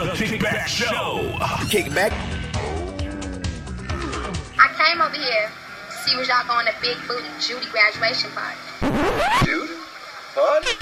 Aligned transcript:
The 0.00 0.06
Kickback 0.12 0.66
Show. 0.66 1.36
Kickback. 1.68 2.10
I 4.58 4.68
came 4.78 5.02
over 5.02 5.14
here 5.14 5.50
to 5.90 5.92
see 5.92 6.16
was 6.16 6.26
y'all 6.26 6.46
going 6.48 6.64
to 6.64 6.72
Big 6.80 6.96
Booty 7.06 7.28
Judy 7.38 7.66
graduation 7.70 8.30
party. 8.30 8.56
Dude. 9.44 9.68
Fun? 10.32 10.62
With 10.62 10.74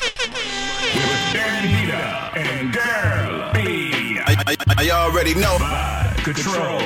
Danny 1.33 1.87
Vita 1.87 2.31
and 2.39 2.73
Girl 2.73 3.53
B. 3.55 4.21
I, 4.25 4.37
I, 4.47 4.57
I 4.87 4.91
already 4.91 5.35
know. 5.35 5.59
By 5.59 6.15
Control 6.23 6.79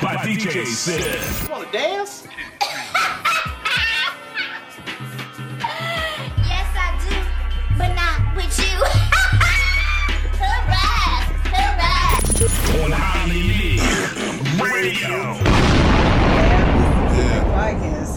by 0.00 0.16
DJ 0.24 0.64
Sip. 0.64 1.50
Want 1.50 1.66
to 1.66 1.72
dance? 1.72 2.26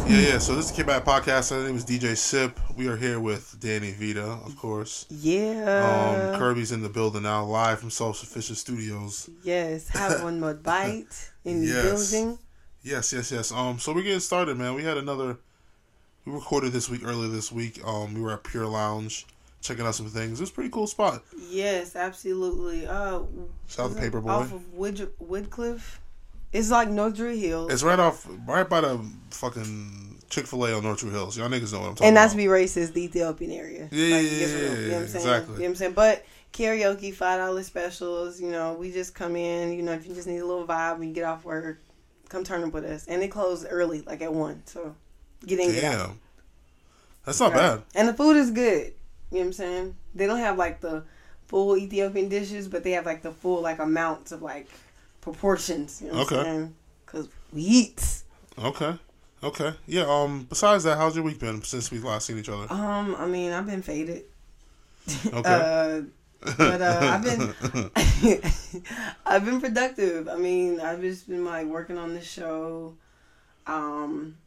Yeah, 0.08 0.20
yeah. 0.20 0.38
So 0.38 0.56
this 0.56 0.70
is 0.70 0.72
the 0.76 0.84
Kickback 0.84 1.04
Podcast. 1.04 1.52
My 1.52 1.66
name 1.66 1.76
is 1.76 1.84
DJ 1.86 2.16
Sip. 2.16 2.58
We 2.78 2.88
are 2.88 2.96
here 2.96 3.20
with 3.20 3.58
Danny 3.60 3.92
Vita, 3.92 4.24
of 4.24 4.56
course. 4.58 5.06
Yeah. 5.10 6.32
Um, 6.34 6.40
Girl 6.40 6.56
B's 6.56 6.72
in 6.72 6.82
the 6.82 6.88
building 6.90 7.24
now, 7.24 7.44
live 7.44 7.80
from 7.80 7.90
Self 7.90 8.18
Sufficient 8.18 8.58
Studios. 8.58 9.30
yes. 9.44 9.90
Have 9.90 10.24
one 10.24 10.40
more 10.40 10.54
bite 10.54 11.32
in 11.44 11.60
the 11.62 11.68
Yes. 11.68 12.12
building. 12.12 12.40
Yes, 12.84 13.12
yes, 13.12 13.32
yes. 13.32 13.52
Um, 13.52 13.80
so 13.80 13.94
we're 13.94 14.04
getting 14.04 14.22
started, 14.22 14.58
man. 14.58 14.76
We 14.76 14.84
had 14.84 14.98
another. 14.98 15.38
We 16.26 16.32
recorded 16.32 16.72
this 16.72 16.90
week 16.90 17.02
earlier 17.06 17.30
this 17.30 17.52
week. 17.52 17.82
Um, 17.86 18.14
we 18.14 18.22
were 18.22 18.32
at 18.34 18.44
Pure 18.46 18.68
Lounge, 18.68 19.26
checking 19.62 19.86
out 19.86 19.96
some 19.96 20.08
things. 20.08 20.40
It 20.40 20.44
was 20.44 20.50
a 20.52 20.54
pretty 20.54 20.70
cool 20.70 20.88
spot. 20.88 21.22
Yes, 21.50 21.96
absolutely. 21.98 22.88
Uh, 22.88 23.24
Shout 23.68 23.92
out 23.92 23.98
it 23.98 24.12
Paperboy. 24.12 24.30
Off 24.30 24.54
of 24.54 24.74
Wood 24.74 25.12
Woodcliff. 25.20 26.00
It's 26.53 26.70
like 26.72 26.90
North 26.90 27.16
Druid 27.16 27.40
Hill. 27.40 27.67
It's 27.70 27.84
right 27.84 28.00
off, 28.00 28.28
right 28.48 28.67
by 28.67 28.81
the 28.81 29.00
fucking 29.31 30.22
Chick 30.30 30.48
Fil 30.48 30.66
A 30.66 30.73
on 30.76 30.84
North 30.84 31.00
Druid 31.00 31.14
Hills. 31.14 31.38
Y'all 31.38 31.50
niggas 31.50 31.73
know 31.73 31.80
what 31.81 31.90
I'm 31.90 31.95
talking 31.95 32.08
and 32.08 32.16
not 32.16 32.22
about. 32.28 32.31
to 32.31 32.38
be 32.38 32.45
racist, 32.45 32.94
the 32.94 33.03
Ethiopian 33.03 33.52
area. 33.52 33.90
Yeah, 33.92 34.16
Like, 34.17 34.23
yeah, 34.26 34.30
get 34.30 34.50
yeah, 34.50 34.56
real, 34.56 34.64
yeah, 34.64 34.80
You 34.80 34.88
know 34.88 34.94
what 34.94 35.02
I'm 35.02 35.08
saying? 35.08 35.25
exactly. 35.25 35.53
You 35.56 35.59
know 35.59 35.64
what 35.64 35.70
I'm 35.70 35.75
saying? 35.75 35.94
But 35.94 36.25
karaoke, 36.53 37.14
five 37.14 37.40
dollar 37.40 37.64
specials. 37.64 38.40
You 38.42 38.50
know, 38.50 38.73
we 38.73 38.92
just 38.92 39.14
come 39.14 39.36
in. 39.36 39.73
You 39.73 39.84
know, 39.84 39.92
if 39.94 40.08
you 40.08 40.14
just 40.16 40.28
need 40.28 40.40
a 40.40 40.45
little 40.45 40.66
vibe 40.66 41.00
when 41.00 41.09
you 41.09 41.14
get 41.14 41.25
off 41.25 41.44
work, 41.45 41.80
come 42.30 42.44
turn 42.44 42.64
up 42.64 42.73
with 42.73 42.86
us. 42.86 43.08
And 43.08 43.22
they 43.22 43.28
close 43.28 43.66
early, 43.66 44.02
like 44.02 44.22
at 44.22 44.34
one. 44.34 44.64
So 44.66 44.95
get 45.45 45.59
in, 45.59 45.72
get 45.72 45.84
out. 45.84 46.08
Damn, 46.08 46.20
that's 47.25 47.40
not 47.40 47.53
bad. 47.53 47.84
And 47.94 48.08
the 48.08 48.14
food 48.14 48.38
is 48.38 48.52
good. 48.52 48.94
You 49.31 49.40
know 49.40 49.40
what 49.40 49.45
I'm 49.48 49.53
saying? 49.53 49.95
They 50.16 50.25
don't 50.28 50.40
have 50.40 50.58
like 50.58 50.80
the 50.80 51.03
full 51.48 51.78
Ethiopian 51.78 52.30
dishes, 52.30 52.68
but 52.68 52.84
they 52.84 52.92
have 52.92 53.06
like 53.06 53.22
the 53.22 53.31
full 53.31 53.62
like 53.62 53.80
amounts 53.80 54.31
of 54.31 54.42
like 54.42 54.68
proportions. 55.31 56.02
You 56.02 56.11
know 56.11 56.22
Okay. 56.22 56.67
Because 57.06 57.30
we 57.53 57.61
eat. 57.61 58.23
Okay, 58.59 58.95
okay, 59.44 59.73
yeah. 59.86 60.06
Um, 60.08 60.45
besides 60.50 60.84
that, 60.86 60.97
how's 60.97 61.16
your 61.16 61.23
week 61.23 61.39
been 61.39 61.61
since 61.64 61.92
we 61.92 62.00
last 62.00 62.25
seen 62.25 62.38
each 62.39 62.50
other? 62.50 62.66
Um, 62.72 63.16
I 63.17 63.28
mean, 63.28 63.52
I've 63.52 63.67
been 63.67 63.81
faded. 63.81 64.23
Okay. 65.34 65.42
Uh, 65.45 66.02
but 66.58 66.81
uh, 66.81 67.00
I've 67.02 67.23
been 67.23 67.92
I've 69.25 69.45
been 69.45 69.61
productive. 69.61 70.28
I 70.28 70.36
mean, 70.36 70.80
I've 70.81 71.02
just 71.02 71.28
been 71.30 71.45
like 71.45 71.66
working 71.66 71.97
on 71.97 72.14
the 72.14 72.22
show, 72.22 72.95
um, 73.66 74.38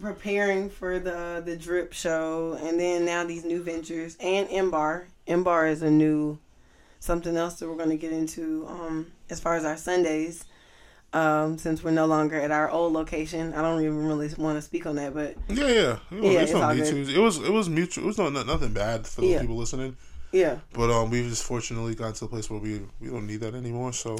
preparing 0.00 0.68
for 0.68 0.98
the 0.98 1.42
the 1.44 1.56
drip 1.56 1.92
show, 1.92 2.58
and 2.60 2.78
then 2.80 3.04
now 3.04 3.24
these 3.24 3.44
new 3.44 3.62
ventures 3.62 4.16
and 4.20 4.48
Mbar. 4.48 5.04
Mbar 5.28 5.70
is 5.70 5.82
a 5.82 5.90
new 5.90 6.38
something 7.06 7.36
else 7.36 7.54
that 7.60 7.68
we're 7.68 7.76
going 7.76 7.90
to 7.90 7.96
get 7.96 8.12
into 8.12 8.66
um, 8.68 9.06
as 9.30 9.40
far 9.40 9.54
as 9.56 9.64
our 9.64 9.76
Sundays. 9.76 10.44
Um, 11.12 11.56
since 11.56 11.82
we're 11.82 11.92
no 11.92 12.04
longer 12.04 12.38
at 12.38 12.50
our 12.50 12.68
old 12.68 12.92
location, 12.92 13.54
I 13.54 13.62
don't 13.62 13.80
even 13.80 14.04
really 14.06 14.28
want 14.36 14.58
to 14.58 14.62
speak 14.62 14.84
on 14.84 14.96
that, 14.96 15.14
but 15.14 15.36
Yeah, 15.48 15.68
yeah. 15.68 15.98
It 16.10 16.20
was, 16.20 16.32
Yeah, 16.34 16.40
it's 16.40 16.50
it's 16.50 16.60
all 16.60 16.74
good. 16.74 17.06
to. 17.06 17.14
It 17.14 17.18
was 17.22 17.38
it 17.38 17.52
was 17.52 17.68
mutual. 17.70 18.04
It 18.04 18.06
was 18.08 18.18
no, 18.18 18.28
nothing 18.28 18.72
bad 18.74 19.06
for 19.06 19.22
the 19.22 19.28
Yeah. 19.28 19.40
people 19.40 19.56
listening. 19.56 19.96
yeah. 20.32 20.58
But 20.74 20.90
um, 20.90 21.08
we 21.08 21.22
just 21.22 21.44
fortunately 21.44 21.94
got 21.94 22.16
to 22.16 22.24
a 22.26 22.28
place 22.28 22.50
where 22.50 22.58
we 22.60 22.82
we 23.00 23.08
don't 23.08 23.26
need 23.26 23.40
that 23.40 23.54
anymore. 23.54 23.92
So 23.94 24.18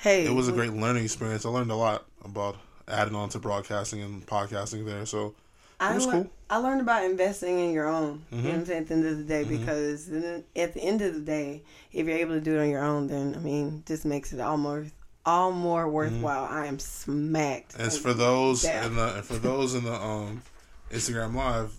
Hey, 0.00 0.24
it 0.24 0.30
was 0.32 0.48
a 0.48 0.52
we- 0.52 0.58
great 0.58 0.72
learning 0.72 1.04
experience. 1.04 1.44
I 1.44 1.50
learned 1.50 1.72
a 1.72 1.76
lot 1.76 2.06
about 2.24 2.56
adding 2.88 3.14
on 3.16 3.28
to 3.30 3.38
broadcasting 3.38 4.00
and 4.00 4.24
podcasting 4.26 4.86
there. 4.86 5.04
So 5.04 5.34
I, 5.80 5.96
lear- 5.96 6.00
cool. 6.00 6.20
Mm-hmm. 6.20 6.28
I 6.50 6.56
learned 6.58 6.80
about 6.82 7.04
investing 7.04 7.58
in 7.58 7.72
your 7.72 7.88
own. 7.88 8.22
You 8.30 8.38
know 8.38 8.48
what 8.50 8.54
I'm 8.58 8.64
saying? 8.66 8.82
At 8.82 8.88
the 8.88 8.94
end 8.94 9.06
of 9.06 9.18
the 9.18 9.24
day, 9.24 9.44
because 9.44 10.06
then 10.06 10.44
at 10.54 10.74
the 10.74 10.80
end 10.80 11.00
of 11.00 11.14
the 11.14 11.20
day, 11.20 11.62
if 11.92 12.06
you're 12.06 12.18
able 12.18 12.34
to 12.34 12.40
do 12.40 12.58
it 12.58 12.62
on 12.62 12.68
your 12.68 12.84
own, 12.84 13.06
then 13.06 13.34
I 13.34 13.38
mean, 13.38 13.82
just 13.86 14.04
makes 14.04 14.32
it 14.32 14.40
almost 14.40 14.92
all 15.24 15.52
more 15.52 15.88
worthwhile. 15.88 16.44
I 16.44 16.66
am 16.66 16.78
smacked. 16.78 17.78
as 17.78 17.98
for 17.98 18.12
those 18.12 18.64
in 18.64 18.96
the 18.96 19.16
and 19.16 19.24
for 19.24 19.34
those 19.34 19.74
in 19.74 19.84
the 19.84 19.94
um 19.94 20.42
Instagram 20.90 21.34
live, 21.34 21.72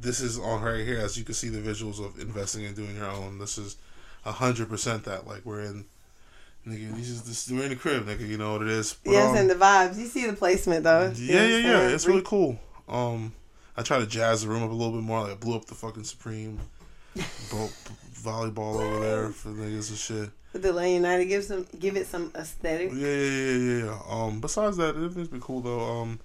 this 0.00 0.20
is 0.20 0.38
all 0.38 0.58
right 0.58 0.84
here. 0.84 0.98
As 0.98 1.16
you 1.16 1.24
can 1.24 1.34
see 1.34 1.48
the 1.48 1.58
visuals 1.58 2.04
of 2.04 2.18
investing 2.18 2.64
and 2.66 2.74
doing 2.74 2.96
your 2.96 3.06
own. 3.06 3.38
This 3.38 3.58
is 3.58 3.76
a 4.24 4.32
hundred 4.32 4.68
percent 4.68 5.04
that 5.04 5.26
like 5.26 5.44
we're 5.44 5.60
in. 5.60 5.86
Nigga, 6.66 6.96
this 6.96 7.10
is 7.10 7.22
this 7.24 7.50
we're 7.50 7.64
in 7.64 7.68
the 7.68 7.76
crib, 7.76 8.06
nigga. 8.06 8.26
You 8.26 8.38
know 8.38 8.54
what 8.54 8.62
it 8.62 8.68
is. 8.68 8.96
But, 9.04 9.12
yes, 9.12 9.30
um, 9.30 9.36
and 9.36 9.50
the 9.50 9.54
vibes. 9.54 9.98
You 9.98 10.06
see 10.06 10.26
the 10.26 10.32
placement 10.32 10.84
though. 10.84 11.12
Yeah, 11.14 11.46
yeah, 11.46 11.56
yeah. 11.58 11.88
It's 11.88 12.06
really 12.06 12.22
cool. 12.24 12.58
Um, 12.88 13.34
I 13.76 13.82
try 13.82 13.98
to 13.98 14.06
jazz 14.06 14.42
the 14.42 14.48
room 14.48 14.62
up 14.62 14.70
a 14.70 14.74
little 14.74 14.92
bit 14.92 15.02
more. 15.02 15.22
Like 15.22 15.32
I 15.32 15.34
blew 15.34 15.56
up 15.56 15.64
the 15.66 15.74
fucking 15.74 16.04
Supreme 16.04 16.58
bro- 17.50 17.68
volleyball 18.14 18.80
over 18.80 19.00
there 19.00 19.28
for 19.30 19.50
niggas 19.50 19.90
and 19.90 19.98
shit. 19.98 20.30
With 20.52 20.62
the 20.62 20.72
Lane 20.72 20.94
United, 20.96 21.24
give 21.26 21.42
some, 21.44 21.66
give 21.78 21.96
it 21.96 22.06
some 22.06 22.30
aesthetic. 22.36 22.90
Yeah, 22.92 23.08
yeah, 23.08 23.26
yeah, 23.26 23.56
yeah, 23.56 23.84
yeah. 23.86 23.98
Um, 24.08 24.40
besides 24.40 24.76
that, 24.76 24.94
everything's 24.94 25.28
been 25.28 25.40
cool 25.40 25.60
though. 25.60 25.80
Um, 25.80 26.20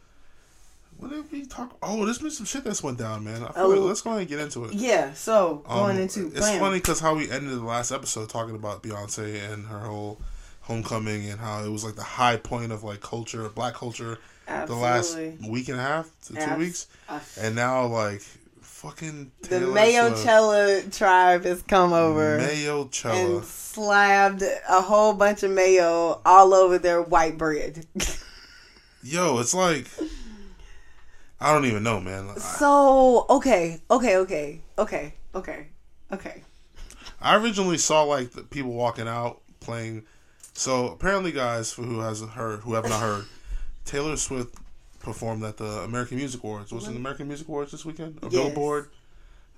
what 0.98 1.10
did 1.12 1.32
we 1.32 1.46
talk? 1.46 1.76
Oh, 1.82 2.06
there's 2.06 2.20
been 2.20 2.30
some 2.30 2.46
shit 2.46 2.64
that's 2.66 2.84
went 2.84 2.98
down, 3.00 3.24
man. 3.24 3.44
I 3.44 3.52
feel 3.54 3.64
Oh. 3.64 3.68
like, 3.70 3.80
let's 3.80 4.02
go 4.02 4.10
ahead 4.12 4.20
and 4.22 4.30
get 4.30 4.40
into 4.40 4.66
it. 4.66 4.74
Yeah. 4.74 5.14
So 5.14 5.64
going 5.68 5.96
Um, 5.96 6.02
into 6.04 6.28
it's 6.28 6.40
bam. 6.42 6.60
funny 6.60 6.78
because 6.78 7.00
how 7.00 7.16
we 7.16 7.32
ended 7.32 7.58
the 7.58 7.64
last 7.64 7.92
episode 7.92 8.30
talking 8.30 8.54
about 8.56 8.84
Beyonce 8.84 9.52
and 9.52 9.66
her 9.68 9.80
whole 9.80 10.20
homecoming 10.62 11.28
and 11.30 11.40
how 11.40 11.64
it 11.64 11.70
was 11.70 11.84
like 11.84 11.96
the 11.96 12.04
high 12.04 12.38
point 12.38 12.72
of 12.72 12.84
like 12.84 13.02
culture, 13.02 13.48
black 13.50 13.74
culture, 13.74 14.20
the 14.68 14.76
last 14.76 15.18
week 15.48 15.70
and 15.70 15.80
a 15.80 15.84
half 15.84 16.10
to 16.28 16.34
two 16.34 16.40
Abs- 16.40 16.60
weeks, 16.60 16.88
uh, 17.08 17.20
and 17.40 17.56
now 17.56 17.86
like 17.86 18.22
fucking 18.62 19.32
The 19.42 19.48
Taylor 19.48 19.74
Mayo 19.74 20.08
Swift, 20.10 20.24
Chella 20.26 20.82
tribe 20.84 21.44
has 21.44 21.62
come 21.64 21.94
over. 21.94 22.38
Mayo 22.38 22.88
Chella. 22.88 23.36
and 23.38 23.44
slabbed 23.46 24.42
a 24.42 24.82
whole 24.82 25.14
bunch 25.14 25.44
of 25.44 25.52
mayo 25.52 26.22
all 26.26 26.54
over 26.54 26.78
their 26.78 27.02
white 27.02 27.38
bread. 27.38 27.86
Yo, 29.04 29.40
it's 29.40 29.54
like 29.54 29.88
I 31.42 31.54
don't 31.54 31.66
even 31.66 31.84
know, 31.84 32.00
man. 32.00 32.38
So 32.40 33.26
okay, 33.30 33.80
okay, 33.90 34.18
okay, 34.18 34.62
okay, 34.78 35.14
okay, 35.36 35.68
okay. 36.12 36.44
I 37.22 37.36
originally 37.36 37.78
saw 37.78 38.04
like 38.04 38.32
the 38.32 38.44
people 38.44 38.72
walking 38.72 39.08
out 39.08 39.42
playing. 39.60 40.04
So 40.54 40.88
apparently, 40.88 41.32
guys, 41.32 41.72
for 41.72 41.84
who 41.84 42.00
hasn't 42.00 42.32
heard, 42.32 42.62
who 42.62 42.74
have 42.74 42.88
not 42.90 43.00
heard, 43.02 43.26
Taylor 43.90 44.16
Swift 44.18 44.56
performed 45.00 45.44
at 45.44 45.58
the 45.58 45.66
American 45.82 46.18
Music 46.18 46.44
Awards. 46.44 46.72
Was 46.72 46.88
it 46.88 46.92
the 46.92 46.98
American 46.98 47.28
Music 47.28 47.48
Awards 47.48 47.72
this 47.72 47.84
weekend? 47.86 48.20
Or 48.22 48.30
Yes. 48.30 48.34
Billboard? 48.34 48.90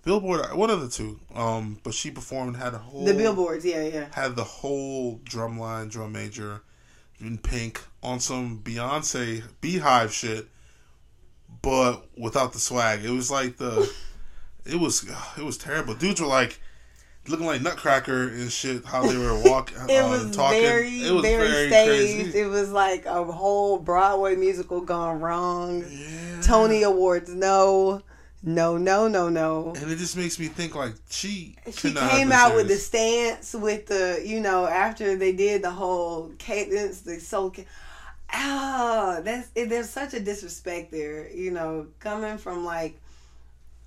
Billboard, 0.05 0.53
one 0.53 0.69
of 0.69 0.79
the 0.79 0.87
two. 0.87 1.19
Um, 1.35 1.79
but 1.83 1.93
she 1.93 2.11
performed, 2.11 2.55
had 2.55 2.73
a 2.73 2.77
whole 2.77 3.03
The 3.03 3.13
billboards, 3.13 3.65
yeah, 3.65 3.83
yeah. 3.83 4.05
had 4.13 4.37
the 4.37 4.45
whole 4.45 5.19
drum 5.25 5.59
line, 5.59 5.89
drum 5.89 6.13
major 6.13 6.61
in 7.19 7.37
pink 7.39 7.81
on 8.01 8.19
some 8.21 8.59
Beyonce 8.63 9.43
beehive 9.59 10.13
shit, 10.13 10.47
but 11.61 12.07
without 12.17 12.53
the 12.53 12.59
swag. 12.59 13.03
It 13.03 13.11
was 13.11 13.29
like 13.29 13.57
the, 13.57 13.91
it 14.65 14.79
was 14.79 15.07
it 15.37 15.43
was 15.43 15.57
terrible. 15.57 15.93
Dudes 15.93 16.21
were 16.21 16.27
like 16.27 16.61
looking 17.27 17.45
like 17.45 17.61
Nutcracker 17.61 18.29
and 18.29 18.51
shit. 18.51 18.83
How 18.85 19.03
they 19.05 19.17
were 19.17 19.39
walking, 19.43 19.77
It 19.89 19.99
uh, 20.03 20.09
was 20.09 20.31
talking. 20.35 20.61
very, 20.61 20.89
it 21.03 21.11
was 21.11 21.21
very, 21.21 21.47
very, 21.47 21.67
staged. 21.69 22.21
crazy. 22.31 22.39
It 22.39 22.45
was 22.47 22.71
like 22.71 23.05
a 23.05 23.23
whole 23.23 23.77
Broadway 23.79 24.35
musical 24.35 24.81
gone 24.81 25.19
wrong. 25.21 25.83
Yeah. 25.89 26.41
Tony 26.41 26.83
Awards, 26.83 27.29
no, 27.33 28.01
no, 28.43 28.77
no, 28.77 29.07
no, 29.07 29.29
no. 29.29 29.73
And 29.79 29.91
it 29.91 29.97
just 29.97 30.17
makes 30.17 30.39
me 30.39 30.47
think 30.47 30.73
like 30.75 30.93
she 31.09 31.55
She 31.67 31.71
could 31.73 31.93
not 31.93 32.03
have 32.03 32.11
came 32.11 32.29
been 32.29 32.37
out 32.37 32.55
with 32.55 32.67
the 32.67 32.75
stance, 32.77 33.53
with 33.53 33.85
the 33.85 34.21
you 34.25 34.39
know 34.41 34.65
after 34.65 35.15
they 35.15 35.31
did 35.31 35.61
the 35.61 35.69
whole 35.71 36.31
cadence, 36.39 37.01
the 37.01 37.19
soul. 37.19 37.51
ca- 37.51 37.65
Ah, 38.33 39.19
that's 39.23 39.49
it, 39.55 39.67
there's 39.69 39.89
such 39.89 40.13
a 40.13 40.19
disrespect 40.19 40.89
there. 40.91 41.29
You 41.29 41.51
know, 41.51 41.87
coming 41.99 42.37
from 42.37 42.63
like 42.65 42.99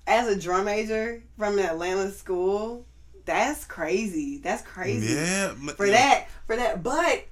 as 0.07 0.27
a 0.27 0.39
drum 0.39 0.65
major 0.65 1.23
from 1.37 1.57
an 1.57 1.65
Atlanta 1.65 2.11
school, 2.11 2.85
that's 3.25 3.65
crazy. 3.65 4.37
That's 4.37 4.61
crazy 4.61 5.13
Yeah, 5.13 5.53
for 5.75 5.85
yeah. 5.85 5.91
that 5.93 6.29
for 6.47 6.55
that 6.55 6.83
but 6.83 7.25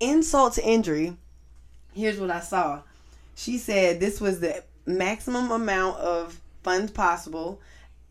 insult 0.00 0.54
to 0.54 0.64
injury 0.64 1.16
here's 1.92 2.18
what 2.20 2.30
i 2.30 2.40
saw 2.40 2.82
she 3.34 3.58
said 3.58 4.00
this 4.00 4.20
was 4.20 4.40
the 4.40 4.62
maximum 4.86 5.50
amount 5.50 5.98
of 5.98 6.40
funds 6.62 6.92
possible 6.92 7.60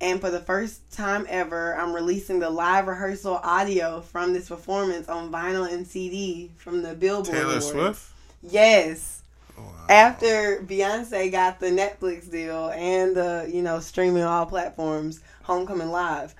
And 0.01 0.21
for 0.21 0.31
the 0.31 0.39
first 0.39 0.91
time 0.93 1.25
ever, 1.29 1.75
I'm 1.77 1.93
releasing 1.93 2.39
the 2.39 2.49
live 2.49 2.87
rehearsal 2.87 3.35
audio 3.43 3.99
from 4.01 4.31
this 4.33 4.47
performance 4.47 5.09
on 5.09 5.29
vinyl 5.31 5.71
and 5.71 5.85
CD 5.85 6.51
from 6.55 6.81
the 6.83 6.93
Billboard. 6.95 7.35
Taylor 7.35 7.59
Awards. 7.59 7.67
Swift. 7.67 8.11
Yes. 8.41 9.23
Wow. 9.57 9.65
After 9.89 10.63
Beyonce 10.65 11.29
got 11.31 11.59
the 11.59 11.67
Netflix 11.67 12.31
deal 12.31 12.69
and 12.69 13.13
the, 13.15 13.49
you 13.53 13.61
know, 13.61 13.79
streaming 13.81 14.23
all 14.23 14.45
platforms, 14.45 15.19
Homecoming 15.43 15.89
Live. 15.91 16.33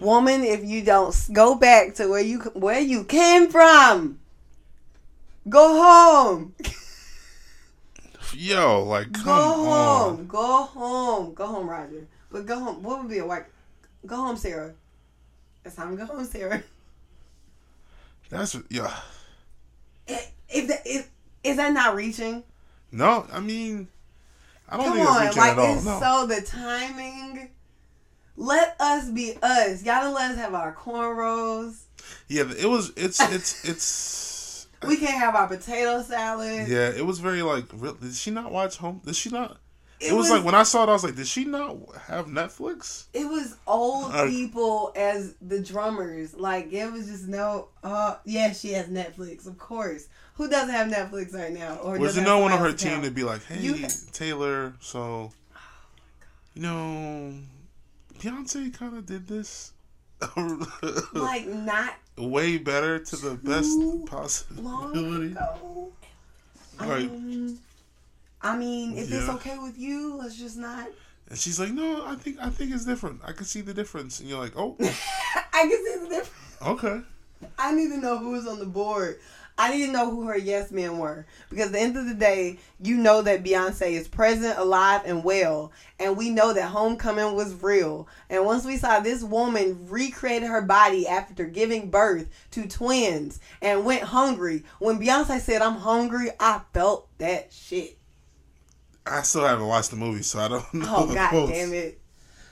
Woman, 0.00 0.42
if 0.44 0.64
you 0.64 0.82
don't 0.84 1.14
go 1.32 1.54
back 1.54 1.94
to 1.96 2.08
where 2.08 2.20
you 2.22 2.40
where 2.54 2.80
you 2.80 3.04
came 3.04 3.48
from, 3.48 4.18
go 5.48 5.82
home. 5.82 6.54
Yo, 8.34 8.84
like 8.84 9.12
come 9.12 9.24
Go 9.24 9.32
home. 9.34 9.66
on. 9.68 10.26
Go 10.26 10.62
home. 10.64 11.34
Go 11.34 11.46
home, 11.46 11.68
Roger. 11.68 12.06
But 12.30 12.46
go 12.46 12.58
home. 12.60 12.82
What 12.82 13.00
would 13.00 13.08
be 13.10 13.18
a 13.18 13.26
white? 13.26 13.46
Go 14.06 14.16
home, 14.16 14.36
Sarah. 14.36 14.74
It's 15.64 15.74
time 15.74 15.96
to 15.96 16.06
go 16.06 16.12
home, 16.14 16.24
Sarah. 16.24 16.62
That's 18.30 18.56
yeah. 18.68 18.94
If, 20.06 20.30
if 20.48 20.68
that 20.68 20.82
if, 20.84 21.10
is 21.42 21.56
that 21.56 21.72
not 21.72 21.94
reaching? 21.94 22.42
No, 22.92 23.26
I 23.32 23.40
mean, 23.40 23.88
I 24.68 24.76
don't 24.76 24.86
Come 24.86 24.96
think 24.96 25.08
on, 25.08 25.26
it's 25.26 25.36
reaching 25.36 25.40
like 25.42 25.52
at 25.52 25.58
all. 25.58 25.74
it's 25.76 25.84
No. 25.84 26.00
so 26.00 26.26
the 26.26 26.40
timing. 26.42 27.48
Let 28.40 28.76
us 28.80 29.10
be 29.10 29.34
us. 29.42 29.82
Y'all 29.82 30.02
don't 30.02 30.14
let 30.14 30.30
us 30.30 30.36
have 30.38 30.54
our 30.54 30.72
cornrows. 30.74 31.80
yeah, 32.28 32.44
it 32.58 32.66
was. 32.66 32.92
It's 32.96 33.20
it's 33.32 33.64
it's. 33.68 34.68
We 34.86 34.96
can't 34.96 35.18
have 35.18 35.34
our 35.34 35.48
potato 35.48 36.02
salad. 36.02 36.68
Yeah, 36.68 36.88
it 36.90 37.04
was 37.04 37.18
very 37.18 37.42
like. 37.42 37.64
Real, 37.72 37.94
did 37.94 38.14
she 38.14 38.30
not 38.30 38.52
watch 38.52 38.76
Home? 38.76 39.00
Did 39.04 39.16
she 39.16 39.28
not? 39.30 39.58
It, 39.98 40.12
It 40.12 40.14
was, 40.14 40.26
was- 40.26 40.30
like 40.38 40.44
when 40.44 40.54
I 40.54 40.62
saw 40.62 40.84
it, 40.84 40.88
I 40.88 40.92
was 40.92 41.02
like, 41.02 41.16
did 41.16 41.26
she 41.26 41.44
not 41.44 41.76
have 42.06 42.26
Netflix? 42.26 43.06
It 43.12 43.24
was 43.24 43.56
old 43.66 44.14
Uh, 44.14 44.26
people 44.26 44.92
as 44.94 45.34
the 45.42 45.60
drummers. 45.60 46.34
Like 46.34 46.72
it 46.72 46.92
was 46.92 47.06
just 47.06 47.26
no. 47.26 47.70
Uh, 47.82 48.14
yeah, 48.24 48.52
she 48.52 48.72
has 48.74 48.86
Netflix, 48.86 49.48
of 49.48 49.58
course. 49.58 50.06
Who 50.34 50.48
doesn't 50.48 50.72
have 50.72 50.86
Netflix 50.86 51.34
right 51.34 51.52
now? 51.52 51.78
Or 51.82 51.98
Was 51.98 52.14
there 52.14 52.24
no 52.24 52.38
one 52.38 52.52
on 52.52 52.60
her 52.60 52.66
somebody 52.78 52.84
team 52.88 53.02
to 53.02 53.10
be 53.10 53.24
like, 53.24 53.44
hey, 53.46 53.60
You- 53.60 53.88
Taylor, 54.12 54.74
so, 54.78 55.32
you 56.54 56.62
know, 56.62 57.34
Beyonce 58.18 58.72
kind 58.74 58.96
of 58.96 59.06
did 59.06 59.26
this 59.26 59.72
like 61.12 61.46
not 61.46 61.94
way 62.16 62.58
better 62.58 62.98
to 62.98 63.16
the 63.16 63.34
best 63.34 63.70
long 63.78 64.06
possibility. 64.06 65.26
ago. 65.32 65.92
Right. 66.80 67.08
Um, 67.08 67.58
I 68.42 68.56
mean, 68.56 68.96
if 68.96 69.10
it's 69.12 69.28
okay 69.28 69.58
with 69.58 69.78
you, 69.78 70.16
let's 70.16 70.36
just 70.36 70.56
not. 70.56 70.88
And 71.28 71.38
she's 71.38 71.60
like, 71.60 71.70
no, 71.70 72.06
I 72.06 72.14
think 72.14 72.38
I 72.40 72.50
think 72.50 72.72
it's 72.72 72.84
different. 72.84 73.20
I 73.24 73.32
can 73.32 73.44
see 73.44 73.60
the 73.60 73.74
difference. 73.74 74.20
And 74.20 74.28
you're 74.28 74.38
like, 74.38 74.56
oh, 74.56 74.76
I 74.80 75.62
can 75.62 75.70
see 75.70 75.98
the 76.04 76.08
difference. 76.08 76.56
okay. 76.62 77.00
I 77.58 77.72
need 77.72 77.88
to 77.88 77.98
know 77.98 78.18
who 78.18 78.30
was 78.32 78.46
on 78.46 78.58
the 78.58 78.66
board. 78.66 79.20
I 79.60 79.76
need 79.76 79.86
to 79.86 79.92
know 79.92 80.08
who 80.08 80.28
her 80.28 80.38
yes 80.38 80.70
men 80.70 80.98
were. 80.98 81.26
Because 81.50 81.66
at 81.66 81.72
the 81.72 81.80
end 81.80 81.96
of 81.96 82.06
the 82.06 82.14
day, 82.14 82.58
you 82.80 82.96
know 82.96 83.22
that 83.22 83.42
Beyonce 83.42 83.90
is 83.90 84.06
present, 84.06 84.56
alive, 84.56 85.02
and 85.04 85.24
well. 85.24 85.72
And 85.98 86.16
we 86.16 86.30
know 86.30 86.52
that 86.54 86.68
homecoming 86.68 87.34
was 87.34 87.60
real. 87.60 88.06
And 88.30 88.46
once 88.46 88.64
we 88.64 88.76
saw 88.76 89.00
this 89.00 89.24
woman 89.24 89.88
recreated 89.88 90.48
her 90.48 90.62
body 90.62 91.08
after 91.08 91.44
giving 91.44 91.90
birth 91.90 92.28
to 92.52 92.68
twins 92.68 93.40
and 93.60 93.84
went 93.84 94.04
hungry, 94.04 94.62
when 94.78 95.00
Beyonce 95.00 95.40
said, 95.40 95.60
I'm 95.60 95.74
hungry, 95.76 96.30
I 96.38 96.60
felt 96.72 97.08
that 97.18 97.52
shit. 97.52 97.98
I 99.04 99.22
still 99.22 99.44
haven't 99.44 99.66
watched 99.66 99.90
the 99.90 99.96
movie, 99.96 100.22
so 100.22 100.38
I 100.38 100.48
don't 100.48 100.74
know. 100.74 100.86
Oh, 100.96 101.12
god 101.14 101.30
quotes. 101.30 101.52
damn 101.52 101.72
it. 101.72 102.00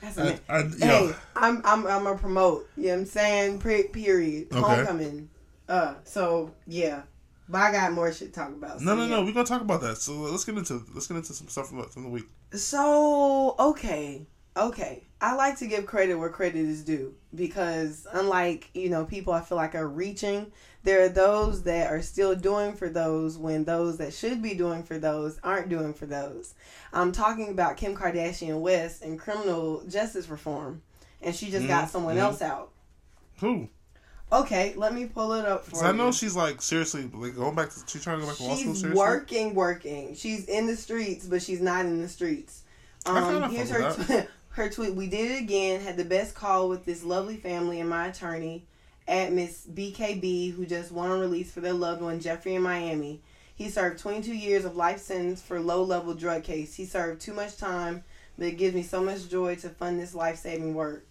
That's 0.01 0.17
I, 0.17 0.39
I, 0.49 0.63
Hey, 0.79 1.11
I'm 1.35 1.61
I'm 1.65 1.87
I'm 1.87 2.03
gonna 2.03 2.17
promote. 2.17 2.69
You 2.77 2.83
know 2.83 2.89
what 2.89 2.99
I'm 2.99 3.05
saying? 3.05 3.59
Pre- 3.59 3.87
period. 3.87 4.47
Okay. 4.51 4.59
Homecoming. 4.61 5.29
Uh, 5.69 5.95
so 6.03 6.53
yeah, 6.65 7.01
but 7.49 7.59
I 7.61 7.71
got 7.71 7.91
more 7.93 8.11
shit 8.11 8.33
to 8.33 8.39
talk 8.39 8.49
about. 8.49 8.79
no, 8.81 8.91
so, 8.91 8.95
no, 8.95 9.03
yeah. 9.03 9.09
no. 9.09 9.23
We're 9.23 9.33
gonna 9.33 9.45
talk 9.45 9.61
about 9.61 9.81
that. 9.81 9.97
So 9.97 10.13
let's 10.13 10.45
get 10.45 10.57
into 10.57 10.83
let's 10.93 11.07
get 11.07 11.17
into 11.17 11.33
some 11.33 11.47
stuff 11.47 11.69
from, 11.69 11.79
the- 11.79 11.87
from 11.87 12.03
the 12.03 12.09
week. 12.09 12.25
So 12.53 13.55
okay, 13.59 14.25
okay. 14.55 15.03
I 15.19 15.33
like 15.33 15.57
to 15.59 15.67
give 15.67 15.85
credit 15.87 16.15
where 16.15 16.29
credit 16.29 16.57
is 16.63 16.83
due 16.83 17.15
because 17.33 18.05
unlike 18.13 18.69
you 18.73 18.89
know 18.89 19.03
people 19.05 19.33
I 19.33 19.41
feel 19.41 19.57
like 19.57 19.73
are 19.75 19.87
reaching, 19.87 20.51
there 20.83 21.03
are 21.03 21.09
those 21.09 21.63
that 21.63 21.91
are 21.91 22.01
still 22.03 22.35
doing 22.35 22.73
for 22.73 22.87
those 22.87 23.37
when 23.37 23.63
those 23.65 23.97
that 23.97 24.13
should 24.13 24.41
be 24.43 24.53
doing 24.53 24.83
for 24.83 24.99
those 24.99 25.39
aren't 25.43 25.69
doing 25.69 25.93
for 25.93 26.05
those. 26.05 26.53
I'm 26.93 27.11
talking 27.11 27.49
about 27.49 27.77
Kim 27.77 27.95
Kardashian 27.95 28.59
West 28.61 29.01
and 29.01 29.19
criminal 29.19 29.83
justice 29.89 30.29
reform, 30.29 30.83
and 31.21 31.35
she 31.35 31.49
just 31.49 31.67
got 31.67 31.85
Mhm, 31.87 31.89
someone 31.91 32.15
mhm. 32.15 32.19
else 32.19 32.41
out. 32.43 32.71
Who? 33.39 33.69
Okay, 34.31 34.73
let 34.75 34.93
me 34.93 35.05
pull 35.05 35.33
it 35.33 35.45
up 35.45 35.65
for 35.65 35.85
I 35.85 35.93
know 35.93 36.07
you. 36.07 36.13
she's 36.13 36.35
like 36.35 36.61
seriously 36.61 37.09
like 37.13 37.35
going 37.35 37.55
back 37.55 37.69
to 37.69 37.79
she's 37.87 38.03
trying 38.03 38.17
to 38.17 38.25
go 38.25 38.27
back 38.29 38.37
to 38.37 38.43
law 38.43 38.55
school. 38.55 38.73
She's 38.75 38.85
working, 38.85 39.55
working. 39.55 40.15
She's 40.15 40.45
in 40.45 40.67
the 40.67 40.75
streets, 40.75 41.25
but 41.25 41.41
she's 41.41 41.61
not 41.61 41.85
in 41.85 42.01
the 42.01 42.09
streets. 42.09 42.63
Um, 43.05 43.49
here's 43.49 43.69
her 43.69 43.93
tw- 43.93 44.27
her 44.49 44.69
tweet. 44.69 44.95
We 44.95 45.07
did 45.07 45.31
it 45.31 45.41
again. 45.41 45.79
Had 45.79 45.95
the 45.95 46.03
best 46.03 46.35
call 46.35 46.67
with 46.67 46.83
this 46.83 47.03
lovely 47.05 47.37
family 47.37 47.79
and 47.79 47.89
my 47.89 48.07
attorney 48.07 48.65
at 49.07 49.31
Miss 49.31 49.65
BKB, 49.65 50.53
who 50.53 50.65
just 50.65 50.91
won 50.91 51.09
a 51.09 51.17
release 51.17 51.51
for 51.51 51.61
their 51.61 51.73
loved 51.73 52.01
one 52.01 52.19
Jeffrey 52.19 52.55
in 52.55 52.61
Miami. 52.61 53.21
He 53.55 53.69
served 53.69 53.99
22 53.99 54.35
years 54.35 54.65
of 54.65 54.75
life 54.75 54.99
sentence 54.99 55.41
for 55.41 55.59
low 55.59 55.83
level 55.83 56.13
drug 56.13 56.43
case. 56.43 56.75
He 56.75 56.85
served 56.85 57.21
too 57.21 57.33
much 57.33 57.57
time, 57.57 58.03
but 58.37 58.47
it 58.47 58.57
gives 58.57 58.75
me 58.75 58.83
so 58.83 59.01
much 59.01 59.29
joy 59.29 59.55
to 59.55 59.69
fund 59.69 59.99
this 59.99 60.13
life 60.13 60.37
saving 60.37 60.75
work. 60.75 61.05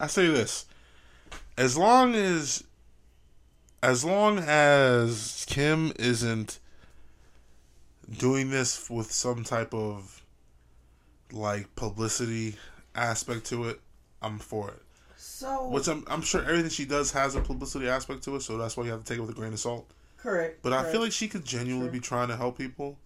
I 0.00 0.06
say 0.06 0.26
this: 0.28 0.64
as 1.56 1.76
long 1.76 2.14
as, 2.14 2.64
as 3.82 4.04
long 4.04 4.38
as 4.38 5.44
Kim 5.48 5.92
isn't 5.98 6.58
doing 8.18 8.50
this 8.50 8.88
with 8.90 9.10
some 9.12 9.44
type 9.44 9.72
of 9.74 10.22
like 11.32 11.74
publicity 11.76 12.56
aspect 12.94 13.46
to 13.46 13.68
it, 13.68 13.80
I'm 14.20 14.38
for 14.38 14.70
it. 14.70 14.82
So 15.16 15.68
Which 15.68 15.88
I'm, 15.88 16.04
I'm 16.08 16.20
sure 16.22 16.42
everything 16.42 16.70
she 16.70 16.84
does 16.84 17.10
has 17.12 17.34
a 17.34 17.40
publicity 17.40 17.88
aspect 17.88 18.22
to 18.24 18.36
it, 18.36 18.42
so 18.42 18.58
that's 18.58 18.76
why 18.76 18.84
you 18.84 18.90
have 18.90 19.02
to 19.02 19.06
take 19.06 19.18
it 19.18 19.22
with 19.22 19.30
a 19.30 19.34
grain 19.34 19.52
of 19.52 19.60
salt. 19.60 19.90
correct. 20.18 20.60
But 20.62 20.72
I 20.72 20.90
feel 20.90 21.00
like 21.00 21.12
she 21.12 21.26
could 21.28 21.44
genuinely 21.44 21.86
Sure. 21.86 21.92
be 21.92 22.00
trying 22.00 22.28
to 22.28 22.36
help 22.36 22.58
people, 22.58 22.98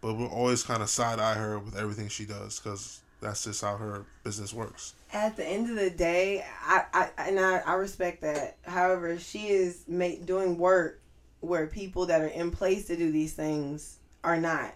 but 0.00 0.14
we'll 0.14 0.28
always 0.28 0.62
kind 0.62 0.82
of 0.82 0.88
side 0.90 1.18
eye 1.20 1.34
her 1.34 1.58
with 1.58 1.76
everything 1.76 2.08
she 2.08 2.24
does 2.24 2.58
because 2.58 3.00
that's 3.20 3.44
just 3.44 3.60
how 3.62 3.76
her 3.76 4.04
business 4.24 4.52
works. 4.54 4.94
at 5.12 5.36
the 5.36 5.44
end 5.46 5.68
of 5.70 5.76
the 5.76 5.90
day, 5.90 6.44
I, 6.64 6.84
I 6.92 7.10
and 7.28 7.38
I, 7.40 7.58
I 7.58 7.74
respect 7.74 8.22
that. 8.22 8.56
However, 8.62 9.18
she 9.18 9.48
is 9.48 9.84
make, 9.88 10.24
doing 10.26 10.56
work 10.58 11.00
where 11.40 11.66
people 11.66 12.06
that 12.06 12.20
are 12.20 12.26
in 12.28 12.50
place 12.50 12.86
to 12.88 12.96
do 12.96 13.10
these 13.10 13.32
things 13.32 13.96
are 14.22 14.36
not. 14.38 14.74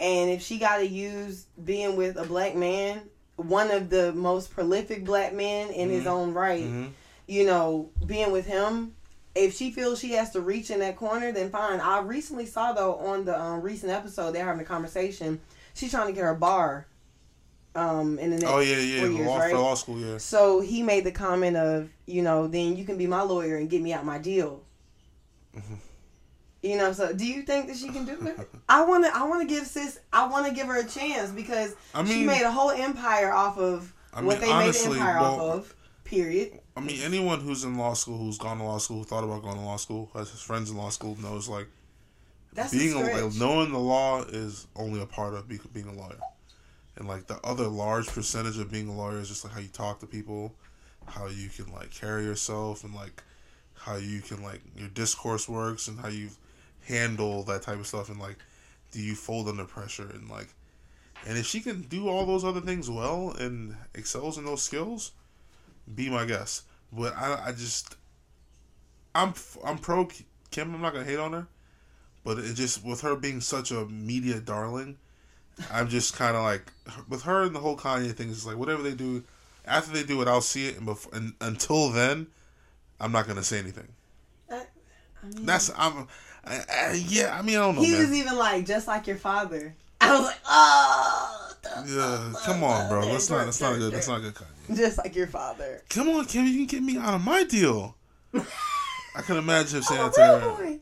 And 0.00 0.30
if 0.30 0.42
she 0.42 0.58
got 0.58 0.78
to 0.78 0.86
use 0.86 1.46
being 1.62 1.96
with 1.96 2.16
a 2.16 2.24
black 2.24 2.54
man, 2.56 3.02
one 3.36 3.70
of 3.70 3.90
the 3.90 4.12
most 4.12 4.50
prolific 4.50 5.04
black 5.04 5.32
men 5.34 5.70
in 5.70 5.88
his 5.90 6.04
Mhm. 6.04 6.10
own 6.10 6.32
right, 6.34 6.64
Mhm. 6.64 6.90
you 7.26 7.44
know, 7.46 7.90
being 8.06 8.32
with 8.32 8.46
him, 8.46 8.94
if 9.34 9.54
she 9.56 9.70
feels 9.70 9.98
she 9.98 10.12
has 10.12 10.30
to 10.32 10.40
reach 10.40 10.70
in 10.70 10.80
that 10.80 10.96
corner, 10.96 11.32
then 11.32 11.50
fine. 11.50 11.80
I 11.80 11.98
recently 12.00 12.46
saw 12.46 12.72
though 12.72 12.94
on 12.96 13.24
the 13.24 13.38
um, 13.40 13.60
recent 13.62 13.92
episode 13.92 14.32
they're 14.32 14.44
having 14.44 14.60
a 14.62 14.64
conversation. 14.64 15.40
She's 15.74 15.90
trying 15.90 16.06
to 16.06 16.12
get 16.12 16.22
her 16.22 16.34
bar. 16.34 16.86
Um, 17.76 18.18
in 18.20 18.30
the 18.30 18.36
next 18.38 18.52
Oh 18.52 18.60
yeah, 18.60 18.76
yeah, 18.76 19.06
years, 19.06 19.26
law, 19.26 19.38
right? 19.38 19.50
for 19.50 19.58
law 19.58 19.74
school, 19.74 19.98
yeah. 19.98 20.18
So 20.18 20.60
he 20.60 20.82
made 20.82 21.04
the 21.04 21.10
comment 21.10 21.56
of, 21.56 21.90
you 22.06 22.22
know, 22.22 22.46
then 22.46 22.76
you 22.76 22.84
can 22.84 22.96
be 22.96 23.06
my 23.06 23.22
lawyer 23.22 23.56
and 23.56 23.68
get 23.68 23.82
me 23.82 23.92
out 23.92 24.04
my 24.04 24.18
deal. 24.18 24.62
Mm-hmm. 25.56 25.74
You 26.62 26.78
know, 26.78 26.92
so 26.92 27.12
do 27.12 27.26
you 27.26 27.42
think 27.42 27.66
that 27.66 27.76
she 27.76 27.88
can 27.90 28.04
do 28.06 28.16
it? 28.26 28.48
I 28.68 28.84
want 28.84 29.04
to. 29.04 29.14
I 29.14 29.24
want 29.24 29.46
to 29.46 29.54
give 29.54 29.66
sis. 29.66 30.00
I 30.12 30.26
want 30.26 30.46
to 30.46 30.52
give 30.54 30.66
her 30.66 30.78
a 30.78 30.86
chance 30.86 31.30
because 31.30 31.74
I 31.94 32.04
she 32.04 32.24
made 32.24 32.42
a 32.42 32.50
whole 32.50 32.70
empire 32.70 33.30
off 33.32 33.58
of 33.58 33.92
I 34.14 34.22
what 34.22 34.38
mean, 34.38 34.48
they 34.48 34.52
honestly, 34.52 34.88
made 34.90 34.96
the 34.96 35.00
empire 35.00 35.20
well- 35.20 35.40
off 35.40 35.56
of. 35.56 35.74
Period. 36.04 36.60
I 36.76 36.80
mean, 36.80 37.00
anyone 37.02 37.40
who's 37.40 37.64
in 37.64 37.78
law 37.78 37.94
school, 37.94 38.18
who's 38.18 38.36
gone 38.36 38.58
to 38.58 38.64
law 38.64 38.78
school, 38.78 38.98
who 38.98 39.04
thought 39.04 39.24
about 39.24 39.42
going 39.42 39.56
to 39.56 39.62
law 39.62 39.76
school, 39.76 40.10
has 40.14 40.30
his 40.30 40.40
friends 40.40 40.70
in 40.70 40.76
law 40.76 40.90
school, 40.90 41.16
knows 41.20 41.48
like 41.48 41.66
That's 42.52 42.72
being 42.72 42.94
a 42.94 43.26
a, 43.26 43.30
knowing 43.38 43.72
the 43.72 43.78
law 43.78 44.22
is 44.22 44.66
only 44.76 45.00
a 45.00 45.06
part 45.06 45.34
of 45.34 45.48
being 45.48 45.88
a 45.88 45.92
lawyer, 45.92 46.18
and 46.96 47.08
like 47.08 47.26
the 47.26 47.38
other 47.44 47.66
large 47.66 48.06
percentage 48.06 48.58
of 48.58 48.70
being 48.70 48.88
a 48.88 48.92
lawyer 48.94 49.18
is 49.18 49.28
just 49.28 49.44
like 49.44 49.54
how 49.54 49.60
you 49.60 49.68
talk 49.68 50.00
to 50.00 50.06
people, 50.06 50.54
how 51.06 51.26
you 51.26 51.48
can 51.48 51.72
like 51.72 51.90
carry 51.90 52.24
yourself, 52.24 52.84
and 52.84 52.94
like 52.94 53.22
how 53.74 53.96
you 53.96 54.20
can 54.20 54.42
like 54.42 54.60
your 54.76 54.88
discourse 54.88 55.48
works, 55.48 55.88
and 55.88 55.98
how 55.98 56.08
you 56.08 56.30
handle 56.86 57.42
that 57.44 57.62
type 57.62 57.78
of 57.78 57.86
stuff, 57.86 58.08
and 58.08 58.20
like 58.20 58.36
do 58.92 59.00
you 59.00 59.14
fold 59.14 59.48
under 59.48 59.64
pressure, 59.64 60.08
and 60.14 60.28
like, 60.30 60.48
and 61.26 61.36
if 61.36 61.46
she 61.46 61.60
can 61.60 61.82
do 61.82 62.08
all 62.08 62.24
those 62.26 62.44
other 62.44 62.60
things 62.60 62.88
well 62.88 63.30
and 63.38 63.76
excels 63.94 64.38
in 64.38 64.44
those 64.44 64.62
skills, 64.62 65.12
be 65.92 66.08
my 66.08 66.24
guest. 66.24 66.62
But 66.92 67.16
I, 67.16 67.46
I 67.46 67.52
just, 67.52 67.96
I'm, 69.14 69.34
i'm 69.64 69.78
pro 69.78 70.08
Kim. 70.50 70.74
I'm 70.74 70.80
not 70.80 70.92
gonna 70.92 71.04
hate 71.04 71.18
on 71.18 71.32
her, 71.32 71.48
but 72.22 72.38
it 72.38 72.54
just 72.54 72.84
with 72.84 73.00
her 73.00 73.16
being 73.16 73.40
such 73.40 73.72
a 73.72 73.84
media 73.86 74.38
darling, 74.38 74.96
I'm 75.70 75.88
just 75.88 76.16
kind 76.16 76.36
of 76.36 76.42
like 76.42 76.72
with 77.08 77.22
her 77.22 77.42
and 77.44 77.54
the 77.54 77.60
whole 77.60 77.76
Kanye 77.76 78.12
thing. 78.12 78.30
It's 78.30 78.46
like 78.46 78.56
whatever 78.56 78.82
they 78.82 78.94
do, 78.94 79.24
after 79.66 79.92
they 79.92 80.02
do 80.02 80.20
it, 80.22 80.28
I'll 80.28 80.40
see 80.40 80.68
it, 80.68 80.76
and, 80.76 80.86
before, 80.86 81.14
and 81.14 81.34
until 81.40 81.90
then, 81.90 82.26
I'm 83.00 83.12
not 83.12 83.26
gonna 83.26 83.42
say 83.42 83.58
anything. 83.58 83.88
Uh, 84.50 84.60
I 85.22 85.26
mean, 85.26 85.46
That's 85.46 85.70
I'm, 85.76 86.08
I, 86.44 86.60
I, 86.70 87.04
yeah. 87.06 87.36
I 87.36 87.42
mean, 87.42 87.56
I 87.56 87.60
don't 87.60 87.76
know, 87.76 87.82
he 87.82 87.92
man. 87.92 88.00
was 88.00 88.12
even 88.12 88.36
like 88.36 88.66
just 88.66 88.86
like 88.86 89.06
your 89.06 89.16
father. 89.16 89.74
I 90.00 90.12
was 90.12 90.26
like, 90.26 90.40
oh, 90.46 91.54
yeah, 91.86 92.32
come 92.44 92.62
on, 92.64 92.88
bro. 92.88 93.06
That's 93.06 93.30
not. 93.30 93.44
That's 93.46 93.60
not 93.60 93.76
good. 93.78 93.92
That's 93.92 94.08
not 94.08 94.20
good, 94.20 94.34
Kanye. 94.34 94.46
just 94.76 94.98
like 94.98 95.14
your 95.14 95.26
father. 95.26 95.82
Come 95.88 96.08
on, 96.10 96.24
Kim. 96.26 96.46
You 96.46 96.58
can 96.58 96.66
get 96.66 96.82
me 96.82 96.98
out 96.98 97.14
of 97.14 97.24
my 97.24 97.44
deal. 97.44 97.96
I 99.16 99.22
can 99.22 99.36
imagine 99.36 99.78
if 99.78 99.90
I'm 99.90 100.12
saying 100.12 100.36
a 100.36 100.40
to 100.40 100.54
her, 100.56 100.78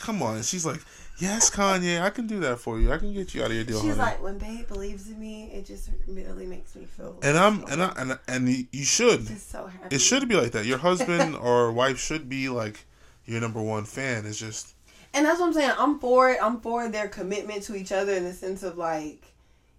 "Come 0.00 0.22
on," 0.22 0.36
and 0.36 0.44
she's 0.44 0.66
like, 0.66 0.80
"Yes, 1.18 1.50
Kanye, 1.50 2.00
I 2.00 2.10
can 2.10 2.26
do 2.26 2.40
that 2.40 2.58
for 2.58 2.78
you. 2.80 2.92
I 2.92 2.98
can 2.98 3.12
get 3.12 3.34
you 3.34 3.42
out 3.42 3.50
of 3.50 3.56
your 3.56 3.64
deal, 3.64 3.80
She's 3.80 3.90
honey." 3.96 4.02
like, 4.02 4.22
when 4.22 4.38
Babe 4.38 4.66
believes 4.66 5.08
in 5.08 5.20
me, 5.20 5.50
it 5.52 5.64
just 5.66 5.88
really 6.08 6.46
makes 6.46 6.74
me 6.74 6.84
feel. 6.84 7.18
and 7.22 7.38
I'm 7.38 7.64
and 7.70 7.82
I 7.82 7.92
and 7.96 8.18
and 8.28 8.48
you- 8.72 8.84
should. 8.84 9.26
just 9.26 9.50
so 9.50 9.66
happy. 9.66 9.94
It 9.96 10.00
should 10.00 10.28
be 10.28 10.34
like 10.34 10.52
that. 10.52 10.66
Your 10.66 10.78
husband 10.78 11.36
or 11.40 11.70
wife 11.72 11.98
should 11.98 12.28
be 12.28 12.48
like 12.48 12.84
your 13.24 13.40
number 13.40 13.62
one 13.62 13.84
fan. 13.84 14.26
It's 14.26 14.38
just 14.38 14.74
And 15.14 15.26
that's 15.26 15.38
what 15.38 15.46
I'm 15.48 15.52
saying. 15.52 15.72
I'm 15.78 15.98
for 16.00 16.30
it. 16.30 16.38
I'm 16.42 16.60
for 16.60 16.88
their 16.88 17.08
commitment 17.08 17.62
to 17.64 17.74
each 17.76 17.92
other 17.92 18.12
in 18.12 18.24
the 18.24 18.32
sense 18.32 18.62
of 18.62 18.76
like, 18.78 19.22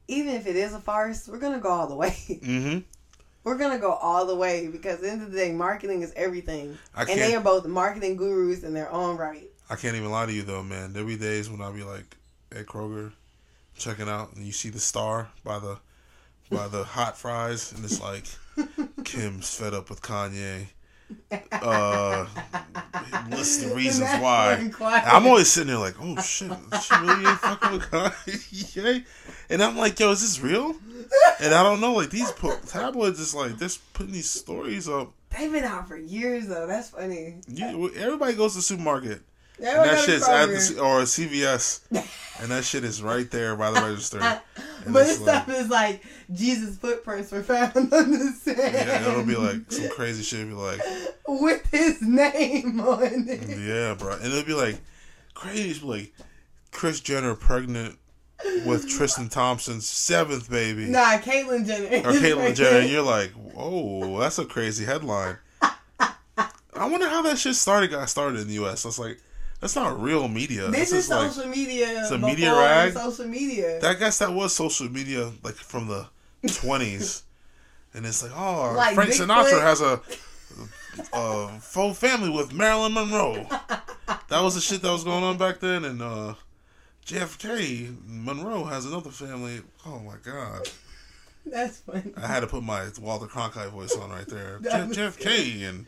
even 0.07 0.35
if 0.35 0.47
it 0.47 0.55
is 0.55 0.73
a 0.73 0.79
farce, 0.79 1.27
we're 1.27 1.39
gonna 1.39 1.59
go 1.59 1.69
all 1.69 1.87
the 1.87 1.95
way. 1.95 2.09
mm-hmm. 2.29 2.79
we're 3.43 3.57
gonna 3.57 3.79
go 3.79 3.91
all 3.93 4.25
the 4.25 4.35
way 4.35 4.67
because 4.67 4.95
at 4.95 5.01
the 5.01 5.11
end 5.11 5.21
of 5.23 5.31
the 5.31 5.37
day, 5.37 5.51
marketing 5.51 6.01
is 6.03 6.13
everything, 6.15 6.77
I 6.95 7.01
and 7.01 7.19
they 7.19 7.35
are 7.35 7.41
both 7.41 7.65
marketing 7.65 8.15
gurus 8.15 8.63
in 8.63 8.73
their 8.73 8.91
own 8.91 9.17
right. 9.17 9.49
I 9.73 9.75
can't 9.75 9.95
even 9.95 10.11
lie 10.11 10.27
to 10.27 10.31
you 10.31 10.43
though, 10.43 10.61
man. 10.61 10.93
There'll 10.93 11.07
be 11.07 11.17
days 11.17 11.49
when 11.49 11.59
I'll 11.59 11.73
be 11.73 11.81
like 11.81 12.15
at 12.51 12.67
Kroger 12.67 13.11
checking 13.75 14.07
out 14.07 14.35
and 14.35 14.45
you 14.45 14.51
see 14.51 14.69
the 14.69 14.79
star 14.79 15.29
by 15.43 15.57
the 15.57 15.79
by 16.51 16.67
the 16.67 16.83
hot 16.83 17.17
fries 17.17 17.71
and 17.71 17.83
it's 17.83 17.99
like 17.99 18.25
Kim's 19.03 19.51
fed 19.55 19.73
up 19.73 19.89
with 19.89 20.03
Kanye. 20.03 20.67
Uh 21.51 22.25
list 23.29 23.67
the 23.67 23.73
reasons 23.75 24.09
why. 24.19 24.71
I'm 24.79 25.25
always 25.25 25.47
sitting 25.47 25.69
there 25.69 25.77
like, 25.77 25.95
oh 25.99 26.21
shit, 26.21 26.51
she 26.81 26.95
really 26.95 27.25
ain't 27.25 27.39
fucking 27.39 27.71
with 27.71 27.81
Kanye. 27.89 29.05
And 29.49 29.61
I'm 29.61 29.75
like, 29.75 29.99
yo, 29.99 30.11
is 30.11 30.21
this 30.21 30.39
real? 30.39 30.75
And 31.41 31.53
I 31.53 31.63
don't 31.63 31.81
know, 31.81 31.93
like 31.93 32.11
these 32.11 32.31
po- 32.31 32.59
tabloids 32.67 33.19
is 33.19 33.33
like 33.33 33.57
they're 33.57 33.69
putting 33.93 34.13
these 34.13 34.29
stories 34.29 34.87
up. 34.87 35.13
They've 35.35 35.51
been 35.51 35.63
out 35.63 35.87
for 35.87 35.97
years 35.97 36.47
though. 36.47 36.67
That's 36.67 36.89
funny. 36.89 37.37
You, 37.47 37.91
everybody 37.95 38.33
goes 38.35 38.51
to 38.51 38.59
the 38.59 38.63
supermarket. 38.63 39.21
And 39.57 39.65
that 39.67 39.99
shit's 39.99 40.27
at 40.27 40.47
the, 40.47 40.79
or 40.81 41.01
CVS, 41.01 41.81
and 42.41 42.51
that 42.51 42.63
shit 42.63 42.83
is 42.83 43.01
right 43.01 43.29
there 43.29 43.55
by 43.55 43.71
the 43.71 43.81
register. 43.81 44.19
But 44.85 45.05
this 45.05 45.21
like, 45.21 45.43
stuff 45.45 45.57
is 45.57 45.69
like 45.69 46.03
Jesus' 46.33 46.75
footprints 46.75 47.31
were 47.31 47.41
found 47.41 47.73
on 47.77 48.11
the 48.11 48.33
sand. 48.37 48.57
yeah, 48.57 49.09
it'll 49.09 49.23
be 49.23 49.37
like 49.37 49.71
some 49.71 49.87
crazy 49.87 50.23
shit. 50.23 50.41
It'll 50.41 50.57
be 50.57 50.61
like, 50.61 50.81
with 51.25 51.65
his 51.71 52.01
name 52.01 52.81
on 52.81 53.29
it. 53.29 53.47
yeah, 53.47 53.93
bro, 53.93 54.11
and 54.17 54.25
it'll 54.25 54.43
be 54.43 54.53
like 54.53 54.81
crazy. 55.35 55.79
Be 55.79 55.85
like 55.85 56.13
Kris 56.71 56.99
Jenner 56.99 57.33
pregnant 57.33 57.97
with 58.65 58.89
Tristan 58.89 59.29
Thompson's 59.29 59.87
seventh 59.87 60.49
baby, 60.49 60.85
Nah, 60.87 61.17
Caitlyn 61.17 61.65
Jenner. 61.65 62.05
or 62.05 62.11
Caitlyn 62.13 62.53
Jenner, 62.55 62.79
and 62.79 62.89
you're 62.89 63.03
like, 63.03 63.31
whoa, 63.31 64.19
that's 64.19 64.37
a 64.39 64.43
crazy 64.45 64.83
headline. 64.83 65.37
I 65.61 66.89
wonder 66.89 67.07
how 67.07 67.21
that 67.21 67.37
shit 67.37 67.55
started. 67.55 67.91
Got 67.91 68.09
started 68.09 68.41
in 68.41 68.47
the 68.47 68.55
U.S. 68.55 68.83
That's 68.83 68.99
like, 68.99 69.19
that's 69.63 69.75
not 69.75 69.99
real 70.01 70.27
media. 70.27 70.69
This 70.69 70.91
This 70.91 71.05
is 71.05 71.09
like 71.09 71.31
social 71.31 71.49
media. 71.49 72.01
it's 72.01 72.11
a 72.11 72.17
media 72.17 72.53
rag? 72.53 72.93
Social 72.93 73.25
media. 73.27 73.79
I 73.81 73.93
guess 73.95 74.19
that 74.19 74.31
was 74.33 74.53
social 74.53 74.89
media, 74.89 75.31
like 75.43 75.55
from 75.55 75.87
the 75.87 76.07
twenties, 76.51 77.23
and 77.93 78.05
it's 78.05 78.21
like, 78.21 78.31
oh, 78.35 78.73
Like 78.75 78.93
Frank 78.95 79.11
Bigfoot? 79.11 79.27
Sinatra 79.27 79.61
has 79.61 79.81
a, 79.81 80.01
a 81.13 81.47
faux 81.59 81.97
family 81.97 82.29
with 82.29 82.53
Marilyn 82.53 82.93
Monroe. 82.93 83.47
That 84.29 84.41
was 84.41 84.55
the 84.55 84.61
shit 84.61 84.81
that 84.81 84.91
was 84.91 85.03
going 85.03 85.23
on 85.23 85.37
back 85.37 85.59
then, 85.59 85.85
and 85.85 86.01
uh, 86.01 86.33
JFK 87.05 87.95
Monroe 88.05 88.63
has 88.65 88.85
another 88.85 89.11
family. 89.11 89.61
Oh 89.85 89.99
my 89.99 90.15
god, 90.23 90.67
That's 91.45 91.79
funny. 91.79 92.11
I 92.17 92.27
had 92.27 92.39
to 92.41 92.47
put 92.47 92.63
my 92.63 92.87
Walter 93.01 93.27
Cronkite 93.27 93.69
voice 93.71 93.95
on 93.95 94.09
right 94.09 94.27
there. 94.27 94.59
J- 94.63 94.69
That 94.69 94.89
JFK 94.89 95.69
and 95.69 95.85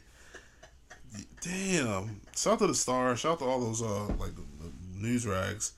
damn, 1.41 2.21
shout 2.35 2.53
out 2.53 2.59
to 2.59 2.67
the 2.67 2.75
star, 2.75 3.15
shout 3.15 3.33
out 3.33 3.39
to 3.39 3.45
all 3.45 3.59
those 3.59 3.81
uh 3.81 4.05
like 4.19 4.35
the 4.35 4.43
news 4.93 5.25
rags 5.27 5.73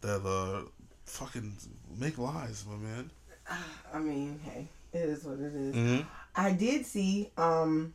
that 0.00 0.24
uh 0.24 0.68
fucking 1.04 1.56
make 1.98 2.18
lies, 2.18 2.64
my 2.68 2.76
man. 2.76 3.10
I 3.94 3.98
mean, 3.98 4.40
hey, 4.44 4.68
it 4.92 5.08
is 5.08 5.24
what 5.24 5.38
it 5.38 5.54
is. 5.54 5.74
Mm-hmm. 5.74 6.08
I 6.34 6.52
did 6.52 6.86
see, 6.86 7.30
um, 7.36 7.92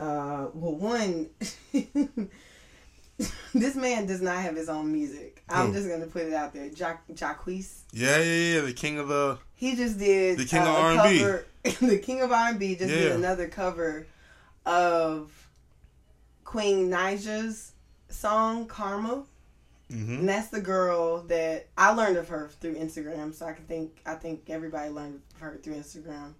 uh, 0.00 0.46
well, 0.54 0.74
one, 0.76 1.28
this 3.54 3.76
man 3.76 4.06
does 4.06 4.22
not 4.22 4.36
have 4.38 4.56
his 4.56 4.68
own 4.68 4.90
music. 4.92 5.42
I'm 5.48 5.68
Who? 5.68 5.74
just 5.74 5.88
gonna 5.88 6.06
put 6.06 6.22
it 6.22 6.32
out 6.32 6.52
there. 6.54 6.66
Ja- 6.66 6.96
Jacquees. 7.12 7.80
Yeah, 7.92 8.18
yeah, 8.18 8.54
yeah. 8.54 8.60
The 8.62 8.72
king 8.72 8.98
of 8.98 9.08
the. 9.08 9.38
He 9.54 9.76
just 9.76 9.98
did 9.98 10.38
The 10.38 10.46
king 10.46 10.62
uh, 10.62 10.70
of 10.70 10.76
R&B. 10.98 11.18
cover- 11.18 11.44
the 11.86 11.98
king 11.98 12.22
of 12.22 12.32
R&B 12.32 12.76
just 12.76 12.88
did 12.88 13.12
another 13.12 13.48
cover 13.48 14.06
of 14.66 15.30
Queen 16.54 16.88
Naija's 16.88 17.72
song 18.08 18.66
"Karma," 18.68 19.24
hmm 19.90 20.18
and 20.18 20.28
that's 20.28 20.48
the 20.50 20.60
girl 20.60 21.22
that 21.24 21.66
I 21.76 21.92
learned 21.92 22.16
of 22.16 22.28
her 22.28 22.48
through 22.60 22.76
Instagram. 22.76 23.34
So 23.34 23.44
I 23.46 23.54
can 23.54 23.64
think 23.64 24.00
I 24.06 24.14
think 24.14 24.48
everybody 24.48 24.88
learned 24.88 25.20
of 25.34 25.40
her 25.40 25.58
through 25.60 25.74
Instagram, 25.74 26.34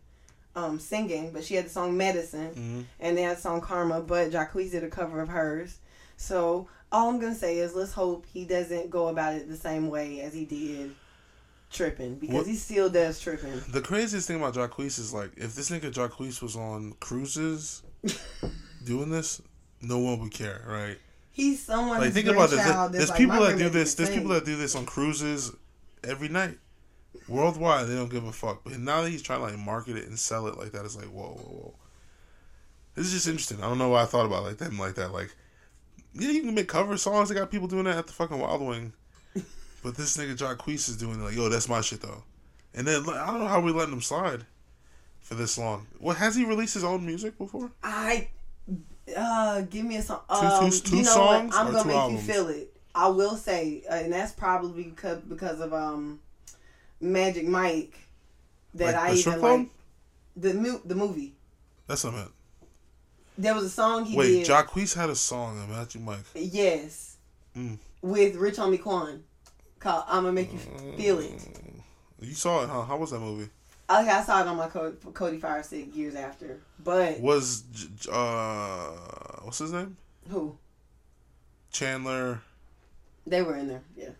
um, 0.55 0.79
singing. 0.79 1.33
But 1.33 1.43
she 1.43 1.57
had 1.57 1.65
the 1.67 1.71
song 1.71 1.97
"Medicine," 1.97 2.53
hmm 2.55 2.81
and 3.01 3.19
they 3.19 3.23
had 3.23 3.39
the 3.39 3.41
song 3.41 3.61
"Karma." 3.61 4.03
But 4.03 4.31
Jacquees 4.31 4.71
did 4.71 4.85
a 4.85 4.89
cover 4.89 5.21
of 5.21 5.29
hers. 5.31 5.79
So 6.17 6.69
all 6.93 7.09
I'm 7.11 7.19
gonna 7.19 7.35
say 7.35 7.59
is 7.59 7.75
let's 7.75 7.93
hope 7.93 8.25
he 8.33 8.45
doesn't 8.45 8.91
go 8.91 9.09
about 9.09 9.35
it 9.35 9.49
the 9.49 9.57
same 9.57 9.89
way 9.91 10.21
as 10.21 10.33
he 10.33 10.45
did 10.45 10.95
tripping 11.73 12.15
because 12.21 12.35
What- 12.37 12.47
he 12.47 12.55
still 12.55 12.89
does 12.89 13.19
tripping. 13.19 13.61
The 13.69 13.81
craziest 13.83 14.29
thing 14.29 14.37
about 14.37 14.55
Jacquees 14.55 15.01
is 15.01 15.13
like, 15.13 15.33
if 15.37 15.57
this 15.57 15.71
nigga 15.71 15.91
Jacquees 15.93 16.41
was 16.41 16.55
on 16.55 16.93
cruises 17.01 17.83
doing 18.85 19.11
this, 19.11 19.43
no 19.85 19.99
one 19.99 20.21
would 20.21 20.33
care, 20.33 20.65
right? 20.67 20.99
He's 21.31 21.63
someone. 21.63 22.01
Like, 22.01 22.13
think 22.13 22.29
about 22.29 22.51
this. 22.51 22.61
grandchild 22.61 22.93
There's 22.93 23.09
that's 23.09 23.19
people 23.19 23.41
that 23.41 23.59
do 23.59 23.69
this. 23.69 23.95
There's 23.95 24.11
people 24.11 24.31
that 24.31 24.45
do 24.45 24.57
this 24.57 24.77
on 24.77 24.87
cruises 24.87 25.53
every 26.05 26.29
night, 26.29 26.59
worldwide. 27.29 27.89
They 27.89 27.95
don't 27.97 28.11
give 28.11 28.25
a 28.25 28.33
fuck. 28.33 28.63
But 28.65 28.79
now 28.79 29.03
that 29.03 29.11
he's 29.11 29.23
trying 29.23 29.41
to 29.41 29.47
like 29.47 29.59
market 29.59 29.97
it 29.97 30.07
and 30.07 30.19
sell 30.19 30.47
it 30.47 30.57
like 30.57 30.73
that, 30.73 30.85
it's 30.85 30.97
like, 30.97 31.07
whoa, 31.07 31.31
whoa, 31.31 31.43
whoa. 31.43 31.75
This 32.95 33.07
is 33.07 33.13
just 33.13 33.29
interesting. 33.29 33.59
I 33.59 33.69
don't 33.69 33.79
know 33.79 33.89
why 33.89 34.03
I 34.03 34.07
thought 34.07 34.27
about 34.27 34.45
like 34.45 34.59
them 34.59 34.79
like 34.79 34.95
that. 34.95 35.13
Like, 35.13 35.35
yeah, 36.13 36.31
you 36.31 36.43
can 36.43 36.55
make 36.55 36.69
cover 36.69 36.97
songs. 36.97 37.29
They 37.29 37.35
got 37.35 37.51
people 37.51 37.67
doing 37.67 37.85
that 37.85 37.99
at 37.99 38.07
the 38.07 38.13
fucking 38.13 38.39
Wild 38.39 38.63
Wing. 38.63 38.93
But 39.83 39.99
this 39.99 40.17
nigga 40.17 40.35
Jacquees 40.35 40.89
is 40.89 40.97
doing 40.97 41.21
it 41.21 41.25
like, 41.25 41.37
yo, 41.37 41.51
that's 41.51 41.69
my 41.69 41.83
shit 41.83 42.01
though. 42.01 42.23
And 42.75 42.87
then 42.87 43.03
I 43.07 43.27
don't 43.27 43.41
know 43.41 43.47
how 43.47 43.61
we 43.61 43.71
letting 43.71 43.93
him 43.93 44.01
slide 44.01 44.47
for 45.21 45.35
this 45.35 45.59
long. 45.59 45.87
What 45.99 46.17
has 46.17 46.37
he 46.37 46.47
released 46.47 46.73
his 46.73 46.85
own 46.85 47.05
music 47.05 47.37
before? 47.37 47.71
I 47.83 48.29
uh 49.17 49.61
give 49.63 49.85
me 49.85 49.97
a 49.97 50.03
song. 50.03 50.21
Two- 50.29 50.35
Um, 50.35 50.71
two- 50.71 50.79
two 50.81 50.97
you 50.99 51.03
know 51.03 51.11
songs 51.11 51.53
what? 51.55 51.61
I'm 51.67 51.73
gonna 51.73 51.85
make 51.85 51.97
albums? 51.97 52.27
you 52.27 52.33
feel 52.33 52.49
it. 52.49 52.71
I 52.95 53.09
will 53.09 53.37
say, 53.37 53.83
uh, 53.91 53.95
and 53.95 54.13
that's 54.13 54.33
probably 54.33 54.85
because 54.85 55.19
because 55.23 55.61
of 55.61 55.73
um 55.75 56.21
Magic 57.01 57.47
Mike 57.47 57.97
that 58.75 58.95
Like 58.95 58.97
I 58.97 59.15
even 59.15 59.41
like 59.41 59.69
the 60.37 60.55
mu- 60.55 60.81
the 60.85 60.95
movie. 60.95 61.35
That's 61.87 62.05
what 62.05 62.15
I 62.15 62.17
meant. 62.19 62.31
There 63.37 63.55
was 63.55 63.65
a 63.65 63.71
song 63.71 64.05
he 64.05 64.17
Wait, 64.17 64.45
did. 64.45 64.47
Jacquees 64.47 64.95
had 64.95 65.11
a 65.11 65.15
song 65.17 65.59
on 65.59 65.71
Magic 65.71 66.01
Mike. 66.03 66.25
yes, 66.35 67.17
Mm. 67.57 67.79
with 68.01 68.37
Rich 68.37 68.57
Homie 68.57 68.81
Quan 68.83 69.23
called 69.81 70.05
"I'm 70.07 70.23
gonna 70.23 70.33
Make 70.33 70.53
You 70.53 70.59
Feel 70.97 71.19
It." 71.19 71.33
You 72.21 72.33
saw 72.35 72.63
it, 72.63 72.69
huh? 72.71 72.83
How 72.83 72.97
was 72.97 73.11
that 73.11 73.21
movie? 73.21 73.51
Okay, 73.91 74.09
I 74.11 74.23
saw 74.23 74.41
it 74.41 74.47
on 74.47 74.57
my 74.57 74.69
Co- 74.69 74.93
Cody 75.13 75.39
Fire 75.39 75.63
Stick 75.63 75.95
years 75.95 76.15
after, 76.15 76.59
but 76.83 77.21
Was 77.21 77.65
uh 78.11 78.91
what's 79.43 79.59
his 79.59 79.73
name? 79.73 79.97
who 80.31 80.57
Chandler. 81.71 82.41
they 83.27 83.43
were 83.43 83.57
in 83.57 83.69
there, 83.69 83.83
yeah. 83.97 84.11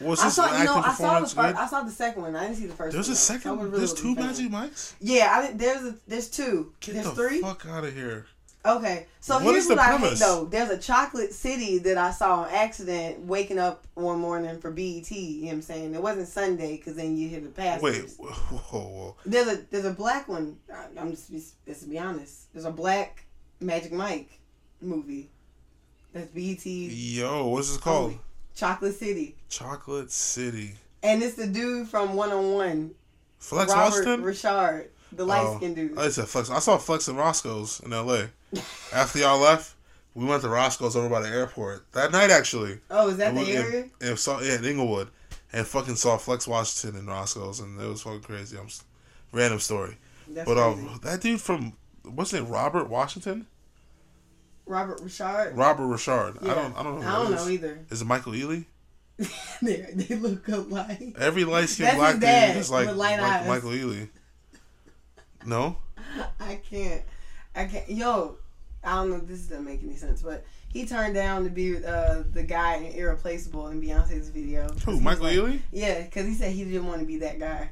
Was 0.00 0.20
I 0.22 0.28
saw, 0.28 0.58
you 0.58 0.64
know, 0.64 0.76
I 0.76 0.92
saw 0.94 1.14
the 1.14 1.20
first, 1.26 1.36
good? 1.36 1.54
I 1.54 1.66
saw 1.66 1.82
the 1.82 1.90
second 1.90 2.22
one. 2.22 2.36
I 2.36 2.42
didn't 2.44 2.56
see 2.56 2.66
the 2.66 2.74
first. 2.74 2.92
There's 2.92 3.06
one, 3.08 3.12
a 3.12 3.14
though, 3.14 3.18
so 3.18 3.34
I 3.34 3.38
second. 3.38 3.58
really 3.58 3.78
There's 3.78 3.94
two 3.94 4.14
wasn't 4.14 4.18
a 4.18 4.34
fan. 4.34 4.50
Magic 4.50 4.72
Mics. 4.74 4.92
Yeah, 5.00 5.28
I 5.32 5.42
didn't, 5.46 5.58
there's 5.58 5.84
a 5.84 5.96
there's 6.06 6.28
two. 6.30 6.72
Get 6.80 6.94
there's 6.94 7.06
the 7.06 7.14
three. 7.14 7.40
fuck 7.40 7.66
out 7.66 7.84
of 7.84 7.94
here. 7.94 8.26
Okay, 8.66 9.06
so 9.20 9.36
What 9.36 9.52
here's 9.54 9.68
what 9.68 9.78
I 9.78 9.96
hate 9.96 10.18
though. 10.18 10.44
There's 10.44 10.70
a 10.70 10.78
chocolate 10.78 11.32
city 11.32 11.78
that 11.78 11.96
I 11.96 12.10
saw 12.10 12.42
on 12.42 12.50
accident 12.50 13.20
waking 13.20 13.58
up 13.58 13.86
one 13.94 14.18
morning 14.18 14.58
for 14.58 14.70
BET. 14.70 15.10
You 15.10 15.40
know 15.42 15.46
what 15.46 15.52
I'm 15.54 15.62
saying? 15.62 15.94
It 15.94 16.02
wasn't 16.02 16.28
Sunday 16.28 16.76
because 16.76 16.96
then 16.96 17.16
you 17.16 17.28
hit 17.28 17.44
the 17.44 17.50
pass. 17.50 17.80
Wait, 17.80 18.10
whoa, 18.18 18.28
whoa. 18.80 19.16
There's 19.24 19.46
a 19.46 19.56
there's 19.70 19.84
a 19.84 19.92
black 19.92 20.28
one. 20.28 20.56
I'm 20.98 21.10
just 21.12 21.30
let's 21.66 21.84
be 21.84 21.98
honest. 21.98 22.52
There's 22.52 22.64
a 22.64 22.70
black 22.72 23.24
Magic 23.60 23.92
Mike 23.92 24.40
movie. 24.80 25.30
That's 26.12 26.28
BET 26.28 26.64
Yo, 26.66 27.48
what's 27.48 27.68
this 27.68 27.76
called? 27.78 28.14
Oh, 28.16 28.20
chocolate 28.54 28.94
City. 28.94 29.36
Chocolate 29.48 30.10
City. 30.10 30.74
and 31.02 31.22
it's 31.22 31.34
the 31.36 31.46
dude 31.46 31.88
from 31.88 32.14
One 32.14 32.32
on 32.32 32.52
One, 32.52 32.94
Flex 33.38 33.70
Robert 33.72 33.90
Washington. 33.90 34.22
Richard, 34.22 34.90
the 35.12 35.24
light 35.26 35.44
Oh, 35.46 35.56
skinned 35.58 35.76
dude. 35.76 35.98
I 35.98 36.08
said 36.08 36.26
Flex. 36.26 36.48
I 36.50 36.58
saw 36.58 36.78
Flex 36.78 37.06
and 37.08 37.18
Roscoe's 37.18 37.80
in 37.80 37.92
L.A. 37.92 38.30
After 38.92 39.18
y'all 39.18 39.38
left, 39.38 39.74
we 40.14 40.24
went 40.24 40.42
to 40.42 40.48
Roscoe's 40.48 40.96
over 40.96 41.08
by 41.08 41.20
the 41.20 41.28
airport 41.28 41.90
that 41.92 42.12
night. 42.12 42.30
Actually, 42.30 42.78
oh, 42.90 43.08
is 43.08 43.16
that 43.18 43.28
And 43.28 43.38
the 43.38 43.42
we- 43.42 43.56
and- 43.56 43.64
area? 43.66 43.84
And, 44.00 44.18
saw 44.18 44.40
yeah 44.40 44.56
in 44.56 44.64
Inglewood, 44.64 45.08
and 45.52 45.66
fucking 45.66 45.96
saw 45.96 46.16
Flex 46.16 46.46
Washington 46.46 46.98
and 47.00 47.08
Roscoe's, 47.08 47.60
and 47.60 47.80
it 47.80 47.86
was 47.86 48.02
fucking 48.02 48.22
crazy. 48.22 48.56
I'm 48.58 48.66
s- 48.66 48.84
random 49.32 49.60
story, 49.60 49.98
That's 50.28 50.48
but 50.48 50.54
crazy. 50.54 50.88
um, 50.88 51.00
that 51.02 51.20
dude 51.20 51.40
from 51.40 51.74
what's 52.04 52.32
name, 52.32 52.48
Robert 52.48 52.88
Washington, 52.88 53.46
Robert 54.64 55.00
Richard. 55.02 55.56
Robert 55.56 55.86
Richard. 55.86 56.38
Yeah. 56.42 56.52
I 56.52 56.54
don't, 56.54 56.76
I 56.78 56.82
don't 56.82 56.94
know. 57.00 57.02
Who 57.02 57.08
I 57.08 57.22
don't 57.22 57.30
know 57.32 57.48
either. 57.48 57.78
Is 57.90 58.02
it 58.02 58.04
Michael 58.06 58.32
Ealy? 58.32 58.64
they, 59.62 59.76
they 59.94 60.14
look 60.16 60.46
alike. 60.48 61.14
Every 61.18 61.44
light 61.44 61.68
skinned 61.68 61.96
black 61.96 62.14
dude 62.14 62.56
is 62.56 62.70
like 62.70 62.86
Mike- 62.96 63.46
Michael 63.46 63.70
Ealy. 63.70 64.08
No, 65.44 65.76
I 66.40 66.56
can't. 66.68 67.02
I 67.56 67.64
can't. 67.64 67.88
Yo, 67.90 68.36
I 68.84 68.96
don't 68.96 69.10
know. 69.10 69.16
if 69.16 69.26
This 69.26 69.46
doesn't 69.46 69.64
make 69.64 69.82
any 69.82 69.96
sense, 69.96 70.22
but 70.22 70.44
he 70.68 70.86
turned 70.86 71.14
down 71.14 71.44
to 71.44 71.50
be 71.50 71.84
uh, 71.84 72.22
the 72.32 72.42
guy 72.42 72.76
in 72.76 72.92
Irreplaceable 72.92 73.68
in 73.68 73.80
Beyonce's 73.80 74.28
video. 74.28 74.68
who? 74.84 75.00
Michael 75.00 75.24
like- 75.24 75.36
Ealy? 75.36 75.60
Yeah, 75.72 76.02
because 76.02 76.26
he 76.26 76.34
said 76.34 76.52
he 76.52 76.64
didn't 76.64 76.86
want 76.86 77.00
to 77.00 77.06
be 77.06 77.16
that 77.18 77.38
guy. 77.38 77.70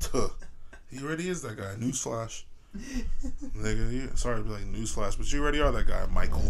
Tuh. 0.00 0.30
He 0.90 1.04
already 1.04 1.28
is 1.28 1.42
that 1.42 1.56
guy. 1.56 1.74
Newsflash. 1.78 2.44
Nigga, 3.56 3.92
you, 3.92 4.10
sorry 4.14 4.38
to 4.38 4.42
be 4.44 4.50
like 4.50 4.64
newsflash, 4.64 5.16
but 5.18 5.30
you 5.32 5.42
already 5.42 5.60
are 5.60 5.72
that 5.72 5.86
guy, 5.86 6.06
Michael. 6.12 6.42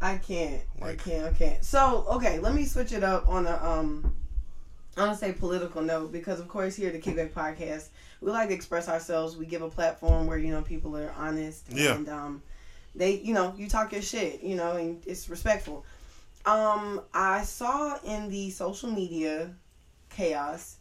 I 0.00 0.16
can't. 0.18 0.60
Like- 0.80 1.06
I 1.06 1.10
can't. 1.10 1.26
I 1.26 1.32
can't. 1.38 1.64
So 1.64 2.04
okay, 2.10 2.38
let 2.38 2.54
me 2.54 2.64
switch 2.66 2.92
it 2.92 3.02
up 3.02 3.28
on 3.28 3.46
a 3.46 3.56
um. 3.56 4.14
I 5.00 5.06
want 5.06 5.18
to 5.18 5.24
say 5.24 5.32
political 5.32 5.80
note 5.80 6.12
because 6.12 6.40
of 6.40 6.48
course 6.48 6.76
here 6.76 6.88
at 6.88 6.92
the 6.92 7.00
Kickback 7.00 7.30
Podcast 7.30 7.88
we 8.20 8.30
like 8.30 8.48
to 8.48 8.54
express 8.54 8.86
ourselves. 8.86 9.34
We 9.34 9.46
give 9.46 9.62
a 9.62 9.70
platform 9.70 10.26
where 10.26 10.36
you 10.36 10.52
know 10.52 10.60
people 10.60 10.94
are 10.96 11.10
honest 11.16 11.64
Yeah. 11.70 11.94
and 11.94 12.08
um, 12.10 12.42
they 12.94 13.12
you 13.16 13.32
know 13.32 13.54
you 13.56 13.66
talk 13.66 13.92
your 13.92 14.02
shit 14.02 14.42
you 14.42 14.56
know 14.56 14.72
and 14.76 15.02
it's 15.06 15.30
respectful. 15.30 15.86
Um, 16.44 17.00
I 17.14 17.44
saw 17.44 17.98
in 18.04 18.28
the 18.28 18.50
social 18.50 18.90
media 18.90 19.50
chaos, 20.10 20.76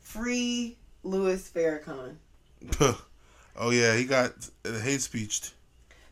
free 0.00 0.76
Louis 1.02 1.50
Farrakhan. 1.52 2.14
oh 3.56 3.70
yeah, 3.70 3.96
he 3.96 4.04
got 4.04 4.32
hate 4.82 5.00
speeched. 5.00 5.54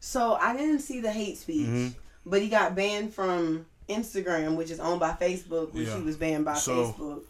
So 0.00 0.34
I 0.34 0.56
didn't 0.56 0.80
see 0.80 1.00
the 1.00 1.12
hate 1.12 1.38
speech, 1.38 1.66
Mhm. 1.68 1.94
but 2.24 2.42
he 2.42 2.48
got 2.48 2.74
banned 2.74 3.14
from 3.14 3.66
Instagram, 3.88 4.56
which 4.56 4.70
is 4.72 4.80
owned 4.80 4.98
by 4.98 5.12
Facebook, 5.12 5.72
which 5.72 5.86
Yeah. 5.86 5.96
he 5.98 6.02
was 6.02 6.16
banned 6.16 6.44
by 6.44 6.54
So- 6.54 6.92
Facebook 6.92 7.22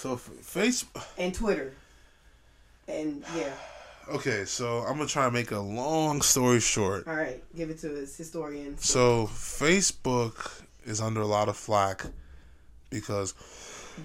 So 0.00 0.16
Facebook 0.16 1.04
and 1.18 1.34
Twitter. 1.34 1.74
And 2.88 3.22
yeah, 3.36 3.52
Okay, 4.08 4.46
so 4.46 4.78
I'm 4.78 4.96
gonna 4.96 5.06
try 5.06 5.26
to 5.26 5.30
make 5.30 5.50
a 5.50 5.58
long 5.58 6.22
story 6.22 6.58
short. 6.58 7.06
all 7.06 7.14
right, 7.14 7.44
give 7.54 7.68
it 7.68 7.78
to 7.80 8.02
us, 8.02 8.16
historians. 8.16 8.84
So 8.84 9.26
Facebook 9.26 10.62
is 10.86 11.02
under 11.02 11.20
a 11.20 11.26
lot 11.26 11.50
of 11.50 11.56
flack 11.58 12.06
because, 12.88 13.34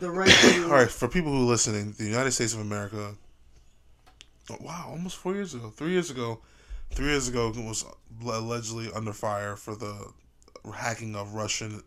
the 0.01 0.11
right. 0.11 0.29
all 0.65 0.71
right, 0.71 0.91
for 0.91 1.07
people 1.07 1.31
who 1.31 1.43
are 1.43 1.49
listening, 1.49 1.93
the 1.97 2.03
United 2.03 2.31
States 2.33 2.53
of 2.53 2.59
America. 2.59 3.15
oh, 4.51 4.57
wow, 4.59 4.87
almost 4.89 5.15
four 5.15 5.33
years 5.33 5.53
ago, 5.53 5.69
three 5.69 5.91
years 5.91 6.11
ago, 6.11 6.41
three 6.91 7.07
years 7.07 7.29
ago 7.29 7.53
was 7.55 7.85
allegedly 8.21 8.89
under 8.93 9.13
fire 9.13 9.55
for 9.55 9.75
the 9.75 10.11
hacking 10.75 11.15
of 11.15 11.33
Russian 11.33 11.81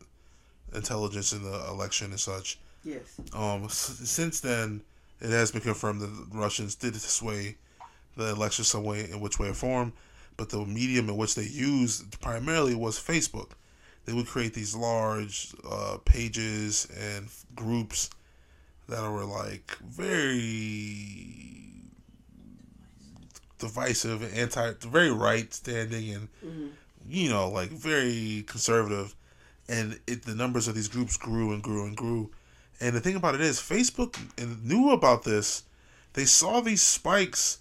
intelligence 0.75 1.35
in 1.35 1.43
the 1.43 1.69
election 1.69 2.11
and 2.11 2.19
such. 2.19 2.59
Yes. 2.89 3.21
Um, 3.35 3.65
s- 3.65 4.01
since 4.05 4.41
then, 4.41 4.83
it 5.21 5.31
has 5.31 5.51
been 5.51 5.61
confirmed 5.61 6.01
that 6.01 6.07
the 6.07 6.39
Russians 6.39 6.75
did 6.75 6.95
sway 6.97 7.57
the 8.17 8.31
election 8.31 8.65
some 8.65 8.85
way, 8.85 9.11
in 9.11 9.21
which 9.21 9.39
way 9.39 9.49
or 9.49 9.55
form, 9.55 9.93
but 10.37 10.49
the 10.49 10.65
medium 10.65 11.09
in 11.09 11.17
which 11.17 11.35
they 11.35 11.45
used 11.47 12.21
primarily 12.21 12.75
was 12.75 12.99
Facebook. 12.99 13.51
They 14.07 14.13
would 14.15 14.27
create 14.27 14.55
these 14.55 14.75
large 14.75 15.55
uh, 15.71 15.99
pages 16.05 16.89
and 16.99 17.27
f- 17.27 17.45
groups 17.55 18.09
that 18.89 19.03
were 19.03 19.25
like 19.25 19.77
very 19.85 21.75
divisive 23.59 24.23
and 24.23 24.33
anti, 24.35 24.73
very 24.89 25.11
right 25.11 25.53
standing, 25.53 26.15
and 26.15 26.29
you 27.09 27.29
know, 27.29 27.51
like 27.51 27.71
very 27.71 28.45
conservative. 28.47 29.15
And 29.69 30.01
it, 30.07 30.23
the 30.25 30.35
numbers 30.35 30.69
of 30.69 30.75
these 30.75 30.89
groups 30.89 31.17
grew 31.19 31.53
and 31.53 31.63
grew 31.63 31.85
and 31.87 31.95
grew. 31.97 32.31
And 32.81 32.95
the 32.95 33.01
thing 33.01 33.17
about 33.17 33.35
it 33.35 33.41
is, 33.41 33.59
Facebook 33.59 34.17
knew 34.65 34.91
about 34.91 35.25
this. 35.25 35.65
They 36.13 36.25
saw 36.25 36.61
these 36.61 36.83
spikes 36.83 37.59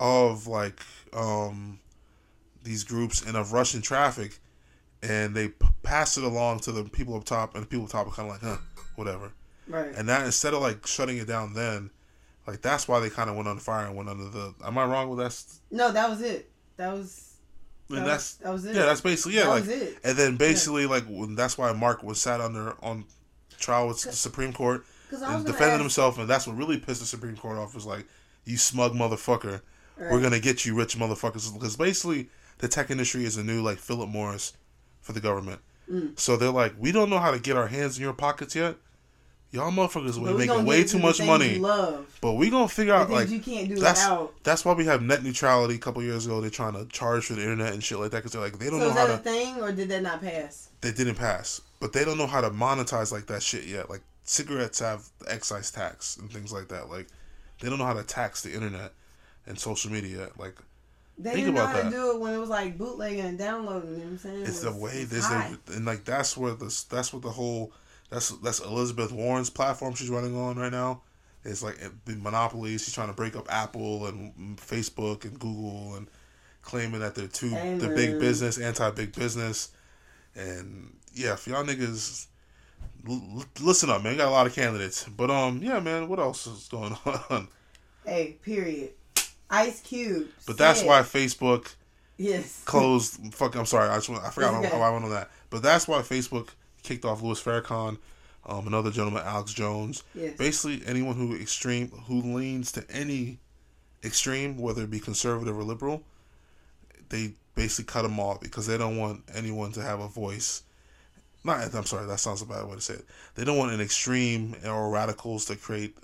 of 0.00 0.46
like 0.46 0.80
um, 1.12 1.78
these 2.62 2.82
groups 2.84 3.22
and 3.22 3.36
of 3.36 3.52
Russian 3.52 3.82
traffic, 3.82 4.38
and 5.02 5.34
they 5.34 5.48
p- 5.48 5.66
passed 5.82 6.16
it 6.18 6.24
along 6.24 6.60
to 6.60 6.72
the 6.72 6.84
people 6.84 7.14
up 7.16 7.24
top, 7.24 7.54
and 7.54 7.62
the 7.64 7.66
people 7.66 7.84
up 7.84 7.90
top 7.90 8.06
are 8.06 8.10
kind 8.10 8.30
of 8.30 8.34
like, 8.34 8.42
huh, 8.42 8.56
whatever. 8.96 9.32
Right. 9.68 9.94
And 9.96 10.08
that 10.08 10.24
instead 10.26 10.54
of 10.54 10.60
like 10.62 10.86
shutting 10.86 11.18
it 11.18 11.26
down, 11.26 11.52
then 11.54 11.90
like 12.46 12.60
that's 12.62 12.88
why 12.88 13.00
they 13.00 13.10
kind 13.10 13.30
of 13.30 13.36
went 13.36 13.48
on 13.48 13.58
fire 13.58 13.86
and 13.86 13.96
went 13.96 14.08
under 14.08 14.28
the. 14.28 14.54
Am 14.64 14.76
I 14.78 14.84
wrong 14.84 15.08
with 15.10 15.18
that? 15.18 15.42
no, 15.70 15.92
that 15.92 16.08
was 16.08 16.20
it. 16.22 16.50
That 16.76 16.92
was. 16.92 17.30
And 17.90 17.98
That 17.98 18.06
that's 18.06 18.38
was, 18.38 18.44
that 18.44 18.52
was 18.52 18.64
it. 18.64 18.76
yeah, 18.76 18.86
that's 18.86 19.00
basically 19.02 19.34
yeah, 19.36 19.42
That 19.44 19.48
like, 19.50 19.60
was 19.64 19.70
it. 19.70 19.98
and 20.04 20.16
then 20.16 20.36
basically 20.36 20.86
like 20.86 21.04
when, 21.04 21.34
that's 21.34 21.58
why 21.58 21.70
Mark 21.74 22.02
was 22.02 22.18
sat 22.18 22.40
under 22.40 22.74
on 22.82 23.04
trial 23.58 23.88
with 23.88 24.02
the 24.02 24.12
Supreme 24.12 24.52
Court 24.52 24.84
and 25.10 25.44
defended 25.46 25.74
ask- 25.74 25.80
himself, 25.80 26.18
and 26.18 26.28
that's 26.28 26.46
what 26.46 26.56
really 26.56 26.78
pissed 26.78 27.00
the 27.00 27.06
Supreme 27.06 27.36
Court 27.36 27.58
off. 27.58 27.74
Was 27.74 27.86
like, 27.86 28.06
you 28.44 28.56
smug 28.56 28.94
motherfucker, 28.94 29.60
we're 29.98 30.20
gonna 30.20 30.40
get 30.40 30.64
you, 30.64 30.74
rich 30.76 30.96
motherfuckers, 30.96 31.52
because 31.52 31.76
basically 31.76 32.28
the 32.58 32.68
tech 32.68 32.90
industry 32.90 33.24
is 33.24 33.36
a 33.36 33.44
new 33.44 33.62
like 33.62 33.78
Philip 33.78 34.08
Morris 34.08 34.52
for 35.00 35.12
the 35.12 35.20
government. 35.20 35.60
Mm. 35.90 36.18
So 36.18 36.36
they're 36.36 36.50
like, 36.50 36.74
we 36.78 36.92
don't 36.92 37.10
know 37.10 37.18
how 37.18 37.30
to 37.30 37.38
get 37.38 37.56
our 37.56 37.66
hands 37.66 37.96
in 37.98 38.02
your 38.02 38.12
pockets 38.14 38.54
yet. 38.56 38.76
Y'all 39.50 39.70
motherfuckers 39.70 40.16
are 40.20 40.36
making 40.36 40.64
way 40.64 40.82
too 40.82 40.98
much 40.98 41.22
money. 41.24 41.58
Love. 41.58 42.06
But 42.20 42.32
we 42.32 42.50
gonna 42.50 42.66
figure 42.66 42.92
out 42.94 43.08
like 43.08 43.28
you 43.30 43.38
can't 43.38 43.68
do 43.68 43.76
that's 43.76 44.02
without. 44.02 44.34
that's 44.42 44.64
why 44.64 44.72
we 44.72 44.84
have 44.86 45.00
net 45.00 45.22
neutrality. 45.22 45.76
A 45.76 45.78
couple 45.78 46.02
years 46.02 46.26
ago, 46.26 46.40
they're 46.40 46.50
trying 46.50 46.72
to 46.72 46.86
charge 46.86 47.26
for 47.26 47.34
the 47.34 47.42
internet 47.42 47.72
and 47.72 47.84
shit 47.84 47.98
like 48.00 48.10
that 48.10 48.16
because 48.18 48.32
they're 48.32 48.40
like 48.42 48.58
they 48.58 48.68
don't 48.68 48.80
So 48.80 48.86
know 48.86 48.90
is 48.90 48.96
how 48.98 49.06
that 49.06 49.22
to. 49.22 49.30
a 49.30 49.32
thing, 49.32 49.60
or 49.62 49.70
did 49.70 49.88
that 49.90 50.02
not 50.02 50.20
pass? 50.20 50.70
They 50.80 50.90
didn't 50.90 51.14
pass, 51.14 51.60
but 51.84 51.92
they 51.92 52.02
don't 52.02 52.16
know 52.16 52.26
how 52.26 52.40
to 52.40 52.48
monetize 52.48 53.12
like 53.12 53.26
that 53.26 53.42
shit 53.42 53.64
yet. 53.64 53.90
Like 53.90 54.00
cigarettes 54.22 54.78
have 54.78 55.06
excise 55.28 55.70
tax 55.70 56.16
and 56.16 56.32
things 56.32 56.50
like 56.50 56.68
that. 56.68 56.88
Like 56.88 57.08
they 57.60 57.68
don't 57.68 57.78
know 57.78 57.84
how 57.84 57.92
to 57.92 58.02
tax 58.02 58.40
the 58.40 58.54
internet 58.54 58.94
and 59.46 59.58
social 59.58 59.92
media. 59.92 60.30
Like 60.38 60.56
They 61.18 61.32
Think 61.32 61.44
didn't 61.44 61.56
know 61.56 61.66
how 61.66 61.82
to 61.82 61.90
do 61.90 62.12
it 62.12 62.20
when 62.20 62.32
it 62.32 62.38
was 62.38 62.48
like 62.48 62.78
bootlegging 62.78 63.20
and 63.20 63.38
downloading. 63.38 63.90
You 63.90 63.96
know 63.98 64.04
what 64.04 64.10
I'm 64.12 64.18
saying? 64.18 64.42
it's 64.46 64.62
It 64.62 64.72
the 64.72 64.72
way 64.72 65.04
this 65.04 65.30
and 65.30 65.84
like 65.84 66.06
that's 66.06 66.38
where 66.38 66.54
the 66.54 66.74
that's 66.88 67.12
what 67.12 67.20
the 67.20 67.28
whole 67.28 67.74
that's 68.08 68.30
that's 68.30 68.60
Elizabeth 68.60 69.12
Warren's 69.12 69.50
platform 69.50 69.94
she's 69.94 70.08
running 70.08 70.34
on 70.34 70.56
right 70.56 70.72
now. 70.72 71.02
It's 71.44 71.62
like 71.62 71.76
the 72.06 72.16
monopoly. 72.16 72.78
She's 72.78 72.94
trying 72.94 73.08
to 73.08 73.14
break 73.14 73.36
up 73.36 73.52
Apple 73.52 74.06
and 74.06 74.34
mm, 74.34 74.56
Facebook 74.56 75.26
and 75.26 75.38
Google 75.38 75.96
and 75.96 76.08
claiming 76.62 77.00
that 77.00 77.14
they're 77.14 77.26
too 77.26 77.50
they're 77.50 77.94
big 77.94 78.18
business, 78.18 78.56
anti 78.56 78.90
big 78.92 79.14
business, 79.14 79.68
and 80.34 80.96
yeah, 81.14 81.34
if 81.34 81.46
y'all 81.46 81.64
niggas 81.64 82.26
l- 83.08 83.44
listen 83.60 83.90
up, 83.90 84.02
man. 84.02 84.12
We 84.12 84.18
got 84.18 84.28
a 84.28 84.30
lot 84.30 84.46
of 84.46 84.54
candidates, 84.54 85.04
but 85.08 85.30
um, 85.30 85.62
yeah, 85.62 85.80
man. 85.80 86.08
What 86.08 86.18
else 86.18 86.46
is 86.46 86.68
going 86.68 86.96
on? 87.30 87.48
Hey, 88.04 88.36
period. 88.42 88.90
Ice 89.50 89.80
Cube. 89.80 90.28
But 90.46 90.58
that's 90.58 90.82
why 90.82 91.00
Facebook 91.02 91.74
Yes. 92.16 92.62
closed. 92.66 93.34
fuck, 93.34 93.54
I'm 93.56 93.66
sorry. 93.66 93.88
I 93.88 93.96
just 93.96 94.08
went, 94.08 94.22
I 94.24 94.30
forgot 94.30 94.54
okay. 94.54 94.68
how 94.68 94.80
I 94.82 94.90
went 94.90 95.04
on 95.04 95.10
that. 95.10 95.30
But 95.50 95.62
that's 95.62 95.86
why 95.88 96.00
Facebook 96.00 96.48
kicked 96.82 97.04
off 97.04 97.22
Louis 97.22 97.40
Farrakhan, 97.42 97.98
um, 98.46 98.66
another 98.66 98.90
gentleman, 98.90 99.22
Alex 99.24 99.52
Jones. 99.52 100.02
Yes. 100.14 100.36
Basically, 100.36 100.82
anyone 100.86 101.16
who 101.16 101.34
extreme 101.36 101.88
who 102.06 102.20
leans 102.20 102.72
to 102.72 102.84
any 102.90 103.38
extreme, 104.04 104.58
whether 104.58 104.82
it 104.82 104.90
be 104.90 105.00
conservative 105.00 105.56
or 105.56 105.62
liberal, 105.62 106.02
they 107.08 107.32
basically 107.54 107.84
cut 107.90 108.02
them 108.02 108.18
off 108.20 108.40
because 108.40 108.66
they 108.66 108.76
don't 108.78 108.96
want 108.96 109.22
anyone 109.34 109.72
to 109.72 109.82
have 109.82 110.00
a 110.00 110.08
voice. 110.08 110.62
Not, 111.44 111.74
I'm 111.74 111.84
sorry, 111.84 112.06
that 112.06 112.20
sounds 112.20 112.40
a 112.40 112.46
bad 112.46 112.66
way 112.66 112.74
to 112.74 112.80
say 112.80 112.94
it. 112.94 113.04
They 113.34 113.44
don't 113.44 113.58
want 113.58 113.72
an 113.72 113.80
extreme 113.80 114.56
or 114.64 114.90
radicals 114.90 115.44
to 115.46 115.56
create 115.56 115.96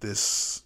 this 0.00 0.62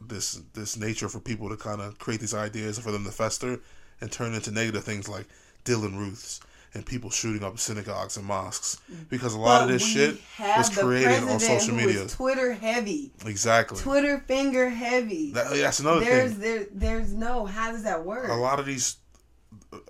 this 0.00 0.40
this 0.54 0.76
nature 0.76 1.08
for 1.08 1.20
people 1.20 1.48
to 1.48 1.56
kind 1.56 1.80
of 1.80 1.98
create 1.98 2.20
these 2.20 2.34
ideas 2.34 2.78
for 2.78 2.90
them 2.90 3.04
to 3.04 3.10
fester 3.10 3.60
and 4.00 4.10
turn 4.10 4.34
into 4.34 4.50
negative 4.50 4.84
things 4.84 5.08
like 5.08 5.26
Dylann 5.64 5.96
Roofs 5.96 6.40
and 6.72 6.86
people 6.86 7.10
shooting 7.10 7.42
up 7.42 7.58
synagogues 7.58 8.16
and 8.16 8.24
mosques 8.24 8.80
because 9.08 9.34
a 9.34 9.38
lot 9.38 9.62
of 9.62 9.68
this 9.68 9.84
shit 9.84 10.16
was 10.38 10.70
created 10.70 11.24
on 11.24 11.40
social 11.40 11.74
media. 11.74 12.06
Twitter 12.06 12.52
heavy. 12.52 13.10
Exactly. 13.26 13.78
Twitter 13.78 14.20
finger 14.26 14.68
heavy. 14.68 15.32
That, 15.32 15.50
that's 15.50 15.80
another 15.80 16.00
there's 16.00 16.32
thing. 16.32 16.40
there 16.40 16.66
there's 16.72 17.12
no 17.12 17.44
how 17.46 17.72
does 17.72 17.82
that 17.82 18.04
work? 18.04 18.28
A 18.30 18.34
lot 18.34 18.60
of 18.60 18.66
these 18.66 18.96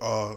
uh, 0.01 0.35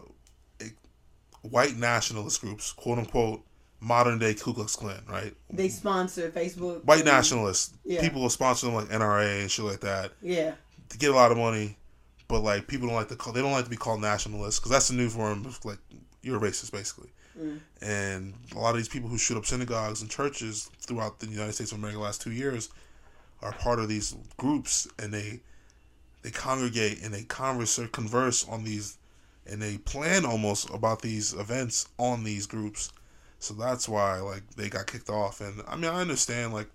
white 1.51 1.77
nationalist 1.77 2.41
groups, 2.41 2.73
quote 2.73 2.99
unquote, 2.99 3.43
modern 3.81 4.19
day 4.19 4.35
Ku 4.35 4.55
Klux 4.55 4.77
Klan, 4.77 5.03
right? 5.09 5.35
They 5.51 5.69
sponsor 5.69 6.31
Facebook. 6.31 6.85
White 6.85 7.05
nationalists. 7.05 7.75
Yeah. 7.85 8.01
People 8.01 8.23
will 8.23 8.31
sponsor 8.31 8.67
them 8.67 8.75
like 8.75 8.89
NRA 8.89 9.43
and 9.43 9.51
shit 9.51 9.65
like 9.65 9.81
that 9.81 10.13
Yeah. 10.23 10.55
to 10.89 10.99
get 10.99 11.11
a 11.11 11.15
lot 11.15 11.31
of 11.33 11.37
money, 11.39 11.77
but 12.29 12.41
like 12.41 12.67
people 12.67 12.87
don't 12.89 12.97
like 12.97 13.09
to 13.09 13.17
call. 13.17 13.33
They 13.33 13.43
don't 13.43 13.53
like 13.53 13.65
to 13.65 13.71
be 13.71 13.77
called 13.77 14.01
nationalists 14.01 14.59
because 14.59 14.71
that's 14.73 14.89
the 14.89 14.95
new 14.95 15.09
form 15.11 15.45
of 15.45 15.63
like 15.65 15.79
you're 16.23 16.39
a 16.39 16.41
racist 16.41 16.73
basically. 16.73 17.11
Mm. 17.39 17.59
And 17.83 18.35
a 18.55 18.59
lot 18.59 18.71
of 18.71 18.77
these 18.77 18.89
people 18.89 19.09
who 19.11 19.19
shoot 19.19 19.37
up 19.37 19.45
synagogues 19.45 20.01
and 20.01 20.11
churches 20.11 20.71
throughout 20.81 21.19
the 21.21 21.27
United 21.27 21.53
States 21.53 21.73
of 21.73 21.79
America 21.79 21.99
the 21.99 22.05
last 22.05 22.23
two 22.23 22.31
years 22.33 22.71
are 23.43 23.53
part 23.53 23.79
of 23.81 23.89
these 23.89 24.15
groups, 24.39 24.87
and 24.99 25.13
they 25.13 25.41
they 26.23 26.31
congregate 26.31 27.03
and 27.03 27.13
they 27.13 27.25
converse 27.25 27.79
or 27.79 27.87
converse 27.89 28.49
on 28.49 28.65
these, 28.65 28.97
and 29.47 29.61
they 29.61 29.79
plan 29.79 30.25
almost 30.25 30.71
about 30.71 31.03
these 31.03 31.33
events 31.35 31.89
on 31.99 32.25
these 32.25 32.47
groups. 32.47 32.93
So 33.39 33.55
that's 33.55 33.89
why 33.89 34.21
like 34.21 34.49
they 34.57 34.69
got 34.69 34.87
kicked 34.87 35.11
off. 35.11 35.41
And 35.41 35.63
I 35.69 35.77
mean 35.77 35.91
I 35.91 36.01
understand 36.01 36.53
like 36.53 36.69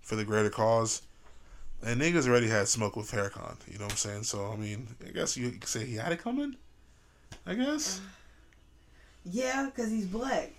for 0.00 0.16
the 0.16 0.24
greater 0.24 0.50
cause. 0.50 1.02
And 1.80 2.00
niggas 2.00 2.26
already 2.26 2.48
had 2.48 2.66
smoke 2.66 2.96
with 2.96 3.10
Farrakhan, 3.10 3.56
you 3.70 3.78
know 3.78 3.84
what 3.84 3.92
I'm 3.92 3.98
saying? 3.98 4.24
So 4.24 4.50
I 4.52 4.56
mean, 4.56 4.88
I 5.06 5.10
guess 5.10 5.36
you 5.36 5.52
could 5.52 5.68
say 5.68 5.86
he 5.86 5.94
had 5.94 6.10
it 6.10 6.20
coming. 6.20 6.56
I 7.46 7.54
guess. 7.54 7.98
Uh, 7.98 8.08
yeah, 9.24 9.66
because 9.66 9.90
he's 9.90 10.06
black. 10.06 10.52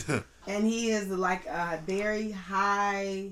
and 0.46 0.64
he 0.64 0.90
is 0.90 1.08
like 1.08 1.46
a 1.46 1.80
very 1.86 2.32
high 2.32 3.30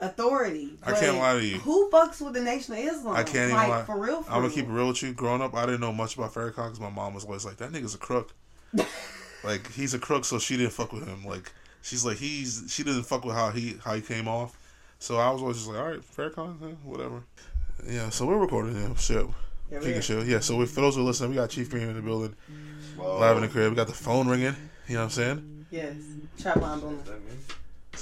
authority. 0.00 0.70
I 0.82 0.92
can't 0.92 1.18
lie 1.18 1.34
to 1.34 1.44
you. 1.44 1.58
Who 1.58 1.90
fucks 1.90 2.20
with 2.20 2.34
the 2.34 2.40
Nation 2.40 2.74
of 2.74 2.80
Islam? 2.80 3.16
I 3.16 3.22
can't 3.22 3.50
even 3.50 3.56
like, 3.56 3.68
lie. 3.68 3.84
For 3.84 3.98
real, 3.98 4.22
for 4.22 4.30
I'm 4.30 4.38
gonna 4.38 4.48
real. 4.48 4.54
keep 4.54 4.64
it 4.66 4.72
real 4.72 4.88
with 4.88 5.02
you. 5.02 5.12
Growing 5.12 5.42
up, 5.42 5.54
I 5.54 5.66
didn't 5.66 5.80
know 5.80 5.92
much 5.92 6.16
about 6.16 6.32
Farrakhan 6.32 6.54
because 6.54 6.80
my 6.80 6.90
mom 6.90 7.14
was 7.14 7.24
always 7.24 7.44
like, 7.44 7.56
"That 7.58 7.72
nigga's 7.72 7.94
a 7.94 7.98
crook." 7.98 8.34
like 9.44 9.70
he's 9.72 9.94
a 9.94 9.98
crook, 9.98 10.24
so 10.24 10.38
she 10.38 10.56
didn't 10.56 10.72
fuck 10.72 10.92
with 10.92 11.06
him. 11.06 11.24
Like 11.24 11.52
she's 11.82 12.04
like 12.04 12.18
he's 12.18 12.64
she 12.68 12.82
didn't 12.82 13.04
fuck 13.04 13.24
with 13.24 13.34
how 13.34 13.50
he 13.50 13.76
how 13.84 13.94
he 13.94 14.00
came 14.00 14.28
off. 14.28 14.56
So 14.98 15.16
I 15.16 15.30
was 15.30 15.40
always 15.40 15.56
just 15.56 15.68
like, 15.68 15.78
all 15.78 15.88
right, 15.88 16.00
Farrakhan, 16.00 16.62
eh, 16.62 16.74
whatever. 16.84 17.22
Yeah, 17.88 18.10
so 18.10 18.26
we're 18.26 18.36
recording 18.36 18.74
him. 18.74 18.94
Shit. 18.96 19.26
Yeah, 19.70 19.78
we 19.78 19.84
Speaking 19.84 20.00
shit, 20.02 20.26
yeah. 20.26 20.40
So 20.40 20.56
we, 20.56 20.66
for 20.66 20.80
those 20.80 20.96
who 20.96 21.02
are 21.02 21.04
listening, 21.04 21.30
we 21.30 21.36
got 21.36 21.48
Chief 21.48 21.70
Green 21.70 21.88
in 21.88 21.94
the 21.94 22.02
building, 22.02 22.34
live 22.98 23.36
in 23.36 23.42
the 23.42 23.48
crib. 23.48 23.70
We 23.70 23.76
got 23.76 23.86
the 23.86 23.92
phone 23.94 24.28
ringing. 24.28 24.56
You 24.88 24.94
know 24.94 25.00
what 25.00 25.04
I'm 25.04 25.10
saying? 25.10 25.66
Yes. 25.70 25.94
Trap 26.38 26.56
line 26.56 26.80
boom. 26.80 27.02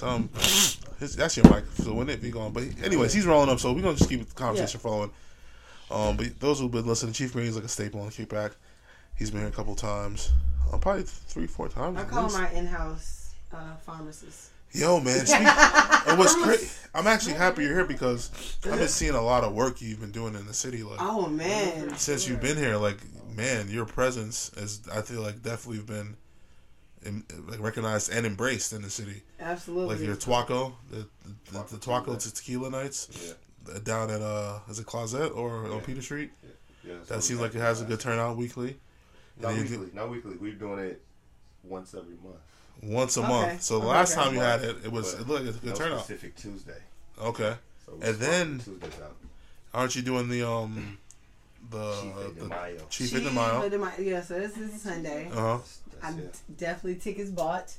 Um, 0.03 0.29
his, 0.99 1.17
that's 1.17 1.37
your 1.37 1.49
mic. 1.53 1.65
So 1.75 1.93
when 1.93 2.09
it 2.09 2.21
be 2.21 2.31
going, 2.31 2.53
but 2.53 2.65
anyways, 2.83 3.13
he's 3.13 3.27
rolling 3.27 3.51
up. 3.51 3.61
So 3.61 3.73
we're 3.73 3.83
gonna 3.83 3.97
just 3.97 4.11
keep 4.11 4.27
the 4.27 4.35
conversation 4.35 4.81
flowing. 4.81 5.11
Um, 5.91 6.17
but 6.17 6.39
those 6.41 6.61
who've 6.61 6.71
been 6.71 6.87
listening, 6.87 7.13
Chief 7.13 7.33
Green's 7.33 7.55
like 7.57 7.65
a 7.65 7.69
staple 7.69 8.01
on 8.01 8.11
Kickback. 8.11 8.53
He's 9.17 9.31
been 9.31 9.41
here 9.41 9.49
a 9.49 9.53
couple 9.53 9.75
times, 9.75 10.33
uh, 10.73 10.79
probably 10.79 11.03
three, 11.05 11.47
four 11.47 11.69
times. 11.69 11.99
I 11.99 12.05
call 12.05 12.31
my 12.31 12.51
in-house 12.51 13.35
uh, 13.53 13.77
pharmacist. 13.85 14.51
Yo, 14.73 15.01
man. 15.01 15.25
Speak, 15.27 15.41
and 16.09 16.19
what's 16.19 16.35
great, 16.43 16.71
I'm 16.95 17.07
actually 17.07 17.35
happy 17.35 17.63
you're 17.63 17.75
here 17.75 17.87
because 17.87 18.31
I've 18.67 18.79
been 18.79 18.89
seeing 18.89 19.15
a 19.15 19.23
lot 19.23 19.45
of 19.45 19.55
work 19.55 19.81
you've 19.81 20.01
been 20.01 20.13
doing 20.13 20.35
in 20.35 20.47
the 20.47 20.53
city. 20.53 20.83
Like 20.83 20.99
Oh 21.01 21.27
man. 21.27 21.97
since 21.97 22.29
you've 22.29 22.41
been 22.41 22.57
here, 22.57 22.77
like 22.77 22.99
man, 23.35 23.71
your 23.71 23.87
presence 23.87 24.51
has 24.59 24.83
I 24.93 25.01
feel 25.03 25.23
like 25.23 25.43
definitely 25.43 25.83
been 25.83 26.17
em- 27.07 27.25
like 27.49 27.61
recognized 27.61 28.11
and 28.13 28.27
embraced 28.27 28.73
in 28.73 28.83
the 28.83 28.91
city. 28.91 29.23
Absolutely. 29.41 29.97
Like 29.97 30.05
your 30.05 30.17
Twaco, 30.17 30.73
the 30.91 31.07
the, 31.53 31.59
the 31.71 31.77
Twaco 31.77 32.19
to 32.19 32.35
tequila 32.35 32.71
nights 32.71 33.09
Yeah. 33.69 33.75
uh, 33.75 33.79
down 33.81 34.11
at 34.11 34.21
uh 34.23 34.59
is 34.69 34.79
it 34.79 34.87
Closet 34.87 35.29
or 35.33 35.71
on 35.73 35.81
Peter 35.83 36.03
Street? 36.03 36.31
Yeah, 36.85 36.95
so 37.07 37.15
That 37.15 37.23
seems 37.23 37.41
like 37.41 37.55
it 37.55 37.61
has 37.61 37.81
a 37.81 37.85
good 37.85 38.01
turnout 38.01 38.37
weekly. 38.37 38.77
Not 39.41 39.53
And 39.53 39.69
you 39.71 39.79
weekly. 39.79 39.95
Not 39.95 40.11
weekly. 40.11 40.37
We're 40.41 40.53
doing 40.55 40.79
it 40.81 41.03
once 41.63 41.95
every 41.95 42.17
month. 42.23 42.37
Once 42.83 43.17
a 43.17 43.21
Okay. 43.21 43.29
month. 43.29 43.63
So 43.63 43.75
the 43.79 43.87
Okay, 43.87 43.95
last 43.95 44.15
time 44.15 44.35
you 44.35 44.41
had 44.41 44.63
it, 44.63 44.77
it 44.85 44.93
was 44.93 45.15
But 45.15 45.21
it 45.23 45.29
looked 45.29 45.45
like 45.47 45.55
a 45.55 45.59
good 45.59 45.71
no 45.71 45.75
turnout. 45.77 46.01
specific 46.05 46.37
Tuesday. 46.37 46.81
Okay. 47.21 47.57
So 47.87 47.93
And 48.01 48.17
then- 48.19 48.59
Tuesdays 48.61 49.01
out. 49.03 49.17
Aren't 49.75 49.97
you 49.97 50.03
doing 50.03 50.29
the 50.29 50.49
um 50.49 50.99
the 51.71 51.93
Chief 52.01 52.17
uh, 52.17 52.23
de 52.23 52.41
the 52.41 52.47
Mayo. 52.49 52.77
Chief 52.89 53.11
Chief 53.11 53.19
in 53.19 53.25
the 53.25 53.31
mile? 53.33 53.63
of 53.63 53.99
Yeah, 54.01 54.23
so 54.23 54.39
this 54.39 54.57
is 54.57 54.81
Sunday. 54.81 55.29
Uh 55.31 55.35
huh. 55.35 55.59
That's 56.01 56.15
I'm 56.15 56.21
it. 56.21 56.39
definitely 56.57 56.97
tickets 57.01 57.31
bought. 57.31 57.75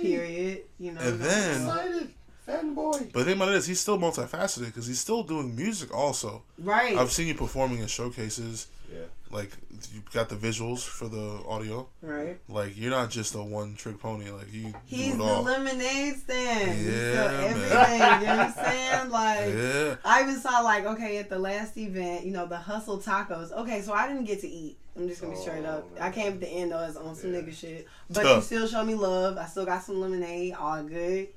Period. 0.00 0.62
You 0.78 0.92
know. 0.92 1.00
And 1.00 1.20
then- 1.20 1.62
Excited, 1.66 2.08
fanboy. 2.48 3.12
But 3.12 3.20
the 3.20 3.24
thing 3.26 3.36
about 3.36 3.48
it 3.50 3.54
is, 3.56 3.66
he's 3.66 3.80
still 3.80 3.98
multifaceted 3.98 4.66
because 4.66 4.86
he's 4.86 5.00
still 5.00 5.22
doing 5.22 5.54
music 5.56 5.94
also. 5.94 6.42
right. 6.58 6.96
I've 6.96 7.12
seen 7.12 7.28
you 7.28 7.34
performing 7.34 7.78
in 7.80 7.86
showcases. 7.86 8.66
Yeah. 8.92 9.00
Like 9.32 9.50
you 9.94 10.02
got 10.12 10.28
the 10.28 10.36
visuals 10.36 10.84
for 10.84 11.08
the 11.08 11.42
audio. 11.48 11.88
right. 12.02 12.38
Like 12.48 12.76
you're 12.76 12.90
not 12.90 13.08
just 13.10 13.34
a 13.34 13.42
one 13.42 13.74
trick 13.74 13.98
pony. 13.98 14.30
Like 14.30 14.52
you 14.52 14.74
He's 14.84 15.16
the 15.16 15.22
all. 15.22 15.42
lemonade 15.42 16.16
stand. 16.18 16.78
Yeah, 16.86 16.92
man. 17.28 17.44
everything. 17.44 18.20
you 18.20 18.26
know 18.26 18.36
what 18.36 18.46
I'm 18.46 18.52
saying? 18.52 19.10
Like. 19.10 19.54
Yeah. 19.54 19.96
I 20.04 20.22
even 20.22 20.36
saw 20.38 20.60
like 20.60 20.84
okay 20.84 21.16
at 21.16 21.28
the 21.30 21.38
last 21.38 21.76
event, 21.78 22.26
you 22.26 22.32
know, 22.32 22.46
the 22.46 22.58
hustle 22.58 22.98
tacos. 22.98 23.50
Okay, 23.52 23.80
so 23.80 23.94
I 23.94 24.06
didn't 24.06 24.24
get 24.24 24.40
to 24.42 24.48
eat. 24.48 24.76
I'm 24.96 25.08
just 25.08 25.22
gonna 25.22 25.32
be 25.32 25.38
straight 25.40 25.64
up. 25.64 25.88
Oh, 25.98 26.02
I 26.02 26.10
came 26.10 26.34
at 26.34 26.40
the 26.40 26.48
end 26.48 26.72
though 26.72 26.78
as 26.80 26.96
on 26.98 27.14
some 27.14 27.32
Yeah. 27.32 27.40
nigga 27.40 27.54
shit, 27.54 27.88
but 28.10 28.22
Tough. 28.24 28.36
you 28.36 28.42
still 28.42 28.66
show 28.68 28.84
me 28.84 28.94
love. 28.94 29.38
I 29.38 29.46
still 29.46 29.64
got 29.64 29.82
some 29.82 29.98
lemonade, 30.00 30.52
all 30.54 30.82
good. 30.82 31.28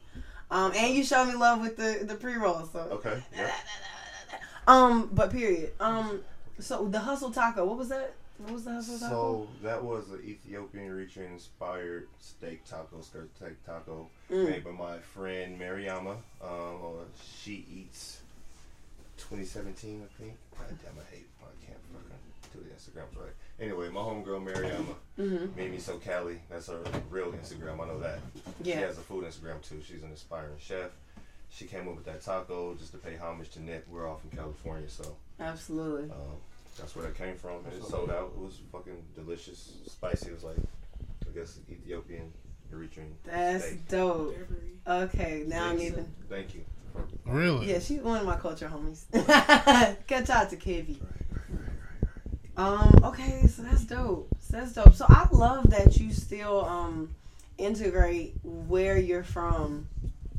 Um, 0.51 0.73
and 0.75 0.93
you 0.93 1.03
showed 1.05 1.25
me 1.27 1.36
love 1.36 1.62
with 1.62 1.77
the 1.77 2.03
the 2.05 2.15
pre 2.15 2.34
roll. 2.36 2.67
So 2.71 2.79
Okay. 2.91 3.23
Yeah. 3.34 3.51
um, 4.67 5.10
but 5.13 5.31
period. 5.31 5.71
Um, 5.79 6.21
so 6.59 6.87
the 6.87 6.99
hustle 6.99 7.31
taco. 7.31 7.65
What 7.65 7.77
was 7.77 7.89
that? 7.89 8.13
What 8.37 8.51
was 8.53 8.65
the 8.65 8.73
hustle 8.73 8.99
taco? 8.99 9.09
So 9.13 9.47
that 9.63 9.83
was 9.83 10.09
an 10.11 10.21
Ethiopian 10.25 10.89
Eritrean 10.89 11.31
inspired 11.31 12.07
steak 12.19 12.65
taco, 12.65 13.01
skirt 13.01 13.29
steak 13.35 13.63
taco, 13.65 14.09
Mm. 14.29 14.49
made 14.49 14.63
by 14.63 14.71
my 14.71 14.97
friend 14.99 15.59
Mariama. 15.59 16.17
Um, 16.41 16.81
or 16.83 17.05
she 17.23 17.65
eats 17.73 18.19
2017, 19.17 20.03
I 20.03 20.21
think. 20.21 20.33
God 20.57 20.67
damn, 20.83 20.99
I 20.99 21.15
hate. 21.15 21.25
I 21.41 21.65
can't 21.65 21.79
fucking 21.93 22.17
do 22.53 22.59
the 22.59 22.75
Instagrams 22.75 23.15
right. 23.21 23.33
Anyway, 23.59 23.89
my 23.89 24.01
homegirl 24.01 24.43
Mariama 24.45 24.95
Mhm. 25.17 25.55
made 25.55 25.71
me 25.71 25.79
so 25.79 25.97
Cali. 25.97 26.41
That's 26.49 26.67
her 26.67 26.81
real 27.09 27.31
Instagram. 27.31 27.79
I 27.81 27.87
know 27.87 27.99
that. 27.99 28.19
Yeah. 28.61 28.75
She 28.75 28.81
has 28.81 28.97
a 28.97 29.01
food 29.01 29.23
Instagram 29.25 29.61
too. 29.61 29.81
She's 29.81 30.03
an 30.03 30.11
aspiring 30.11 30.57
chef. 30.59 30.91
She 31.55 31.65
came 31.65 31.87
up 31.87 31.95
with 31.95 32.03
that 32.05 32.21
taco 32.21 32.75
just 32.75 32.91
to 32.91 32.97
pay 32.97 33.15
homage 33.15 33.49
to 33.51 33.63
Nip. 33.63 33.87
We're 33.89 34.07
all 34.09 34.17
from 34.17 34.29
California, 34.31 34.89
so 34.89 35.15
Absolutely. 35.39 36.09
um, 36.11 36.35
that's 36.77 36.93
where 36.97 37.05
that 37.05 37.17
came 37.17 37.37
from. 37.37 37.63
And 37.63 37.73
it 37.73 37.83
sold 37.85 38.09
out. 38.09 38.33
It 38.35 38.41
was 38.41 38.59
fucking 38.73 39.01
delicious, 39.15 39.71
spicy. 39.85 40.27
It 40.27 40.33
was 40.33 40.43
like, 40.43 40.57
I 41.25 41.33
guess, 41.33 41.59
Ethiopian, 41.71 42.33
Eritrean. 42.73 43.13
That's 43.23 43.67
steak. 43.67 43.87
dope. 43.87 44.35
Okay, 44.85 45.45
now 45.47 45.69
I'm 45.69 45.77
Thanks. 45.77 45.93
even. 45.93 46.13
Thank 46.27 46.55
you. 46.55 46.65
Really? 47.25 47.71
Yeah, 47.71 47.79
she's 47.79 48.01
one 48.01 48.19
of 48.19 48.25
my 48.25 48.35
culture 48.35 48.69
homies. 48.69 49.05
Catch 50.07 50.29
out 50.29 50.49
to 50.49 50.57
Kivy. 50.57 50.97
Um, 52.57 52.99
okay, 53.03 53.47
so 53.47 53.61
that's 53.63 53.85
dope. 53.85 54.27
So 54.39 54.57
that's 54.57 54.73
dope. 54.73 54.93
So 54.93 55.05
I 55.07 55.27
love 55.31 55.69
that 55.69 55.97
you 55.97 56.11
still 56.11 56.65
um 56.65 57.15
integrate 57.57 58.33
where 58.43 58.97
you're 58.97 59.23
from 59.23 59.87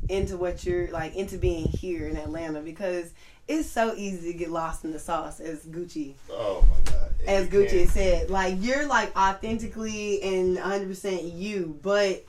into 0.09 0.37
what 0.37 0.65
you're 0.65 0.87
like 0.91 1.15
into 1.15 1.37
being 1.37 1.65
here 1.67 2.07
in 2.07 2.15
Atlanta 2.17 2.61
because 2.61 3.11
it's 3.47 3.69
so 3.69 3.93
easy 3.95 4.31
to 4.31 4.37
get 4.37 4.49
lost 4.51 4.83
in 4.85 4.91
the 4.91 4.99
sauce 4.99 5.39
as 5.39 5.65
Gucci 5.65 6.13
Oh 6.29 6.65
my 6.69 6.91
god. 6.91 7.11
And 7.21 7.29
as 7.29 7.47
Gucci 7.49 7.69
can't- 7.69 7.89
said. 7.89 8.29
Like 8.29 8.55
you're 8.59 8.85
like 8.87 9.15
authentically 9.17 10.21
and 10.21 10.57
100% 10.57 11.33
you, 11.37 11.77
but 11.81 12.25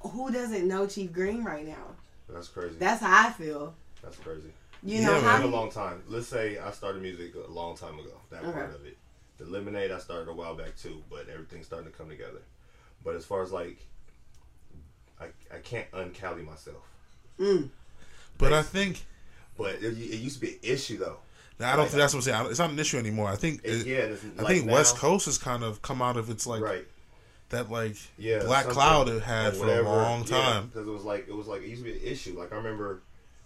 who 0.00 0.30
doesn't 0.30 0.66
know 0.66 0.86
Chief 0.86 1.12
Green 1.12 1.44
right 1.44 1.66
now? 1.66 1.86
That's 2.28 2.48
crazy. 2.48 2.76
That's 2.78 3.02
how 3.02 3.28
I 3.28 3.32
feel. 3.32 3.74
That's 4.02 4.16
crazy. 4.16 4.52
You 4.82 4.98
Yeah, 5.00 5.06
know 5.06 5.12
man. 5.14 5.22
how 5.22 5.36
Been 5.38 5.46
a 5.46 5.50
long 5.54 5.70
time. 5.70 6.02
Let's 6.08 6.26
say 6.26 6.58
I 6.58 6.70
started 6.72 7.02
music 7.02 7.34
a 7.34 7.50
long 7.50 7.76
time 7.76 7.98
ago. 7.98 8.12
That 8.30 8.42
Okay. 8.42 8.52
part 8.52 8.74
of 8.74 8.84
it. 8.86 8.96
The 9.38 9.44
lemonade 9.46 9.90
I 9.90 9.98
started 9.98 10.28
a 10.28 10.34
while 10.34 10.54
back 10.54 10.76
too, 10.76 11.02
but 11.10 11.28
everything's 11.28 11.66
starting 11.66 11.90
to 11.90 11.96
come 11.96 12.08
together. 12.08 12.40
But 13.04 13.14
as 13.16 13.24
far 13.24 13.42
as 13.42 13.52
like, 13.52 13.78
I 15.20 15.26
I 15.54 15.58
can't 15.62 15.90
uncali 15.92 16.44
myself. 16.44 16.82
Mm. 17.38 17.68
But 18.38 18.52
I 18.52 18.62
think 18.62 19.04
But 19.56 19.74
it, 19.76 19.84
it 19.84 20.20
used 20.20 20.36
to 20.36 20.40
be 20.40 20.52
an 20.54 20.58
issue 20.62 20.98
though. 20.98 21.18
I 21.60 21.76
don't 21.76 21.86
think 21.86 21.98
that's 21.98 22.12
what 22.12 22.18
I'm 22.18 22.22
saying. 22.22 22.46
It's 22.50 22.58
not 22.58 22.70
an 22.70 22.78
issue 22.78 22.98
anymore. 22.98 23.28
I 23.28 23.36
think 23.36 23.60
It, 23.62 23.82
it, 23.82 23.86
yeah, 23.86 23.96
it's 23.98 24.24
I 24.38 24.42
like 24.42 24.56
think 24.58 24.70
West 24.70 24.96
Coast 24.96 25.26
has 25.26 25.38
kind 25.38 25.62
of 25.62 25.80
come 25.80 26.02
out 26.02 26.16
of 26.16 26.28
its 26.28 26.44
like 26.46 26.60
right. 26.60 26.84
that 27.50 27.70
like 27.70 27.96
Yeah, 28.18 28.40
black 28.44 28.66
cloud 28.66 29.08
it 29.08 29.22
had 29.22 29.44
like 29.44 29.54
for 29.54 29.60
whatever, 29.66 29.88
a 29.88 29.92
long 29.92 30.24
yeah, 30.26 30.36
time. 30.36 30.66
because 30.66 30.88
it 30.88 30.90
was 30.90 31.04
like 31.04 31.28
it 31.28 31.34
was 31.34 31.46
like 31.46 31.62
it 31.62 31.68
used 31.68 31.84
to 31.84 31.90
be 31.92 31.96
an 31.96 32.04
issue. 32.04 32.36
Like 32.38 32.52
I 32.52 32.56
remember 32.56 33.02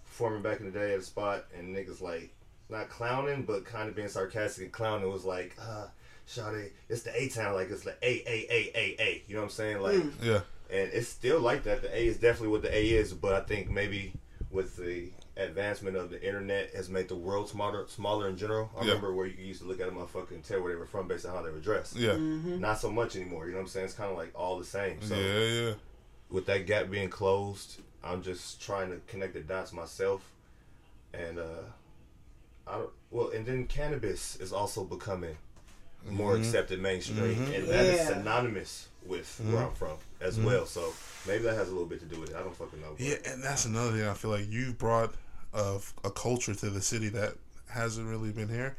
performing 0.07 0.41
back 0.41 0.59
in 0.59 0.65
the 0.65 0.71
day 0.71 0.93
at 0.93 0.99
a 0.99 1.03
spot 1.03 1.45
and 1.55 1.75
niggas 1.75 2.01
like 2.01 2.31
not 2.69 2.89
clowning 2.89 3.43
but 3.43 3.65
kind 3.65 3.87
of 3.87 3.95
being 3.95 4.07
sarcastic 4.09 4.63
and 4.63 4.71
clowning. 4.73 5.07
It 5.07 5.11
was 5.13 5.25
like, 5.25 5.55
uh, 5.61 5.85
Shawty, 6.27 6.71
it's 6.89 7.03
the 7.03 7.15
A 7.21 7.29
town, 7.29 7.53
like 7.53 7.69
it's 7.69 7.83
the 7.83 7.95
A 8.01 8.23
A 8.25 8.47
A 8.49 8.71
A 8.75 8.95
A. 8.99 9.23
You 9.27 9.35
know 9.35 9.41
what 9.41 9.45
I'm 9.45 9.51
saying? 9.51 9.79
Like. 9.79 10.03
Yeah. 10.23 10.39
And 10.69 10.89
it's 10.93 11.07
still 11.07 11.39
like 11.39 11.63
that. 11.63 11.81
The 11.81 11.95
A 11.95 12.07
is 12.07 12.17
definitely 12.17 12.49
what 12.49 12.61
the 12.61 12.75
A 12.75 12.89
is, 12.89 13.13
but 13.13 13.33
I 13.33 13.41
think 13.41 13.69
maybe 13.69 14.13
with 14.51 14.77
the 14.77 15.09
advancement 15.35 15.95
of 15.95 16.09
the 16.09 16.21
internet 16.25 16.73
has 16.73 16.89
made 16.89 17.07
the 17.07 17.15
world 17.15 17.47
smaller, 17.49 17.85
smaller 17.87 18.27
in 18.27 18.37
general. 18.37 18.71
I 18.75 18.81
Yeah. 18.81 18.87
remember 18.93 19.13
where 19.13 19.27
you 19.27 19.43
used 19.45 19.61
to 19.61 19.67
look 19.67 19.79
at 19.79 19.87
a 19.87 19.91
motherfucker 19.91 20.31
and 20.31 20.43
tell 20.43 20.61
where 20.61 20.71
they 20.73 20.79
were 20.79 20.85
from 20.87 21.07
based 21.07 21.25
on 21.25 21.35
how 21.35 21.41
they 21.43 21.51
were 21.51 21.59
dressed. 21.59 21.95
Yeah. 21.95 22.13
Mm-hmm. 22.13 22.59
Not 22.59 22.79
so 22.79 22.89
much 22.91 23.15
anymore. 23.15 23.45
You 23.45 23.51
know 23.51 23.57
what 23.59 23.63
I'm 23.65 23.67
saying? 23.69 23.85
It's 23.85 23.93
kind 23.93 24.09
of 24.11 24.17
like 24.17 24.31
all 24.33 24.57
the 24.57 24.65
same. 24.65 25.01
So 25.01 25.15
Yeah, 25.15 25.39
yeah. 25.67 25.73
with 26.29 26.45
that 26.47 26.65
gap 26.65 26.89
being 26.89 27.09
closed, 27.09 27.81
I'm 28.03 28.23
just 28.23 28.61
trying 28.61 28.89
to 28.89 28.99
connect 29.07 29.33
the 29.33 29.41
dots 29.41 29.73
myself, 29.73 30.31
and 31.13 31.37
uh, 31.39 31.63
I 32.65 32.77
don't. 32.79 32.89
Well, 33.11 33.29
and 33.29 33.45
then 33.45 33.65
cannabis 33.67 34.37
is 34.37 34.51
also 34.51 34.83
becoming 34.83 35.37
more 36.09 36.33
mm-hmm. 36.33 36.43
accepted 36.43 36.81
mainstream, 36.81 37.35
mm-hmm. 37.35 37.53
and 37.53 37.67
that 37.67 37.85
is 37.85 37.97
Yeah. 37.97 38.07
synonymous 38.07 38.87
with 39.05 39.39
mm-hmm. 39.41 39.53
where 39.53 39.63
I'm 39.63 39.73
from 39.73 39.97
as 40.21 40.39
well. 40.39 40.65
So 40.65 40.93
maybe 41.27 41.43
that 41.43 41.55
has 41.55 41.69
a 41.69 41.71
little 41.71 41.87
bit 41.87 41.99
to 42.01 42.05
do 42.05 42.19
with 42.19 42.31
it. 42.31 42.35
I 42.35 42.39
don't 42.39 42.55
fucking 42.55 42.81
know. 42.81 42.93
but- 42.97 43.05
Yeah, 43.05 43.15
and 43.25 43.43
that's 43.43 43.65
another 43.65 43.91
thing 43.91 44.05
I 44.05 44.13
feel 44.13 44.31
like 44.31 44.51
you've 44.51 44.77
brought 44.77 45.13
a, 45.53 45.79
a 46.03 46.11
culture 46.11 46.53
to 46.53 46.69
the 46.69 46.81
city 46.81 47.09
that 47.09 47.33
hasn't 47.69 48.07
really 48.07 48.31
been 48.31 48.49
here, 48.49 48.75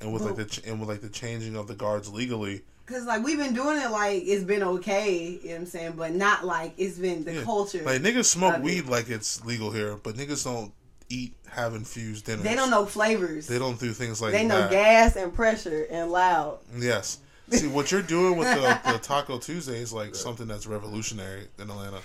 and 0.00 0.12
with 0.12 0.22
like 0.22 0.36
the 0.36 0.62
and 0.66 0.80
with 0.80 0.88
like 0.88 1.00
the 1.00 1.08
changing 1.08 1.56
of 1.56 1.66
the 1.68 1.74
guards 1.74 2.12
legally. 2.12 2.62
Cause 2.86 3.04
like 3.04 3.22
we've 3.22 3.36
been 3.36 3.52
doing 3.52 3.78
it 3.78 3.90
like 3.90 4.22
it's 4.24 4.44
been 4.44 4.62
okay, 4.62 5.38
you 5.42 5.48
know 5.48 5.50
what 5.50 5.60
I'm 5.60 5.66
saying, 5.66 5.92
but 5.96 6.14
not 6.14 6.46
like 6.46 6.72
it's 6.78 6.98
been 6.98 7.24
the 7.24 7.34
Yeah. 7.34 7.42
culture. 7.42 7.82
Like 7.82 8.00
niggas 8.00 8.24
smoke 8.24 8.54
of 8.54 8.60
it. 8.60 8.64
weed 8.64 8.86
like 8.86 9.10
it's 9.10 9.44
legal 9.44 9.70
here, 9.70 9.96
but 9.96 10.14
niggas 10.14 10.44
don't 10.44 10.72
eat 11.10 11.34
have 11.50 11.74
infused 11.74 12.26
dinners. 12.26 12.42
they 12.44 12.54
don't 12.54 12.70
know 12.70 12.84
flavors. 12.86 13.46
They 13.46 13.58
don't 13.58 13.78
do 13.80 13.92
things 13.92 14.20
like 14.20 14.32
They 14.32 14.44
know 14.44 14.60
that. 14.60 14.70
gas 14.70 15.16
and 15.16 15.32
pressure 15.34 15.86
and 15.90 16.10
loud. 16.10 16.58
Yes. 16.76 17.18
See 17.50 17.66
what 17.66 17.90
you're 17.90 18.02
doing 18.02 18.36
with 18.36 18.48
the, 18.48 18.92
the 18.92 18.98
Taco 18.98 19.38
Tuesday 19.38 19.80
is 19.80 19.92
like 19.92 20.14
something 20.14 20.46
that's 20.46 20.66
revolutionary 20.66 21.48
in 21.58 21.70
Atlanta. 21.70 22.00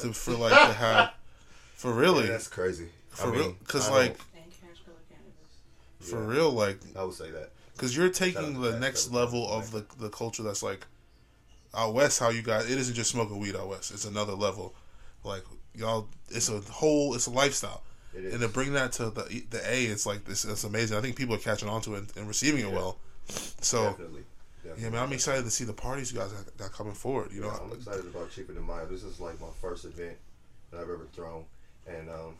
To 0.00 0.12
for 0.12 0.32
like 0.32 0.52
to 0.52 0.74
have 0.74 1.12
for 1.74 1.92
really 1.92 2.24
Yeah, 2.24 2.32
that's 2.32 2.48
crazy. 2.48 2.88
for 3.10 3.28
I 3.28 3.32
real 3.32 3.52
because 3.60 3.88
like 3.90 4.16
for 6.00 6.20
Yeah. 6.20 6.26
real 6.26 6.50
like 6.50 6.78
I 6.96 7.04
would 7.04 7.14
say 7.14 7.30
that. 7.30 7.50
because 7.74 7.96
you're 7.96 8.08
taking 8.08 8.60
the 8.60 8.72
that, 8.72 8.80
next 8.80 9.04
shout 9.10 9.22
out 9.22 9.30
to 9.30 9.36
level 9.36 9.52
of 9.52 9.70
the 9.70 9.84
the 9.98 10.08
culture 10.10 10.42
that's 10.42 10.62
like 10.62 10.86
out 11.74 11.94
west. 11.94 12.18
How 12.18 12.30
you 12.30 12.42
guys 12.42 12.70
it 12.70 12.78
isn't 12.78 12.94
just 12.94 13.10
smoking 13.10 13.38
weed 13.38 13.54
out 13.56 13.68
west. 13.68 13.90
It's 13.92 14.04
another 14.04 14.32
level. 14.34 14.74
Like 15.24 15.44
y'all, 15.74 16.08
it's 16.30 16.48
a 16.48 16.60
whole 16.60 17.14
it's 17.14 17.26
a 17.26 17.30
lifestyle. 17.30 17.82
And 18.14 18.40
to 18.40 18.48
bring 18.48 18.72
that 18.72 18.92
to 18.92 19.10
the 19.10 19.44
the 19.50 19.62
A, 19.66 19.84
it's 19.84 20.06
like 20.06 20.24
this. 20.24 20.44
It's 20.44 20.64
amazing. 20.64 20.96
I 20.96 21.00
think 21.00 21.16
people 21.16 21.34
are 21.34 21.38
catching 21.38 21.68
on 21.68 21.80
to 21.82 21.94
it 21.94 21.98
and, 21.98 22.16
and 22.16 22.28
receiving 22.28 22.60
it 22.66 22.72
well. 22.72 22.98
So 23.60 23.90
Definitely. 23.90 24.24
Definitely. 24.62 24.84
yeah, 24.84 24.90
man, 24.90 25.02
I'm 25.02 25.12
excited 25.12 25.44
to 25.44 25.50
see 25.50 25.64
the 25.64 25.72
parties 25.72 26.12
you 26.12 26.18
guys 26.18 26.32
got, 26.32 26.56
got 26.56 26.72
coming 26.72 26.92
forward. 26.92 27.30
You 27.32 27.42
know, 27.42 27.48
Yeah, 27.48 27.58
I'm 27.62 27.72
excited 27.72 28.06
about 28.06 28.30
Cheaper 28.30 28.52
Than 28.52 28.64
Mine. 28.64 28.86
This 28.90 29.04
is 29.04 29.20
like 29.20 29.40
my 29.40 29.48
first 29.60 29.84
event 29.84 30.16
that 30.70 30.78
I've 30.78 30.90
ever 30.90 31.06
thrown, 31.12 31.44
and 31.86 32.10
um, 32.10 32.34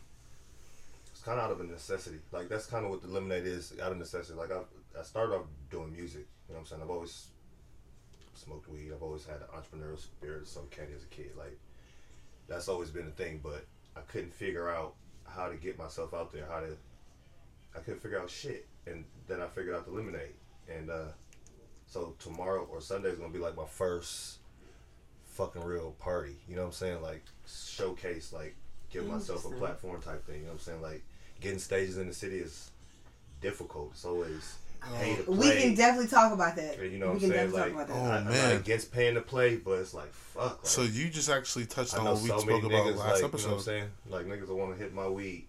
it's 1.13 1.23
kind 1.23 1.39
of 1.39 1.45
out 1.45 1.53
of 1.53 1.61
a 1.61 1.65
necessity. 1.65 2.19
Like 2.33 2.49
that's 2.49 2.67
kind 2.67 2.85
of 2.85 2.91
what 2.91 3.03
the 3.03 3.09
lemonade 3.09 3.47
is, 3.47 3.73
out 3.83 3.93
of 3.93 3.99
necessity. 3.99 4.39
Like 4.39 4.51
I, 4.51 4.61
I 4.99 5.03
started 5.03 5.35
off 5.35 5.45
doing 5.71 5.93
music. 5.93 6.27
You 6.49 6.55
know 6.55 6.59
what 6.59 6.61
I'm 6.61 6.67
saying? 6.67 6.83
I've 6.83 6.91
always 6.91 7.27
smoked 8.35 8.69
weed. 8.69 8.91
I've 8.95 9.03
always 9.03 9.25
had 9.25 9.37
an 9.37 9.49
entrepreneurial 9.55 9.99
spirit. 9.99 10.49
So 10.49 10.63
candy 10.71 10.95
as 10.97 11.05
a 11.05 11.07
kid, 11.07 11.31
like 11.39 11.59
that's 12.49 12.69
always 12.69 12.91
been 12.91 13.07
a 13.07 13.11
thing. 13.11 13.41
But 13.43 13.65
I 13.97 14.01
couldn't 14.01 14.35
figure 14.35 14.69
out 14.69 14.95
how 15.35 15.49
to 15.49 15.57
get 15.57 15.79
myself 15.79 16.15
out 16.15 16.33
there. 16.33 16.47
How 16.51 16.61
to, 16.61 16.77
I 17.77 17.81
couldn't 17.81 18.01
figure 18.01 18.21
out 18.21 18.31
shit, 18.31 18.67
and 18.87 19.05
then 19.29 19.41
I 19.41 19.47
figured 19.47 19.75
out 19.75 19.87
the 19.87 19.93
lemonade, 19.93 20.35
and 20.69 20.91
uh, 20.91 21.13
so 21.87 22.15
tomorrow 22.19 22.67
or 22.71 22.81
Sunday 22.81 23.09
is 23.09 23.19
gonna 23.19 23.33
be 23.33 23.39
like 23.39 23.57
my 23.57 23.67
first 23.67 24.39
fucking 25.33 25.65
real 25.65 25.93
party. 25.99 26.37
You 26.49 26.57
know 26.57 26.63
what 26.63 26.69
I'm 26.69 26.73
saying? 26.75 27.03
Like 27.03 27.25
showcase, 27.47 28.33
like 28.33 28.57
give 28.91 29.07
myself 29.07 29.45
a 29.47 29.51
platform 29.51 30.01
type 30.03 30.27
thing. 30.27 30.37
You 30.37 30.43
know 30.43 30.49
what 30.49 30.55
I'm 30.55 30.59
saying? 30.61 30.83
Like 30.83 31.03
getting 31.41 31.59
stages 31.59 31.97
in 31.99 32.07
the 32.07 32.15
city 32.15 32.39
is 32.39 32.71
difficult. 33.41 33.91
It's 33.93 34.05
always 34.05 34.57
pay 34.99 35.17
to 35.17 35.23
play. 35.25 35.37
We 35.37 35.61
can 35.63 35.75
definitely 35.75 36.09
talk 36.09 36.33
about 36.33 36.57
that. 36.57 36.79
You 36.83 36.99
know 36.99 37.09
what 37.13 37.21
we 37.21 37.27
I'm 37.27 37.31
can 37.31 37.31
saying? 37.31 37.51
definitely 37.53 37.73
Like, 37.79 37.89
talk 37.89 37.97
Oh, 37.97 38.01
about 38.05 38.13
I, 38.13 38.17
I'm 38.19 38.25
man. 38.25 38.49
not 38.55 38.61
against 38.61 38.93
paying 38.93 39.15
to 39.15 39.21
play, 39.21 39.57
but 39.57 39.73
it's 39.79 39.95
like 39.95 40.13
fuck. 40.13 40.59
Like, 40.59 40.67
so 40.67 40.83
you 40.83 41.09
just 41.11 41.29
actually 41.31 41.67
touched 41.67 41.97
on 41.99 42.05
what 42.05 42.21
we 42.21 42.29
so 42.29 42.39
spoke 42.39 42.63
about 42.65 42.73
niggas 42.87 42.97
last 42.97 42.99
like 42.99 43.17
you 43.17 43.23
know 43.23 43.29
episode. 43.29 43.49
what 43.51 43.57
I'm 43.57 43.63
saying? 43.63 43.85
Like 44.09 44.27
niggas 44.27 44.49
will 44.49 44.57
want 44.59 44.77
to 44.77 44.83
hit 44.83 44.93
my 44.95 45.09
weed. 45.09 45.47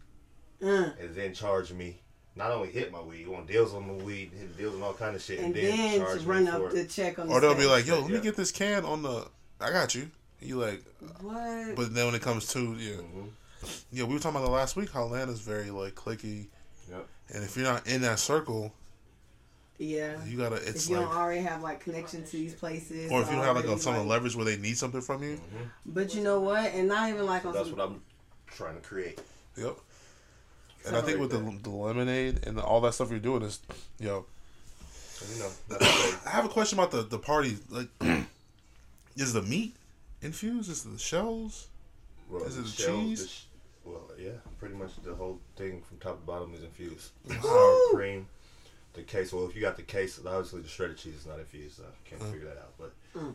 Mm. 0.61 0.99
and 1.01 1.15
then 1.15 1.33
charge 1.33 1.73
me. 1.73 1.97
Not 2.35 2.51
only 2.51 2.69
hit 2.69 2.91
my 2.91 3.01
weed, 3.01 3.21
you 3.21 3.31
want 3.31 3.47
deals 3.47 3.73
on 3.73 3.87
the 3.87 4.03
weed, 4.05 4.31
hit 4.37 4.55
deals 4.57 4.75
on 4.75 4.83
all 4.83 4.93
kind 4.93 5.15
of 5.15 5.21
shit, 5.21 5.39
and, 5.39 5.47
And 5.47 5.55
then, 5.55 5.77
then 5.77 5.99
charge 5.99 6.21
to 6.21 6.23
me 6.23 6.29
run 6.29 6.45
for 6.45 6.51
up 6.67 6.71
it. 6.71 6.75
the 6.75 6.85
check 6.85 7.19
on 7.19 7.27
the 7.27 7.33
or 7.33 7.41
they'll 7.41 7.55
be 7.55 7.65
like, 7.65 7.85
"Yo, 7.87 7.99
let 7.99 8.09
me 8.11 8.19
get 8.21 8.35
this 8.35 8.51
can 8.51 8.85
on 8.85 9.01
the." 9.01 9.27
I 9.59 9.71
got 9.71 9.95
you. 9.95 10.09
You 10.39 10.57
like, 10.57 10.83
what? 11.19 11.75
but 11.75 11.93
then 11.93 12.05
when 12.07 12.15
it 12.15 12.21
comes 12.21 12.47
to 12.53 12.73
yeah, 12.79 12.93
Mhm. 12.95 13.29
yeah, 13.91 14.03
we 14.05 14.13
were 14.13 14.19
talking 14.19 14.37
about 14.37 14.45
the 14.45 14.51
last 14.51 14.75
week 14.75 14.91
how 14.91 15.05
Atlanta's 15.05 15.39
very 15.39 15.69
like 15.71 15.93
clicky, 15.95 16.47
Yep. 16.89 17.07
and 17.33 17.43
if 17.43 17.55
you're 17.57 17.65
not 17.65 17.85
in 17.87 18.01
that 18.01 18.17
circle, 18.19 18.73
yeah. 19.81 20.23
you 20.25 20.37
gotta. 20.37 20.55
If 20.57 20.67
It's 20.69 20.89
you 20.89 20.97
like, 20.97 21.05
don't 21.07 21.15
already 21.17 21.41
have 21.41 21.61
like 21.61 21.79
connection 21.79 22.23
to 22.23 22.31
these 22.31 22.53
places, 22.53 23.11
or 23.11 23.21
if 23.21 23.29
you 23.29 23.35
don't 23.35 23.45
have 23.45 23.55
like 23.55 23.65
a, 23.65 23.69
already, 23.69 23.81
some 23.81 23.97
like- 23.97 24.05
leverage 24.07 24.35
where 24.35 24.45
they 24.45 24.57
need 24.57 24.77
something 24.77 25.01
from 25.01 25.23
you. 25.23 25.35
Mm-hmm. 25.35 25.63
But 25.87 26.13
you 26.15 26.21
know 26.21 26.39
what? 26.39 26.71
And 26.73 26.87
not 26.87 27.09
even 27.09 27.25
like 27.25 27.45
on 27.45 27.53
That's 27.53 27.69
some, 27.69 27.77
what 27.77 27.87
I'm 27.89 28.01
trying 28.47 28.75
to 28.75 28.81
create. 28.81 29.19
Yep. 29.57 29.77
And 30.87 30.95
I 30.95 31.01
think 31.01 31.19
with 31.19 31.29
the, 31.31 31.39
the 31.61 31.69
lemonade 31.69 32.45
and 32.47 32.59
all 32.59 32.81
that 32.81 32.93
stuff 32.95 33.11
you're 33.11 33.19
doing 33.19 33.43
is, 33.43 33.59
yo, 33.99 34.25
You 35.33 35.39
know, 35.39 35.49
that's 35.69 36.01
crazy. 36.01 36.17
I 36.25 36.29
have 36.31 36.45
a 36.45 36.49
question 36.49 36.79
about 36.79 36.91
the 36.91 37.03
the 37.03 37.19
party. 37.19 37.57
Like, 37.69 37.87
is 39.15 39.33
the 39.33 39.41
meat 39.43 39.75
infused? 40.21 40.69
Is 40.71 40.83
the 40.83 40.97
shells? 40.97 41.67
Well, 42.29 42.43
Is 42.43 42.55
it 42.57 42.61
the 42.61 42.63
the 42.63 42.69
shell- 42.69 42.95
cheese? 43.01 43.21
the 43.23 43.27
sh- 43.29 43.41
well, 43.83 44.09
yeah, 44.17 44.29
pretty 44.59 44.75
much 44.75 44.91
the 45.03 45.13
whole 45.15 45.39
thing 45.55 45.81
from 45.81 45.97
top 45.97 46.19
to 46.19 46.25
bottom 46.25 46.53
is 46.53 46.61
infused. 46.63 47.09
Sour 47.41 47.77
cream, 47.93 48.27
the 48.93 49.03
case. 49.03 49.31
Well, 49.33 49.45
if 49.47 49.55
you 49.55 49.61
got 49.61 49.75
the 49.77 49.83
case, 49.83 50.19
obviously 50.19 50.61
the 50.61 50.67
shredded 50.69 50.97
cheese 50.97 51.15
is 51.15 51.25
not 51.25 51.39
infused. 51.39 51.77
So 51.77 51.83
I 51.83 52.09
can't 52.09 52.21
figure 52.31 52.47
that 52.47 52.57
out. 52.57 52.73
But 52.77 52.93
Mm. 53.15 53.33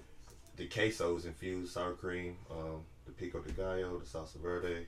the 0.57 0.66
queso 0.69 1.16
is 1.16 1.25
infused, 1.27 1.73
sour 1.73 1.92
cream, 1.95 2.37
um, 2.51 2.83
the 3.07 3.12
pico 3.12 3.40
de 3.40 3.53
gallo, 3.53 3.99
the 3.99 4.07
salsa 4.07 4.37
verde. 4.40 4.87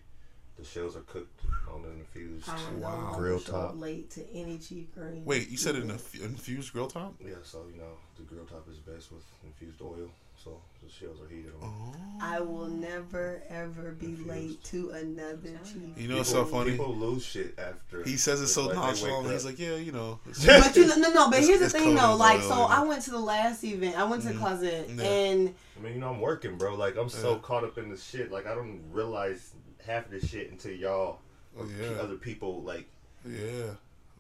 The 0.57 0.64
shells 0.64 0.96
are 0.96 1.02
cooked 1.02 1.40
on 1.72 1.85
an 1.85 2.00
infused 2.00 2.48
I 2.48 2.57
don't 2.57 2.81
know, 2.81 2.88
Wow. 2.88 3.11
I'm 3.12 3.18
grill 3.20 3.38
top. 3.38 3.78
late 3.78 4.11
to 4.11 4.28
any 4.33 4.59
chief 4.59 4.92
green. 4.92 5.24
Wait, 5.24 5.48
you 5.48 5.57
said 5.57 5.76
an 5.76 5.88
inf- 5.88 6.20
infused 6.20 6.72
grill 6.72 6.88
top? 6.88 7.14
Yeah, 7.24 7.37
so 7.44 7.68
you 7.72 7.78
know 7.81 7.96
the 8.16 8.24
grill 8.24 8.44
top 8.44 8.68
is 8.68 8.78
best 8.78 9.12
with 9.12 9.22
infused 9.44 9.81
oil, 9.81 10.11
so 10.42 10.61
the 10.83 10.88
shells 10.88 11.20
are 11.20 11.29
heated 11.29 11.53
on. 11.61 11.94
I 12.20 12.40
will 12.40 12.66
never 12.68 13.42
ever 13.48 13.92
be 13.92 14.16
late 14.16 14.62
to 14.64 14.90
another 14.90 15.59
chief. 15.64 15.96
You 15.96 16.09
know 16.09 16.18
what's 16.18 16.31
so 16.31 16.44
funny? 16.44 16.72
People 16.72 16.94
lose 16.94 17.24
shit 17.24 17.59
after. 17.59 18.03
He 18.05 18.16
says 18.16 18.40
it 18.40 18.44
it's 18.44 18.53
so 18.55 18.66
like 18.66 18.77
nonchalant. 18.77 19.31
He's 19.33 19.44
like, 19.44 19.59
yeah, 19.59 19.77
you 19.77 19.92
know. 19.92 20.20
But 20.46 20.77
you 20.77 20.87
know, 20.87 20.96
no, 20.96 21.11
no. 21.11 21.31
But 21.31 21.40
It's- 21.40 21.48
here's 21.48 21.61
the 21.61 21.70
thing, 21.70 21.94
though. 21.94 22.12
in 22.12 22.18
Like, 22.18 22.40
so 22.42 22.55
you. 22.55 22.62
I 22.62 22.83
went 22.83 23.03
to 23.03 23.11
the 23.11 23.18
last 23.18 23.64
event. 23.64 23.98
I 23.98 24.05
went 24.05 24.22
to 24.22 24.29
the 24.29 24.35
mm-hmm. 24.35 24.42
closet, 24.42 24.90
Yeah. 24.90 25.05
and 25.05 25.55
I 25.77 25.83
mean, 25.83 25.94
you 25.94 26.01
know, 26.01 26.11
I'm 26.11 26.20
working, 26.20 26.57
bro. 26.57 26.74
Like, 26.74 26.96
I'm 26.96 27.09
so 27.09 27.33
Yeah. 27.33 27.38
caught 27.38 27.64
up 27.64 27.79
in 27.79 27.88
the 27.90 27.96
shit. 27.96 28.31
Like, 28.31 28.46
I 28.46 28.55
don't 28.55 28.81
realize 28.92 29.53
half 29.85 30.07
of 30.07 30.11
this 30.11 30.29
shit 30.29 30.51
until 30.51 30.72
y'all 30.72 31.18
oh, 31.57 31.62
or 31.62 31.64
Oh, 31.64 31.68
Yeah. 31.81 32.01
other 32.01 32.16
people 32.16 32.62
like 32.62 32.87
yeah. 33.24 33.74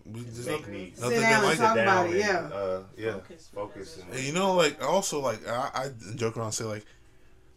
We 0.06 0.24
just 0.24 0.46
make 0.46 0.60
nothing, 0.60 0.72
me 0.74 0.92
nothing 0.98 1.10
Sit 1.10 1.20
been 1.20 1.22
down 1.22 1.34
and 1.34 1.44
like 1.44 1.58
talk 1.58 1.76
it. 1.76 1.80
about 1.82 2.02
down 2.04 2.06
it, 2.06 2.10
and, 2.10 2.50
yeah. 2.50 2.56
uh, 2.56 2.82
yeah, 2.96 3.12
Focus, 3.12 3.48
focus. 3.54 3.98
And, 4.02 4.12
And 4.14 4.24
you 4.24 4.32
know, 4.32 4.54
like 4.54 4.82
also, 4.82 5.20
like 5.20 5.46
I, 5.46 5.70
I 5.74 5.88
joke 6.16 6.36
around 6.36 6.46
and 6.46 6.54
say 6.54 6.64
like 6.64 6.84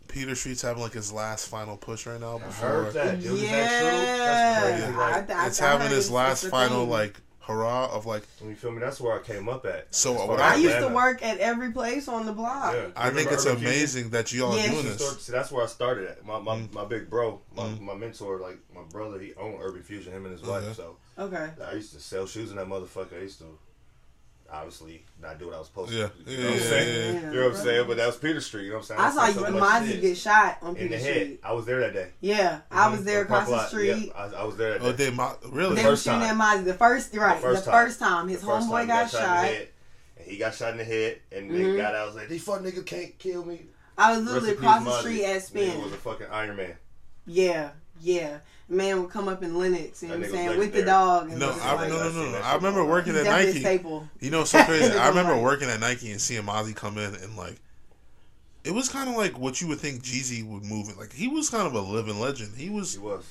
Peter 0.08 0.36
Street's 0.36 0.62
having 0.62 0.84
like 0.84 0.93
his 0.93 1.12
last 1.13 1.47
final 1.47 1.77
push 1.77 2.06
right 2.06 2.19
now 2.19 2.36
I 2.38 2.39
before 2.39 2.67
heard 2.69 2.93
that. 2.93 3.15
Is 3.15 3.41
yeah, 3.43 3.51
that 3.51 3.80
true? 3.80 4.15
That's 4.17 4.84
crazy. 4.84 4.97
I- 5.38 5.43
I- 5.43 5.47
it's 5.47 5.62
I 5.62 5.67
having 5.67 5.88
heard 5.88 5.95
his 5.95 6.06
it's- 6.08 6.10
last 6.15 6.47
final 6.47 6.82
thing. 6.82 6.89
like 6.89 7.21
hurrah 7.39 7.88
of 7.91 8.06
like 8.06 8.23
you 8.45 8.54
feel 8.56 8.71
me? 8.71 8.80
That's 8.80 8.99
where 9.01 9.17
I 9.17 9.23
came 9.23 9.47
up 9.49 9.65
at. 9.65 9.88
So 9.95 10.13
what 10.27 10.39
I 10.39 10.54
I 10.54 10.56
used 10.58 10.77
to 10.77 10.89
work 10.89 11.23
at 11.23 11.39
every 11.39 11.71
place 11.71 12.08
on 12.08 12.25
the 12.25 12.34
block. 12.34 12.73
Yeah. 12.73 12.88
I 12.95 13.10
think 13.10 13.32
it's 13.32 13.45
Urban 13.45 13.60
Fusion? 13.62 13.75
amazing 13.80 14.10
that 14.12 14.32
you 14.34 14.45
all 14.45 14.56
Yeah. 14.58 14.65
are 14.65 14.69
doing 14.71 14.84
this. 14.86 15.21
See, 15.25 15.32
that's 15.32 15.51
where 15.51 15.63
I 15.63 15.67
started 15.67 16.10
at. 16.10 16.25
My 16.25 16.39
my, 16.39 16.58
Mm. 16.58 16.73
my 16.73 16.86
big 16.86 17.10
bro, 17.10 17.41
my, 17.56 17.63
Mm. 17.63 17.82
my 17.82 17.95
mentor, 17.95 18.38
like 18.39 18.60
my 18.75 18.84
brother, 18.91 19.17
he 19.17 19.34
owned 19.36 19.58
Urban 19.62 19.82
Fusion, 19.82 20.12
him 20.13 20.25
and 20.25 20.38
his 20.38 20.47
Okay. 20.47 20.67
wife. 20.67 20.75
So 20.75 20.97
Okay. 21.21 21.49
I 21.69 21.73
used 21.73 21.93
to 21.93 21.99
sell 21.99 22.25
shoes 22.25 22.49
in 22.51 22.57
that 22.57 22.67
motherfucker. 22.67 23.17
I 23.17 23.21
used 23.21 23.39
to 23.39 23.57
obviously 24.51 25.03
not 25.21 25.39
do 25.39 25.45
what 25.45 25.55
I 25.55 25.60
was 25.60 25.67
supposed 25.67 25.91
Yeah. 25.93 26.07
to. 26.25 26.31
You 26.31 26.38
know 26.39 26.43
what 26.49 26.53
I'm 26.55 26.60
saying? 26.60 26.88
yeah, 27.15 27.21
yeah. 27.21 27.31
You 27.31 27.39
know 27.39 27.47
what 27.49 27.55
I'm 27.57 27.63
saying? 27.63 27.88
But 27.88 27.97
that 27.97 28.07
was 28.07 28.17
Peter 28.17 28.41
Street. 28.41 28.63
You 28.63 28.69
know 28.71 28.75
what 28.77 28.91
I'm 28.91 28.97
saying? 28.97 28.99
I 29.01 29.10
saw 29.12 29.19
saw 29.21 29.27
you 29.27 29.34
so 29.34 29.43
and 29.45 29.55
Mozzie 29.55 30.01
get 30.01 30.17
shot 30.17 30.57
on 30.62 30.69
in 30.69 30.75
Peter 30.75 30.89
the 30.89 30.97
head. 30.97 31.13
Street. 31.23 31.39
I 31.43 31.53
was 31.53 31.65
there 31.65 31.79
that 31.81 31.93
day. 31.93 32.07
Yeah, 32.19 32.60
I 32.69 32.89
was 32.89 33.03
there 33.05 33.21
across 33.21 33.47
the 33.47 33.65
street. 33.67 33.88
Yep, 34.07 34.15
I, 34.15 34.25
I 34.41 34.43
was 34.43 34.57
there 34.57 34.77
that 34.79 34.81
Oh, 34.86 34.91
day. 34.91 35.05
they 35.10 35.15
mo- 35.15 35.38
really? 35.49 35.75
They 35.75 35.84
The 35.84 35.89
were 35.89 35.95
shooting 35.95 36.21
at 36.23 36.36
time. 36.36 36.39
Mozzie. 36.62 36.65
The 36.65 36.73
first, 36.73 37.15
right, 37.15 37.36
the 37.36 37.41
first 37.41 37.65
first, 37.65 37.99
time. 37.99 38.10
time. 38.10 38.27
His 38.27 38.43
first 38.43 38.67
homeboy 38.67 38.79
time 38.79 38.88
got 38.88 38.99
in 39.05 39.05
the 39.12 39.17
shot. 39.17 39.45
head, 39.45 39.67
and 40.17 40.27
he 40.27 40.38
got 40.38 40.53
shot 40.55 40.71
in 40.71 40.77
the 40.77 40.84
head, 40.84 41.19
and 41.31 41.49
Mhm. 41.51 41.71
they 41.71 41.77
got 41.77 41.95
out. 41.95 42.01
I 42.01 42.05
was 42.07 42.15
like, 42.15 42.27
"These 42.27 42.43
fuck 42.43 42.62
niggas 42.62 42.86
can't 42.86 43.17
kill 43.19 43.45
me." 43.45 43.67
I 43.97 44.17
was 44.17 44.25
literally 44.25 44.51
across 44.51 44.84
the 44.84 44.99
street 44.99 45.23
at 45.23 45.38
Nigga 45.41 45.45
Spin. 45.45 45.81
was 45.84 45.93
a 45.93 45.97
fucking 45.97 46.27
Iron 46.31 46.55
Man. 46.57 46.75
Yeah, 47.25 47.69
yeah. 48.01 48.39
Man 48.71 49.01
would 49.01 49.12
come 49.12 49.27
up 49.27 49.43
in 49.43 49.57
Lenox, 49.57 50.01
you 50.01 50.07
know 50.10 50.15
what 50.17 50.25
I'm 50.27 50.31
saying, 50.31 50.47
was 50.49 50.57
with 50.57 50.73
the 50.73 50.84
dog. 50.84 51.29
No, 51.29 51.49
it 51.49 51.57
I, 51.62 51.73
like, 51.75 51.89
no, 51.89 51.97
no, 51.97 52.10
no, 52.12 52.31
no. 52.31 52.38
I 52.38 52.55
remember 52.55 52.86
working 52.86 53.12
he's 53.13 53.21
at 53.21 53.25
definitely 53.25 53.51
Nike. 53.53 53.60
staple. 53.60 54.07
You 54.21 54.31
know, 54.31 54.43
so 54.45 54.63
crazy. 54.63 54.93
I 54.97 55.10
remember 55.10 55.38
working 55.38 55.69
at 55.69 55.79
Nike 55.81 56.10
and 56.12 56.21
seeing 56.21 56.43
Mozzie 56.43 56.73
come 56.75 56.97
in 56.97 57.13
and 57.15 57.36
like, 57.36 57.57
it 58.63 58.71
was 58.73 58.88
kind 58.88 59.10
of 59.10 59.17
like 59.17 59.38
what 59.38 59.60
you 59.60 59.67
would 59.67 59.79
think 59.79 60.03
Jeezy 60.03 60.47
would 60.47 60.63
move 60.63 60.88
it. 60.89 60.97
Like 60.97 61.12
he 61.12 61.27
was 61.27 61.49
kind 61.49 61.67
of 61.67 61.73
a 61.73 61.81
living 61.81 62.19
legend. 62.19 62.55
He 62.55 62.69
was 62.69 62.93
He 62.93 62.99
was. 62.99 63.25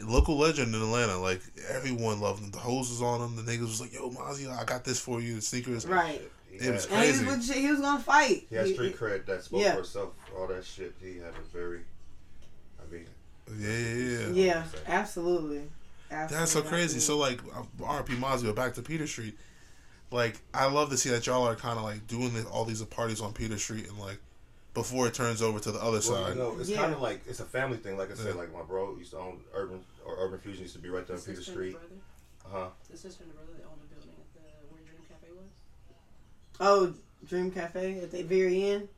local 0.00 0.36
legend 0.36 0.74
in 0.74 0.82
Atlanta. 0.82 1.16
Like 1.18 1.40
everyone 1.70 2.20
loved 2.20 2.42
him. 2.42 2.50
The 2.50 2.58
hose 2.58 2.90
was 2.90 3.00
on 3.00 3.20
him. 3.22 3.36
The 3.36 3.50
niggas 3.50 3.60
was 3.60 3.80
like, 3.80 3.94
"Yo, 3.94 4.10
Mozzie, 4.10 4.50
I 4.50 4.64
got 4.64 4.84
this 4.84 5.00
for 5.00 5.20
you." 5.22 5.36
The 5.36 5.40
sneakers. 5.42 5.86
Right. 5.86 6.20
He 6.50 6.58
It 6.58 6.72
was 6.72 6.84
had- 6.84 6.98
And 7.06 7.16
he 7.16 7.24
was, 7.24 7.46
Crazy. 7.46 7.60
he 7.62 7.70
was 7.70 7.80
gonna 7.80 8.02
fight. 8.02 8.44
He 8.50 8.56
had 8.56 8.66
He- 8.66 8.74
street 8.74 8.98
cred 8.98 9.24
that 9.24 9.44
spoke 9.44 9.62
Yeah. 9.62 9.74
for 9.76 9.80
itself. 9.80 10.10
All 10.36 10.46
that 10.48 10.64
shit. 10.66 10.94
He 11.00 11.16
had 11.16 11.28
a 11.30 11.56
very 11.56 11.78
be. 11.78 11.84
Yeah, 13.58 13.68
yeah, 13.68 14.18
yeah. 14.18 14.28
Yeah, 14.32 14.64
absolutely. 14.86 15.62
That's 16.08 16.32
so 16.32 16.38
Absolutely, 16.38 16.70
crazy. 16.70 17.00
So 17.00 17.16
like, 17.18 17.40
uh, 17.54 17.62
RP 17.84 18.16
Mazio 18.18 18.54
back 18.54 18.74
to 18.74 18.82
Peter 18.82 19.06
Street. 19.06 19.36
Like, 20.10 20.40
I 20.52 20.66
love 20.66 20.90
to 20.90 20.96
see 20.98 21.08
that 21.10 21.26
y'all 21.26 21.46
are 21.48 21.54
kind 21.56 21.78
of 21.78 21.84
like 21.84 22.06
doing 22.06 22.34
the, 22.34 22.44
all 22.44 22.64
these 22.66 22.82
parties 22.82 23.20
on 23.20 23.32
Peter 23.32 23.56
Street 23.58 23.88
and 23.88 23.98
like 23.98 24.18
before 24.74 25.06
it 25.06 25.14
turns 25.14 25.40
over 25.42 25.58
to 25.60 25.70
the 25.72 25.78
other 25.78 25.92
Well, 25.92 26.00
side. 26.02 26.28
you 26.30 26.34
know, 26.42 26.56
it's 26.60 26.68
Yeah. 26.68 26.78
kind 26.82 26.92
of 26.94 27.00
like 27.00 27.22
it's 27.26 27.40
a 27.40 27.44
family 27.44 27.78
thing. 27.78 27.96
Like 27.96 28.10
I 28.10 28.14
said, 28.14 28.28
Yeah. 28.34 28.40
like 28.40 28.52
my 28.52 28.62
bro 28.62 28.96
used 28.98 29.12
to 29.12 29.18
own 29.18 29.40
Urban 29.54 29.82
or 30.04 30.16
Urban 30.18 30.38
Fusion 30.38 30.62
used 30.62 30.74
to 30.74 30.80
be 30.82 30.88
right 30.90 31.06
there 31.06 31.16
on 31.16 31.22
Peter 31.22 31.36
Sister 31.36 31.52
and 31.52 31.60
the 31.60 31.70
Street. 31.70 31.88
brother, 32.42 32.58
Huh? 32.64 32.68
the 32.90 32.96
sister 32.96 33.22
and 33.24 33.32
the 33.32 33.36
brother, 33.36 33.52
they 33.58 33.64
own 33.64 33.78
the 33.80 33.94
building 33.94 34.10
at 34.18 34.34
the 34.34 34.40
where 34.74 34.82
Dream 34.82 35.00
Cafe 35.08 35.32
was. 35.32 35.50
oh, 36.60 36.94
Dream 37.26 37.50
Cafe 37.50 38.00
at 38.00 38.10
the 38.10 38.22
very 38.22 38.62
end. 38.70 38.88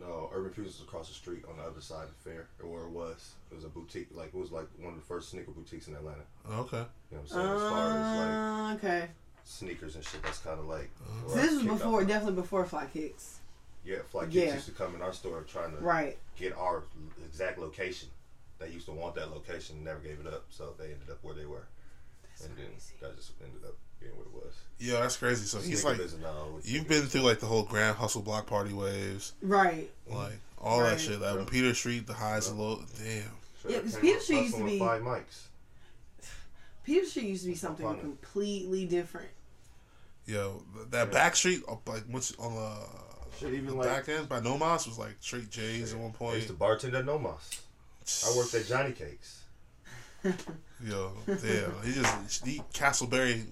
No, 0.00 0.30
Urban 0.32 0.52
Fusion 0.52 0.70
was 0.72 0.80
across 0.82 1.08
the 1.08 1.14
street 1.14 1.44
on 1.48 1.56
the 1.56 1.62
other 1.62 1.80
side 1.80 2.04
of 2.04 2.10
the 2.22 2.30
fair, 2.30 2.46
or 2.62 2.68
where 2.68 2.82
it 2.84 2.90
was. 2.90 3.32
It 3.50 3.54
was 3.54 3.64
a 3.64 3.68
boutique, 3.68 4.08
like 4.12 4.28
it 4.28 4.34
was 4.34 4.52
like 4.52 4.66
one 4.78 4.92
of 4.92 4.98
the 4.98 5.04
first 5.06 5.30
sneaker 5.30 5.50
boutiques 5.52 5.88
in 5.88 5.94
Atlanta. 5.94 6.22
Okay. 6.50 6.84
You 7.10 7.16
know 7.16 7.18
what 7.18 7.20
I'm 7.22 7.26
saying? 7.28 7.50
as 7.50 7.62
far 7.62 7.88
as 7.98 8.14
like 8.14 8.36
Uh, 8.38 8.74
okay. 8.74 9.08
sneakers 9.44 9.94
and 9.94 10.04
shit, 10.04 10.22
that's 10.22 10.38
kind 10.38 10.58
of 10.60 10.66
like. 10.66 10.90
So 11.28 11.34
where 11.34 11.38
I 11.38 11.42
this 11.42 11.52
was 11.52 11.60
kicked 11.62 11.72
off. 11.72 11.78
before, 11.78 12.04
definitely 12.04 12.34
before 12.42 12.64
Fly 12.66 12.86
Kicks. 12.92 13.38
Yeah, 13.84 13.98
Fly 14.10 14.24
Kicks 14.24 14.34
Yeah. 14.34 14.54
used 14.54 14.66
to 14.66 14.72
come 14.72 14.94
in 14.94 15.02
our 15.02 15.12
store 15.12 15.42
trying 15.42 15.70
to 15.70 15.78
Right. 15.78 16.18
get 16.36 16.52
our 16.56 16.84
exact 17.24 17.58
location. 17.58 18.08
They 18.58 18.68
used 18.70 18.86
to 18.86 18.92
want 18.92 19.14
that 19.14 19.30
location, 19.30 19.82
never 19.84 20.00
gave 20.00 20.18
it 20.20 20.26
up, 20.26 20.44
so 20.50 20.74
they 20.78 20.86
ended 20.92 21.10
up 21.10 21.18
where 21.22 21.34
they 21.34 21.44
were, 21.46 21.66
and 22.42 22.56
then 22.56 22.66
that 23.00 23.14
just 23.16 23.32
ended 23.42 23.64
up 23.64 23.74
being 23.74 23.76
what 24.00 24.26
it 24.26 24.32
was. 24.46 24.54
Yeah, 24.78 25.00
that's 25.00 25.16
crazy. 25.16 25.46
So 25.46 25.58
he's 25.58 25.84
like, 25.84 25.96
business 25.98 26.22
now, 26.22 26.48
which 26.54 26.66
you've 26.66 26.82
is- 26.90 27.00
been 27.00 27.08
through 27.08 27.22
like 27.22 27.40
the 27.40 27.46
whole 27.46 27.64
Grand 27.64 27.96
Hustle 27.96 28.22
Block 28.22 28.46
Party 28.46 28.72
waves, 28.72 29.32
Right. 29.42 29.90
like 30.08 30.38
all 30.58 30.80
that 30.80 31.00
shit. 31.00 31.20
Like 31.20 31.36
Yeah. 31.38 31.44
Peter 31.48 31.74
Street, 31.74 32.06
the 32.06 32.14
highs 32.14 32.48
and 32.48 32.58
lows. 32.58 32.84
Damn. 32.98 33.22
Sure, 33.62 33.70
Yeah, 33.70 33.78
I 33.78 33.80
'cause 33.80 33.92
came 33.92 34.00
Peter 34.02 34.20
Street 34.20 34.42
used 34.42 34.56
to 34.56 34.64
be- 34.64 34.78
five 34.78 35.02
mics. 35.02 35.42
Peter 36.84 37.06
Street 37.06 37.26
used 37.26 37.42
to 37.42 37.48
be 37.48 37.54
something 37.56 37.84
Partner. 37.84 38.02
completely 38.02 38.86
different. 38.86 39.28
Yo, 40.26 40.62
that 40.90 41.06
Yeah. 41.08 41.12
back 41.12 41.36
street, 41.36 41.62
uh, 41.68 41.76
like 41.86 42.04
once 42.08 42.32
on 42.38 42.54
the, 42.54 42.76
Shit, 43.38 43.54
even 43.54 43.66
the 43.66 43.74
like 43.74 43.88
back 43.88 44.08
end 44.08 44.28
by 44.28 44.40
Nomos 44.40 44.86
was 44.86 44.98
like 44.98 45.16
straight 45.20 45.50
J's 45.50 45.92
at 45.92 45.98
one 45.98 46.10
I 46.10 46.14
point. 46.14 46.36
used 46.36 46.48
to 46.48 46.54
bartend 46.54 46.94
at 46.94 47.04
Nomos. 47.04 47.60
I 48.24 48.36
worked 48.36 48.54
at 48.54 48.66
Johnny 48.68 48.92
Cakes. 48.92 49.40
Yo, 50.84 51.12
damn. 51.26 51.82
He 51.84 51.92
just 51.92 52.44
he, 52.46 52.62
Castleberry, 52.72 53.36
Hell, 53.38 53.46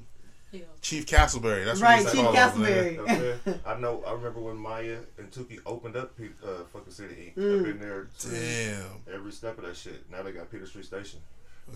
Chief 0.80 1.06
Castleberry. 1.06 1.64
That's 1.64 1.80
what 1.80 1.88
Right, 1.88 2.02
he's 2.02 2.12
Chief 2.12 2.26
Castleberry. 2.26 2.98
Up 2.98 3.06
there. 3.44 3.60
I 3.66 3.78
know. 3.78 4.02
I 4.06 4.12
remember 4.12 4.40
when 4.40 4.56
Maya 4.56 4.98
and 5.18 5.30
Tuki 5.30 5.58
opened 5.66 5.96
up 5.96 6.12
uh, 6.44 6.64
fucking 6.72 6.92
City 6.92 7.32
Inc. 7.36 7.42
Mm. 7.42 7.58
I've 7.58 7.64
been 7.66 7.78
there 7.80 8.08
Damn. 8.20 9.14
every 9.14 9.32
step 9.32 9.58
of 9.58 9.64
that 9.64 9.76
shit. 9.76 10.08
Now 10.10 10.22
they 10.22 10.32
got 10.32 10.50
Peter 10.50 10.66
Street 10.66 10.84
Station. 10.84 11.20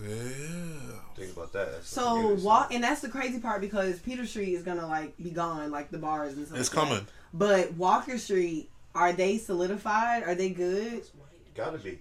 Yeah. 0.03 0.09
Think 1.17 1.33
about 1.35 1.53
that. 1.55 1.73
That's 1.73 1.89
So 1.89 2.37
some 2.37 2.45
walk, 2.45 2.73
and 2.75 2.85
that's 2.85 3.01
the 3.01 3.09
crazy 3.09 3.41
part 3.41 3.61
because 3.61 3.99
Peter 4.01 4.27
Street 4.27 4.53
is 4.55 4.63
gonna 4.63 4.87
like 4.87 5.17
be 5.17 5.31
gone, 5.31 5.71
like 5.71 5.91
the 5.91 5.99
bars 5.99 6.35
and 6.37 6.47
stuff. 6.47 6.59
It's 6.59 6.75
like 6.75 6.85
that. 6.89 6.91
coming. 6.95 7.07
But 7.33 7.73
Walker 7.75 8.19
Street, 8.19 8.71
are 8.95 9.13
they 9.13 9.39
solidified? 9.39 10.23
Are 10.25 10.35
they 10.35 10.51
good? 10.51 10.93
it's 10.95 11.09
white. 11.15 11.55
Gotta 11.55 11.79
be. 11.79 12.01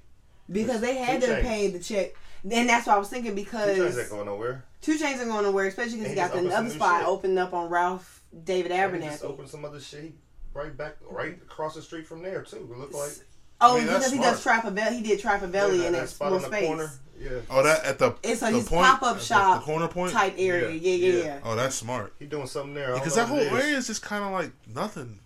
Because 0.51 0.81
they 0.81 0.95
had 0.95 1.21
to 1.21 1.27
Chainz. 1.27 1.41
pay 1.41 1.67
the 1.71 1.79
check. 1.79 2.13
And 2.43 2.69
that's 2.69 2.88
what 2.88 2.95
I 2.95 3.00
was 3.00 3.10
thinking 3.10 3.32
Two 3.32 3.43
because 3.43 3.78
Chainz 3.78 4.00
ain't 4.00 4.10
going 4.10 4.26
nowhere. 4.26 4.63
Two 4.82 4.97
Chainz 4.97 5.19
ain't 5.19 5.26
going 5.28 5.43
nowhere, 5.43 5.67
especially 5.67 5.97
because 6.00 6.12
And 6.12 6.17
he 6.17 6.23
he 6.23 6.28
got 6.30 6.34
just 6.34 6.43
the 6.50 6.56
other 6.58 6.69
spot 6.69 7.00
shit. 7.02 7.08
opened 7.08 7.39
up 7.39 7.54
on 7.54 7.69
Ralph 7.69 8.21
David 8.43 8.71
And 8.71 8.95
he 9.04 9.10
just 9.10 9.23
Abernathy. 9.23 9.26
opened 9.28 9.50
some 9.50 9.65
other 9.65 9.80
shit. 9.80 10.13
Right 10.54 10.76
back, 10.76 10.95
right 11.10 11.34
across 11.41 11.76
the 11.76 11.82
street 11.82 12.08
from 12.08 12.21
there 12.23 12.41
too. 12.43 12.58
It 12.71 12.78
looked 12.78 12.93
like 12.93 13.12
Oh, 13.60 13.76
I 13.76 13.78
mean, 13.80 13.88
that's 13.88 14.12
because 14.12 14.12
he 14.13 14.19
does 14.19 14.41
smart. 14.41 14.63
Trappavelli. 14.63 14.91
He 14.97 15.02
did 15.02 15.19
Trappavelli 15.19 15.80
Yeah, 15.80 15.86
in 15.88 15.91
that 15.93 16.02
that 16.02 16.10
spot 16.10 16.32
little 16.32 16.45
on 16.45 16.52
the 16.52 16.58
space. 16.58 16.67
corner. 16.67 16.91
Yeah, 17.19 17.30
Oh, 17.50 17.63
that 17.63 17.84
at 17.86 17.97
the 17.97 18.15
It's 18.21 18.41
the 18.41 18.47
on 18.47 18.54
his 18.54 18.69
pop-up 18.69 19.19
shop 19.19 19.62
the 19.62 19.65
corner 19.65 19.88
point. 19.88 20.12
type 20.12 20.36
area. 20.38 20.69
Yeah, 20.69 20.76
Yeah, 20.91 20.95
yeah, 21.08 21.17
yeah. 21.17 21.23
yeah. 21.26 21.39
Oh, 21.43 21.56
that's 21.56 21.76
smart. 21.76 22.13
he 22.19 22.26
doing 22.28 22.45
something 22.45 22.76
there. 22.76 22.93
Because 22.93 23.15
that 23.15 23.28
whole 23.28 23.38
what 23.50 23.63
area 23.63 23.78
is 23.78 23.88
just 23.88 24.04
kind 24.04 24.23
of 24.23 24.32
like 24.32 24.52
nothing. 24.67 25.19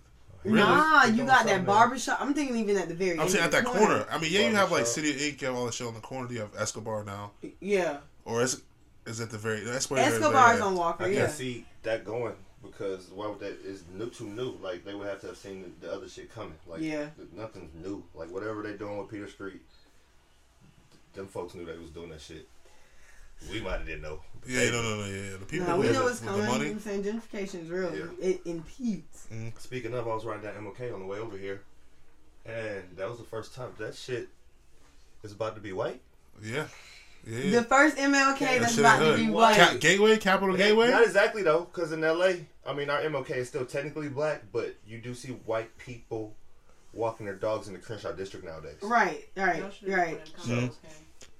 Really? 0.44 0.58
Nah, 0.58 1.00
He 1.06 1.12
you 1.12 1.16
got 1.18 1.44
that 1.44 1.46
there. 1.46 1.58
barbershop. 1.60 2.20
I'm 2.20 2.34
thinking 2.34 2.56
even 2.56 2.76
at 2.76 2.88
the 2.88 2.94
very 2.94 3.12
I'm 3.12 3.20
end. 3.20 3.30
saying 3.30 3.44
at 3.44 3.52
that 3.52 3.64
corner. 3.64 4.04
I 4.10 4.18
mean, 4.18 4.32
yeah, 4.32 4.48
you 4.48 4.54
have 4.56 4.72
like 4.72 4.86
City 4.86 5.10
of 5.10 5.20
Ink, 5.20 5.40
you 5.40 5.46
have 5.48 5.56
all 5.56 5.66
that 5.66 5.74
shit 5.74 5.86
on 5.86 5.94
the 5.94 6.00
corner. 6.00 6.32
You 6.32 6.40
have 6.40 6.54
Escobar 6.58 7.04
now, 7.04 7.30
Yeah. 7.60 7.98
or 8.24 8.42
is 8.42 8.62
is 9.06 9.20
it 9.20 9.30
the 9.30 9.38
very? 9.38 9.60
That's 9.60 9.88
where 9.90 10.02
they're 10.02 10.12
Escobar's 10.18 10.60
on 10.60 10.74
Walker, 10.76 11.04
I 11.04 11.08
yeah. 11.08 11.26
can 11.26 11.30
see 11.30 11.64
that 11.84 12.04
going 12.04 12.34
because 12.62 13.08
why 13.14 13.26
would 13.28 13.40
that 13.40 13.58
is 13.64 13.82
new 13.94 14.08
too 14.10 14.26
new? 14.28 14.56
Like 14.62 14.84
they 14.84 14.94
would 14.94 15.06
have 15.08 15.20
to 15.22 15.28
have 15.28 15.36
seen 15.36 15.62
the, 15.80 15.86
the 15.86 15.92
other 15.92 16.08
shit 16.08 16.32
coming. 16.34 16.54
Like 16.66 16.80
Yeah. 16.80 17.06
nothing's 17.36 17.72
new. 17.84 18.02
Like 18.14 18.30
whatever 18.30 18.62
they're 18.62 18.76
doing 18.76 18.98
with 18.98 19.08
Peter 19.10 19.28
Street, 19.28 19.60
them 21.14 21.26
folks 21.28 21.54
knew 21.54 21.64
they 21.64 21.76
was 21.78 21.90
doing 21.90 22.10
that 22.10 22.20
shit. 22.20 22.48
We 23.50 23.60
might 23.60 23.78
have 23.78 23.86
didn't 23.86 24.02
know. 24.02 24.20
Yeah, 24.46 24.70
no, 24.70 24.82
no, 24.82 24.96
no, 25.00 25.06
yeah. 25.06 25.36
The 25.38 25.46
people 25.46 25.68
Nah, 25.68 25.76
we 25.76 25.90
know 25.90 26.08
it's 26.08 26.20
coming. 26.20 26.40
the 26.40 26.46
money. 26.48 26.70
I'm 26.70 26.80
saying 26.80 27.04
gentrification 27.04 27.62
is 27.62 27.70
real. 27.70 27.94
Yeah. 27.94 28.04
It 28.20 28.40
impedes. 28.44 29.26
Mm-hmm. 29.32 29.48
Speaking 29.58 29.94
of, 29.94 30.06
I 30.08 30.14
was 30.14 30.24
riding 30.24 30.42
down 30.42 30.54
MLK 30.54 30.92
on 30.92 31.00
the 31.00 31.06
way 31.06 31.18
over 31.18 31.36
here, 31.38 31.62
and 32.44 32.82
that 32.96 33.08
was 33.08 33.18
the 33.18 33.24
first 33.24 33.54
time 33.54 33.70
that 33.78 33.94
shit 33.94 34.28
is 35.22 35.32
about 35.32 35.54
to 35.54 35.60
be 35.60 35.72
white. 35.72 36.00
Yeah, 36.42 36.66
yeah. 37.24 37.60
The 37.60 37.64
first 37.64 37.96
MLK 37.96 38.38
That 38.38 38.60
that's 38.62 38.78
about 38.78 38.98
to 38.98 39.16
be 39.16 39.30
white. 39.30 39.56
Ca- 39.56 39.76
Gateway, 39.78 40.16
Capitol 40.16 40.56
Gateway. 40.56 40.90
Not 40.90 41.04
exactly 41.04 41.42
though, 41.42 41.60
because 41.72 41.92
in 41.92 42.00
LA, 42.00 42.32
I 42.66 42.72
mean, 42.74 42.90
our 42.90 43.00
MLK 43.00 43.30
is 43.36 43.48
still 43.48 43.64
technically 43.64 44.08
black, 44.08 44.42
but 44.52 44.74
you 44.86 44.98
do 44.98 45.14
see 45.14 45.28
white 45.28 45.76
people 45.78 46.34
walking 46.92 47.26
their 47.26 47.36
dogs 47.36 47.68
in 47.68 47.74
the 47.74 47.78
Crenshaw 47.78 48.12
district 48.12 48.44
nowadays. 48.44 48.76
Right, 48.82 49.28
right, 49.36 49.60
Y'all 49.60 49.70
should 49.70 49.88
have 49.88 49.98
right. 49.98 50.20
when 50.46 50.56
them 50.56 50.68
condos. 50.68 50.74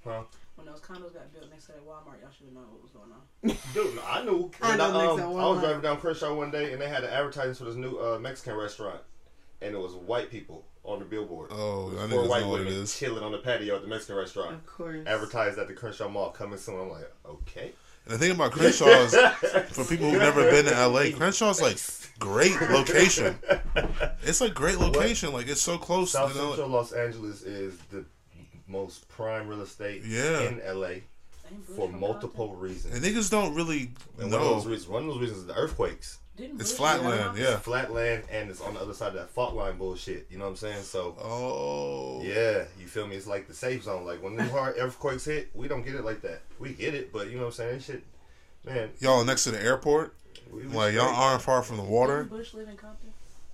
Huh? 0.04 0.22
When 0.62 0.72
those 0.72 0.80
condos 0.80 1.12
got 1.12 1.32
built 1.32 1.50
next 1.50 1.66
to 1.66 1.72
that 1.72 1.84
Walmart, 1.84 2.20
y'all 2.20 2.30
should 2.30 2.46
have 2.46 2.54
known 2.54 2.66
what 2.70 2.82
was 2.82 2.92
going 2.92 3.10
on. 3.10 3.56
Dude, 3.74 3.98
I 4.06 4.22
knew. 4.22 4.48
I 4.62 4.76
know 4.76 4.84
I, 4.84 5.06
um, 5.06 5.18
to 5.18 5.24
I 5.24 5.48
was 5.48 5.60
driving 5.60 5.82
down 5.82 5.96
Crenshaw 5.96 6.32
one 6.34 6.52
day, 6.52 6.72
and 6.72 6.80
they 6.80 6.88
had 6.88 7.02
an 7.02 7.10
advertisement 7.10 7.58
for 7.58 7.64
this 7.64 7.74
new 7.74 7.96
uh, 7.98 8.20
Mexican 8.20 8.54
restaurant, 8.54 9.00
and 9.60 9.74
it 9.74 9.78
was 9.78 9.94
white 9.94 10.30
people 10.30 10.64
on 10.84 11.00
the 11.00 11.04
billboard. 11.04 11.50
Oh, 11.50 11.88
I 11.88 12.08
Four 12.08 12.22
niggas 12.22 12.28
white 12.28 12.42
know 12.42 12.48
what 12.50 12.60
it 12.60 12.66
women 12.66 12.80
is. 12.80 12.96
chilling 12.96 13.24
on 13.24 13.32
the 13.32 13.38
patio 13.38 13.74
at 13.74 13.82
the 13.82 13.88
Mexican 13.88 14.14
restaurant. 14.14 14.54
Of 14.54 14.66
course. 14.66 15.04
Advertised 15.04 15.58
at 15.58 15.66
the 15.66 15.74
Crenshaw 15.74 16.08
Mall 16.08 16.30
coming 16.30 16.58
soon. 16.58 16.80
I'm 16.80 16.90
like, 16.90 17.12
okay. 17.26 17.72
And 18.04 18.14
the 18.14 18.18
thing 18.18 18.30
about 18.30 18.52
Crenshaw 18.52 18.86
is, 18.86 19.14
for 19.70 19.84
people 19.84 20.10
who've 20.10 20.20
never 20.20 20.48
been 20.48 20.66
to 20.66 20.86
LA, 20.86 21.10
Crenshaw's 21.16 21.60
like 21.60 21.78
great 22.20 22.60
location. 22.70 23.36
It's 24.22 24.40
like 24.40 24.54
great 24.54 24.78
location. 24.78 25.32
Like 25.32 25.48
it's 25.48 25.60
so 25.60 25.76
close. 25.76 26.12
South 26.12 26.36
you 26.36 26.40
know, 26.40 26.48
Central 26.50 26.68
Los 26.68 26.92
Angeles 26.92 27.42
is 27.42 27.76
the 27.90 28.04
most 28.72 29.08
prime 29.08 29.46
real 29.46 29.60
estate 29.62 30.02
Yeah. 30.04 30.40
in 30.40 30.60
LA 30.66 31.02
for 31.76 31.88
multiple 31.88 32.54
reasons. 32.56 32.94
and 32.94 33.04
niggas 33.04 33.30
don't 33.30 33.54
really 33.54 33.92
And 34.18 34.32
one 34.32 34.40
of 34.40 34.48
those 34.48 34.64
know. 34.64 34.70
reasons, 34.70 34.88
one 34.88 35.02
of 35.02 35.08
those 35.08 35.20
reasons 35.20 35.38
is 35.40 35.46
the 35.46 35.54
earthquakes. 35.54 36.18
Didn't 36.34 36.58
It's 36.62 36.70
Bush 36.70 36.78
flatland. 36.78 37.36
Yeah. 37.36 37.58
Flat 37.58 37.92
land 37.92 38.24
and 38.30 38.48
it's 38.50 38.62
on 38.62 38.72
the 38.74 38.80
other 38.80 38.94
side 38.94 39.08
of 39.08 39.14
that 39.14 39.28
fault 39.28 39.54
line 39.54 39.76
bullshit. 39.76 40.26
You 40.30 40.38
know 40.38 40.44
what 40.44 40.50
I'm 40.52 40.56
saying? 40.56 40.82
So 40.82 41.14
Oh. 41.22 42.22
yeah, 42.22 42.64
you 42.80 42.86
feel 42.86 43.06
me? 43.06 43.16
It's 43.16 43.26
like 43.26 43.46
the 43.48 43.54
safe 43.54 43.82
zone. 43.84 44.06
Like 44.06 44.22
when 44.22 44.36
the 44.36 44.44
hard 44.56 44.76
earthquakes 44.78 45.26
hit, 45.26 45.50
we 45.54 45.68
don't 45.68 45.82
get 45.84 45.94
it 45.94 46.04
like 46.06 46.22
that. 46.22 46.40
We 46.58 46.72
get 46.72 46.94
it, 46.94 47.12
but 47.12 47.28
you 47.28 47.34
know 47.36 47.42
what 47.42 47.46
I'm 47.48 47.52
saying? 47.52 47.72
That 47.78 47.82
shit, 47.84 48.02
man. 48.64 48.90
Y'all 49.00 49.20
are 49.20 49.24
next 49.26 49.44
to 49.44 49.50
the 49.50 49.62
airport. 49.62 50.14
We, 50.50 50.62
we 50.62 50.74
Like 50.74 50.94
y'all 50.94 51.14
aren't 51.14 51.42
far 51.42 51.62
from 51.62 51.76
the 51.76 51.82
water. 51.82 52.22
Didn't 52.22 52.30
Bush 52.38 52.54
live 52.54 52.68
in 52.68 52.76
Compton? 52.78 53.12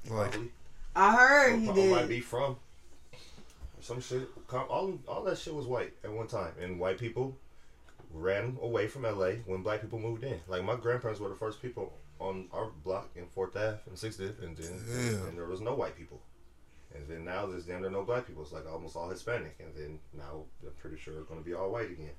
Like 0.08 0.30
probably. 0.30 0.50
I 0.94 1.16
heard 1.16 1.54
Or 1.54 1.56
he 1.58 1.72
did. 1.72 1.90
might 1.90 2.08
be 2.08 2.20
from 2.20 2.52
or 2.52 2.56
some 3.88 4.00
shit. 4.00 4.28
All 4.52 4.98
all 5.08 5.24
that 5.24 5.38
shit 5.38 5.54
was 5.54 5.66
white 5.66 5.92
at 6.04 6.12
one 6.12 6.28
time, 6.28 6.52
and 6.60 6.78
white 6.78 6.98
people 6.98 7.36
ran 8.12 8.56
away 8.62 8.86
from 8.86 9.02
LA 9.02 9.32
when 9.46 9.62
black 9.62 9.80
people 9.80 9.98
moved 9.98 10.24
in. 10.24 10.38
Like 10.46 10.62
my 10.62 10.76
grandparents 10.76 11.20
were 11.20 11.28
the 11.28 11.34
first 11.34 11.60
people 11.60 11.92
on 12.20 12.46
our 12.52 12.70
block 12.84 13.08
in 13.16 13.26
Fourth 13.26 13.56
Ave 13.56 13.78
and 13.86 13.98
Sixth 13.98 14.20
Ave, 14.20 14.34
and 14.44 14.56
then 14.56 14.72
and 15.28 15.36
there 15.38 15.46
was 15.46 15.60
no 15.60 15.74
white 15.74 15.96
people. 15.96 16.20
And 16.94 17.06
then 17.08 17.24
now 17.24 17.46
there's 17.46 17.64
damn 17.64 17.80
near 17.82 17.90
no 17.90 18.02
black 18.02 18.26
people. 18.26 18.42
It's 18.42 18.52
like 18.52 18.70
almost 18.70 18.96
all 18.96 19.08
Hispanic, 19.10 19.56
and 19.60 19.74
then 19.76 19.98
now 20.16 20.44
I'm 20.62 20.72
pretty 20.80 20.98
sure 20.98 21.18
it's 21.18 21.28
going 21.28 21.40
to 21.40 21.46
be 21.46 21.54
all 21.54 21.70
white 21.70 21.90
again. 21.90 22.10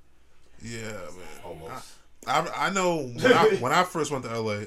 yeah, 0.61 0.91
man. 0.91 1.43
Almost. 1.43 1.93
I, 2.27 2.67
I 2.67 2.69
know 2.69 2.97
when 2.97 3.33
I, 3.33 3.47
when 3.61 3.71
I 3.71 3.83
first 3.83 4.11
went 4.11 4.25
to 4.25 4.39
LA, 4.39 4.63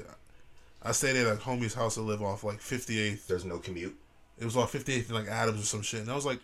I 0.81 0.91
stayed 0.91 1.15
at 1.15 1.27
a 1.27 1.35
homie's 1.35 1.73
house 1.73 1.95
that 1.95 2.01
lived 2.01 2.21
off 2.23 2.43
like 2.43 2.59
58th. 2.59 3.27
There's 3.27 3.45
no 3.45 3.59
commute. 3.59 3.95
It 4.39 4.45
was 4.45 4.57
off 4.57 4.73
58th 4.73 5.07
and 5.07 5.15
like 5.15 5.27
Adams 5.27 5.61
or 5.61 5.65
some 5.65 5.81
shit. 5.83 6.01
And 6.01 6.11
I 6.11 6.15
was 6.15 6.25
like, 6.25 6.39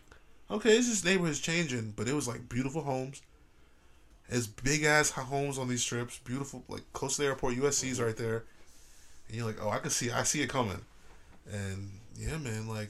okay, 0.52 0.70
this 0.70 0.88
is 0.88 1.04
neighborhood's 1.06 1.40
changing, 1.40 1.94
but 1.96 2.08
it 2.08 2.14
was 2.14 2.28
like 2.28 2.50
beautiful 2.50 2.82
homes. 2.84 3.22
It's 4.30 4.48
big 4.48 4.84
ass 4.84 5.10
homes 5.12 5.58
on 5.58 5.68
these 5.68 5.82
strips, 5.82 6.20
beautiful, 6.20 6.64
like 6.68 6.84
close 6.94 7.16
to 7.16 7.24
the 7.24 7.28
airport. 7.30 7.56
USC's 7.56 8.00
right 8.00 8.16
there, 8.16 8.44
and 9.28 9.38
you're 9.38 9.46
like, 9.46 9.58
oh, 9.62 9.70
I 9.70 9.80
can 9.80 9.90
see, 9.90 10.12
I 10.12 10.24
see 10.24 10.42
it 10.42 10.50
coming. 10.50 10.82
And 11.52 11.92
yeah, 12.16 12.38
man, 12.38 12.68
like 12.68 12.90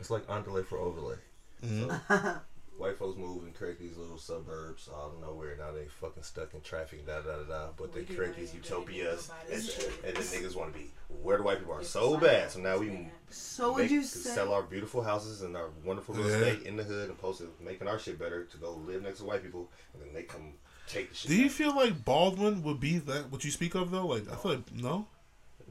It's 0.00 0.10
like 0.10 0.24
underlay 0.28 0.62
for 0.62 0.78
overlay. 0.78 1.16
Mhm. 1.64 2.40
So, 2.78 2.84
white 2.84 2.96
folks 2.98 3.18
move 3.18 3.42
and 3.44 3.54
create 3.54 3.78
these 3.78 3.96
little 3.96 4.18
suburbs 4.18 4.88
out 4.94 5.12
of 5.14 5.20
nowhere. 5.20 5.56
Now 5.58 5.72
they 5.72 5.86
fucking 5.86 6.22
stuck 6.22 6.54
in 6.54 6.60
traffic, 6.60 7.06
da 7.06 7.20
da 7.20 7.38
da 7.38 7.42
da. 7.44 7.66
But 7.76 7.92
they 7.92 8.00
We 8.00 8.06
do 8.06 8.16
create 8.16 8.36
these 8.36 8.54
utopias, 8.54 9.30
and, 9.50 9.52
this 9.52 9.74
shit. 9.74 9.92
and 10.04 10.16
then 10.16 10.22
niggas 10.24 10.54
want 10.54 10.72
to 10.72 10.78
be 10.78 10.90
where 11.22 11.38
the 11.38 11.42
white 11.42 11.58
people 11.58 11.74
are 11.74 11.80
It's 11.80 11.90
so 11.90 12.16
bad. 12.18 12.50
So 12.50 12.60
now 12.60 12.78
we 12.78 13.08
So 13.30 13.72
would 13.74 13.82
make, 13.82 13.90
you 13.90 14.02
say? 14.02 14.30
sell 14.30 14.52
our 14.52 14.62
beautiful 14.62 15.02
houses 15.02 15.42
and 15.42 15.56
our 15.56 15.70
wonderful 15.84 16.14
real 16.14 16.28
Yeah. 16.28 16.36
estate 16.36 16.66
in 16.66 16.76
the 16.76 16.84
hood, 16.84 17.08
and 17.08 17.18
post 17.18 17.40
it, 17.40 17.48
making 17.60 17.88
our 17.88 17.98
shit 17.98 18.18
better 18.18 18.44
to 18.44 18.56
go 18.58 18.72
live 18.74 19.02
next 19.02 19.18
to 19.18 19.24
white 19.24 19.42
people, 19.42 19.68
and 19.94 20.02
then 20.02 20.12
they 20.14 20.22
come 20.22 20.54
take 20.86 21.10
the 21.10 21.16
shit. 21.16 21.28
Do 21.30 21.36
you 21.36 21.44
back. 21.48 21.52
feel 21.52 21.74
like 21.76 22.04
Baldwin 22.04 22.62
would 22.62 22.80
be 22.80 22.98
that 22.98 23.30
what 23.30 23.44
you 23.44 23.50
speak 23.50 23.74
of 23.74 23.90
though? 23.90 24.06
Like 24.06 24.30
I 24.30 24.36
feel 24.36 24.52
like 24.52 24.72
no. 24.72 25.06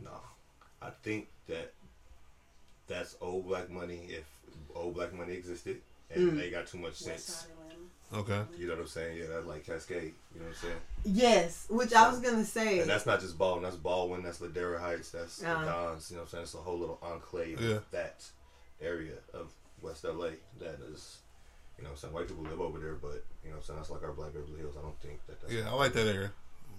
No, 0.03 0.11
I 0.81 0.91
think 1.03 1.27
that 1.47 1.73
that's 2.87 3.15
old 3.21 3.47
black 3.47 3.69
money. 3.69 4.07
If 4.09 4.25
old 4.75 4.93
black 4.95 5.13
money 5.13 5.33
existed 5.33 5.81
and 6.11 6.31
Mm. 6.33 6.37
they 6.37 6.49
got 6.49 6.67
too 6.67 6.77
much 6.77 6.95
sense, 6.95 7.47
Okay. 8.13 8.43
you 8.57 8.67
know 8.67 8.73
what 8.75 8.81
I'm 8.83 8.87
saying? 8.87 9.17
Yeah, 9.17 9.25
that's 9.27 9.45
like 9.45 9.65
Cascade. 9.65 10.13
You 10.33 10.39
know 10.39 10.45
what 10.47 10.55
I'm 10.55 10.61
saying? 10.61 10.81
Yes, 11.03 11.65
which 11.69 11.93
I 11.93 12.09
was 12.09 12.19
gonna 12.19 12.45
say. 12.45 12.79
And 12.79 12.89
that's 12.89 13.05
not 13.05 13.19
just 13.19 13.37
Baldwin. 13.37 13.63
That's 13.63 13.75
Baldwin. 13.75 14.23
That's 14.23 14.39
Ladera 14.39 14.79
Heights. 14.79 15.11
That's 15.11 15.37
the 15.39 15.49
Uh-huh. 15.49 15.65
Dons. 15.65 16.09
You 16.11 16.17
know 16.17 16.21
what 16.23 16.27
I'm 16.27 16.31
saying? 16.31 16.43
It's 16.43 16.53
a 16.53 16.57
whole 16.57 16.79
little 16.79 16.99
enclave 17.01 17.59
Yeah. 17.59 17.75
of 17.77 17.91
that 17.91 18.23
area 18.81 19.17
of 19.33 19.51
West 19.81 20.05
LA 20.05 20.31
that 20.59 20.79
is. 20.91 21.17
You 21.77 21.83
know 21.83 21.89
what 21.89 21.95
I'm 21.95 21.97
saying? 22.01 22.13
White 22.13 22.27
people 22.27 22.43
live 22.43 22.59
over 22.61 22.79
there, 22.79 22.95
but 22.95 23.23
you 23.43 23.49
know 23.49 23.55
what 23.55 23.55
I'm 23.57 23.63
saying? 23.63 23.79
That's 23.79 23.89
like 23.91 24.03
our 24.03 24.13
Black 24.13 24.33
Beverly 24.33 24.59
Hills. 24.59 24.75
I 24.77 24.81
don't 24.81 24.99
think 25.01 25.19
that 25.27 25.39
that's. 25.41 25.53
Yeah, 25.53 25.69
I 25.69 25.73
like 25.75 25.93
that 25.93 26.07
area. 26.07 26.31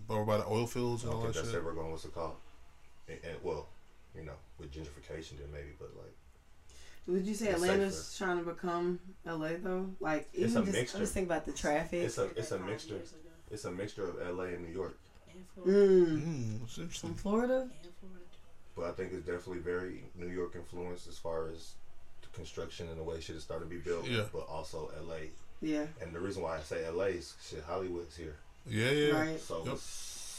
Over 0.08 0.24
by 0.24 0.38
the 0.38 0.46
oil 0.46 0.66
fields 0.66 1.04
I 1.04 1.08
and 1.08 1.12
don't 1.12 1.16
all 1.18 1.22
think 1.24 1.34
that 1.34 1.40
that's 1.42 1.50
shit. 1.52 1.60
ever 1.60 1.72
going. 1.74 1.90
What's 1.92 2.04
it 2.06 2.14
called? 2.14 2.36
And, 3.06 3.18
and 3.22 3.42
well, 3.44 3.68
you 4.14 4.22
know, 4.22 4.34
with 4.58 4.72
gentrification, 4.72 5.38
then 5.38 5.52
maybe, 5.52 5.68
but 5.78 5.94
like. 5.96 6.14
Would 7.09 7.26
you 7.26 7.34
say 7.34 7.46
It's 7.48 7.54
Atlanta's 7.62 8.14
trying 8.18 8.38
to 8.38 8.44
become 8.44 9.00
LA 9.24 9.50
though? 9.62 9.86
Like 9.98 10.28
It's 10.34 10.52
even 10.52 10.62
a 10.62 10.66
just 10.66 10.72
mixture. 10.78 10.98
just 10.98 11.14
think 11.14 11.26
about 11.26 11.46
the 11.46 11.52
traffic. 11.52 12.04
It's 12.04 12.18
a 12.18 12.24
it's 12.36 12.52
a 12.52 12.59
mixture. 12.59 13.00
It's 13.50 13.64
a 13.64 13.70
mixture 13.70 14.09
of 14.09 14.16
LA 14.36 14.44
and 14.44 14.66
New 14.66 14.72
York. 14.74 14.96
And 15.34 15.44
Florida. 15.54 15.80
mm. 16.20 16.59
Mm, 16.61 16.90
From. 17.00 17.14
Florida. 17.14 17.61
And 17.62 17.92
Florida. 18.00 18.24
But 18.76 18.84
I 18.84 18.92
think 18.92 19.12
it's 19.12 19.24
definitely 19.26 19.61
very 19.61 20.04
New 20.16 20.28
York 20.28 20.54
influenced 20.54 21.09
as 21.09 21.16
far 21.18 21.48
as 21.48 21.72
the 22.20 22.28
construction 22.36 22.88
and 22.88 22.98
the 22.98 23.02
way 23.02 23.20
shit 23.20 23.36
is 23.36 23.42
starting 23.42 23.68
to 23.68 23.74
be 23.74 23.80
built. 23.80 24.06
Yeah. 24.06 24.24
But 24.32 24.46
also 24.48 24.90
LA. 25.09 25.30
Yeah. 25.62 25.86
And 26.02 26.12
the 26.14 26.20
reason 26.20 26.42
why 26.42 26.59
I 26.59 26.61
say 26.61 26.86
LA 26.88 27.04
is 27.04 27.34
shit, 27.48 27.64
Hollywood's 27.66 28.16
here. 28.16 28.36
Yeah, 28.66 28.90
yeah. 28.90 29.12
Right. 29.12 29.40
So 29.40 29.64
Yep. 29.64 29.78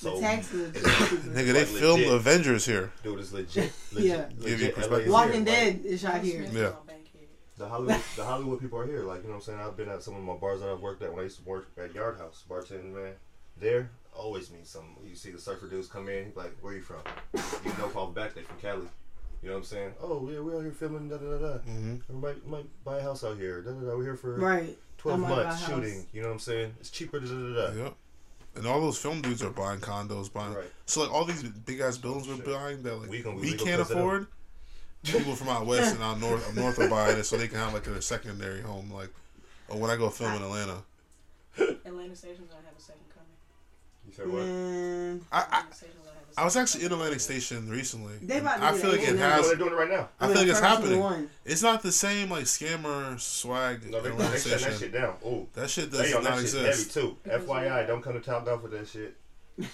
It's 0.02 0.04
The 0.04 0.10
so 0.12 0.22
taxes. 0.22 0.72
Nigga, 0.74 1.34
they 1.54 1.54
Like 1.54 1.68
filmed 1.68 2.02
legit. 2.04 2.14
Avengers 2.16 2.66
here. 2.66 2.91
dude 3.04 3.20
it's 3.20 3.32
legit. 3.32 3.72
legit 3.91 4.10
Yeah. 4.10 4.28
Give 4.30 4.47
you 4.47 4.52
legit 4.58 4.76
perspective. 4.76 5.12
Walking 5.12 5.34
here. 5.45 5.56
Dead 5.56 5.82
is 5.86 6.02
shot 6.02 6.22
here. 6.22 6.41
Smith 6.45 6.54
Yeah. 6.54 6.64
was 6.68 6.74
on 6.74 6.86
Bankhead. 6.88 7.06
Like, 7.22 7.58
the 7.58 7.68
Hollywood 7.68 8.02
the 8.16 8.24
Hollywood 8.26 8.60
people 8.62 8.80
are 8.80 8.86
here. 8.88 9.04
Like, 9.04 9.22
you 9.22 9.28
know 9.28 9.36
what 9.36 9.36
I'm 9.36 9.41
saying? 9.41 9.60
I've 9.60 9.76
been 9.78 9.89
at 9.89 10.02
some 10.04 10.16
of 10.16 10.24
my 10.24 10.36
bars 10.36 10.62
that 10.62 10.70
I've 10.70 10.80
worked 10.82 11.02
at 11.04 11.12
when 11.12 11.20
I 11.20 11.24
used 11.24 11.39
to 11.39 11.43
work 11.50 11.68
at 11.78 11.93
Yard 11.93 12.18
House, 12.18 12.43
bartending 12.50 12.93
man. 12.93 13.14
There, 13.58 13.89
always 14.16 14.50
meet 14.52 14.66
some 14.68 14.95
you 15.06 15.16
see 15.16 15.32
the 15.32 15.39
surfer 15.39 15.68
dudes 15.68 15.88
come 15.88 16.08
in, 16.08 16.32
like, 16.36 16.56
Where 16.62 16.74
you 16.74 16.82
from? 16.82 17.02
You 17.34 17.72
know 17.78 17.91
off 17.93 18.14
back 18.16 18.34
they 18.34 18.41
from 18.41 18.58
Cali. 18.62 18.88
You 19.41 19.50
know 19.50 19.56
what 19.56 19.60
I'm 19.60 19.64
saying? 19.66 19.91
Oh 20.02 20.30
yeah, 20.32 20.39
we're 20.39 20.58
out 20.58 20.64
here 20.64 20.72
filming 20.72 21.08
da 21.10 21.18
da 21.18 21.26
da 21.32 21.38
da. 21.38 21.54
Mm-hmm. 21.60 21.95
We 22.10 22.16
might 22.22 22.47
might 22.47 22.84
buy 22.86 22.97
a 23.00 23.02
house 23.02 23.24
out 23.24 23.38
here. 23.38 23.62
Da 23.62 23.72
da 23.72 23.80
da. 23.89 23.97
We're 23.97 24.04
here 24.04 24.16
for 24.18 24.36
Right. 24.38 24.78
twelve 24.97 25.20
I 25.24 25.28
might 25.28 25.36
buy 25.36 25.41
a 25.41 25.45
months 25.45 25.62
house. 25.64 25.70
shooting. 25.76 26.06
You 26.14 26.22
know 26.22 26.28
what 26.28 26.34
I'm 26.36 26.39
saying? 26.39 26.74
It's 26.80 26.89
cheaper. 26.89 27.20
Da 27.22 27.28
da 27.28 27.34
da 27.36 27.68
da. 27.74 27.84
Yep. 27.84 27.93
And 28.56 28.66
all 28.68 28.82
those 28.82 28.97
film 28.97 29.22
dudes 29.22 29.41
are 29.43 29.52
buying 29.52 29.80
condos, 29.80 30.32
buying. 30.32 30.54
Right. 30.54 30.66
So 30.86 31.02
like 31.02 31.12
all 31.14 31.24
these 31.26 31.43
big 31.43 31.80
ass 31.80 31.97
buildings 31.97 32.28
we're 32.28 32.38
buying 32.54 32.84
that 32.84 32.95
like 32.95 33.10
We 33.10 33.18
we, 33.18 33.24
gonna 33.24 33.39
be 33.39 33.52
legal 33.52 33.66
can't 33.66 33.82
'cause 33.82 33.91
afford. 33.91 34.28
People 35.04 35.34
from 35.36 35.47
out 35.47 35.66
west 35.66 35.95
and 35.95 36.04
out 36.04 36.20
north, 36.20 36.45
up 36.50 36.56
north 36.56 36.78
are 36.80 36.89
buying 36.89 37.18
it 37.18 37.24
so 37.24 37.38
they 37.38 37.47
can 37.47 37.58
have 37.58 37.74
like 37.74 37.88
a 37.88 38.02
secondary 38.02 38.62
home. 38.62 38.91
Like, 38.91 39.10
or 39.70 39.78
when 39.80 39.89
I 39.89 39.95
go 39.95 40.10
film 40.10 40.34
in 40.34 40.41
Atlanta, 40.41 40.84
Atlanta 41.58 42.16
Station's 42.16 42.50
gonna 42.50 42.66
have 42.66 42.78
a 42.78 42.82
second 42.82 43.06
coming. 43.14 43.30
You 44.06 44.14
said 44.14 44.28
what? 44.28 44.43
Man. 44.43 45.22
I, 45.32 45.45
I 45.52 45.64
Atlanta 46.39 46.39
Station's 46.39 46.39
gonna 46.39 46.39
have 46.39 46.39
a 46.39 46.41
I 46.41 46.45
was 46.45 46.55
actually 46.55 46.83
in 46.83 46.89
coming. 46.89 47.05
Atlantic 47.05 47.19
Station 47.21 47.69
recently. 47.69 48.13
They 48.21 48.37
and 48.37 48.47
about 48.47 48.57
to 48.57 48.65
I 48.65 48.73
feel 48.73 48.91
like 48.91 48.99
it 49.01 49.05
shit 49.05 49.15
now. 49.15 49.25
Oh, 49.25 49.29
has. 49.31 49.47
they're 49.47 49.55
doing 49.57 49.71
it 49.73 49.75
right 49.75 49.89
now. 49.89 50.09
I 50.19 50.27
feel 50.27 50.35
like 50.37 50.47
it's 50.47 50.59
happening. 50.59 50.99
one. 50.99 51.29
It's 51.45 51.61
not 51.63 51.81
the 51.83 51.91
same 51.91 52.29
like 52.29 52.43
scammer 52.45 53.19
swag. 53.19 53.89
No, 53.89 54.01
they, 54.01 54.09
in 54.09 54.17
they 54.17 54.23
Atlantic 54.25 54.41
shut 54.51 54.61
that 54.61 54.79
shit 54.79 54.93
down. 54.93 55.15
Ooh. 55.25 55.47
That 55.53 55.69
shit 55.69 55.91
does 55.91 56.13
on 56.13 56.23
not 56.23 56.35
that 56.37 56.47
shit 56.47 56.65
exist. 56.65 56.93
heavy 56.95 57.07
too. 57.07 57.17
FYI, 57.29 57.87
don't 57.87 58.01
come 58.01 58.13
to 58.13 58.19
Top 58.19 58.45
Golf 58.45 58.63
with 58.63 58.71
that 58.71 58.87
shit. 58.87 59.15
Boy, 59.57 59.65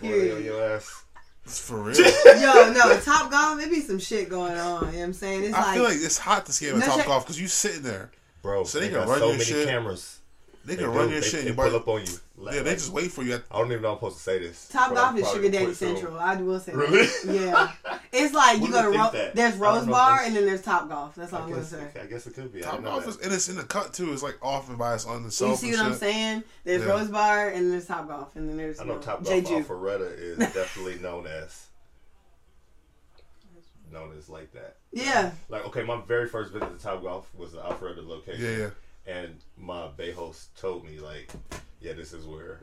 they 0.00 0.08
Period. 0.08 0.36
on 0.38 0.44
your 0.44 0.62
ass. 0.76 1.04
It's 1.44 1.58
for 1.60 1.82
real. 1.82 1.96
Yo, 2.00 2.72
no, 2.72 2.98
Top 3.00 3.30
Golf, 3.30 3.60
it 3.60 3.70
be 3.70 3.80
some 3.82 3.98
shit 3.98 4.28
going 4.30 4.56
on. 4.56 4.86
You 4.86 4.92
know 4.92 4.98
what 4.98 5.04
I'm 5.04 5.12
saying? 5.12 5.44
It's 5.44 5.54
I 5.54 5.60
like, 5.62 5.74
feel 5.74 5.84
like 5.84 5.96
it's 5.96 6.18
hot 6.18 6.46
to 6.46 6.52
scam 6.52 6.72
at 6.74 6.78
No 6.78 6.86
Top 6.86 6.96
shit. 6.98 7.06
Golf 7.06 7.24
because 7.24 7.40
you 7.40 7.48
sitting 7.48 7.82
there. 7.82 8.10
Bro, 8.42 8.64
So 8.64 8.78
they, 8.80 8.86
they 8.88 8.92
can 8.92 9.00
got 9.02 9.08
run 9.08 9.18
so 9.20 9.32
many 9.32 9.44
shit. 9.44 9.66
cameras. 9.68 10.20
They 10.66 10.76
can 10.76 10.84
do. 10.84 10.90
run 10.90 11.10
your 11.10 11.20
they, 11.20 11.26
shit. 11.26 11.42
They 11.42 11.48
and 11.48 11.56
pull 11.56 11.70
you 11.70 11.76
up 11.76 11.88
on 11.88 12.00
you. 12.00 12.12
Like, 12.38 12.54
yeah, 12.54 12.62
they 12.62 12.72
just 12.72 12.90
wait 12.90 13.10
for 13.10 13.22
you. 13.22 13.34
At, 13.34 13.44
I 13.50 13.58
don't 13.58 13.70
even 13.70 13.82
know 13.82 13.90
I'm 13.92 13.96
supposed 13.96 14.16
to 14.16 14.22
say 14.22 14.38
this. 14.38 14.68
Top 14.68 14.94
Golf 14.94 15.16
is 15.18 15.30
Sugar 15.30 15.50
Daddy 15.50 15.66
put 15.66 15.76
through. 15.76 15.88
Central. 15.96 16.18
I 16.18 16.36
will 16.36 16.58
say 16.58 16.72
that. 16.72 16.78
Really? 16.78 17.38
Yeah. 17.38 17.72
It's 18.16 18.32
like 18.32 18.58
you 18.58 18.70
Wouldn't 18.70 18.80
go 18.80 18.92
to 18.92 18.96
Ro- 19.18 19.30
there's 19.34 19.56
Rose 19.56 19.86
Bar 19.86 20.20
and 20.22 20.36
then 20.36 20.46
there's 20.46 20.62
Top 20.62 20.88
Golf. 20.88 21.16
That's 21.16 21.32
all 21.32 21.40
I 21.40 21.42
I'm 21.42 21.48
gonna 21.50 21.62
guess, 21.62 21.70
say. 21.70 22.00
I 22.00 22.06
guess 22.06 22.28
it 22.28 22.34
could 22.34 22.52
be. 22.52 22.60
Top 22.60 22.80
Golf 22.84 23.02
that. 23.02 23.10
is 23.10 23.16
and 23.18 23.32
it's 23.32 23.48
in 23.48 23.56
the 23.56 23.64
cut 23.64 23.92
too. 23.92 24.12
It's 24.12 24.22
like 24.22 24.38
off 24.40 24.68
and 24.68 24.78
by 24.78 24.94
its 24.94 25.04
on 25.04 25.22
the 25.24 25.26
You 25.26 25.56
see 25.56 25.70
and 25.70 25.78
what 25.78 25.86
I'm 25.86 25.94
saying? 25.94 26.44
There's 26.62 26.82
Yeah. 26.84 26.90
Rose 26.90 27.08
Bar 27.08 27.48
and 27.48 27.56
then 27.56 27.70
there's 27.70 27.86
Top 27.86 28.06
Golf 28.06 28.36
and 28.36 28.48
then 28.48 28.56
there's 28.56 28.78
I 28.78 28.84
you 28.84 28.88
know 28.90 28.94
know, 28.94 29.00
Top 29.00 29.24
Golf 29.24 29.44
Jeju. 29.44 29.64
Alpharetta 29.64 30.16
is 30.16 30.38
definitely 30.54 31.00
known 31.00 31.26
as 31.26 31.66
known 33.92 34.12
as 34.16 34.28
like 34.28 34.52
that. 34.52 34.76
Yeah. 34.92 35.32
Like 35.48 35.66
okay, 35.66 35.82
my 35.82 36.00
very 36.06 36.28
first 36.28 36.52
visit 36.52 36.76
to 36.78 36.80
Top 36.82 37.02
Golf 37.02 37.28
was 37.34 37.50
the 37.52 37.58
Alpharetta 37.58 38.06
location. 38.06 38.44
Yeah, 38.44 38.56
yeah. 38.56 38.70
And 39.06 39.36
my 39.58 39.88
bay 39.88 40.12
host 40.12 40.56
told 40.58 40.84
me 40.86 40.98
like, 40.98 41.30
yeah, 41.80 41.92
this 41.92 42.12
is 42.12 42.24
where 42.24 42.60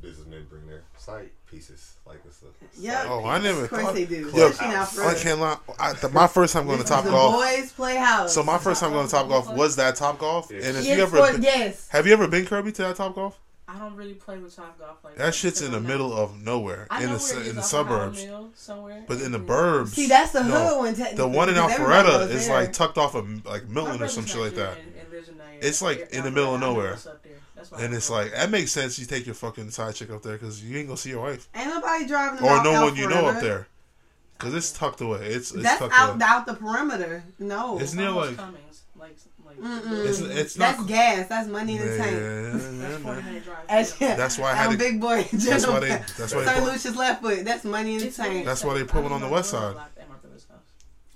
businessmen 0.00 0.46
bring 0.50 0.66
their 0.66 0.82
side 0.98 1.30
pieces. 1.50 1.94
Like 2.06 2.18
it's 2.26 2.42
a 2.42 2.46
Yeah. 2.80 3.02
side 3.02 3.06
Oh, 3.10 3.24
I 3.24 3.38
never 3.38 3.64
Of 3.64 3.70
course 3.70 3.82
thought. 3.84 3.94
they 3.94 4.04
do. 4.04 4.30
Yo, 4.34 4.48
Especially 4.48 4.68
now 4.74 5.08
I 5.08 5.14
can't 5.14 5.40
lie. 5.40 5.56
I, 5.78 5.92
the, 5.94 6.08
my 6.10 6.26
first 6.26 6.52
time 6.52 6.66
going 6.66 6.78
to 6.78 6.82
This 6.82 6.90
is 6.90 6.96
Top 6.96 7.04
the 7.04 7.10
Golf. 7.10 7.34
Boys 7.34 7.72
Playhouse. 7.72 8.34
So 8.34 8.42
my 8.42 8.58
first 8.58 8.80
time 8.80 8.92
going 8.92 9.06
to 9.06 9.10
Top 9.12 9.28
Golf 9.28 9.52
was 9.52 9.76
that 9.76 9.96
Top 9.96 10.18
Golf. 10.18 10.48
Yeah. 10.50 10.58
And 10.58 10.76
if 10.76 10.84
yes, 10.84 10.96
you 10.96 11.02
ever 11.02 11.16
for- 11.26 11.32
been- 11.32 11.42
yes. 11.42 11.88
have 11.88 12.06
you 12.06 12.12
ever 12.12 12.28
been 12.28 12.44
Kirby 12.44 12.72
to 12.72 12.82
that 12.82 12.96
Top 12.96 13.14
Golf? 13.14 13.38
I 13.68 13.78
don't 13.80 13.96
really 13.96 14.14
play 14.14 14.38
with 14.38 14.54
Top 14.54 14.78
Golf 14.78 15.02
like 15.02 15.16
That 15.16 15.34
shit's 15.34 15.60
in 15.60 15.72
the 15.72 15.78
because 15.78 15.88
middle 15.88 16.12
of 16.16 16.40
nowhere 16.40 16.86
I 16.88 16.98
in 17.02 17.06
know 17.06 17.16
the 17.16 17.18
where 17.18 17.18
su- 17.18 17.38
it 17.38 17.42
is, 17.42 17.48
in 17.48 17.56
the 17.56 17.62
suburbs. 17.62 18.24
Mill 18.24 18.50
somewhere. 18.54 19.04
But 19.08 19.20
in 19.22 19.32
the 19.32 19.38
Yeah. 19.40 19.44
burbs, 19.44 19.88
See, 19.88 20.06
that's 20.06 20.30
the 20.32 20.44
no. 20.44 20.68
hood 20.68 20.78
one. 20.78 20.94
Technically, 20.94 21.16
The 21.16 21.28
one 21.28 21.48
in 21.48 21.54
because 21.56 21.72
Alpharetta 21.72 22.30
is 22.30 22.46
there. 22.46 22.60
like 22.60 22.72
tucked 22.72 22.96
off 22.96 23.14
of 23.16 23.44
like 23.44 23.68
My 23.68 23.74
Milton 23.74 24.02
or 24.02 24.08
some 24.08 24.24
shit 24.24 24.36
like 24.40 24.54
that. 24.54 24.78
Nigerian 25.32 25.52
and 25.52 25.60
lives. 25.60 25.66
It's 25.66 25.82
like 25.82 26.08
in 26.12 26.24
the 26.24 26.30
middle 26.30 26.54
of 26.54 26.60
nowhere. 26.60 26.90
what's 26.92 27.06
up 27.06 27.22
there. 27.22 27.32
That's 27.54 27.70
why 27.70 27.82
And 27.82 27.94
it's 27.94 28.10
like 28.10 28.32
that 28.32 28.50
makes 28.50 28.72
sense. 28.72 28.98
You 28.98 29.06
take 29.06 29.26
your 29.26 29.34
fucking 29.34 29.70
side 29.70 29.94
chick 29.94 30.10
up 30.10 30.22
there 30.22 30.34
because 30.34 30.62
you 30.62 30.76
ain't 30.78 30.88
gonna 30.88 30.96
see 30.98 31.10
your 31.10 31.22
wife 31.22 31.48
Ain't 31.54 31.68
nobody 31.68 32.06
driving 32.06 32.44
or 32.44 32.62
no 32.62 32.84
one 32.84 32.96
you 32.96 33.08
know 33.08 33.26
up 33.26 33.40
there 33.40 33.66
because 34.38 34.54
it's 34.54 34.72
tucked 34.72 35.00
away. 35.00 35.26
It's 35.26 35.52
it's 35.52 35.62
That's 35.62 35.78
tucked 35.78 35.94
out 35.96 36.16
away. 36.16 36.24
out 36.26 36.44
the 36.46 36.54
perimeter. 36.54 37.24
No, 37.38 37.78
It's 37.78 37.94
near 37.94 38.08
almost 38.08 38.28
like 38.32 38.36
Cummings, 38.36 38.82
like 38.98 39.16
like 39.46 39.56
it's 40.06 40.20
it's 40.20 40.54
that's 40.54 40.84
gas. 40.84 41.28
That's 41.28 41.48
money 41.48 41.76
in 41.76 41.86
the 41.86 41.96
tank. 41.96 42.16
That's 42.82 43.02
four 43.02 43.12
man. 43.14 43.22
hundred 43.22 43.44
drive. 43.44 43.66
That's, 43.98 44.38
why 44.38 44.50
I 44.50 44.54
had 44.54 44.66
I'm 44.66 44.72
to- 44.72 44.78
big 44.78 45.00
boy. 45.00 45.26
That's 45.32 45.66
why 45.66 45.80
they. 45.80 45.88
That's 45.88 46.34
why 46.34 46.40
they. 46.44 46.46
St. 46.52 46.64
Lucia's 46.64 46.96
left 46.96 47.22
foot. 47.22 47.44
That's 47.46 47.64
money 47.64 47.94
in 47.94 48.00
the 48.00 48.10
tank. 48.10 48.44
That's 48.44 48.62
why 48.64 48.74
they 48.74 48.80
I 48.82 48.84
put 48.84 49.02
one 49.04 49.12
on 49.12 49.20
the 49.22 49.28
west 49.28 49.50
side. 49.50 49.74
locked 49.74 49.96
at 49.98 50.08
my 50.10 50.16
brother's 50.16 50.46
house. 50.50 50.58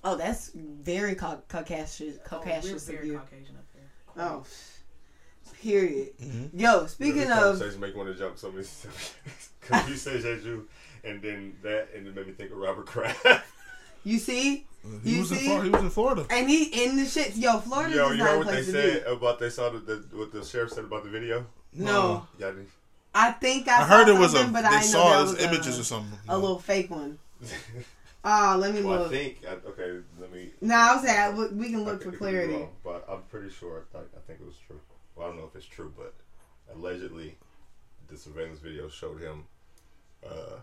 Oh, 0.03 0.17
that's 0.17 0.51
very 0.55 1.15
Cau- 1.15 1.43
Caucasian. 1.49 2.15
Oh, 2.33 2.41
we're 2.45 2.79
very 2.79 2.99
of 3.01 3.05
you. 3.05 3.19
Caucasian 3.19 3.19
up 3.19 3.31
there. 3.31 3.60
Oh, 4.19 4.45
period. 5.63 6.11
Mhm. 6.23 6.51
Yo, 6.55 6.87
speaking 6.87 7.17
This 7.23 7.31
of, 7.31 7.39
conversation 7.39 7.81
make 7.81 7.95
one 7.97 8.07
want 8.07 8.17
to 8.19 8.23
jump 8.25 8.39
so 8.39 8.51
many 8.51 8.67
because 9.61 9.89
you 9.89 9.97
said 9.97 10.23
Jeju, 10.23 10.65
and 11.05 11.21
then 11.23 11.55
that, 11.63 11.89
and 11.95 12.07
it 12.07 12.15
made 12.15 12.27
me 12.27 12.33
think 12.33 12.51
of 12.51 12.57
Robert 12.59 12.87
Kraft. 12.87 13.25
you 14.05 14.19
see, 14.19 14.67
He 15.05 15.15
You 15.15 15.21
was 15.21 15.33
in? 15.33 15.39
Florida. 15.39 15.65
He 15.65 15.71
was 15.71 15.83
in 15.83 15.91
Florida. 15.91 16.27
and 16.31 16.49
he 16.49 16.85
in 16.85 16.97
the 16.97 17.05
shit. 17.05 17.37
Yo, 17.37 17.59
Florida 17.61 17.95
Yo, 17.95 18.07
is 18.07 18.13
you 18.13 18.19
not 18.19 18.29
heard 18.31 18.39
what 18.39 18.49
they 18.49 18.63
said 18.63 19.05
be. 19.05 19.11
about 19.13 19.39
they 19.39 19.51
saw 19.51 19.69
the, 19.71 19.79
the 19.81 20.17
what 20.17 20.33
the 20.33 20.45
sheriff 20.45 20.71
said 20.73 20.85
about 20.85 21.05
the 21.05 21.11
video? 21.11 21.45
No, 21.73 22.27
Y'all 22.39 22.53
didn't- 22.53 22.69
I 23.15 23.33
think 23.33 23.67
I, 23.67 23.81
I 23.83 23.85
heard 23.85 24.07
saw 24.07 24.15
it 24.15 24.19
was 24.21 24.35
a. 24.35 24.39
something, 24.39 24.63
They 24.63 24.69
I 24.69 24.81
saw 24.81 25.11
that 25.11 25.21
his 25.23 25.33
was 25.33 25.43
images 25.43 25.79
a, 25.79 25.81
or 25.81 25.85
something. 25.85 26.19
a 26.29 26.39
little 26.39 26.59
fake 26.59 26.91
one. 26.91 27.19
Ah, 28.23 28.55
let 28.59 28.75
me 28.75 28.83
well, 28.83 28.99
I 28.99 28.99
look. 29.05 29.11
think 29.13 29.39
I- 29.49 29.67
okay. 29.71 30.01
Let 30.61 30.69
me. 30.69 30.69
No, 30.69 30.75
I 30.77 30.95
was 30.95 31.05
saying 31.05 31.37
we- 31.37 31.49
we 31.67 31.71
can 31.71 31.85
look 31.85 32.03
for 32.03 32.13
clarity. 32.13 32.55
wrong, 32.55 32.71
but 32.85 33.05
I'm 33.09 33.23
pretty 33.23 33.51
sure. 33.51 33.85
I, 33.95 33.99
I 33.99 34.21
think 34.27 34.41
it 34.41 34.47
was 34.47 34.57
true. 34.67 34.81
Well, 35.17 35.27
I 35.27 35.31
don't 35.31 35.39
know 35.39 35.47
if 35.47 35.57
it's 35.57 35.67
true, 35.67 35.93
but 35.97 36.15
allegedly, 36.75 37.37
the 38.09 38.17
surveillance 38.17 38.59
video 38.61 38.89
showed 38.89 39.21
him 39.21 39.45
uh, 40.27 40.59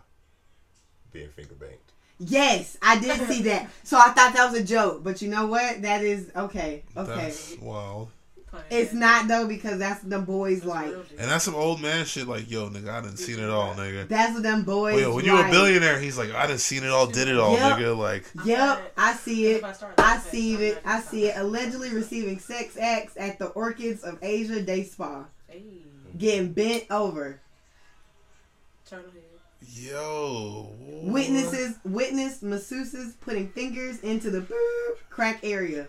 being 1.12 1.28
finger 1.30 1.54
banked. 1.54 1.92
Yes, 2.20 2.76
I 2.82 2.98
did 2.98 3.28
see 3.28 3.42
that. 3.42 3.70
So 3.84 3.96
I 3.96 4.10
thought 4.10 4.34
that 4.34 4.50
was 4.50 4.60
a 4.60 4.64
joke, 4.64 5.02
but 5.04 5.22
you 5.22 5.28
know 5.30 5.46
what? 5.46 5.82
That 5.82 6.02
is 6.04 6.30
okay. 6.36 6.82
Okay. 6.96 7.14
That's 7.16 7.56
wild. 7.58 8.10
Pun 8.50 8.60
It's 8.70 8.92
not 8.92 9.28
though 9.28 9.46
because 9.46 9.78
that's 9.78 10.00
the 10.02 10.18
boys 10.18 10.58
It's 10.58 10.66
like. 10.66 10.92
And 11.18 11.30
that's 11.30 11.44
some 11.44 11.54
old 11.54 11.80
man 11.80 12.04
shit. 12.04 12.26
Like, 12.26 12.50
yo, 12.50 12.68
nigga, 12.70 12.88
I 12.88 13.00
done 13.00 13.16
seen 13.16 13.38
it 13.38 13.48
all, 13.50 13.74
nigga. 13.74 14.08
That's 14.08 14.34
what 14.34 14.42
them 14.42 14.64
boys. 14.64 14.94
Well, 14.94 15.02
yo, 15.10 15.14
when 15.14 15.24
you 15.24 15.34
a 15.34 15.40
like. 15.42 15.50
billionaire, 15.50 15.98
he's 16.00 16.16
like, 16.18 16.32
I 16.34 16.46
done 16.46 16.58
seen 16.58 16.82
it 16.84 16.90
all, 16.90 17.06
did 17.06 17.28
it 17.28 17.38
all, 17.38 17.52
Yep. 17.54 17.78
nigga. 17.78 17.96
Like, 17.96 18.24
Yep, 18.44 18.92
I 18.96 19.14
see 19.14 19.46
it. 19.52 19.64
I 19.64 19.72
start 19.72 19.94
I 19.98 20.14
like 20.14 20.22
that, 20.24 20.30
see 20.30 20.54
it. 20.54 20.82
I 20.84 21.00
see 21.00 21.26
it. 21.26 21.36
Allegedly 21.36 21.90
receiving 21.90 22.38
sex 22.38 22.76
acts 22.78 23.16
at 23.16 23.38
the 23.38 23.46
Orchids 23.48 24.02
of 24.02 24.18
Asia 24.22 24.62
Day 24.62 24.84
Spa, 24.84 25.24
getting 26.16 26.52
bent 26.52 26.84
over. 26.90 27.40
turtle 28.88 29.10
head. 29.10 29.22
yo. 29.60 30.72
Witnesses 31.04 31.76
witness 31.84 32.40
masseuses 32.42 33.12
putting 33.20 33.48
fingers 33.48 34.00
into 34.00 34.30
the 34.30 34.40
boop 34.40 34.96
crack 35.10 35.40
area, 35.42 35.86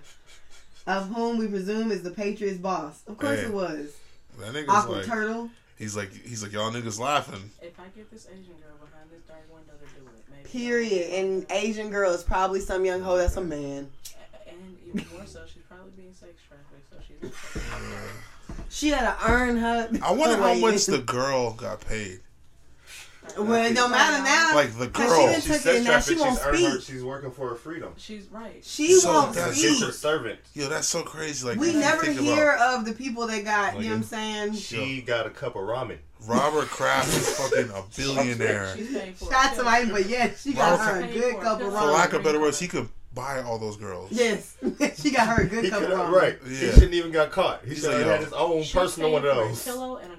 of 0.89 1.07
whom 1.09 1.37
we 1.37 1.47
presume 1.47 1.91
is 1.91 2.01
the 2.03 2.11
Patriots 2.11 2.57
boss. 2.57 3.01
Of 3.07 3.17
course 3.17 3.39
Hey. 3.39 3.45
it 3.45 3.53
was. 3.53 3.91
That 4.39 4.53
nigga's 4.53 4.69
Aqua 4.69 4.91
like, 4.97 5.05
Turtle. 5.05 5.49
he's 5.77 5.95
like, 5.95 6.11
he's 6.25 6.41
like, 6.43 6.51
y'all 6.53 6.71
niggas 6.71 6.99
laughing. 6.99 7.51
If 7.61 7.79
I 7.79 7.83
get 7.95 8.09
this 8.11 8.25
Asian 8.31 8.53
girl 8.55 8.75
behind 8.79 9.09
this 9.11 9.21
dark 9.27 9.43
window 9.53 9.73
to 9.73 9.99
do 9.99 10.07
it, 10.07 10.23
maybe. 10.31 10.49
Period. 10.49 11.11
And 11.13 11.45
Asian 11.51 11.89
girl 11.89 12.11
is 12.11 12.23
probably 12.23 12.59
some 12.59 12.85
young 12.85 13.01
hoe 13.01 13.17
that's 13.17 13.35
a 13.37 13.41
man. 13.41 13.89
And 14.47 14.77
even 14.87 15.05
more 15.13 15.25
so, 15.25 15.41
she's 15.45 15.63
probably 15.69 15.91
being 15.97 16.13
sex 16.13 16.33
trafficked, 16.47 16.89
so 16.91 16.97
she's. 17.07 17.63
She 18.71 18.89
had 18.89 19.01
to 19.01 19.15
earn 19.31 19.57
her. 19.57 19.89
I 20.03 20.11
wonder 20.11 20.35
her 20.37 20.41
how 20.43 20.53
much 20.59 20.85
the 20.85 20.99
girl 20.99 21.53
got 21.53 21.81
paid. 21.81 22.19
Well, 23.37 23.65
it 23.65 23.73
don't 23.75 23.91
matter 23.91 24.23
now. 24.23 24.55
Like 24.55 24.77
the 24.77 24.87
'cause 24.89 25.07
girl. 25.09 25.19
She 25.19 25.25
done 25.25 25.35
She's 25.35 25.45
took 25.45 25.61
sex 25.61 25.77
it 25.77 25.83
now. 25.83 25.99
She 25.99 26.15
won't 26.15 26.37
She's 26.37 26.45
earned 26.45 26.57
her. 26.73 26.79
speak. 26.81 26.95
She's 26.95 27.03
working 27.03 27.31
for 27.31 27.49
her 27.49 27.55
freedom. 27.55 27.93
She's 27.97 28.25
right. 28.31 28.61
She 28.63 28.93
So 28.93 29.11
won't 29.13 29.33
that's- 29.35 29.57
She's 29.57 29.77
speak. 29.77 29.85
her 29.87 29.91
servant. 29.93 30.39
Yo, 30.53 30.67
that's 30.69 30.87
so 30.87 31.03
crazy. 31.03 31.47
Like, 31.47 31.59
We 31.59 31.73
never 31.73 32.05
hear 32.11 32.53
about 32.53 32.79
of 32.79 32.85
the 32.85 32.93
people 32.93 33.27
that 33.27 33.43
got, 33.45 33.75
you 33.77 33.83
know 33.83 33.89
what 33.89 33.95
I'm 33.97 34.03
saying? 34.03 34.53
She 34.55 35.01
got 35.01 35.25
a 35.27 35.29
cup 35.29 35.55
of 35.55 35.61
ramen. 35.63 35.97
Robert 36.27 36.67
Kraft 36.69 37.07
is 37.09 37.29
fucking 37.37 37.69
a 37.69 37.83
billionaire. 37.95 38.75
She's 38.75 38.91
paying 38.93 39.13
for 39.13 39.31
Shout 39.31 39.53
it. 39.53 39.55
somebody, 39.55 39.89
but 39.89 40.05
yeah, 40.09 40.31
she 40.37 40.53
got 40.53 40.77
Well, 40.79 40.95
her 40.95 41.01
a 41.01 41.07
good 41.07 41.39
cup 41.39 41.61
of 41.61 41.67
ramen. 41.71 41.79
For 41.79 41.85
lack 41.91 42.13
of 42.13 42.23
better 42.23 42.39
words, 42.41 42.59
he 42.59 42.67
could 42.67 42.89
buy 43.13 43.41
all 43.41 43.57
those 43.57 43.77
girls. 43.77 44.11
Yes, 44.11 44.55
she 45.01 45.11
got 45.11 45.27
her 45.29 45.43
a 45.43 45.47
good 45.47 45.63
He 45.63 45.69
cup 45.69 45.81
of 45.83 45.87
could 45.89 46.13
right. 46.15 46.37
Yeah. 46.45 46.49
He 46.57 46.71
shouldn't 46.73 46.93
even 46.93 47.11
got 47.11 47.31
caught. 47.31 47.61
He 47.63 47.69
He's 47.69 47.79
should 47.79 47.87
like, 47.93 47.99
have 47.99 48.07
had 48.07 48.19
his 48.21 48.33
own 48.33 48.63
She's 48.63 48.73
personal 48.73 49.11
one 49.13 49.25
of 49.25 49.31
paying 49.33 49.45
a 49.45 49.49
those. 49.49 49.63
pillow 49.63 49.95
and 49.97 50.05
a 50.11 50.15
green 50.15 50.18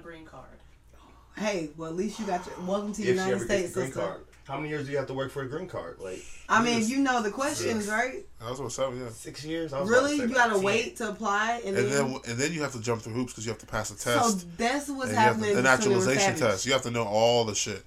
Hey, 1.37 1.69
well 1.77 1.89
at 1.89 1.95
least 1.95 2.19
you 2.19 2.25
got 2.25 2.45
your 2.45 2.55
welcome 2.65 2.93
to 2.93 3.01
the 3.01 3.07
United 3.07 3.35
ever 3.35 3.45
States, 3.45 3.73
green 3.73 3.87
sister. 3.87 4.01
card. 4.01 4.21
How 4.43 4.57
many 4.57 4.69
years 4.69 4.85
do 4.85 4.91
you 4.91 4.97
have 4.97 5.07
to 5.07 5.13
work 5.13 5.31
for 5.31 5.43
a 5.43 5.47
green 5.47 5.67
card? 5.67 5.97
Like 5.99 6.23
I 6.49 6.63
mean, 6.63 6.85
you 6.87 6.97
know 6.99 7.21
the 7.21 7.31
questions, 7.31 7.87
right? 7.87 8.25
That 8.39 8.49
was 8.49 8.59
what's 8.61 8.77
up, 8.79 8.93
yeah. 8.95 9.09
six 9.09 9.45
years? 9.45 9.71
I 9.71 9.79
was 9.79 9.89
Really, 9.89 10.15
you 10.17 10.27
gotta 10.27 10.55
10. 10.55 10.63
wait 10.63 10.97
to 10.97 11.09
apply, 11.09 11.61
and, 11.65 11.77
And 11.77 11.87
then, 11.87 12.11
then 12.11 12.19
and 12.27 12.37
then 12.37 12.51
you 12.53 12.61
have 12.61 12.73
to 12.73 12.81
jump 12.81 13.01
through 13.01 13.13
hoops 13.13 13.31
because 13.33 13.45
you 13.45 13.51
have 13.51 13.59
to 13.59 13.65
pass 13.65 13.91
a 13.91 13.93
test. 13.97 14.05
so 14.05 14.33
test. 14.33 14.57
that's 14.57 14.89
what's 14.89 15.03
and 15.05 15.11
you 15.11 15.17
have 15.17 15.35
happening. 15.35 15.51
to, 15.53 15.53
a 15.53 15.55
to 15.55 15.61
naturalization 15.61 16.35
test. 16.35 16.65
You 16.65 16.73
have 16.73 16.81
to 16.83 16.91
know 16.91 17.03
all 17.05 17.45
the 17.45 17.55
shit. 17.55 17.83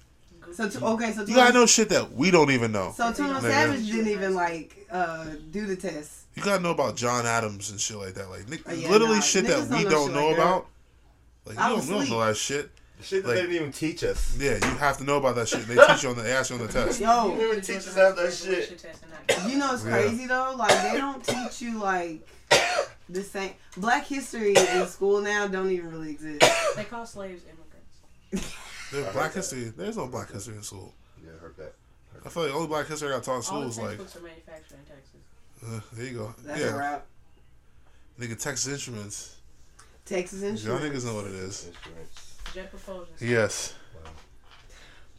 So 0.53 0.69
t- 0.69 0.79
okay, 0.79 1.11
so 1.11 1.25
You 1.25 1.35
gotta 1.35 1.53
know 1.53 1.65
shit 1.65 1.89
that 1.89 2.13
we 2.13 2.31
don't 2.31 2.49
even 2.51 2.71
know. 2.71 2.93
so 2.95 3.11
Tuna 3.13 3.39
Nigga. 3.39 3.41
Savage 3.41 3.85
didn't 3.87 4.07
even 4.07 4.33
like 4.35 4.87
uh, 4.89 5.25
do 5.51 5.65
the 5.67 5.75
test. 5.75 6.21
You 6.35 6.41
gotta 6.43 6.63
know 6.63 6.71
about 6.71 6.95
John 6.95 7.25
Adams 7.25 7.69
and 7.71 7.79
shit 7.79 7.97
like 7.97 8.13
that. 8.15 8.29
Like 8.29 8.47
ni- 8.49 8.59
Oh, 8.65 8.73
yeah, 8.73 8.89
literally 8.89 9.15
nah, 9.15 9.21
shit 9.21 9.45
niggas 9.45 9.67
that 9.69 9.77
we 9.77 9.83
don't 9.83 10.13
know 10.13 10.13
don't 10.13 10.13
know 10.13 10.27
like 10.29 10.35
that. 10.37 10.41
about. 10.41 10.67
Like 11.45 11.55
you 11.57 11.63
don't, 11.75 11.87
we 11.87 11.93
don't 11.99 12.09
know 12.09 12.25
that 12.25 12.37
shit. 12.37 12.71
Shit 13.01 13.23
that 13.23 13.29
Like- 13.29 13.35
they 13.37 13.41
didn't 13.43 13.55
even 13.57 13.71
teach 13.71 14.03
us. 14.03 14.35
Yeah, 14.39 14.53
you 14.55 14.77
have 14.77 14.97
to 14.97 15.03
know 15.03 15.17
about 15.17 15.35
that 15.35 15.47
shit. 15.47 15.67
They 15.67 15.75
teach 15.75 16.03
you 16.03 16.09
on 16.09 16.15
the 16.15 16.23
they 16.23 16.31
ask 16.31 16.49
you 16.49 16.55
on 16.57 16.65
the 16.65 16.71
test. 16.71 16.99
Yo, 16.99 17.35
You 17.35 17.49
even 17.51 17.61
teach 17.61 17.77
us 17.77 17.93
have 17.95 18.15
that 18.15 18.33
shit. 18.33 18.85
You 19.47 19.57
know 19.57 19.67
what's 19.73 19.83
Yeah. 19.83 19.91
crazy 19.91 20.25
though? 20.27 20.55
Like 20.57 20.81
they 20.91 20.97
don't 20.97 21.23
teach 21.23 21.61
you 21.61 21.77
like 21.79 22.27
the 23.09 23.21
same 23.23 23.53
Black 23.77 24.05
history 24.05 24.55
in 24.55 24.87
school 24.87 25.21
now 25.21 25.47
don't 25.47 25.69
even 25.71 25.91
really 25.91 26.11
exist. 26.11 26.41
They 26.75 26.85
call 26.85 27.05
slaves 27.05 27.43
immigrants. 27.43 28.53
There's 28.91 29.13
black 29.13 29.33
history. 29.33 29.65
There's 29.75 29.97
no 29.97 30.07
black 30.07 30.31
history 30.31 30.55
in 30.55 30.63
school. 30.63 30.93
Yeah, 31.23 31.31
I 31.35 31.41
heard 31.41 31.57
that. 31.57 31.73
I 32.25 32.29
feel 32.29 32.43
like 32.43 32.51
the 32.53 32.57
only 32.57 32.67
black 32.69 32.87
history 32.87 33.09
I 33.09 33.11
got 33.15 33.23
taught 33.23 33.35
in 33.37 33.41
school 33.43 33.59
the 33.61 33.67
was 33.67 33.77
like, 33.77 33.97
textbooks 33.97 34.15
are 34.15 34.21
manufactured 34.21 34.77
in 34.79 34.85
Texas. 34.85 35.19
uh, 35.67 35.95
there 35.95 36.05
you 36.05 36.17
go. 36.17 36.35
That's 36.43 36.59
a 36.61 36.63
yeah, 36.63 36.75
wrap. 36.77 37.05
nigga, 38.19 38.39
Texas 38.39 38.67
Instruments. 38.71 39.35
Texas 40.05 40.41
Instruments. 40.41 40.63
Y'all 40.63 40.79
niggas 40.79 41.05
know 41.05 41.15
what 41.15 41.25
it 41.25 41.33
is. 41.35 41.67
Instruments. 41.67 42.34
Jet 42.55 42.69
propulsion. 42.71 43.13
Yes. 43.19 43.73
Wow. 43.93 44.09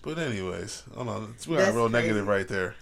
But 0.03 0.19
anyways, 0.19 0.83
I 0.93 0.97
don't 0.97 1.07
know. 1.07 1.29
We 1.47 1.57
got 1.57 1.65
That's 1.65 1.77
real 1.77 1.89
crazy. 1.91 2.07
negative 2.07 2.27
right 2.27 2.49
there. 2.49 2.75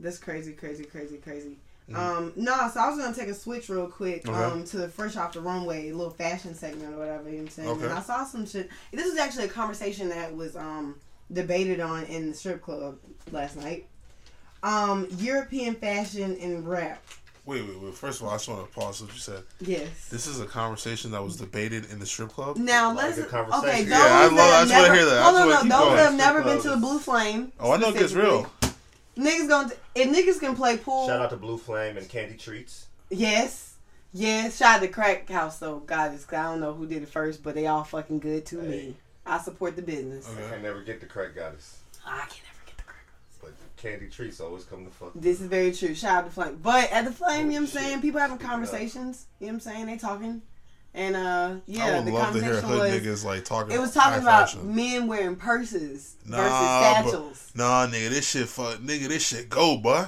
That's 0.00 0.18
crazy, 0.18 0.52
crazy, 0.54 0.84
crazy, 0.84 1.18
crazy. 1.18 1.56
Um, 1.94 2.32
no, 2.36 2.52
so 2.72 2.80
I 2.80 2.90
was 2.90 2.98
gonna 2.98 3.14
take 3.16 3.28
a 3.28 3.34
switch 3.34 3.68
real 3.70 3.86
quick 3.88 4.22
Mm-hmm. 4.24 4.34
Okay. 4.34 4.44
um, 4.60 4.64
to 4.64 4.76
the 4.76 4.88
fresh 4.88 5.16
off 5.16 5.32
the 5.32 5.40
runway 5.40 5.90
little 5.90 6.12
fashion 6.12 6.54
segment 6.54 6.94
or 6.94 6.98
whatever. 6.98 7.24
You 7.30 7.36
know 7.36 7.42
what 7.42 7.42
I'm 7.44 7.48
saying? 7.50 7.68
Okay. 7.70 7.84
And 7.84 7.92
I 7.94 8.00
saw 8.02 8.24
some 8.24 8.46
shit. 8.46 8.68
This 8.92 9.06
was 9.08 9.18
actually 9.18 9.44
a 9.46 9.48
conversation 9.48 10.08
that 10.10 10.34
was 10.34 10.54
um, 10.56 10.96
debated 11.32 11.80
on 11.80 12.04
in 12.04 12.28
the 12.30 12.34
strip 12.34 12.62
club 12.62 12.98
last 13.32 13.56
night. 13.56 13.86
Um, 14.62 15.06
European 15.18 15.74
fashion 15.76 16.36
and 16.40 16.68
rap. 16.68 17.02
Wait, 17.48 17.62
wait, 17.66 17.80
wait. 17.80 17.94
First 17.94 18.20
of 18.20 18.26
all, 18.26 18.32
I 18.32 18.34
just 18.34 18.46
want 18.46 18.66
to 18.70 18.78
pause 18.78 19.00
what 19.00 19.10
you 19.14 19.18
said. 19.18 19.42
Yes. 19.60 20.08
This 20.10 20.26
is 20.26 20.38
a 20.38 20.44
conversation 20.44 21.12
that 21.12 21.24
was 21.24 21.36
debated 21.38 21.90
in 21.90 21.98
the 21.98 22.04
strip 22.04 22.28
club. 22.28 22.58
Now 22.58 22.88
Like 22.92 23.04
let's 23.06 23.18
a 23.18 23.24
conversation. 23.24 23.68
okay. 23.70 23.82
Those 23.84 23.90
Yeah, 23.90 24.04
I 24.04 24.22
love- 24.26 24.36
that 24.36 24.52
I 24.52 24.64
just 24.64 24.74
wanna 24.74 24.94
hear 24.94 25.04
that. 25.06 25.18
I 25.18 25.22
Hold 25.22 25.34
just 25.34 25.42
on, 25.42 25.48
wanna 25.48 25.54
no, 25.54 25.60
keep 25.62 25.70
those 25.70 25.78
going. 25.80 25.96
that 25.96 26.04
have 26.04 26.14
never 26.14 26.42
been 26.42 26.60
to 26.60 26.68
the 26.70 26.76
Blue 26.76 26.98
Flame. 26.98 27.52
Oh, 27.58 27.72
I 27.72 27.76
know 27.78 27.88
it 27.88 27.94
gets 27.98 28.12
real. 28.12 28.52
Niggas 29.16 29.48
gonna 29.48 29.72
if 29.94 30.08
niggas 30.10 30.40
can 30.40 30.54
play 30.54 30.76
pool. 30.76 31.06
Shout 31.06 31.22
out 31.22 31.30
to 31.30 31.36
Blue 31.38 31.56
Flame 31.56 31.96
and 31.96 32.06
Candy 32.06 32.36
Treats. 32.36 32.86
Yes. 33.08 33.76
Yes. 34.12 34.58
Shout 34.58 34.76
out 34.76 34.82
to 34.82 34.88
Crack 34.88 35.28
House 35.30 35.58
though. 35.58 35.78
God, 35.78 36.12
it's, 36.12 36.30
I 36.30 36.42
don't 36.42 36.60
know 36.60 36.74
who 36.74 36.86
did 36.86 37.02
it 37.02 37.08
first, 37.08 37.42
but 37.42 37.54
they 37.54 37.66
all 37.66 37.82
fucking 37.82 38.18
good 38.18 38.44
to 38.46 38.56
me. 38.56 38.94
I 39.24 39.38
support 39.38 39.74
the 39.74 39.82
business. 39.82 40.28
Okay. 40.30 40.46
I 40.46 40.50
can 40.50 40.62
never 40.62 40.82
get 40.82 41.00
the 41.00 41.06
crack 41.06 41.34
goddess, 41.34 41.78
I 42.06 42.26
can 42.28 42.42
never 42.44 42.60
get 42.66 42.76
the 42.76 42.82
Crack 42.84 43.06
House. 43.06 43.38
but 43.40 43.52
Candy 43.78 44.08
Treats 44.08 44.40
always 44.40 44.64
come 44.64 44.84
to 44.84 44.90
fuck. 44.90 45.12
This 45.14 45.40
is 45.40 45.46
very 45.46 45.72
true. 45.72 45.94
Shout 45.94 46.18
out 46.18 46.24
to 46.26 46.30
Flame. 46.30 46.58
But 46.62 46.90
at 46.92 47.04
the 47.04 47.12
Flame, 47.12 47.46
you 47.50 47.60
know 47.60 47.66
what 47.66 47.74
I'm 47.74 47.78
Oh, 47.78 47.80
saying? 47.88 48.00
People 48.02 48.20
having 48.20 48.36
Speak 48.36 48.44
it 48.44 48.46
up. 48.46 48.50
conversations. 48.50 49.26
You 49.40 49.46
know 49.46 49.52
what 49.52 49.54
I'm 49.54 49.60
saying? 49.60 49.86
They 49.86 49.96
talking. 49.96 50.42
And 50.94 51.14
uh 51.16 51.54
yeah, 51.66 51.84
I 51.84 51.94
would 51.98 52.06
the 52.06 52.12
love 52.12 52.32
to 52.34 52.42
hear 52.42 52.60
conversation 52.60 52.68
hood 52.68 52.80
was 53.06 53.22
niggas 53.22 53.24
like 53.24 53.44
talking. 53.44 53.72
it 53.74 53.78
was 53.80 53.92
talking 53.94 54.22
about 54.22 54.50
fashion. 54.50 54.74
men 54.74 55.06
wearing 55.06 55.36
purses 55.36 56.16
Nah, 56.26 56.36
versus 56.38 56.50
but- 56.52 56.80
satchels. 57.04 57.52
Nah, 57.54 57.86
nigga, 57.86 58.08
this 58.08 58.28
shit 58.28 58.48
fuck, 58.48 58.78
nigga, 58.78 59.06
this 59.08 59.26
shit 59.26 59.48
go, 59.50 59.76
boy. 59.76 60.06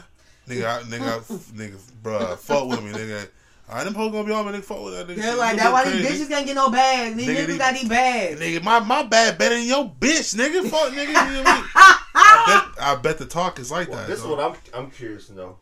Nigga, 0.48 0.66
I, 0.66 0.82
nigga, 0.82 1.02
I, 1.02 1.18
nigga, 1.56 1.76
bruh, 2.02 2.36
fuck 2.38 2.66
with 2.66 2.82
me, 2.82 2.90
nigga. 2.92 3.28
I 3.72 3.84
them 3.84 3.94
hoes 3.94 4.10
gonna 4.10 4.24
be 4.26 4.32
on 4.32 4.46
me, 4.46 4.52
nigga, 4.58 4.64
fuck 4.64 4.82
with 4.82 4.94
that 4.94 5.06
nigga. 5.06 5.20
They're 5.22 5.36
like, 5.36 5.52
You 5.52 5.56
that's 5.58 5.64
look 5.72 5.84
why 5.84 5.90
these 5.92 6.06
bitches 6.26 6.28
can't 6.28 6.46
get 6.46 6.56
no 6.56 6.70
bags. 6.70 7.14
These 7.16 7.28
Nigga, 7.28 7.46
niggas 7.46 7.58
got 7.58 7.74
these 7.74 7.88
bags. 7.88 8.40
Nigga, 8.40 8.62
my 8.64 8.80
my 8.80 9.02
bad 9.04 9.38
better 9.38 9.54
than 9.54 9.66
your 9.66 9.84
bitch, 9.84 10.34
nigga. 10.34 10.68
Fuck, 10.68 10.92
nigga. 10.92 11.06
You 11.08 11.12
know 11.14 11.42
I, 11.46 11.54
mean? 11.54 11.64
I 12.14 12.64
bet 12.64 12.69
I 12.80 12.96
bet 12.96 13.18
the 13.18 13.26
talk 13.26 13.58
is 13.58 13.70
like 13.70 13.88
Well, 13.88 13.98
that. 13.98 14.08
this 14.08 14.18
is 14.18 14.24
though. 14.24 14.36
what 14.36 14.58
I'm 14.74 14.84
I'm 14.84 14.90
curious 14.90 15.26
to 15.28 15.34
know. 15.34 15.56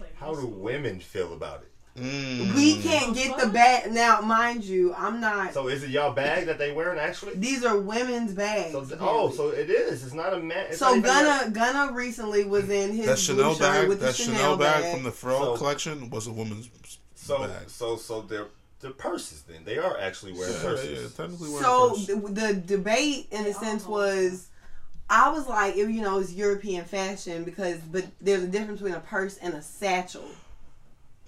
Like 0.00 0.14
How 0.16 0.34
do 0.34 0.46
women 0.46 1.00
feel 1.00 1.32
about 1.34 1.62
it? 1.62 1.70
Mm. 2.00 2.54
We 2.56 2.80
can't 2.82 3.14
get 3.14 3.38
the 3.38 3.46
bag. 3.48 3.92
Now, 3.92 4.20
mind 4.20 4.64
you, 4.64 4.92
I'm 4.94 5.20
not. 5.20 5.52
So 5.54 5.68
is 5.68 5.84
it 5.84 5.90
y'all 5.90 6.12
bag 6.12 6.46
that 6.46 6.58
they 6.58 6.72
wearing 6.72 6.98
actually? 6.98 7.34
These 7.36 7.64
are 7.64 7.78
women's 7.78 8.32
bags. 8.32 8.72
So 8.72 8.84
th- 8.84 8.98
oh, 9.00 9.30
so 9.30 9.50
it 9.50 9.70
is. 9.70 10.02
It's 10.04 10.12
not 10.14 10.32
a 10.34 10.40
man. 10.40 10.66
It's 10.70 10.78
So 10.78 10.86
not 10.94 10.96
even 10.96 11.04
Gunna 11.04 11.50
Gunna 11.50 11.92
recently 11.92 12.44
was 12.44 12.68
in 12.68 12.92
his 12.94 13.06
That 13.06 13.18
Chanel 13.18 13.52
shirt 13.54 13.60
bag, 13.60 13.88
with 13.88 14.00
the 14.00 14.06
that 14.06 14.14
Chanel, 14.16 14.34
Chanel 14.40 14.56
bag, 14.56 14.82
bag 14.82 14.94
from 14.94 15.04
the 15.04 15.10
Pharrell 15.10 15.40
So- 15.40 15.56
collection 15.56 16.10
was 16.10 16.26
a 16.26 16.32
woman's 16.32 16.68
So 17.14 17.38
bag. 17.46 17.68
so 17.68 17.96
so 17.96 18.22
they're 18.22 18.46
the 18.80 18.90
purses 18.90 19.42
then. 19.42 19.64
They 19.64 19.78
are 19.78 19.96
actually 19.98 20.32
wearing 20.32 20.52
Yeah, 20.54 20.60
purses. 20.62 21.00
yeah, 21.16 21.24
technically 21.24 21.48
wearing 21.50 21.62
So 21.64 21.90
purse. 21.90 22.06
the, 22.06 22.14
the 22.16 22.54
debate, 22.54 23.28
in 23.30 23.46
a 23.46 23.52
sense, 23.54 23.86
was 23.86 24.48
I 25.10 25.30
was 25.30 25.46
like, 25.46 25.76
it, 25.76 25.90
you 25.90 26.00
know, 26.02 26.18
it's 26.18 26.32
European 26.32 26.84
fashion 26.84 27.44
because, 27.44 27.78
but 27.78 28.06
there's 28.20 28.42
a 28.42 28.48
difference 28.48 28.80
between 28.80 28.96
a 28.96 29.00
purse 29.00 29.36
and 29.38 29.52
a 29.54 29.60
satchel, 29.62 30.24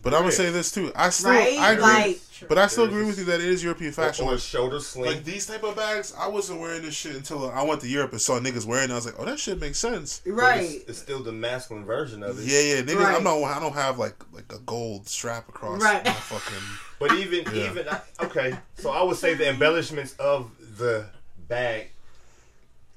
But 0.03 0.15
I'm 0.15 0.21
gonna 0.21 0.33
say 0.33 0.51
this 0.51 0.71
too. 0.73 0.93
I 0.95 1.11
still, 1.11 1.31
right? 1.33 1.59
I 1.59 1.73
agree, 1.73 1.83
like, 1.83 2.21
but 2.49 2.59
I 2.59 2.69
still 2.69 2.85
agree 2.85 3.05
with 3.05 3.19
you 3.19 3.25
that 3.27 3.41
it 3.41 3.47
is 3.49 3.63
European 3.65 3.93
fashion. 3.93 4.25
Or, 4.25 4.29
or 4.29 4.33
Like, 4.33 4.41
shoulder 4.41 4.81
sling. 4.81 5.11
like 5.11 5.25
these 5.25 5.47
type 5.47 5.63
of 5.65 5.75
bags, 5.77 6.15
I 6.19 6.29
wasn't 6.29 6.61
wearing 6.61 6.83
this 6.83 6.95
shit 6.95 7.17
until 7.17 7.51
I 7.51 7.63
went 7.63 7.81
to 7.83 7.89
Europe 7.89 8.13
and 8.13 8.21
saw 8.21 8.39
niggas 8.39 8.65
wearing. 8.67 8.89
it. 8.91 8.93
I 8.93 8.97
was 8.97 9.05
like, 9.07 9.17
oh, 9.19 9.25
that 9.25 9.39
shit 9.39 9.61
makes 9.61 9.79
sense. 9.79 10.23
Right? 10.25 10.63
It's, 10.63 10.85
it's 10.91 10.99
still 10.99 11.23
the 11.23 11.33
masculine 11.33 11.85
version 11.85 12.23
of 12.23 12.39
it. 12.39 12.45
Yeah, 12.47 12.61
yeah, 12.77 12.83
nigga. 12.83 13.03
Right. 13.05 13.17
I'm 13.17 13.25
not. 13.25 13.43
I 13.43 13.59
don't 13.61 13.75
have 13.75 13.99
like 13.99 14.15
like 14.33 14.51
a 14.53 14.59
gold 14.61 15.09
strap 15.09 15.49
across 15.49 15.83
Right. 15.83 16.05
my 16.05 16.13
fucking. 16.13 16.63
But 16.99 17.13
even 17.15 17.45
Yeah. 17.55 17.71
even 17.71 17.87
okay, 18.23 18.57
so 18.77 18.91
I 18.91 19.03
would 19.03 19.17
say 19.17 19.35
the 19.35 19.49
embellishments 19.51 20.15
of 20.19 20.51
the 20.79 21.07
bag 21.49 21.91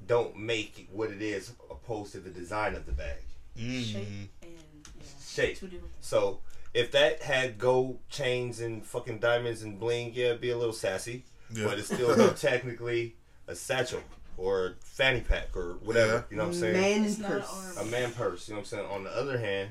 don't 0.09 0.35
make 0.35 0.79
it 0.79 0.87
what 0.91 1.11
it 1.11 1.21
is 1.21 1.53
opposed 1.69 2.11
to 2.13 2.19
the 2.19 2.31
design 2.31 2.73
of 2.75 2.85
the 2.87 2.91
bag. 2.91 3.19
Mm. 3.57 3.83
shape 3.83 4.07
and 4.41 4.51
yeah, 4.51 5.05
Shape. 5.25 5.57
So 6.01 6.39
if 6.73 6.91
that 6.91 7.21
had 7.21 7.57
gold 7.59 7.99
chains 8.09 8.59
and 8.59 8.83
fucking 8.83 9.19
diamonds 9.19 9.61
and 9.61 9.79
bling, 9.79 10.11
yeah, 10.15 10.27
it'd 10.27 10.41
be 10.41 10.49
a 10.49 10.57
little 10.57 10.73
sassy. 10.73 11.23
Yeah. 11.53 11.67
But 11.67 11.77
it's 11.79 11.93
still 11.93 12.33
technically 12.33 13.15
a 13.47 13.55
satchel 13.55 14.01
or 14.35 14.65
a 14.65 14.73
fanny 14.81 15.21
pack 15.21 15.55
or 15.55 15.73
whatever. 15.83 16.13
Yeah. 16.13 16.21
You 16.31 16.37
know 16.37 16.43
what 16.45 16.53
I'm 16.55 16.59
saying? 16.59 16.73
Man 16.73 17.03
It's 17.05 17.17
in 17.17 17.21
not 17.21 17.31
an 17.31 17.41
purse. 17.41 17.77
a 17.77 17.85
man 17.85 18.11
purse. 18.11 18.47
You 18.47 18.53
know 18.55 18.59
what 18.61 18.73
I'm 18.73 18.77
saying? 18.79 18.85
On 18.91 19.03
the 19.03 19.15
other 19.15 19.37
hand, 19.37 19.69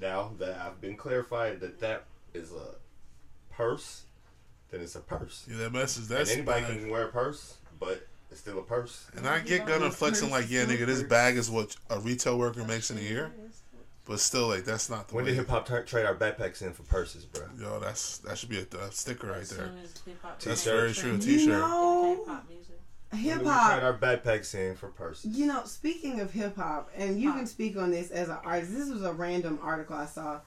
now 0.00 0.32
that 0.38 0.60
I've 0.60 0.80
been 0.80 0.96
clarified 0.96 1.60
that 1.60 1.78
that 1.80 2.04
is 2.34 2.50
a 2.52 2.74
purse, 3.54 4.04
then 4.70 4.80
it's 4.80 4.96
a 4.96 5.00
purse. 5.00 5.46
Yeah, 5.48 5.58
that 5.58 5.72
message. 5.72 6.08
And 6.08 6.18
That's 6.18 6.32
anybody 6.32 6.62
bad. 6.62 6.78
can 6.80 6.90
wear 6.90 7.04
a 7.06 7.12
purse, 7.12 7.56
but 7.78 8.06
it's 8.30 8.40
still 8.40 8.58
a 8.58 8.62
purse. 8.62 9.06
And 9.16 9.26
I 9.26 9.40
get 9.40 9.66
Gunna 9.66 9.90
flexing 9.90 10.30
like, 10.30 10.50
yeah, 10.50 10.64
nigga, 10.64 10.86
this 10.86 11.02
bag 11.02 11.36
is 11.36 11.50
what 11.50 11.74
a 11.90 11.98
retail 12.00 12.38
worker 12.38 12.64
makes 12.64 12.90
in 12.90 12.98
a 12.98 13.02
year. 13.02 13.30
But 14.06 14.18
still, 14.18 14.48
like, 14.48 14.64
that's 14.64 14.90
not 14.90 15.06
the 15.08 15.14
When 15.14 15.24
way. 15.24 15.30
did 15.30 15.36
hip 15.36 15.48
hop 15.48 15.66
tra- 15.66 15.84
trade 15.84 16.04
our 16.04 16.14
backpacks 16.16 16.62
in 16.62 16.72
for 16.72 16.82
purses, 16.84 17.24
bro? 17.26 17.42
Yo, 17.60 17.78
that's 17.78 18.18
that 18.18 18.36
should 18.38 18.48
be 18.48 18.58
a, 18.58 18.76
a 18.78 18.90
sticker 18.90 19.28
right 19.28 19.38
As 19.42 19.50
there. 19.50 19.66
soon 19.66 19.78
as 19.84 19.92
hip-hop 20.04 20.40
That's 20.40 20.64
T-shirt. 20.64 20.76
very 20.80 20.92
true. 20.92 21.10
A 21.10 21.14
You 21.14 21.20
T-shirt. 21.20 21.48
know, 21.48 22.16
K-pop 22.24 22.48
music. 22.48 22.80
When 23.10 23.20
hip 23.22 23.32
did 23.34 23.38
we 23.40 23.44
trade 23.44 23.54
hop. 23.54 23.82
our 23.82 23.98
backpacks 23.98 24.54
in 24.54 24.74
for 24.74 24.88
purses? 24.88 25.36
You 25.38 25.46
know, 25.46 25.62
speaking 25.64 26.20
of 26.20 26.32
hip 26.32 26.56
hop, 26.56 26.90
and 26.96 27.20
you 27.20 27.32
can 27.32 27.46
speak 27.46 27.76
on 27.76 27.90
this 27.92 28.10
as 28.10 28.28
an 28.28 28.38
artist. 28.44 28.72
This 28.72 28.88
was 28.88 29.02
a 29.04 29.12
random 29.12 29.58
article 29.62 29.94
I 29.96 30.06
saw. 30.06 30.40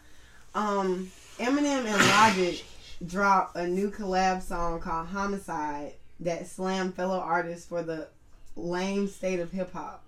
Um, 0.56 1.10
Eminem 1.40 1.86
and 1.86 2.08
Logic 2.10 2.64
dropped 3.06 3.56
a 3.56 3.66
new 3.68 3.90
collab 3.92 4.42
song 4.42 4.80
called 4.82 5.08
"Homicide" 5.08 5.94
that 6.20 6.48
slammed 6.48 6.96
fellow 6.96 7.20
artists 7.20 7.66
for 7.68 7.82
the 7.84 8.08
lame 8.56 9.08
state 9.08 9.40
of 9.40 9.52
hip 9.52 9.74
hop. 9.74 10.04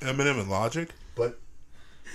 Eminem 0.00 0.40
and 0.40 0.50
Logic. 0.50 0.88
But 1.16 1.38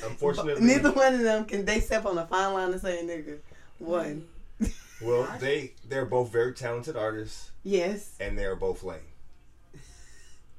unfortunately, 0.04 0.64
Neither 0.66 0.92
one 0.92 1.14
of 1.16 1.22
them 1.22 1.46
can. 1.46 1.66
They 1.66 1.80
step 1.80 2.06
on 2.06 2.18
a 2.18 2.26
fine 2.26 2.54
line 2.54 2.72
and 2.72 2.82
say 2.82 3.02
nigga. 3.04 3.38
One. 3.80 4.26
well, 5.02 5.28
they 5.40 5.74
they're 5.88 6.06
both 6.06 6.32
very 6.32 6.54
talented 6.54 6.96
artists, 6.98 7.52
Yes, 7.64 8.16
and 8.20 8.38
they 8.38 8.46
are 8.46 8.56
both 8.56 8.84
lame. 8.84 9.00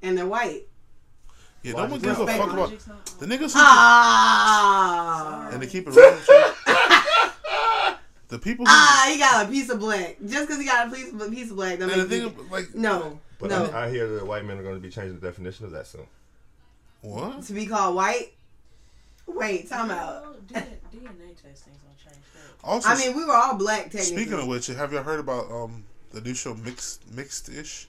and 0.01 0.17
they're 0.17 0.25
white. 0.27 0.63
Yeah, 1.63 1.73
no 1.73 1.77
Logic 1.77 1.91
one 1.91 1.99
gives 2.01 2.17
a 2.19 2.25
respect 2.25 2.43
fuck 2.43 2.53
about 2.53 3.19
the 3.19 3.25
niggas 3.27 3.53
who 3.53 3.59
Ah. 3.61 5.49
and 5.51 5.61
they 5.61 5.67
keep 5.67 5.87
it 5.87 5.95
real. 5.95 6.19
With 8.31 8.45
you, 8.45 8.51
the 8.51 8.51
people 8.51 8.65
who 8.65 8.71
Ah, 8.71 9.09
he 9.11 9.17
got 9.19 9.45
a 9.45 9.49
piece 9.49 9.69
of 9.69 9.79
black. 9.79 10.17
Just 10.25 10.47
because 10.47 10.59
he 10.59 10.65
got 10.65 10.87
a 10.87 10.91
piece 10.91 11.11
of, 11.13 11.31
piece 11.31 11.49
of 11.51 11.55
black, 11.57 11.79
don't 11.79 11.89
and 11.91 12.01
the 12.01 12.05
thing 12.05 12.21
you- 12.23 12.47
like 12.49 12.73
no, 12.75 13.19
But 13.39 13.49
no. 13.49 13.65
I, 13.65 13.85
I 13.85 13.89
hear 13.89 14.07
that 14.15 14.25
white 14.25 14.45
men 14.45 14.57
are 14.57 14.63
going 14.63 14.75
to 14.75 14.81
be 14.81 14.89
changing 14.89 15.19
the 15.19 15.25
definition 15.27 15.65
of 15.65 15.71
that 15.71 15.87
soon. 15.87 16.07
what? 17.01 17.43
to 17.43 17.53
be 17.53 17.65
called 17.65 17.95
white. 17.95 18.33
Wait, 19.27 19.69
time 19.69 19.91
out. 19.91 20.45
DNA, 20.47 20.63
DNA 20.93 21.35
testing's 21.41 21.77
gonna 21.77 21.95
change 22.03 22.17
that. 22.33 22.63
Also, 22.63 22.89
I 22.89 22.97
mean, 22.97 23.15
we 23.15 23.23
were 23.23 23.33
all 23.33 23.55
black 23.55 23.83
technically. 23.83 24.05
speaking 24.15 24.33
of 24.33 24.47
which, 24.47 24.67
have 24.67 24.91
you 24.91 24.99
heard 24.99 25.19
about 25.19 25.49
um 25.51 25.83
the 26.11 26.19
new 26.21 26.33
show 26.33 26.53
Mixed 26.55 27.09
Mixed 27.13 27.47
Ish? 27.49 27.87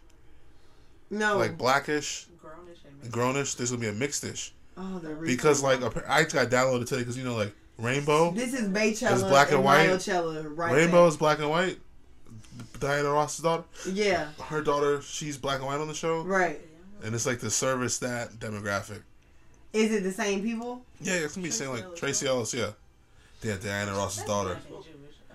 no, 1.11 1.37
Like 1.39 1.59
Blackish, 1.59 2.27
Grownish 2.43 2.85
and 2.87 2.97
mixed. 2.99 3.11
Grownish. 3.13 3.57
There's 3.57 3.71
gonna 3.71 3.81
be 3.81 3.89
a 3.89 3.93
Mixed 3.93 4.23
Ish 4.25 4.53
oh, 4.77 4.99
the 5.01 5.15
because 5.15 5.63
like 5.63 5.83
appa- 5.83 6.05
I 6.09 6.23
just 6.23 6.35
got 6.35 6.49
downloaded 6.49 6.87
today 6.87 7.01
because 7.01 7.19
you 7.19 7.25
know 7.25 7.35
like 7.35 7.53
Rainbow. 7.83 8.31
this 8.31 8.55
is 8.55 8.69
Beychella 8.69 9.13
It's 9.13 9.23
black 9.23 9.51
and 9.51 9.65
white. 9.65 9.89
Riocella, 9.89 10.45
right? 10.57 10.73
Rainbow 10.73 10.99
there. 10.99 11.09
is 11.09 11.17
black 11.17 11.41
and 11.41 11.51
white. 11.51 11.79
Diana 12.79 13.11
Ross's 13.11 13.43
daughter, 13.43 13.65
yeah, 13.89 14.29
her 14.45 14.61
daughter, 14.61 15.01
she's 15.03 15.37
black 15.39 15.59
and 15.59 15.67
white 15.67 15.81
on 15.81 15.89
the 15.89 15.95
show, 15.95 16.23
right. 16.23 16.61
and 17.05 17.15
it's 17.15 17.27
like 17.27 17.39
to 17.41 17.51
service 17.51 17.99
that 17.99 18.33
demographic. 18.35 19.03
Is 19.73 19.93
it 19.93 20.03
the 20.03 20.13
same 20.13 20.43
people? 20.43 20.83
Yeah, 21.01 21.15
it's 21.15 21.37
gonna 21.37 21.45
be 21.45 21.51
saying 21.51 21.71
like 21.71 21.95
Tracee 21.95 22.27
Ellis, 22.27 22.53
yeah, 22.53 22.71
yeah, 23.43 23.57
Diana 23.63 23.93
Ross's 23.93 24.19
That's 24.19 24.29
daughter, 24.29 24.59
black 24.69 24.85
and 24.85 24.85
Jewish. 24.85 25.15
I 25.31 25.35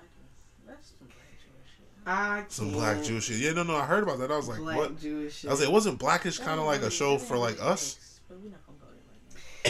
That's 0.68 0.90
some 0.90 1.08
black 1.08 1.38
Jewish 1.42 1.68
shit. 1.68 2.06
I 2.06 2.42
can't. 2.60 2.74
black 2.74 3.04
Jewish. 3.04 3.30
Yeah, 3.30 3.54
no, 3.54 3.64
no, 3.64 3.76
I 3.78 3.86
heard 3.86 4.04
about 4.04 4.20
that. 4.20 4.30
I 4.30 4.36
was 4.36 4.50
like, 4.50 4.60
black 4.60 4.78
what? 4.78 5.00
Jewish. 5.00 5.46
I 5.46 5.50
was 5.50 5.60
like, 5.62 5.70
it 5.70 5.72
wasn't 5.72 6.00
Blackish 6.00 6.40
kind 6.40 6.60
of 6.60 6.66
like 6.66 6.82
a 6.82 6.92
show 6.92 7.18
for 7.18 7.38
like 7.38 7.62
us? 7.62 8.20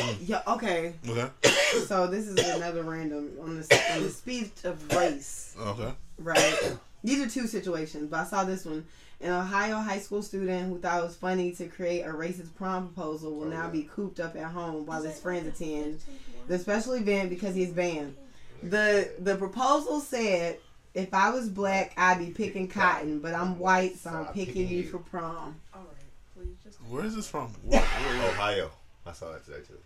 yeah. 0.21 0.41
Okay, 0.47 0.93
Okay, 1.07 1.29
so 1.87 2.07
this 2.07 2.27
is 2.27 2.37
another 2.55 2.83
random 2.83 3.31
on 3.41 3.57
the 3.59 3.81
on 3.93 4.03
the 4.03 4.09
speech 4.09 4.51
of 4.63 4.91
race. 4.93 5.55
okay. 5.59 5.91
Right. 6.19 6.75
These 7.03 7.25
are 7.25 7.29
two 7.29 7.47
situations, 7.47 8.09
but 8.09 8.19
I 8.21 8.23
saw 8.25 8.43
this 8.43 8.65
one. 8.65 8.85
An 9.19 9.31
Ohio 9.31 9.77
high 9.77 9.97
school 9.99 10.21
student 10.21 10.69
who 10.69 10.77
thought 10.79 10.99
it 10.99 11.03
was 11.03 11.15
funny 11.15 11.51
to 11.53 11.65
create 11.67 12.01
a 12.03 12.09
racist 12.09 12.53
prom 12.55 12.87
proposal 12.89 13.33
will 13.35 13.47
now 13.47 13.67
be 13.67 13.83
cooped 13.83 14.19
up 14.19 14.35
at 14.35 14.51
home 14.51 14.85
while 14.85 15.01
his 15.01 15.19
friends 15.19 15.47
attend 15.47 15.99
the 16.47 16.59
special 16.59 16.93
event 16.93 17.29
because 17.31 17.55
he's 17.55 17.71
banned. 17.71 18.15
The 18.63 19.11
the 19.19 19.35
proposal 19.35 19.99
said, 20.01 20.59
"If 20.93 21.13
I 21.13 21.29
was 21.31 21.49
black, 21.49 21.93
I'd 21.97 22.19
be 22.19 22.31
picking 22.31 22.67
cotton, 22.67 23.19
but 23.19 23.33
I'm 23.33 23.57
white, 23.59 23.97
so 23.97 24.09
I'm 24.11 24.33
picking 24.33 24.67
you 24.67 24.83
for 24.83 24.99
prom." 24.99 25.55
All 25.73 25.81
right, 25.81 26.35
please 26.35 26.55
just. 26.63 26.77
Where 26.83 27.05
is 27.05 27.15
this 27.15 27.27
from? 27.27 27.53
Ohio. 27.73 28.69
I 29.05 29.13
saw 29.13 29.31
that 29.31 29.45
today 29.45 29.59
too. 29.67 29.77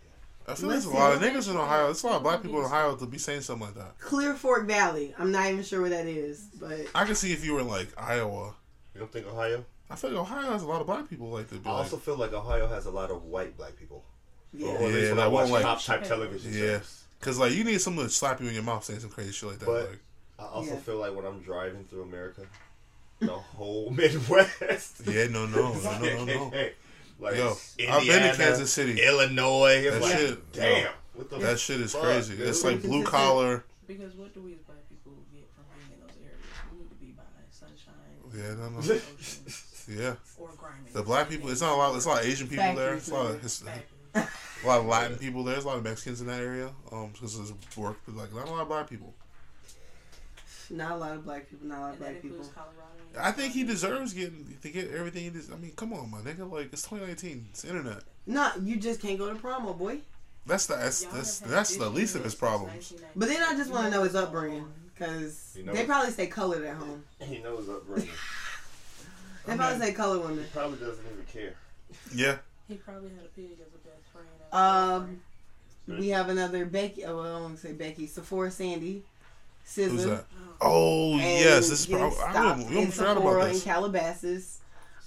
I 0.48 0.54
feel 0.54 0.68
there's 0.70 0.84
a 0.84 0.90
lot 0.90 1.12
of 1.14 1.20
niggas 1.20 1.48
in 1.50 1.56
Ohio. 1.56 1.84
There's 1.86 2.02
a 2.02 2.06
lot 2.08 2.16
of 2.16 2.22
black 2.22 2.42
people 2.42 2.58
in 2.60 2.64
Ohio 2.66 2.96
to 2.96 3.06
be 3.06 3.18
saying 3.18 3.42
something 3.42 3.66
like 3.68 3.76
that. 3.76 3.98
Clear 4.00 4.34
Fork 4.34 4.66
Valley. 4.66 5.14
I'm 5.18 5.30
not 5.32 5.46
even 5.50 5.62
sure 5.62 5.80
where 5.80 5.90
that 5.90 6.06
is, 6.06 6.48
but 6.60 6.80
I 6.94 7.04
can 7.04 7.14
see 7.14 7.32
if 7.32 7.44
you 7.44 7.54
were 7.54 7.60
in 7.60 7.68
like 7.68 7.88
Iowa. 7.96 8.54
You 8.94 9.00
don't 9.00 9.12
think 9.12 9.26
Ohio? 9.26 9.64
I 9.90 9.96
feel 9.96 10.10
like 10.10 10.20
Ohio 10.20 10.52
has 10.52 10.62
a 10.62 10.66
lot 10.66 10.80
of 10.80 10.86
black 10.86 11.08
people 11.08 11.28
like 11.28 11.48
to 11.50 11.54
be 11.56 11.68
I 11.68 11.72
like, 11.72 11.84
also 11.84 11.96
feel 11.98 12.16
like 12.16 12.32
Ohio 12.32 12.66
has 12.66 12.86
a 12.86 12.90
lot 12.90 13.10
of 13.10 13.24
white 13.24 13.56
black 13.56 13.76
people. 13.78 14.04
yeah. 14.52 14.68
Or 14.68 14.74
at 14.76 14.80
Yeah, 14.94 15.08
when 15.08 15.16
that 15.16 15.24
I 15.24 15.28
watch 15.28 15.42
one, 15.44 15.52
like- 15.52 15.62
top 15.62 15.82
type 15.82 16.04
television 16.04 16.52
Yeah. 16.52 16.80
cause 17.20 17.38
like 17.38 17.52
you 17.52 17.62
need 17.64 17.80
someone 17.80 18.06
to 18.06 18.10
slap 18.10 18.40
you 18.40 18.48
in 18.48 18.54
your 18.54 18.62
mouth 18.62 18.84
saying 18.84 19.00
some 19.00 19.10
crazy 19.10 19.32
shit 19.32 19.48
like 19.50 19.58
that. 19.60 19.66
But- 19.66 19.90
like, 19.90 19.98
I 20.38 20.44
also 20.46 20.72
Yeah. 20.74 20.80
feel 20.80 20.96
like 20.98 21.14
when 21.14 21.24
I'm 21.24 21.40
driving 21.40 21.84
through 21.84 22.02
America, 22.02 22.42
the 23.20 23.28
whole 23.32 23.90
Midwest. 23.96 25.02
yeah, 25.06 25.26
no, 25.28 25.46
no, 25.46 25.72
no, 25.74 25.98
no, 26.00 26.24
no, 26.24 26.48
no. 26.50 26.50
like 27.18 27.36
Yo, 27.36 27.56
I've 27.88 28.06
been 28.06 28.30
to 28.30 28.36
Kansas 28.36 28.72
City. 28.72 29.00
Illinois. 29.02 29.82
It's 29.84 29.94
That 29.94 30.02
like, 30.02 30.18
shit, 30.18 30.52
damn. 30.52 30.82
yo. 30.84 30.90
what 31.14 31.30
the 31.30 31.38
That 31.38 31.58
shit 31.58 31.80
is 31.80 31.92
fuck, 31.92 32.02
crazy. 32.02 32.36
dude? 32.36 32.48
It's 32.48 32.64
like 32.64 32.82
blue 32.82 33.04
collar. 33.04 33.64
Because 33.86 34.14
what 34.14 34.32
do 34.34 34.40
we 34.42 34.52
as 34.54 34.60
black 34.60 34.78
people 34.88 35.12
get 35.32 35.48
from 35.54 35.64
being 35.76 35.92
in 35.92 36.06
those 36.06 36.16
areas? 36.22 36.38
We 36.72 36.78
need 36.78 36.88
to 36.90 36.94
be 36.96 37.12
by 37.12 37.22
sunshine, 37.50 37.94
Yeah, 38.34 38.54
no, 38.54 38.70
no. 38.70 39.00
Yeah, 39.88 40.14
or 40.38 40.48
grimy. 40.56 40.90
the 40.92 41.02
black 41.02 41.28
people. 41.28 41.50
It's 41.50 41.60
not 41.60 41.72
a 41.72 41.74
lot. 41.76 41.94
It's 41.96 42.06
a 42.06 42.08
lot 42.08 42.20
of 42.22 42.26
Asian 42.28 42.46
people 42.48 42.74
there. 42.76 42.94
It's 42.94 43.10
a 43.10 43.14
lot 43.14 43.30
of 43.32 43.42
his, 43.42 43.58
Factories. 43.58 44.28
a 44.64 44.66
lot 44.66 44.78
of 44.80 44.86
Latin 44.86 45.18
people 45.18 45.42
there. 45.42 45.54
There's 45.54 45.64
a 45.64 45.68
lot 45.68 45.76
of 45.76 45.82
Mexicans 45.84 46.20
in 46.20 46.28
that 46.28 46.40
area. 46.40 46.70
Um, 46.92 47.10
because 47.12 47.36
there's 47.36 47.52
work, 47.76 47.98
but 48.06 48.14
like 48.16 48.32
not 48.32 48.46
a 48.46 48.50
lot 48.52 48.62
of 48.62 48.68
black 48.68 48.88
people. 48.88 49.12
Not 50.72 50.92
a 50.92 50.96
lot 50.96 51.12
of 51.12 51.24
black 51.24 51.48
people. 51.48 51.66
Not 51.68 51.78
a 51.78 51.80
lot 51.80 51.94
of 51.94 52.00
And 52.00 52.00
black 52.00 52.22
people. 52.22 52.44
Colorado. 52.54 53.20
I 53.20 53.30
think 53.30 53.52
he 53.52 53.62
deserves 53.62 54.14
getting 54.14 54.56
to 54.62 54.68
get 54.70 54.90
everything 54.90 55.24
he 55.24 55.30
does. 55.30 55.50
I 55.50 55.56
mean, 55.56 55.72
come 55.76 55.92
on, 55.92 56.10
my 56.10 56.18
nigga. 56.18 56.50
Like 56.50 56.72
it's 56.72 56.82
2019. 56.82 57.48
It's 57.50 57.64
internet. 57.64 58.02
No, 58.26 58.50
you 58.62 58.76
just 58.76 59.00
can't 59.00 59.18
go 59.18 59.28
to 59.28 59.34
prom, 59.38 59.66
oh 59.66 59.74
boy. 59.74 59.98
That's 60.46 60.66
the 60.66 60.74
that's 60.76 61.04
that's, 61.04 61.38
that's 61.40 61.76
the 61.76 61.88
least 61.88 62.16
of 62.16 62.24
his 62.24 62.32
since 62.32 62.40
problems. 62.40 62.94
But 63.14 63.28
then 63.28 63.42
I 63.42 63.54
just 63.54 63.70
want 63.70 63.84
to 63.84 63.90
know 63.90 64.02
his 64.02 64.14
upbringing 64.14 64.66
because 64.94 65.54
You 65.56 65.64
know 65.64 65.72
they 65.72 65.84
probably 65.84 66.10
say 66.10 66.26
colored 66.26 66.64
at 66.64 66.76
home. 66.76 67.04
He 67.20 67.38
knows 67.38 67.68
upbringing. 67.68 68.08
They 69.46 69.56
probably 69.56 69.78
say 69.86 69.92
colored 69.92 70.22
women. 70.22 70.44
Probably 70.52 70.78
doesn't 70.78 71.04
even 71.12 71.24
care. 71.26 71.54
Yeah, 72.14 72.36
He 72.68 72.76
probably 72.76 73.10
had 73.10 73.24
a 73.24 73.28
pig 73.28 73.50
as 73.60 73.74
a 73.74 73.78
best 73.88 74.06
friend. 74.12 74.28
as 74.40 74.52
a 74.52 74.56
Um, 74.56 75.20
we 75.98 76.08
have 76.10 76.28
another 76.28 76.64
Becky. 76.64 77.04
Oh, 77.04 77.16
well, 77.16 77.24
I 77.24 77.28
don't 77.32 77.42
want 77.42 77.56
to 77.56 77.60
say 77.66 77.72
Becky. 77.72 78.06
Sephora 78.06 78.52
Sandy, 78.52 79.02
SZA. 79.66 79.88
who's 79.90 80.04
that? 80.04 80.24
Oh 80.62 81.12
and 81.14 81.20
yes, 81.20 81.68
this 81.68 81.80
is. 81.80 81.86
getting 81.86 81.98
Pro- 82.10 82.24
I 82.24 82.30
stopped 82.30 82.34
remember, 82.36 82.64
we 82.64 82.70
in 82.70 82.76
almost 82.78 82.96
forgot 82.96 83.16
Sephora 83.16 83.40
about 83.42 83.54
in. 83.54 83.60
Calabasas. 83.60 84.58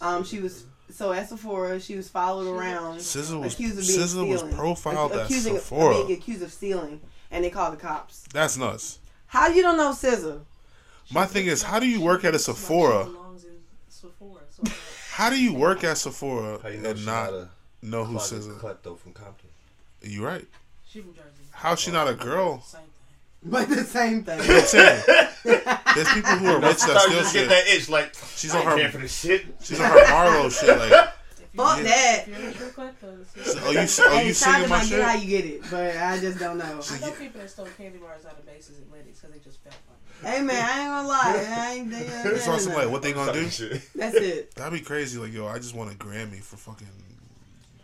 Um, 0.02 0.24
she 0.24 0.40
was 0.40 0.66
so 0.92 1.12
at 1.14 1.30
Sephora. 1.30 1.80
She 1.80 1.96
was 1.96 2.10
followed 2.10 2.48
around, 2.54 2.98
SZA 3.00 3.40
was 3.42 3.54
accused 3.54 3.80
of 3.80 3.88
being 3.88 4.00
SZA 4.00 4.28
was 4.30 4.40
stealing. 4.42 4.56
profiled 4.56 5.12
Ac- 5.12 5.20
at 5.20 5.26
accusing, 5.26 5.56
Sephora. 5.56 5.94
being 6.06 6.18
accused 6.20 6.42
of 6.44 6.52
stealing, 6.54 7.02
and 7.32 7.44
they 7.44 7.50
called 7.50 7.74
the 7.74 7.78
cops. 7.78 8.24
That's 8.34 8.58
nuts. 8.58 9.00
How 9.28 9.48
you 9.48 9.62
don't 9.62 9.78
know 9.78 9.92
SZA? 9.92 10.42
My 11.12 11.26
thing 11.26 11.46
is, 11.46 11.64
how 11.64 11.80
do 11.80 11.88
you 11.88 12.02
work 12.02 12.24
at 12.26 12.34
a 12.36 12.40
Sephora? 12.40 13.06
She 13.06 13.12
belongs 13.12 13.44
in 13.46 13.52
Sephora. 13.90 14.42
So 14.50 14.64
I'm 14.66 14.72
like, 14.72 14.78
How 15.12 15.30
do 15.30 15.42
you 15.42 15.54
work 15.54 15.84
at 15.84 15.98
Sephora 15.98 16.60
How 16.62 16.70
you 16.70 16.80
know 16.80 16.90
and 16.92 17.06
not 17.06 17.32
not 17.32 17.34
a 17.34 17.50
know 17.82 18.04
who 18.04 18.14
closet 18.16 18.42
SZA? 18.42 18.60
klepto 18.60 18.98
from 18.98 19.14
Compton? 19.14 19.50
You 20.02 20.26
right? 20.26 20.46
she 20.88 21.02
from 21.02 21.14
Jersey. 21.14 21.26
How's 21.52 21.80
she 21.80 21.92
not 21.92 22.08
a 22.08 22.14
girl? 22.14 22.62
Same 22.62 22.82
thing. 22.82 22.85
But 23.50 23.70
the 23.70 23.84
same 23.84 24.24
thing. 24.24 24.40
You 24.42 24.48
know 24.48 24.54
what 24.56 24.62
I'm 24.64 24.68
saying? 24.68 25.04
There's 25.96 26.14
people 26.14 26.32
who 26.32 26.48
are 26.48 26.60
rich 26.62 26.62
that 26.62 26.80
Sometimes 26.80 27.04
steal 27.04 27.14
you 27.14 27.20
just 27.22 27.34
shit. 27.34 27.50
get 27.50 27.50
that 27.50 27.68
itch 27.76 27.90
like 27.90 28.16
She's 28.36 28.54
I 28.56 28.58
on 28.60 28.62
ain't 28.64 28.72
her- 28.72 28.78
care 28.80 28.92
for 28.92 28.98
this 28.98 29.20
shit. 29.20 29.46
She's 29.62 29.80
on 29.80 29.86
her 29.92 30.04
Marlowe 30.10 30.50
shit. 30.50 30.70
Like, 30.78 30.92
If 31.38 31.54
you- 31.54 31.64
Fuck 31.64 31.82
that. 31.84 32.24
If 32.28 32.40
you're 32.40 32.50
a 32.50 32.54
true 32.54 32.68
klepto, 32.70 33.26
see- 33.28 33.60
oh 33.64 33.72
you, 33.72 33.80
oh 33.80 34.18
Hey, 34.18 34.28
you 34.28 34.34
shout 34.34 34.36
singing 34.36 34.64
out 34.64 34.70
my 34.70 34.78
might 34.80 34.90
get 34.90 35.02
how 35.02 35.14
shit? 35.14 35.24
you 35.24 35.28
get 35.30 35.46
it, 35.46 35.62
but 35.72 35.96
I 35.98 36.20
just 36.20 36.40
don't 36.40 36.58
know. 36.58 36.66
I 36.92 37.00
know 37.00 37.12
people 37.12 37.40
that 37.42 37.50
stole 37.50 37.68
candy 37.78 37.98
bars 38.00 38.26
out 38.26 38.38
of 38.38 38.46
bases 38.46 38.80
and 38.80 38.92
Lenox 38.92 39.20
because 39.20 39.36
they 39.36 39.40
just 39.44 39.60
felt 39.64 39.76
like 40.24 40.34
Hey 40.34 40.42
man, 40.42 40.56
I 40.56 40.80
ain't 40.80 40.90
gonna 40.90 41.08
lie. 41.08 41.46
I 41.58 41.74
ain't, 41.76 41.92
they, 41.92 41.98
It's 42.32 42.48
also 42.48 42.74
like, 42.74 42.90
what 42.90 43.02
they 43.04 43.14
gonna 43.14 43.32
do? 43.32 43.48
Shit. 43.50 43.82
That's 43.96 44.16
it. 44.16 44.56
That'd 44.56 44.74
be 44.74 44.84
crazy. 44.84 45.18
Like, 45.20 45.32
yo, 45.34 45.46
I 45.48 45.58
just 45.60 45.76
want 45.76 45.92
a 45.94 45.96
Grammy 45.96 46.42
for 46.42 46.58
fucking 46.58 46.88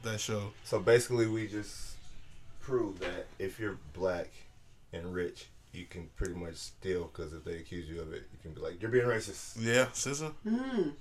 that 0.03 0.20
show. 0.20 0.51
So 0.66 0.80
basically, 0.80 1.28
we 1.28 1.47
just 1.47 1.95
prove 2.62 2.99
that 3.01 3.28
if 3.39 3.59
you're 3.59 3.78
black 3.93 4.28
and 4.93 5.14
rich, 5.14 5.45
you 5.74 5.86
can 5.86 6.09
pretty 6.15 6.34
much 6.34 6.55
steal 6.55 7.05
because 7.13 7.34
if 7.34 7.43
they 7.43 7.55
accuse 7.57 7.88
you 7.89 8.01
of 8.01 8.13
it, 8.13 8.24
you 8.32 8.39
can 8.41 8.53
be 8.53 8.61
like, 8.61 8.82
"You're 8.82 8.91
being 8.91 9.05
racist." 9.05 9.55
Yeah, 9.59 9.86
SZA. 9.93 10.34
Mm. 10.45 10.93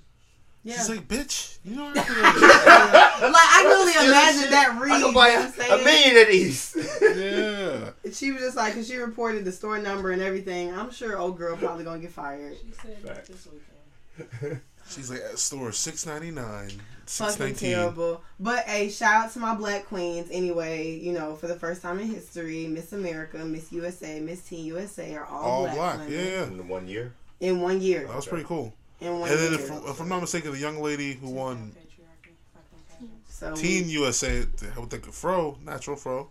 Yeah. 0.63 0.75
She's 0.75 0.89
like, 0.89 1.07
bitch, 1.07 1.57
you 1.65 1.75
know 1.75 1.85
what 1.85 1.97
I 1.97 2.03
could 2.03 2.17
like 2.21 2.33
I 2.35 3.63
can 3.63 3.71
only 3.71 4.09
imagine 4.09 4.51
that 4.51 4.79
read. 4.79 4.91
I 4.91 5.01
can 5.01 5.13
buy 5.13 5.29
a, 5.29 5.39
I'm 5.39 5.51
saying? 5.51 5.71
a 5.71 5.83
million 5.83 6.17
of 6.21 6.27
these. 6.27 6.77
Yeah. 7.01 8.11
she 8.11 8.31
was 8.31 8.41
just 8.41 8.55
like, 8.57 8.75
cause 8.75 8.87
she 8.87 8.97
reported 8.97 9.43
the 9.43 9.51
store 9.51 9.79
number 9.79 10.11
and 10.11 10.21
everything. 10.21 10.71
I'm 10.71 10.91
sure 10.91 11.17
old 11.17 11.37
girl 11.37 11.57
probably 11.57 11.83
gonna 11.83 11.99
get 11.99 12.11
fired. 12.11 12.57
She 12.63 12.73
said 12.79 12.97
Facts. 12.99 13.29
this 13.29 13.47
weekend. 13.47 14.61
She's 14.91 15.09
like 15.09 15.21
at 15.21 15.39
store 15.39 15.71
six 15.71 16.05
ninety 16.05 16.31
nine, 16.31 16.69
six 17.05 17.35
Fucking 17.37 17.55
terrible. 17.55 18.21
But 18.39 18.65
hey, 18.65 18.89
shout 18.89 19.25
out 19.25 19.31
to 19.33 19.39
my 19.39 19.55
black 19.55 19.85
queens 19.85 20.27
anyway. 20.31 20.97
You 20.97 21.13
know, 21.13 21.35
for 21.35 21.47
the 21.47 21.55
first 21.55 21.81
time 21.81 21.99
in 21.99 22.07
history, 22.07 22.67
Miss 22.67 22.91
America, 22.93 23.37
Miss 23.39 23.71
USA, 23.71 24.19
Miss 24.19 24.41
Teen 24.41 24.65
USA 24.65 25.15
are 25.15 25.25
all, 25.25 25.43
All 25.43 25.63
black, 25.63 25.75
black, 25.75 25.99
women 25.99 26.13
yeah, 26.13 26.23
yeah. 26.29 26.43
In 26.43 26.67
one 26.67 26.87
year. 26.87 27.13
in 27.39 27.61
one 27.61 27.81
year. 27.81 28.05
That 28.07 28.15
was 28.15 28.27
pretty 28.27 28.45
cool. 28.45 28.73
In 28.99 29.19
one 29.19 29.29
And 29.29 29.39
then, 29.39 29.51
year. 29.53 29.61
if, 29.61 29.87
if 29.87 29.99
I'm 30.01 30.09
not 30.09 30.19
mistaken, 30.21 30.51
the 30.51 30.59
young 30.59 30.79
lady 30.81 31.13
who 31.13 31.29
won 31.29 31.71
Patriarchy, 31.71 32.33
fucking 32.53 32.99
pageants. 32.99 33.35
so 33.35 33.55
Teen 33.55 33.89
USA 33.89 34.39
with 34.41 34.89
the 34.89 34.99
fro, 35.11 35.57
natural 35.65 35.95
fro, 35.95 36.29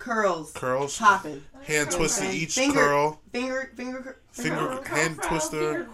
curls 0.00 0.50
curls, 0.52 0.98
popping, 0.98 1.44
hand 1.62 1.90
twisted 1.92 2.26
Okay. 2.26 2.36
each 2.36 2.54
Finger- 2.54 2.74
curl, 2.80 3.20
finger 3.32 3.70
finger 3.76 4.16
finger, 4.32 4.82
hand 4.88 5.20
twister. 5.22 5.86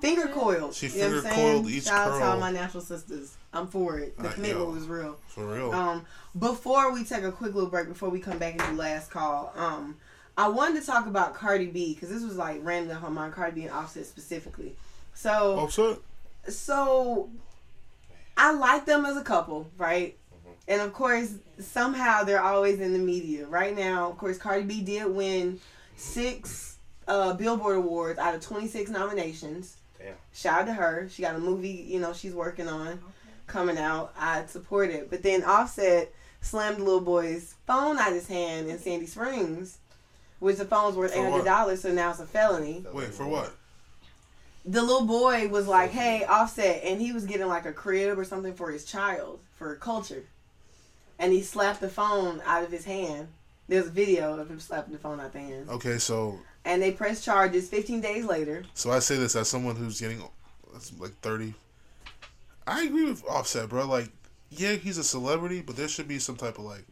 finger 0.00 0.28
coiled. 0.28 0.74
She 0.74 0.86
You 0.88 0.98
know 0.98 1.06
what 1.08 1.16
I'm 1.16 1.22
finger 1.22 1.34
coiled 1.34 1.64
saying? 1.66 1.76
each 1.76 1.84
Shout 1.84 2.10
out 2.12 2.18
to 2.20 2.24
all 2.26 2.38
my 2.38 2.50
natural 2.52 2.82
sisters. 2.82 3.34
I'm 3.52 3.66
for 3.68 3.98
it. 3.98 4.16
The 4.18 4.28
commitment 4.28 4.70
was 4.70 4.86
real. 4.86 5.16
For 5.28 5.46
real. 5.46 5.72
Um, 5.72 6.04
before 6.38 6.92
we 6.92 7.04
take 7.04 7.22
a 7.24 7.32
quick 7.32 7.54
little 7.54 7.70
break, 7.70 7.88
before 7.88 8.08
we 8.10 8.20
come 8.20 8.38
back 8.38 8.54
and 8.60 8.70
do 8.76 8.76
last 8.80 9.10
call, 9.10 9.52
um, 9.56 9.96
I 10.36 10.48
wanted 10.48 10.80
to 10.80 10.86
talk 10.86 11.06
about 11.06 11.34
Cardi 11.34 11.66
B 11.66 11.94
because 11.94 12.08
this 12.10 12.22
was 12.22 12.36
like 12.36 12.58
random 12.62 12.96
on 13.04 13.14
my 13.14 13.22
mind, 13.22 13.34
Cardi 13.34 13.54
B 13.54 13.62
and 13.62 13.70
Offset 13.70 14.04
specifically. 14.06 14.74
So, 15.14 15.58
Offset. 15.60 15.98
so 16.48 17.30
I 18.36 18.50
like 18.52 18.84
them 18.86 19.04
as 19.06 19.16
a 19.16 19.22
couple, 19.22 19.70
right? 19.78 20.18
And 20.66 20.80
of 20.80 20.92
course, 20.92 21.34
somehow 21.58 22.24
they're 22.24 22.42
always 22.42 22.80
in 22.80 22.92
the 22.92 22.98
media. 22.98 23.46
Right 23.46 23.76
now, 23.76 24.10
of 24.10 24.18
course, 24.18 24.38
Cardi 24.38 24.64
B 24.64 24.80
did 24.82 25.06
win 25.06 25.60
six 25.96 26.78
uh, 27.06 27.34
Billboard 27.34 27.76
Awards 27.76 28.18
out 28.18 28.34
of 28.34 28.40
26 28.40 28.90
nominations. 28.90 29.76
Damn. 29.98 30.14
Shout 30.32 30.62
out 30.62 30.66
to 30.66 30.72
her. 30.74 31.08
She 31.10 31.22
got 31.22 31.34
a 31.34 31.38
movie, 31.38 31.84
you 31.86 32.00
know, 32.00 32.12
she's 32.12 32.34
working 32.34 32.68
on 32.68 32.98
coming 33.46 33.76
out. 33.78 34.14
I'd 34.18 34.48
support 34.48 34.90
it. 34.90 35.10
But 35.10 35.22
then 35.22 35.44
Offset 35.44 36.12
slammed 36.40 36.78
the 36.78 36.84
little 36.84 37.00
boy's 37.00 37.54
phone 37.66 37.98
out 37.98 38.12
his 38.12 38.26
hand 38.26 38.68
in 38.68 38.78
Sandy 38.78 39.06
Springs, 39.06 39.78
which 40.38 40.56
the 40.56 40.64
phone's 40.64 40.96
worth 40.96 41.12
For 41.12 41.20
$800, 41.20 41.76
so 41.78 41.92
now 41.92 42.10
it's 42.10 42.20
a 42.20 42.26
felony 42.26 42.84
Wait 42.92 43.08
for 43.08 43.26
what? 43.26 43.54
the 44.66 44.82
little 44.82 45.06
boy 45.06 45.48
was 45.48 45.66
like, 45.66 45.90
"Hey, 45.90 46.24
Offset," 46.24 46.82
and 46.84 47.00
he 47.00 47.12
was 47.12 47.26
getting 47.26 47.48
like 47.48 47.66
a 47.66 47.72
crib 47.72 48.18
or 48.18 48.24
something 48.24 48.54
for 48.54 48.70
his 48.70 48.84
child 48.86 49.40
for 49.56 49.76
culture, 49.76 50.24
and 51.18 51.32
he 51.32 51.42
slapped 51.42 51.80
the 51.80 51.88
phone 51.88 52.42
out 52.46 52.62
of 52.64 52.70
his 52.70 52.84
hand. 52.84 53.28
There's 53.68 53.86
a 53.86 53.90
video 53.90 54.38
of 54.38 54.50
him 54.50 54.60
slapping 54.60 54.92
the 54.92 54.98
phone 54.98 55.20
out 55.20 55.26
of 55.26 55.32
the 55.32 55.38
hand, 55.40 55.68
Okay, 55.70 55.98
so 55.98 56.38
and 56.64 56.82
they 56.82 56.92
press 56.92 57.24
charges. 57.24 57.68
15 57.68 58.00
days 58.00 58.24
later, 58.24 58.64
so 58.74 58.90
I 58.90 58.98
say 58.98 59.16
this 59.16 59.34
as 59.36 59.48
someone 59.48 59.76
who's 59.76 60.00
getting 60.00 60.20
like 60.98 61.12
thirty. 61.22 61.54
I 62.66 62.84
agree 62.84 63.04
with 63.04 63.22
Offset, 63.28 63.68
bro. 63.68 63.86
Like, 63.86 64.08
yeah, 64.50 64.72
he's 64.72 64.98
a 64.98 65.04
celebrity, 65.04 65.60
but 65.60 65.76
there 65.76 65.88
should 65.88 66.08
be 66.08 66.18
some 66.18 66.36
type 66.36 66.58
of 66.58 66.64
like, 66.64 66.84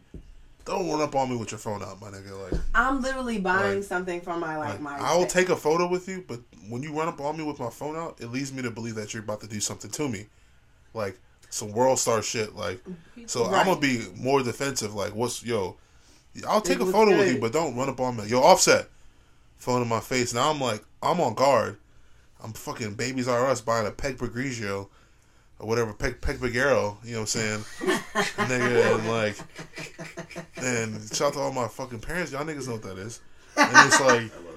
don't 0.65 0.89
run 0.89 1.01
up 1.01 1.15
on 1.15 1.29
me 1.31 1.37
with 1.37 1.51
your 1.51 1.59
phone 1.59 1.83
out, 1.83 2.01
my 2.01 2.09
nigga. 2.09 2.51
Like, 2.53 2.61
I'm 2.75 3.01
literally 3.03 3.39
buying 3.39 3.77
Like- 3.77 3.85
something 3.85 4.21
from 4.21 4.41
my 4.41 4.57
like, 4.57 4.69
like 4.71 4.81
my. 4.81 4.99
I 4.99 5.17
will 5.17 5.27
take 5.27 5.49
a 5.49 5.57
photo 5.57 5.89
with 5.89 6.09
you, 6.09 6.25
but 6.29 6.41
when 6.69 6.83
you 6.83 6.97
run 6.97 7.09
up 7.09 7.21
on 7.21 7.37
me 7.37 7.43
with 7.45 7.59
my 7.59 7.71
phone 7.71 7.97
out, 7.97 8.19
it 8.21 8.29
leads 8.29 8.53
me 8.53 8.63
to 8.63 8.71
believe 8.71 8.95
that 8.95 9.13
you're 9.13 9.23
about 9.23 9.41
to 9.41 9.49
do 9.49 9.61
something 9.61 9.91
to 9.91 10.09
me, 10.09 10.27
like 10.95 11.19
some 11.53 11.73
world 11.73 11.99
star 11.99 12.23
shit. 12.23 12.55
Like, 12.57 12.81
so 13.27 13.45
I'm 13.45 13.67
gonna 13.67 13.81
be 13.81 14.07
more 14.17 14.43
defensive. 14.43 14.95
Like, 14.95 15.15
what's 15.15 15.45
yo? 15.45 15.77
I'll 16.49 16.63
take 16.63 16.79
a 16.79 16.85
looks 16.85 16.93
photo 16.93 17.17
with 17.17 17.35
you, 17.35 17.41
but 17.41 17.53
don't 17.53 17.77
run 17.77 17.91
up 17.91 18.01
on 18.01 18.17
me. 18.17 18.27
Yo, 18.27 18.41
Offset, 18.41 18.89
phone 19.59 19.83
in 19.83 19.89
my 19.89 20.01
face. 20.01 20.33
Now 20.33 20.51
I'm 20.51 20.61
like, 20.61 20.83
I'm 21.03 21.21
on 21.21 21.35
guard. 21.35 21.77
I'm 22.43 22.53
fucking 22.53 22.95
babies 22.95 23.29
R 23.29 23.47
us 23.47 23.61
buying 23.61 23.87
a 23.87 23.91
Peg 23.91 24.17
Grigio 24.17 24.89
or 25.59 25.69
whatever 25.69 25.93
Peg 25.93 26.21
Peg 26.21 26.39
Perego. 26.39 26.97
You 27.05 27.13
know 27.13 27.21
what 27.21 27.21
I'm 27.21 27.27
saying? 27.27 27.59
Nigga, 28.49 28.95
and 28.95 29.09
like, 29.09 29.37
and 30.57 31.15
shout 31.15 31.29
out 31.29 31.33
to 31.35 31.41
all 31.41 31.53
my 31.53 31.69
fucking 31.69 32.01
parents. 32.01 32.33
Y'all 32.33 32.45
niggas 32.45 32.67
know 32.67 32.75
what 32.75 32.83
that 32.83 32.99
is. 32.99 33.21
And 33.57 33.87
it's 33.87 34.01
like. 34.01 34.33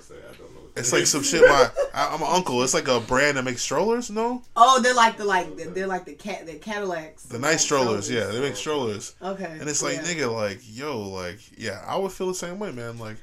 It's 0.76 0.92
like 0.92 1.06
some 1.06 1.24
shit. 1.24 1.42
My 1.42 1.70
I, 1.94 2.14
I'm 2.14 2.22
an 2.22 2.28
uncle. 2.30 2.62
It's 2.62 2.74
like 2.74 2.88
a 2.88 3.00
brand 3.00 3.38
that 3.38 3.44
makes 3.44 3.62
strollers. 3.62 4.10
No, 4.10 4.44
Oh, 4.56 4.82
they're 4.82 4.94
like 4.94 5.18
the 5.18 5.26
like 5.26 5.56
the, 5.58 5.66
they're 5.66 5.88
like 5.88 6.06
the 6.06 6.14
cat 6.14 6.46
the 6.46 6.56
Cadillacs. 6.56 7.24
the 7.24 7.40
nice 7.40 7.56
oh, 7.56 7.58
strollers. 7.66 8.10
Yeah, 8.12 8.26
they 8.28 8.42
make 8.42 8.56
strollers. 8.56 9.16
Okay. 9.22 9.58
And 9.60 9.70
it's 9.70 9.82
like 9.82 9.96
yeah. 9.98 10.04
nigga, 10.04 10.34
like 10.34 10.60
yo, 10.64 11.02
like 11.02 11.40
yeah, 11.58 11.84
I 11.88 11.98
would 11.98 12.12
feel 12.12 12.28
the 12.28 12.36
same 12.36 12.60
way, 12.60 12.72
man. 12.72 13.00
Like 13.00 13.18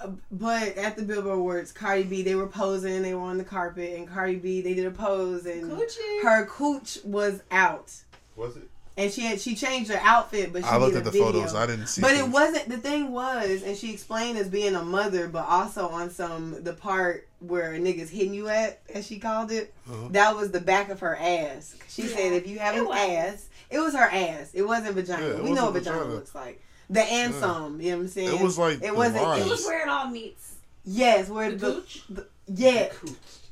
uh, 0.00 0.08
But 0.32 0.76
at 0.76 0.96
the 0.96 1.02
Billboard 1.02 1.34
Awards, 1.38 1.72
Cardi 1.72 2.04
B, 2.04 2.22
they 2.22 2.34
were 2.34 2.46
posing, 2.48 3.02
they 3.02 3.14
were 3.14 3.22
on 3.22 3.38
the 3.38 3.44
carpet, 3.44 3.98
and 3.98 4.08
Cardi 4.08 4.36
B, 4.36 4.62
they 4.62 4.74
did 4.74 4.86
a 4.86 4.90
pose, 4.90 5.46
and 5.46 5.70
Coochie. 5.70 6.22
her 6.22 6.46
cooch 6.46 6.98
was 7.04 7.42
out, 7.50 7.92
was 8.36 8.56
it? 8.56 8.68
And 8.96 9.12
she 9.12 9.22
had 9.22 9.40
she 9.40 9.54
changed 9.54 9.90
her 9.90 10.00
outfit, 10.02 10.52
but 10.52 10.62
she 10.62 10.68
I 10.68 10.78
looked 10.78 10.94
did 10.94 11.02
at 11.02 11.02
a 11.02 11.04
the 11.04 11.10
video. 11.12 11.32
photos. 11.32 11.54
I 11.54 11.66
didn't 11.66 11.86
see. 11.88 12.00
But 12.00 12.14
it 12.14 12.28
wasn't. 12.28 12.68
The 12.68 12.78
thing 12.78 13.12
was, 13.12 13.62
and 13.62 13.76
she 13.76 13.92
explained 13.92 14.38
as 14.38 14.48
being 14.48 14.74
a 14.74 14.82
mother, 14.82 15.28
but 15.28 15.46
also 15.48 15.88
on 15.88 16.10
some 16.10 16.62
the 16.64 16.72
part 16.72 17.28
where 17.40 17.74
a 17.74 17.78
nigga's 17.78 18.10
hitting 18.10 18.32
you 18.34 18.48
at, 18.48 18.80
as 18.94 19.06
she 19.06 19.18
called 19.18 19.52
it. 19.52 19.74
Uh-huh. 19.90 20.08
That 20.10 20.34
was 20.36 20.50
the 20.50 20.60
back 20.60 20.88
of 20.88 21.00
her 21.00 21.14
ass. 21.16 21.76
She 21.88 22.02
said, 22.02 22.32
if 22.32 22.46
you 22.46 22.58
have 22.58 22.74
it 22.74 22.80
an 22.80 22.86
was. 22.86 22.96
ass, 22.98 23.48
it 23.70 23.78
was 23.78 23.94
her 23.94 24.08
ass. 24.10 24.50
It 24.54 24.62
wasn't 24.62 24.94
vagina. 24.94 25.26
Yeah, 25.26 25.32
it 25.34 25.44
we 25.44 25.52
know 25.52 25.64
what 25.66 25.74
vagina, 25.74 25.98
vagina. 25.98 26.14
looks 26.14 26.34
like. 26.34 26.62
The 26.88 27.02
and 27.02 27.34
some. 27.34 27.80
You 27.80 27.90
know 27.90 27.96
what 27.98 28.02
I'm 28.04 28.08
saying? 28.08 28.34
It 28.34 28.40
was 28.40 28.56
like 28.58 28.76
it 28.76 28.80
the 28.82 28.94
wasn't. 28.94 29.22
lines. 29.24 29.44
It 29.46 29.50
was 29.50 29.64
where 29.64 29.82
it 29.82 29.88
all 29.88 30.08
meets. 30.08 30.55
Yes, 30.86 31.28
where 31.28 31.50
The 31.50 31.56
the, 31.56 31.72
gooch? 31.74 32.02
the- 32.08 32.26
yeah, 32.48 32.88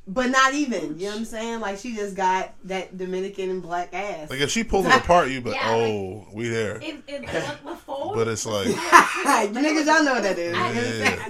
but 0.07 0.31
not 0.31 0.55
even. 0.55 0.99
You 1.01 1.07
know 1.07 1.13
what 1.13 1.19
I'm 1.19 1.25
saying? 1.25 1.61
Like 1.61 1.79
she 1.79 1.95
just 1.97 2.15
got 2.15 2.53
that 2.65 2.97
Dominican 2.97 3.51
and 3.51 3.61
black 3.63 3.93
ass. 3.93 4.31
Like 4.31 4.41
if 4.41 4.51
she 4.51 4.63
pulls 4.65 4.87
it 4.87 4.95
apart, 4.97 5.29
you 5.31 5.41
but 5.41 5.53
like, 5.55 5.61
Yeah, 5.61 5.71
like- 5.75 5.91
oh, 5.91 6.27
we 6.33 6.49
there. 6.49 6.77
It, 6.77 7.03
it, 7.09 7.25
it 7.25 7.65
before. 7.65 8.15
But 8.15 8.29
it's 8.29 8.47
like, 8.47 8.67
you 8.69 8.73
niggas, 8.75 9.87
y'all 9.87 10.05
know 10.05 10.15
what 10.15 10.23
that 10.23 10.39
is. 10.39 10.57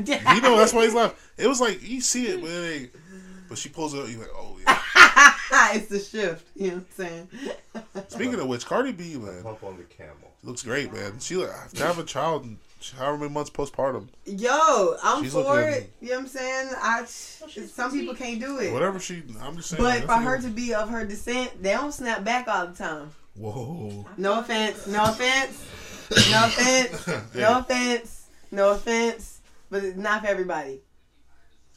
yeah, 0.08 0.34
you 0.34 0.40
know 0.42 0.56
that's 0.58 0.72
why 0.74 0.84
he's 0.84 0.94
laughing. 0.94 1.16
It 1.38 1.46
was 1.48 1.60
like 1.60 1.82
you 1.82 2.00
see 2.00 2.26
it, 2.26 2.40
but 2.40 2.50
it. 2.50 2.94
But 3.48 3.58
she 3.58 3.68
pulls 3.68 3.94
it 3.94 4.00
up, 4.00 4.08
you 4.08 4.18
like, 4.18 4.28
oh 4.34 4.58
yeah. 4.66 5.74
it's 5.74 5.86
the 5.88 6.00
shift. 6.00 6.46
You 6.56 6.68
know 6.68 6.74
what 6.76 6.82
I'm 6.82 6.86
saying? 6.96 7.28
Speaking 8.08 8.40
of 8.40 8.46
which, 8.48 8.66
Cardi 8.66 8.92
B, 8.92 9.16
man, 9.16 9.42
Pump 9.42 9.62
on 9.62 9.76
the 9.76 9.84
camel. 9.84 10.14
looks 10.42 10.62
great, 10.62 10.92
man. 10.92 11.18
She 11.20 11.36
like 11.36 11.70
to 11.72 11.82
have 11.84 11.98
a 11.98 12.04
child, 12.04 12.44
in 12.44 12.58
however 12.92 13.18
many 13.18 13.30
months 13.32 13.50
postpartum, 13.50 14.08
Yo, 14.24 14.96
I'm 15.02 15.22
She's 15.22 15.32
for 15.32 15.60
it. 15.60 15.92
You 16.00 16.10
know 16.10 16.14
what 16.16 16.20
I'm 16.22 16.28
saying? 16.28 16.70
I 16.80 17.04
some 17.04 17.90
people 17.90 18.14
can't 18.14 18.40
do 18.40 18.58
it. 18.58 18.72
whatever 18.72 18.98
she. 18.98 19.22
I'm 19.40 19.56
just 19.56 19.70
saying. 19.70 19.82
But 19.82 20.02
for 20.04 20.16
her 20.16 20.40
to 20.40 20.48
be 20.48 20.74
of 20.74 20.88
her 20.90 21.04
descent, 21.04 21.62
they 21.62 21.72
don't 21.72 21.92
snap 21.92 22.24
back 22.24 22.48
all 22.48 22.66
the 22.66 22.74
time. 22.74 23.10
whoa, 23.36 24.06
No 24.16 24.40
offense. 24.40 24.86
No 24.86 25.04
offense. 25.04 25.64
No 26.30 26.44
offense. 26.46 27.06
No 27.34 27.58
offense. 27.58 28.26
No 28.50 28.70
offense. 28.72 29.40
But 29.70 29.84
it's 29.84 29.96
not 29.96 30.22
for 30.22 30.28
everybody. 30.28 30.80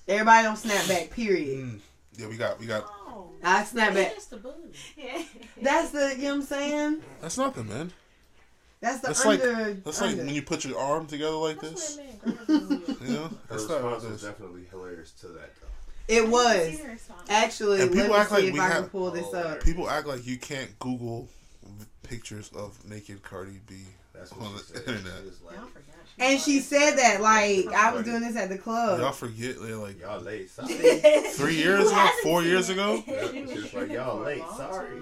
Everybody 0.07 0.43
don't 0.43 0.57
snap 0.57 0.87
back. 0.87 1.09
Period. 1.11 1.65
Mm. 1.65 1.79
yeah, 2.17 2.27
we 2.27 2.37
got, 2.37 2.59
we 2.59 2.65
got. 2.65 2.83
Oh, 2.85 3.31
I 3.43 3.63
snap 3.63 3.93
back. 3.93 4.13
that's 4.13 4.27
the 4.27 4.37
booty. 4.37 4.73
Yeah. 4.95 5.21
That's 5.61 5.91
the. 5.91 6.13
You 6.17 6.23
know 6.23 6.29
what 6.29 6.35
I'm 6.35 6.41
saying? 6.43 7.03
That's 7.21 7.37
nothing, 7.37 7.67
man. 7.67 7.91
That's 8.79 8.99
the 9.01 9.07
That's 9.07 9.25
like 9.25 9.41
under. 9.41 9.73
that's 9.73 10.01
like 10.01 10.17
when 10.17 10.29
you 10.29 10.41
put 10.43 10.63
your 10.63 10.79
arm 10.79 11.07
together 11.07 11.35
like 11.35 11.59
That's 11.59 11.95
this. 11.97 12.19
what 12.23 12.37
that 12.47 12.49
man 12.49 12.79
girl. 12.79 13.07
You 13.07 13.13
know, 13.13 13.29
that's 13.49 13.67
not 13.69 13.83
response 13.83 14.03
it 14.03 14.11
was 14.11 14.21
definitely 14.21 14.65
hilarious 14.69 15.11
to 15.21 15.27
that 15.29 15.49
though. 15.59 16.13
it 16.13 16.27
was 16.29 16.79
actually. 17.29 17.81
And 17.81 17.91
people 17.91 18.03
let 18.09 18.11
me 18.11 18.15
act 18.17 18.31
like 18.31 18.53
we 18.53 18.59
have- 18.59 18.91
pull 18.91 19.09
this 19.11 19.25
Oh, 19.33 19.37
up. 19.39 19.63
People 19.63 19.89
act 19.89 20.05
like 20.07 20.25
you 20.27 20.37
can't 20.37 20.77
Google 20.79 21.27
pictures 22.03 22.49
of 22.55 22.77
naked 22.89 23.21
Cardi 23.23 23.59
B 23.67 23.75
That's 24.13 24.31
on 24.31 24.39
what 24.39 24.63
she 24.67 24.73
the 24.73 24.79
said. 24.79 24.87
internet. 24.89 25.13
She 25.23 25.45
like, 25.45 25.55
Y'all 25.55 25.65
forgot. 25.65 25.83
And 26.19 26.39
she 26.39 26.59
said 26.61 26.95
that 26.97 27.21
like 27.21 27.67
I 27.75 27.91
was 27.93 28.03
doing 28.05 28.21
this 28.21 28.35
at 28.35 28.49
the 28.49 28.57
club. 28.57 28.99
Y'all 28.99 29.11
forget 29.11 29.55
they're 29.61 29.75
like 29.75 29.99
y'all 29.99 30.21
late. 30.21 30.49
Sorry. 30.51 30.67
three 31.31 31.55
years 31.55 31.87
ago, 31.91 32.09
four 32.23 32.43
years 32.43 32.69
ago, 32.69 33.03
Yeah, 33.07 33.27
she 33.31 33.41
was 33.43 33.73
like, 33.73 33.91
y'all 33.91 34.19
late. 34.19 34.41
Sorry. 34.57 35.01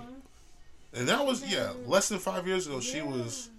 and 0.94 1.08
that 1.10 1.26
was 1.26 1.50
yeah, 1.52 1.72
less 1.86 2.10
than 2.10 2.20
five 2.20 2.48
years 2.48 2.68
ago. 2.68 2.80
She 2.80 3.02
was, 3.02 3.50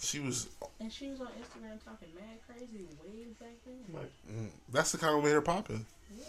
she 0.00 0.18
was. 0.20 0.48
And 0.80 0.92
she 0.92 1.08
was 1.08 1.20
on 1.20 1.26
Instagram 1.28 1.78
talking 1.84 2.08
mad 2.14 2.38
crazy 2.48 2.84
way 3.02 3.26
back 3.38 3.54
then. 3.66 3.84
mm, 4.32 4.48
That's 4.72 4.92
the 4.92 4.98
kind 4.98 5.16
of 5.16 5.22
made 5.24 5.32
her 5.32 5.42
popping. 5.42 5.84
Yeah. 6.16 6.24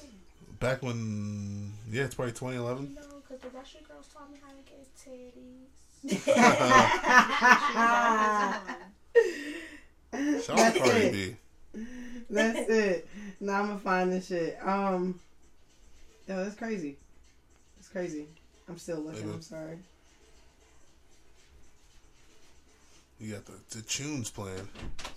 Back 0.59 0.82
when, 0.84 1.74
yeah, 1.89 2.03
it's 2.03 2.15
probably 2.15 2.34
2011. 2.34 2.89
You 2.89 2.95
know, 2.95 3.01
because 3.28 3.41
the 3.41 3.49
Russian 3.57 3.82
girls 3.88 4.07
taught 4.13 4.30
me 4.32 4.38
how 4.43 4.51
to 4.51 4.61
get 4.67 4.86
titties. 4.95 5.69
Shout 10.45 10.59
out 10.59 10.74
to 10.74 10.80
Cardi 10.80 11.09
B. 11.11 11.36
That's 12.30 12.69
it. 12.69 13.07
Now 13.39 13.61
I'm 13.61 13.67
gonna 13.67 13.80
find 13.80 14.11
this 14.11 14.28
shit. 14.28 14.57
Um, 14.63 15.19
yo, 16.28 16.43
that's 16.43 16.55
crazy. 16.55 16.97
It's 17.80 17.88
crazy. 17.89 18.26
I'm 18.67 18.78
still 18.78 18.99
looking. 18.99 19.22
Maybe. 19.22 19.34
I'm 19.34 19.41
sorry. 19.41 19.78
You 23.22 23.34
got 23.34 23.45
the 23.45 23.53
the 23.78 23.84
tunes 23.84 24.32
playing. 24.32 24.67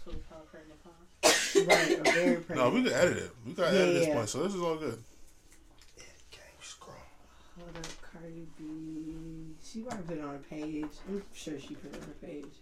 Tupac, 0.05 0.51
Craig 0.51 0.65
McCall. 0.69 1.67
Right, 1.67 1.97
I'm 1.99 2.05
very 2.05 2.37
pregnant. 2.37 2.49
No, 2.57 2.69
we 2.69 2.83
could 2.83 2.93
edit 2.93 3.17
it. 3.17 3.31
We 3.47 3.53
got 3.55 3.71
to 3.71 3.77
edit 3.81 3.95
this 3.95 4.09
Yeah. 4.09 4.15
point, 4.15 4.29
so 4.29 4.43
this 4.43 4.55
is 4.55 4.61
all 4.61 4.77
good. 4.77 5.03
Gang 6.31 6.41
scrum. 6.61 6.97
Hold 7.59 7.75
up, 7.79 7.87
Cardi 8.03 8.47
B. 8.59 9.55
She 9.65 9.81
probably 9.81 10.05
put 10.05 10.19
it 10.19 10.23
on 10.23 10.33
her 10.35 10.39
page. 10.51 10.87
I'm 11.09 11.23
sure 11.33 11.59
she 11.59 11.75
put 11.77 11.95
it 11.95 12.03
on 12.03 12.09
her 12.09 12.15
page. 12.27 12.53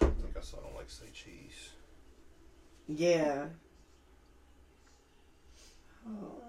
I 0.00 0.06
think 0.06 0.36
I 0.36 0.40
saw. 0.40 0.58
I 0.58 0.62
don't 0.62 0.74
like 0.76 0.90
say 0.90 1.06
cheese. 1.12 1.70
Yeah. 2.88 3.46
Oh. 6.06 6.40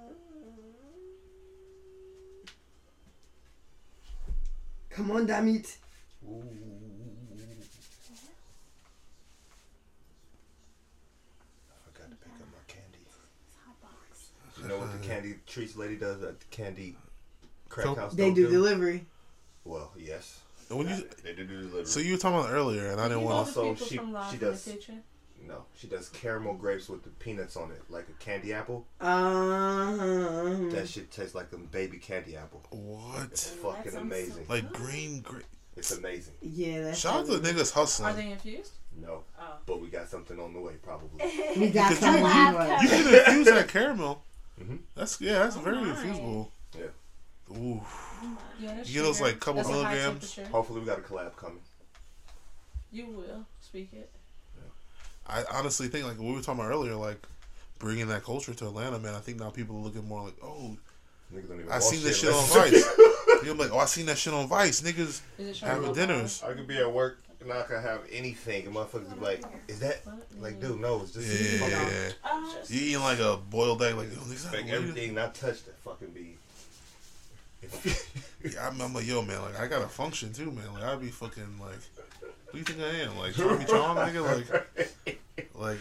Come 4.89 5.11
on, 5.11 5.25
damn 5.25 5.47
it. 5.49 5.77
Ooh. 6.27 6.41
I 11.69 11.91
forgot 11.91 12.09
to 12.09 12.15
pick 12.15 12.31
up 12.33 12.47
my 12.51 12.63
candy. 12.67 12.99
You 14.61 14.67
know 14.69 14.77
what 14.79 14.91
the 15.01 15.07
candy 15.07 15.35
treats 15.45 15.75
lady 15.75 15.97
does 15.97 16.23
at 16.23 16.39
the 16.39 16.45
candy 16.49 16.95
crack 17.69 17.85
So- 17.87 17.95
house? 17.95 18.13
They 18.13 18.23
don't 18.25 18.33
do 18.35 18.49
delivery. 18.49 19.05
Well, 19.63 19.91
yes. 19.97 20.39
And 20.69 20.79
when 20.79 20.87
you, 20.89 21.07
They 21.23 21.33
do 21.33 21.45
delivery. 21.45 21.85
so 21.85 21.99
you 21.99 22.13
were 22.13 22.17
talking 22.17 22.39
about 22.39 22.51
earlier, 22.51 22.87
and 22.91 22.99
I 23.01 23.07
didn't 23.07 23.23
want 23.23 23.47
know 23.47 23.53
to. 23.53 23.59
the 23.59 23.65
Also, 23.67 23.73
people 23.73 23.87
she- 23.87 23.97
from 23.97 24.13
Live 24.13 24.29
she 24.29 24.33
in 24.35 24.39
the 24.39 24.45
does- 24.51 24.63
Kitchen? 24.65 25.03
No, 25.43 25.65
she 25.75 25.87
does 25.87 26.09
caramel 26.09 26.53
grapes 26.55 26.89
with 26.89 27.03
the 27.03 27.09
peanuts 27.09 27.55
on 27.55 27.71
it, 27.71 27.81
like 27.89 28.07
a 28.09 28.23
candy 28.23 28.53
apple. 28.53 28.85
Uh-huh. 28.99 30.69
That 30.71 30.87
shit 30.87 31.11
tastes 31.11 31.35
like 31.35 31.51
a 31.53 31.57
baby 31.57 31.97
candy 31.97 32.35
apple. 32.35 32.61
What? 32.71 33.25
It's 33.31 33.51
What? 33.61 33.77
fucking 33.77 33.91
sounds 33.93 34.03
amazing. 34.05 34.45
Like 34.49 34.71
green, 34.73 35.21
green. 35.21 35.43
It's 35.77 35.91
amazing. 35.91 36.33
Yeah, 36.41 36.83
that's 36.83 36.99
Shout 36.99 37.15
out 37.21 37.25
to 37.27 37.37
the 37.37 37.47
niggas 37.51 37.71
hustling. 37.73 38.07
Are 38.07 38.11
hustling. 38.11 38.15
they 38.27 38.31
infused? 38.31 38.71
No, 38.97 39.23
Oh. 39.39 39.55
but 39.65 39.81
we 39.81 39.89
got 39.89 40.07
something 40.07 40.39
on 40.39 40.53
the 40.53 40.59
way 40.61 40.73
probably. 40.81 41.19
We 41.57 41.69
got 41.69 41.89
Because 41.89 41.99
some 41.99 42.15
you- 42.17 42.25
anyway. 42.25 42.77
You 42.81 42.87
can 42.89 43.15
infuse 43.27 43.45
that 43.47 43.67
caramel. 43.67 44.23
Mhm. 44.61 44.79
That's 44.95 45.19
yeah, 45.19 45.39
that's 45.39 45.57
very 45.57 45.81
my. 45.81 45.89
infusible. 45.89 46.51
Yeah. 46.77 46.85
Ooh, 47.57 47.81
Yeah, 48.59 48.77
You 48.85 48.93
get 48.93 49.03
those, 49.03 49.17
sugar. 49.17 49.29
like, 49.29 49.39
couple 49.39 49.61
That's 49.61 49.69
a 49.69 49.73
high 49.83 49.93
milligrams? 49.93 50.31
temperature. 50.33 50.51
Hopefully, 50.51 50.79
we 50.79 50.85
got 50.87 50.97
a 50.99 51.01
collab 51.01 51.35
coming. 51.35 51.59
You 52.91 53.07
will 53.07 53.45
speak 53.61 53.89
it. 53.93 54.09
I 55.27 55.43
honestly 55.51 55.87
think 55.87 56.05
like 56.05 56.19
we 56.19 56.31
were 56.31 56.41
talking 56.41 56.61
about 56.61 56.71
earlier, 56.71 56.95
like 56.95 57.25
bringing 57.79 58.07
that 58.07 58.23
culture 58.23 58.53
to 58.53 58.67
Atlanta, 58.67 58.99
man. 58.99 59.15
I 59.15 59.19
think 59.19 59.39
now 59.39 59.49
people 59.49 59.77
are 59.77 59.81
looking 59.81 60.07
more 60.07 60.23
like, 60.23 60.35
oh, 60.43 60.77
Niggas 61.33 61.47
don't 61.47 61.59
even 61.59 61.71
I 61.71 61.79
seen 61.79 62.03
this 62.03 62.19
shit 62.19 62.31
on 62.31 62.45
Vice. 62.49 62.85
You're 63.43 63.55
like, 63.55 63.71
oh, 63.71 63.79
I 63.79 63.85
seen 63.85 64.05
that 64.05 64.17
shit 64.17 64.33
on 64.33 64.47
Vice, 64.47 64.81
niggas 64.81 65.21
having 65.59 65.93
dinners. 65.93 66.43
I 66.43 66.53
could 66.53 66.67
be 66.67 66.77
at 66.77 66.91
work 66.91 67.19
and 67.41 67.51
I 67.51 67.61
could 67.63 67.81
have 67.81 68.01
anything, 68.11 68.65
and 68.65 68.75
motherfuckers 68.75 69.13
be 69.13 69.23
like, 69.23 69.43
"Is 69.67 69.79
that 69.79 70.01
like, 70.39 70.59
dude? 70.59 70.79
No, 70.79 71.01
it's 71.01 71.11
just 71.11 71.27
Yeah, 71.27 71.67
yeah, 71.67 71.89
yeah. 71.89 72.09
Uh, 72.23 72.45
You 72.67 72.81
eating 72.81 73.01
like 73.01 73.19
a 73.19 73.37
boiled 73.37 73.81
egg, 73.83 73.95
like, 73.95 74.07
oh, 74.13 74.23
niggas, 74.25 74.51
Like 74.51 74.67
everything 74.67 75.13
not 75.13 75.35
touched 75.35 75.65
that 75.65 75.77
fucking 75.79 76.09
be. 76.09 76.37
Yeah, 78.43 78.67
I'm, 78.67 78.79
I'm 78.79 78.93
like, 78.93 79.07
yo, 79.07 79.23
man, 79.23 79.41
like 79.41 79.59
I 79.59 79.65
gotta 79.67 79.87
function 79.87 80.31
too, 80.31 80.51
man. 80.51 80.71
Like 80.73 80.83
I'd 80.83 81.01
be 81.01 81.07
fucking 81.07 81.59
like, 81.59 81.79
what 81.95 82.14
do 82.55 82.59
you 82.59 82.65
think 82.65 82.81
I 82.81 83.01
am? 83.01 83.17
Like 83.17 83.35
Tommy 83.35 83.65
Chong, 83.69 83.97
nigga, 83.97 84.85
like, 85.05 85.19
like 85.55 85.77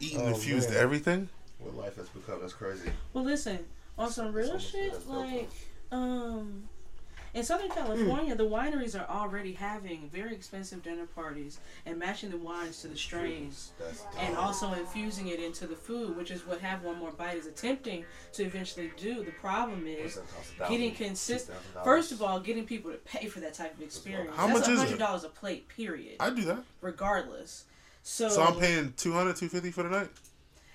eating 0.00 0.20
Oh, 0.22 0.28
infused 0.28 0.70
man. 0.70 0.78
everything. 0.78 1.28
what 1.58 1.76
life 1.76 1.96
has 1.96 2.08
become, 2.08 2.40
that's 2.40 2.52
crazy. 2.52 2.90
Well, 3.12 3.24
listen, 3.24 3.58
on 3.98 4.10
some 4.10 4.32
real 4.32 4.46
almost 4.46 4.70
shit, 4.72 4.92
as 4.92 4.98
dope, 5.04 5.08
like, 5.16 5.50
um, 5.90 6.68
in 7.34 7.42
Southern 7.42 7.68
hmm. 7.68 7.74
California, 7.74 8.34
the 8.34 8.46
wineries 8.46 8.98
are 8.98 9.08
already 9.08 9.52
having 9.52 10.10
very 10.12 10.34
expensive 10.34 10.82
dinner 10.82 11.06
parties 11.06 11.60
and 11.86 11.98
matching 11.98 12.30
the 12.30 12.36
wines 12.36 12.82
to 12.82 12.88
the 12.88 12.96
strains. 12.96 13.72
And 14.18 14.36
also 14.36 14.72
infusing 14.72 15.28
it 15.28 15.40
into 15.40 15.66
the 15.66 15.74
food, 15.74 16.16
which 16.16 16.30
is 16.30 16.46
what 16.46 16.60
Have 16.60 16.82
One 16.82 16.98
More 16.98 17.10
Bite 17.10 17.38
is 17.38 17.46
attempting 17.46 18.04
to 18.34 18.44
eventually 18.44 18.92
do. 18.96 19.24
The 19.24 19.30
problem 19.32 19.86
is 19.86 20.16
that 20.16 20.28
cost? 20.28 20.52
A 20.52 20.58
thousand? 20.58 20.76
getting 20.76 20.94
consistent. 20.94 21.58
First 21.82 22.12
of 22.12 22.22
all, 22.22 22.38
getting 22.38 22.66
people 22.66 22.90
to 22.90 22.98
pay 22.98 23.26
for 23.28 23.40
that 23.40 23.54
type 23.54 23.74
of 23.74 23.82
experience. 23.82 24.36
How 24.36 24.46
That's 24.48 24.60
much 24.60 24.68
is 24.68 24.80
it? 24.80 24.84
hundred 24.84 24.98
dollars 24.98 25.24
a 25.24 25.28
plate, 25.28 25.68
period. 25.68 26.16
I 26.20 26.30
do 26.30 26.42
that. 26.42 26.64
regardless. 26.80 27.64
So, 28.02 28.28
So 28.28 28.42
I'm 28.42 28.58
paying 28.58 28.92
200, 28.96 29.36
250 29.36 29.70
for 29.70 29.84
the 29.84 29.90
night. 29.90 30.08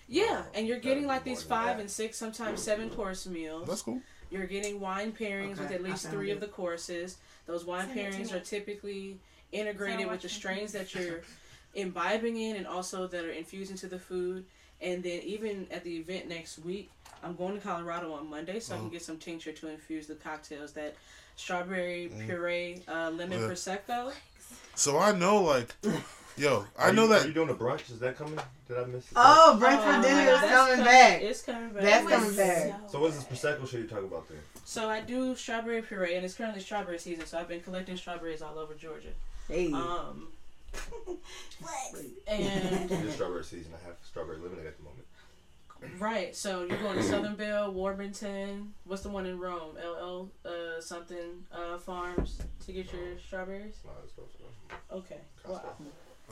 yeah, 0.07 0.43
and 0.53 0.65
you're 0.65 0.79
getting 0.79 1.05
like 1.05 1.23
these 1.23 1.43
five 1.43 1.77
and 1.77 1.91
six, 1.91 2.17
sometimes 2.17 2.63
seven 2.63 2.89
course 2.89 3.27
meals. 3.27 3.67
That's 3.67 3.81
cool. 3.81 4.01
You're 4.29 4.45
getting 4.47 4.79
wine 4.79 5.11
pairings 5.13 5.57
with 5.59 5.71
at 5.71 5.83
least 5.83 6.03
found 6.03 6.15
three 6.15 6.31
of 6.31 6.39
the 6.39 6.47
courses. 6.47 7.17
Those 7.45 7.65
wine 7.65 7.87
Send 7.87 7.99
pairings 7.99 8.33
are 8.33 8.39
typically 8.39 9.19
integrated 9.51 10.09
with 10.09 10.21
the 10.21 10.29
strains 10.29 10.73
that 10.73 10.93
you're 10.93 11.21
imbibing 11.73 12.37
in 12.37 12.55
and 12.57 12.67
also 12.67 13.07
that 13.07 13.23
are 13.23 13.31
infused 13.31 13.71
into 13.71 13.87
the 13.87 13.99
food. 13.99 14.45
And 14.81 15.01
then 15.03 15.21
even 15.21 15.67
at 15.71 15.83
the 15.83 15.97
event 15.97 16.27
next 16.27 16.59
week, 16.59 16.91
I'm 17.23 17.35
going 17.35 17.55
to 17.55 17.59
Colorado 17.65 18.13
on 18.13 18.29
Monday 18.29 18.59
so 18.59 18.75
I 18.75 18.77
Oh. 18.77 18.81
can 18.81 18.89
get 18.89 19.01
some 19.01 19.17
tincture 19.17 19.51
to 19.53 19.69
infuse 19.69 20.07
the 20.07 20.15
cocktails. 20.15 20.73
That 20.73 20.95
strawberry 21.35 22.11
puree, 22.25 22.83
uh, 22.87 23.09
lemon 23.11 23.39
Yeah. 23.41 23.47
prosecco. 23.47 24.13
So 24.75 24.99
I 24.99 25.13
know, 25.13 25.41
like, 25.41 25.75
yo, 26.37 26.65
I 26.77 26.89
Are 26.89 26.93
know 26.93 27.05
you, 27.05 27.13
Are 27.13 27.27
you 27.27 27.33
doing 27.33 27.49
a 27.49 27.53
brunch? 27.53 27.89
Is 27.91 27.99
that 27.99 28.17
coming? 28.17 28.39
Did 28.67 28.77
I 28.77 28.85
miss 28.85 29.05
it? 29.05 29.11
Oh, 29.15 29.57
brunch 29.61 29.79
Oh, 29.81 29.95
for 29.95 30.01
dinner 30.07 30.21
is 30.31 30.41
that's 30.41 30.51
coming 30.51 30.85
back. 30.85 31.21
It's 31.21 31.41
coming 31.41 31.69
back. 31.69 31.83
That's 31.83 32.07
coming 32.07 32.35
back. 32.35 32.81
So 32.89 32.99
what's 33.01 33.23
this 33.23 33.25
prosecco 33.25 33.67
shit 33.67 33.81
you 33.81 33.87
talking 33.87 34.05
about 34.05 34.27
then? 34.29 34.37
So 34.65 34.89
I 34.89 35.01
do 35.01 35.35
strawberry 35.35 35.81
puree, 35.81 36.15
and 36.15 36.25
it's 36.25 36.35
currently 36.35 36.61
strawberry 36.61 36.99
season. 36.99 37.25
So 37.25 37.37
I've 37.37 37.47
been 37.47 37.61
collecting 37.61 37.97
strawberries 37.97 38.41
all 38.41 38.57
over 38.59 38.73
Georgia. 38.73 39.09
Hey. 39.47 39.71
Um, 39.71 40.27
Flex. 40.73 42.05
and 42.27 42.91
It 42.91 43.05
is 43.05 43.13
strawberry 43.15 43.43
season. 43.43 43.73
I 43.81 43.87
have 43.87 43.95
strawberry 44.03 44.37
lemonade 44.37 44.67
at 44.67 44.77
the 44.77 44.83
moment. 44.83 45.03
right, 45.99 46.35
so 46.35 46.65
you're 46.65 46.77
going 46.79 46.97
to 46.97 47.03
Southern 47.11 47.35
Belle, 47.35 47.71
Warburton. 47.71 48.73
What's 48.85 49.03
the 49.03 49.09
one 49.09 49.25
in 49.25 49.39
Rome? 49.39 49.75
LL 49.77 50.29
uh, 50.45 50.81
something 50.81 51.45
uh, 51.51 51.77
Farms 51.77 52.39
to 52.65 52.71
get 52.73 52.91
your 52.91 53.17
strawberries. 53.25 53.75
No, 53.85 53.91
let's 54.01 54.11
go. 54.13 54.23
let's. 54.91 54.99
Okay. 54.99 55.21
Wow. 55.47 55.61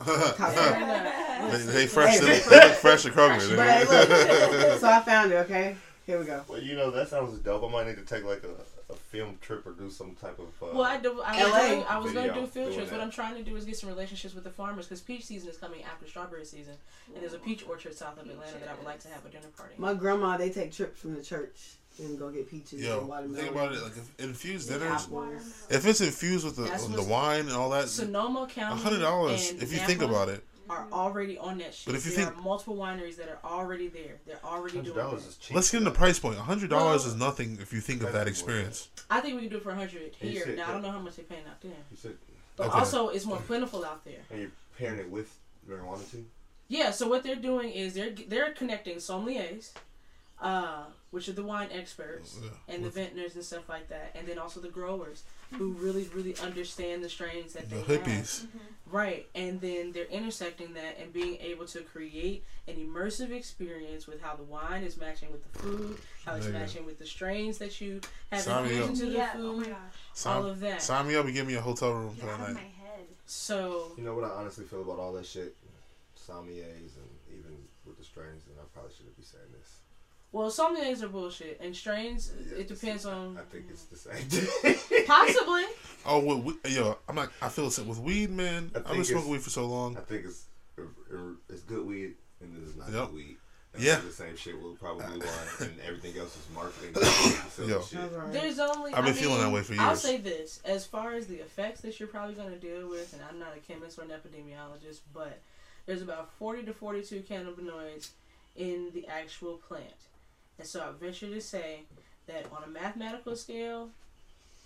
They, 0.04 1.62
they 1.62 1.86
fresh. 1.86 2.18
They, 2.18 2.38
they 2.38 2.50
look 2.50 2.72
fresh 2.74 3.06
at 3.06 3.12
Kroger. 3.12 3.56
But 3.56 3.66
hey, 3.66 4.68
look. 4.68 4.80
so 4.80 4.88
I 4.88 5.00
found 5.00 5.32
it. 5.32 5.36
Okay, 5.36 5.76
here 6.06 6.18
we 6.18 6.26
go. 6.26 6.42
Well, 6.48 6.60
you 6.60 6.76
know 6.76 6.90
that 6.90 7.08
sounds 7.08 7.38
dope. 7.38 7.64
I 7.64 7.68
might 7.68 7.86
need 7.86 7.96
to 7.96 8.02
take 8.02 8.24
like 8.24 8.42
a, 8.44 8.92
a 8.92 8.96
film 8.96 9.38
trip 9.40 9.66
or 9.66 9.72
do 9.72 9.90
some 9.90 10.14
type 10.14 10.38
of. 10.38 10.48
Uh, 10.62 10.74
Well, 10.74 10.84
I 10.84 10.98
do. 10.98 11.22
I 11.24 11.42
was, 11.42 11.52
LA? 11.52 11.68
doing, 11.68 11.84
I 11.88 11.98
was 11.98 12.12
going 12.12 12.28
to 12.28 12.34
do 12.34 12.46
field 12.46 12.66
doing 12.66 12.74
trips. 12.76 12.92
What. 12.92 13.00
I'm 13.00 13.10
trying 13.10 13.36
to 13.36 13.42
do 13.42 13.56
is 13.56 13.64
get 13.64 13.76
some 13.76 13.88
relationships 13.88 14.34
with 14.34 14.44
the 14.44 14.50
farmers 14.50 14.86
because 14.86 15.00
peach 15.00 15.24
season 15.24 15.48
is 15.48 15.56
coming 15.56 15.82
after 15.84 16.06
strawberry 16.06 16.44
season, 16.44 16.74
and 17.14 17.22
there's 17.22 17.34
a 17.34 17.38
peach 17.38 17.66
orchard 17.66 17.94
south 17.94 18.20
of 18.20 18.28
Atlanta 18.28 18.58
that 18.58 18.68
I 18.68 18.74
would 18.74 18.84
like 18.84 19.00
to 19.00 19.08
have 19.08 19.24
a 19.24 19.28
dinner 19.30 19.48
party. 19.56 19.74
My 19.78 19.94
grandma, 19.94 20.36
they 20.36 20.50
take 20.50 20.72
trips 20.72 21.00
from 21.00 21.14
the 21.14 21.22
church 21.22 21.76
and 21.98 22.18
go 22.18 22.30
get 22.30 22.50
peaches 22.50 22.72
and 22.74 22.82
Yo, 22.82 23.04
watermelon. 23.04 23.34
think 23.34 23.50
about 23.54 23.72
it. 23.72 23.82
Like 23.82 23.96
if 23.96 24.10
infused 24.20 24.68
dinners, 24.68 25.08
if 25.70 25.86
it's 25.86 26.00
infused 26.00 26.44
with 26.44 26.56
the 26.56 26.62
That's 26.64 26.86
the 26.86 27.02
wine 27.02 27.40
and 27.40 27.52
all 27.52 27.70
that, 27.70 27.88
Sonoma 27.88 28.42
a 28.42 28.46
County, 28.46 28.80
hundred 28.82 29.00
dollars. 29.00 29.50
If 29.52 29.72
you 29.72 29.78
think 29.78 30.02
about 30.02 30.28
it, 30.28 30.42
are 30.68 30.86
already 30.92 31.38
on 31.38 31.58
that 31.58 31.72
shit. 31.74 31.86
But 31.86 31.94
if 31.94 32.04
you 32.06 32.12
there 32.16 32.26
think- 32.26 32.42
multiple 32.42 32.76
wineries 32.76 33.16
that 33.16 33.28
are 33.28 33.38
already 33.48 33.86
there. 33.88 34.16
They're 34.26 34.40
already 34.44 34.80
doing 34.80 34.96
dollars 34.96 35.24
it. 35.24 35.28
is 35.28 35.36
cheap. 35.36 35.54
let's 35.54 35.70
get 35.70 35.78
in 35.78 35.84
the 35.84 35.92
price 35.92 36.18
point. 36.18 36.38
A 36.38 36.42
hundred 36.42 36.70
dollars 36.70 37.02
Well- 37.04 37.12
is 37.14 37.18
nothing 37.20 37.58
if 37.60 37.72
you 37.72 37.80
think 37.80 38.02
of 38.02 38.12
that 38.12 38.26
experience. 38.26 38.88
I 39.08 39.20
think 39.20 39.36
we 39.36 39.42
can 39.42 39.50
do 39.50 39.56
it 39.58 39.62
for 39.62 39.70
a 39.70 39.74
hundred 39.76 40.14
You 40.20 40.30
here. 40.30 40.44
said 40.44 40.56
Now 40.56 40.68
I 40.68 40.72
don't 40.72 40.82
know 40.82 40.90
how 40.90 40.98
much 40.98 41.14
they're 41.16 41.24
paying 41.24 41.44
out 41.48 41.60
there, 41.62 41.70
said, 41.96 42.16
but 42.56 42.68
Okay. 42.68 42.78
also 42.78 43.08
it's 43.10 43.24
more 43.26 43.38
plentiful 43.38 43.84
out 43.84 44.04
there. 44.04 44.22
and 44.30 44.40
you're 44.40 44.50
pairing 44.76 44.98
it 44.98 45.08
with 45.08 45.32
marijuana 45.70 46.10
too. 46.10 46.24
Yeah. 46.68 46.90
So 46.90 47.06
what 47.08 47.22
they're 47.22 47.36
doing 47.36 47.70
is 47.70 47.94
they're 47.94 48.10
they're 48.26 48.50
connecting 48.52 48.96
sommeliers, 48.96 49.70
uh, 50.40 50.86
which 51.16 51.28
are 51.30 51.32
the 51.32 51.42
wine 51.42 51.68
experts 51.72 52.36
oh, 52.38 52.44
Yeah, 52.44 52.74
and 52.74 52.82
the 52.82 52.88
with 52.88 52.94
vintners 52.94 53.34
and 53.36 53.42
stuff 53.42 53.68
like 53.70 53.88
that, 53.88 54.14
and 54.14 54.26
then 54.28 54.38
also 54.38 54.60
the 54.60 54.68
growers 54.68 55.22
who 55.52 55.72
mm-hmm. 55.72 55.82
really 55.84 56.04
really 56.14 56.36
understand 56.40 57.02
the 57.02 57.08
strains 57.08 57.54
that 57.54 57.70
the 57.70 57.76
they 57.76 57.94
have. 57.94 58.04
hippies. 58.04 58.42
Mm-hmm. 58.44 58.58
Right, 58.96 59.26
and 59.34 59.58
then 59.60 59.92
they're 59.92 60.04
intersecting 60.04 60.74
that 60.74 60.98
and 61.00 61.12
being 61.12 61.38
able 61.40 61.64
to 61.66 61.80
create 61.80 62.44
an 62.68 62.74
immersive 62.74 63.30
experience 63.32 64.06
with 64.06 64.20
how 64.22 64.36
the 64.36 64.42
wine 64.44 64.82
is 64.84 64.96
matching 64.98 65.32
with 65.32 65.42
the 65.50 65.58
food, 65.58 65.96
how 66.26 66.34
it's 66.36 66.44
There 66.46 66.52
matching 66.60 66.84
with 66.84 66.98
the 66.98 67.06
strains 67.06 67.56
that 67.58 67.80
you 67.80 68.00
have 68.30 68.42
Sign 68.42 68.64
infused 68.66 68.82
up. 68.82 68.88
into 68.90 69.06
the 69.06 69.12
Yeah. 69.12 69.30
Oh 69.36 69.52
my 69.56 69.64
food, 69.64 69.70
gosh. 69.72 69.78
all 70.26 70.42
Sign, 70.42 70.44
of 70.50 70.60
that. 70.60 70.82
sign 70.82 71.08
me 71.08 71.16
up 71.16 71.24
and 71.24 71.34
give 71.34 71.46
me 71.46 71.54
a 71.54 71.60
hotel 71.62 71.92
room 71.94 72.10
for 72.14 72.26
Get 72.26 72.38
that 72.38 72.40
out 72.44 72.48
my 72.48 72.60
night. 72.60 72.72
head. 72.78 73.06
So 73.24 73.92
You 73.96 74.04
know 74.04 74.14
what 74.14 74.24
I 74.24 74.28
honestly 74.28 74.64
feel 74.66 74.82
about 74.82 74.98
all 74.98 75.12
that 75.14 75.26
shit, 75.26 75.56
sommeliers 76.14 76.94
and 77.00 77.10
even 77.32 77.56
with 77.86 77.96
the 77.98 78.04
strains, 78.04 78.42
and 78.46 78.56
I 78.60 78.64
probably 78.74 78.92
shouldn't 78.96 79.16
be 79.16 79.22
saying 79.24 79.50
this. 79.58 79.75
Well, 80.36 80.50
some 80.50 80.76
things 80.76 81.02
are 81.02 81.08
bullshit, 81.08 81.58
and 81.62 81.74
strains. 81.74 82.30
Yeah, 82.50 82.58
it 82.58 82.68
depends 82.68 83.06
on 83.06 83.38
I 83.38 83.42
think 83.50 83.64
it's 83.70 83.84
the 83.84 83.96
same 83.96 84.16
thing. 84.16 85.04
possibly. 85.06 85.62
Oh, 86.04 86.18
with, 86.36 86.58
we- 86.62 86.70
yo, 86.72 86.98
I'm 87.08 87.14
not. 87.14 87.30
I 87.40 87.48
feel 87.48 87.64
the 87.64 87.70
same 87.70 87.88
with 87.88 87.98
weed, 88.00 88.30
man. 88.30 88.70
I 88.74 88.80
I've 88.80 88.86
been 88.96 89.04
smoking 89.04 89.30
weed 89.30 89.40
for 89.40 89.48
so 89.48 89.64
long. 89.64 89.96
I 89.96 90.00
think 90.00 90.26
it's 90.26 90.44
it's 91.48 91.62
good 91.62 91.86
weed 91.86 92.16
and 92.42 92.54
it 92.54 92.68
is 92.68 92.76
not 92.76 92.90
Yep. 92.92 93.06
good 93.06 93.14
weed. 93.14 93.36
And 93.72 93.82
Yeah. 93.82 93.98
The 94.00 94.12
same 94.12 94.36
shit 94.36 94.60
will 94.60 94.74
probably 94.74 95.06
line, 95.06 95.20
and 95.60 95.80
everything 95.80 96.18
else 96.18 96.36
is 96.36 96.46
marketing. 96.54 96.92
Yo. 97.66 97.80
shit. 97.80 97.98
Right. 98.12 98.30
There's 98.30 98.58
only. 98.58 98.92
I've 98.92 99.04
been 99.06 99.14
I 99.14 99.16
feeling 99.16 99.36
mean, 99.38 99.44
that 99.46 99.52
way 99.54 99.62
for 99.62 99.72
years. 99.72 99.80
I'll 99.82 99.88
years. 99.92 100.00
say 100.02 100.16
this: 100.18 100.60
as 100.66 100.84
far 100.84 101.14
as 101.14 101.26
the 101.28 101.36
effects 101.36 101.80
that 101.80 101.98
you're 101.98 102.08
probably 102.10 102.34
going 102.34 102.50
to 102.50 102.58
deal 102.58 102.90
with, 102.90 103.14
and 103.14 103.22
I'm 103.30 103.38
not 103.38 103.56
a 103.56 103.60
chemist 103.60 103.98
or 103.98 104.02
an 104.02 104.08
epidemiologist, 104.08 104.98
but 105.14 105.38
there's 105.86 106.02
about 106.02 106.30
40 106.38 106.64
to 106.64 106.74
42 106.74 107.20
cannabinoids 107.22 108.10
in 108.54 108.90
the 108.92 109.06
actual 109.06 109.54
plant, 109.66 109.86
and 110.58 110.66
so 110.66 110.80
I 110.80 110.98
venture 110.98 111.28
to 111.28 111.40
say 111.40 111.82
that 112.26 112.46
on 112.52 112.64
a 112.64 112.68
mathematical 112.68 113.36
scale, 113.36 113.90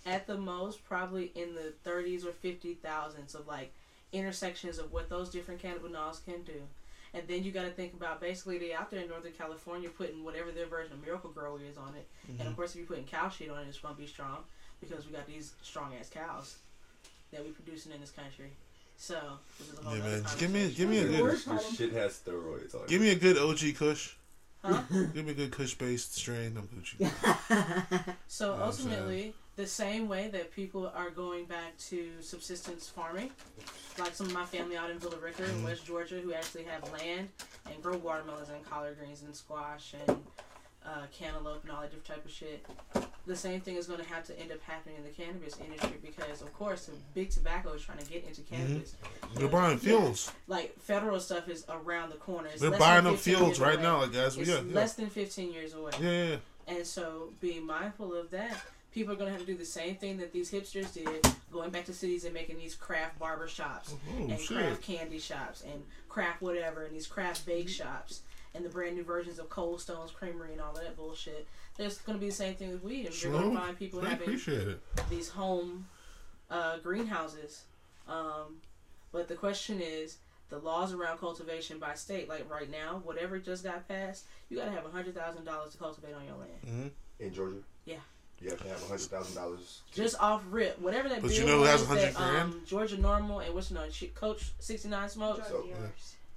at 0.05 0.25
the 0.25 0.37
most, 0.37 0.83
probably 0.83 1.31
in 1.35 1.53
the 1.53 1.73
30s 1.85 2.25
or 2.25 2.31
50 2.31 2.75
thousands 2.75 3.35
of 3.35 3.47
like 3.47 3.71
intersections 4.11 4.79
of 4.79 4.91
what 4.91 5.09
those 5.09 5.29
different 5.29 5.61
cannabinoids 5.61 6.23
can 6.25 6.41
do. 6.43 6.61
And 7.13 7.23
then 7.27 7.43
you 7.43 7.51
got 7.51 7.63
to 7.63 7.71
think 7.71 7.93
about 7.93 8.21
basically 8.21 8.57
they 8.57 8.73
out 8.73 8.89
there 8.89 9.01
in 9.01 9.09
Northern 9.09 9.33
California 9.33 9.89
putting 9.89 10.23
whatever 10.23 10.51
their 10.51 10.65
version 10.65 10.93
of 10.93 11.03
Miracle-Gro 11.03 11.57
is 11.69 11.77
on 11.77 11.93
it. 11.95 12.07
And 12.27 12.39
of 12.39 12.45
mm-hmm. 12.47 12.55
course, 12.55 12.71
if 12.71 12.77
you're 12.77 12.85
putting 12.85 13.03
cow 13.03 13.29
shit 13.29 13.49
on 13.49 13.59
it, 13.59 13.67
it's 13.67 13.79
going 13.79 13.95
to 13.95 13.99
be 13.99 14.07
strong 14.07 14.37
because 14.79 15.05
we 15.05 15.11
got 15.11 15.27
these 15.27 15.53
strong 15.61 15.93
ass 15.99 16.09
cows 16.09 16.55
that 17.31 17.43
we're 17.43 17.51
producing 17.51 17.91
in 17.91 17.99
this 17.99 18.11
country. 18.11 18.51
So, 18.97 19.19
this 19.57 19.69
is 19.69 19.79
a 19.79 19.83
whole 19.83 19.97
Yeah, 19.97 20.03
man. 20.03 20.23
Give 20.37 20.51
me, 20.51 20.71
give 20.71 20.89
me 20.89 20.99
a 20.99 21.07
good, 21.07 21.31
This 21.31 21.75
shit 21.75 21.91
has 21.93 22.19
steroids 22.19 22.75
on 22.75 22.83
it. 22.83 22.87
give 22.87 23.01
me 23.01 23.09
a 23.09 23.15
good 23.15 23.37
OG 23.37 23.75
Kush. 23.77 24.13
Huh? 24.63 24.81
Give 25.13 25.25
me 25.25 25.31
a 25.31 25.33
good 25.35 25.51
Kush 25.51 25.73
based 25.73 26.15
strain. 26.15 26.55
I'm 26.57 26.67
Gucci. 26.67 28.15
So 28.27 28.45
You 28.45 28.51
know 28.51 28.57
what 28.59 28.67
I'm 28.67 28.71
saying? 28.73 28.89
ultimately, 28.91 29.33
the 29.55 29.67
same 29.67 30.07
way 30.07 30.27
that 30.29 30.53
people 30.55 30.91
are 30.95 31.09
going 31.09 31.45
back 31.45 31.77
to 31.89 32.09
subsistence 32.21 32.87
farming, 32.87 33.31
like 33.99 34.13
some 34.13 34.27
of 34.27 34.33
my 34.33 34.45
family 34.45 34.77
out 34.77 34.89
in 34.89 34.99
Villa 34.99 35.17
Rica 35.17 35.41
Mm-hmm. 35.43 35.57
in 35.59 35.63
West 35.63 35.85
Georgia 35.85 36.15
who 36.19 36.33
actually 36.33 36.63
have 36.63 36.89
land 36.93 37.29
and 37.65 37.81
grow 37.83 37.97
watermelons 37.97 38.49
and 38.49 38.63
collard 38.69 38.97
greens 38.99 39.23
and 39.23 39.35
squash 39.35 39.93
and 40.07 40.17
uh, 40.85 41.05
cantaloupe 41.11 41.63
and 41.63 41.71
all 41.71 41.81
that 41.81 41.91
different 41.91 42.05
type 42.05 42.25
of 42.25 42.31
shit. 42.31 42.65
The 43.27 43.35
same 43.35 43.61
thing 43.61 43.75
is 43.75 43.85
going 43.85 43.99
to 43.99 44.05
have 44.09 44.25
to 44.25 44.39
end 44.39 44.51
up 44.51 44.61
happening 44.63 44.95
in 44.97 45.03
the 45.03 45.09
cannabis 45.09 45.57
industry 45.63 45.93
because, 46.03 46.41
of 46.41 46.51
course, 46.53 46.85
the 46.85 46.93
big 47.13 47.29
tobacco 47.29 47.73
is 47.73 47.83
trying 47.83 47.99
to 47.99 48.05
get 48.05 48.25
into 48.25 48.41
Mm-hmm. 48.41 48.55
cannabis. 48.55 48.95
They're 49.35 49.47
buying 49.47 49.77
fields. 49.77 50.31
Like 50.47 50.75
federal 50.79 51.19
stuff 51.19 51.47
is 51.47 51.63
around 51.69 52.09
the 52.09 52.15
corner. 52.17 52.47
It's 52.51 52.61
They're 52.61 52.71
buying 52.71 53.05
up 53.05 53.17
fields 53.17 53.59
right 53.59 53.75
away. 53.75 53.83
now, 53.83 54.01
like 54.01 54.15
as 54.15 54.35
we 54.35 54.41
It's 54.43 54.51
yeah, 54.51 54.61
yeah. 54.67 54.73
less 54.75 54.93
than 54.95 55.09
15 55.09 55.53
years 55.53 55.73
away. 55.75 55.91
yeah, 56.01 56.23
yeah. 56.29 56.35
And 56.67 56.85
so, 56.85 57.29
being 57.41 57.65
mindful 57.65 58.13
of 58.15 58.31
that, 58.31 58.55
people 58.91 59.13
are 59.13 59.17
going 59.17 59.27
to 59.27 59.31
have 59.31 59.41
to 59.41 59.47
do 59.51 59.57
the 59.57 59.65
same 59.65 59.95
thing 59.95 60.17
that 60.17 60.31
these 60.33 60.51
hipsters 60.51 60.91
did, 60.93 61.25
going 61.51 61.69
back 61.69 61.85
to 61.85 61.93
cities 61.93 62.23
and 62.25 62.33
making 62.33 62.57
these 62.57 62.75
craft 62.75 63.19
barber 63.19 63.47
shops 63.47 63.93
Oh, 63.93 64.23
and 64.29 64.39
shit. 64.39 64.57
craft 64.57 64.81
candy 64.81 65.19
shops 65.19 65.63
and 65.63 65.83
craft 66.09 66.41
whatever 66.41 66.83
and 66.85 66.95
these 66.95 67.07
craft 67.07 67.45
bake 67.45 67.69
shops 67.69 68.21
and 68.53 68.65
the 68.65 68.69
brand 68.69 68.95
new 68.95 69.03
versions 69.03 69.39
of 69.39 69.49
Cold 69.49 69.79
Stone's 69.79 70.11
Creamery 70.11 70.51
and 70.53 70.61
all 70.61 70.71
of 70.71 70.77
that 70.83 70.97
bullshit. 70.97 71.47
There's 71.77 71.97
going 71.99 72.17
to 72.17 72.21
be 72.21 72.29
the 72.29 72.35
same 72.35 72.55
thing 72.55 72.71
with 72.71 72.83
weed. 72.83 73.07
And 73.07 73.23
you're 73.23 73.31
going 73.31 73.51
to 73.53 73.57
find 73.59 73.77
people 73.77 74.01
I 74.01 74.09
having 74.09 74.27
appreciate 74.27 74.67
it. 74.67 74.79
these 75.09 75.29
home 75.29 75.87
uh, 76.49 76.77
greenhouses. 76.79 77.63
Um, 78.07 78.57
but 79.11 79.27
the 79.27 79.35
question 79.35 79.79
is, 79.81 80.17
the 80.49 80.59
laws 80.59 80.93
around 80.93 81.17
cultivation 81.19 81.79
by 81.79 81.93
state, 81.95 82.27
like 82.27 82.49
right 82.51 82.69
now, 82.69 83.01
whatever 83.05 83.39
just 83.39 83.63
got 83.63 83.87
passed, 83.87 84.25
you 84.49 84.57
got 84.57 84.65
to 84.65 84.71
have 84.71 84.83
hundred 84.91 85.15
thousand 85.15 85.45
dollars 85.45 85.71
to 85.71 85.77
cultivate 85.77 86.13
on 86.13 86.25
your 86.25 86.35
land. 86.35 86.91
in 87.19 87.33
Georgia. 87.33 87.55
Yeah. 87.85 87.95
You 88.41 88.49
have 88.49 88.61
to 88.63 88.67
have 88.69 88.81
hundred 88.87 89.01
thousand 89.01 89.35
dollars. 89.35 89.81
just 89.93 90.19
off 90.19 90.43
rip, 90.49 90.79
whatever 90.81 91.07
that 91.09 91.21
But 91.21 91.29
bill 91.29 91.39
you 91.39 91.45
know 91.45 91.57
who 91.59 91.63
has 91.63 91.83
100 91.83 92.13
that 92.15 92.41
um. 92.41 92.61
Georgia 92.65 92.97
NORML 92.97 93.45
and 93.45 93.53
what's 93.55 93.71
your 93.71 93.81
name, 93.81 93.91
Coach 94.15 94.51
sixty 94.59 94.89
nine 94.89 95.07
Smokes 95.09 95.47
So- 95.47 95.65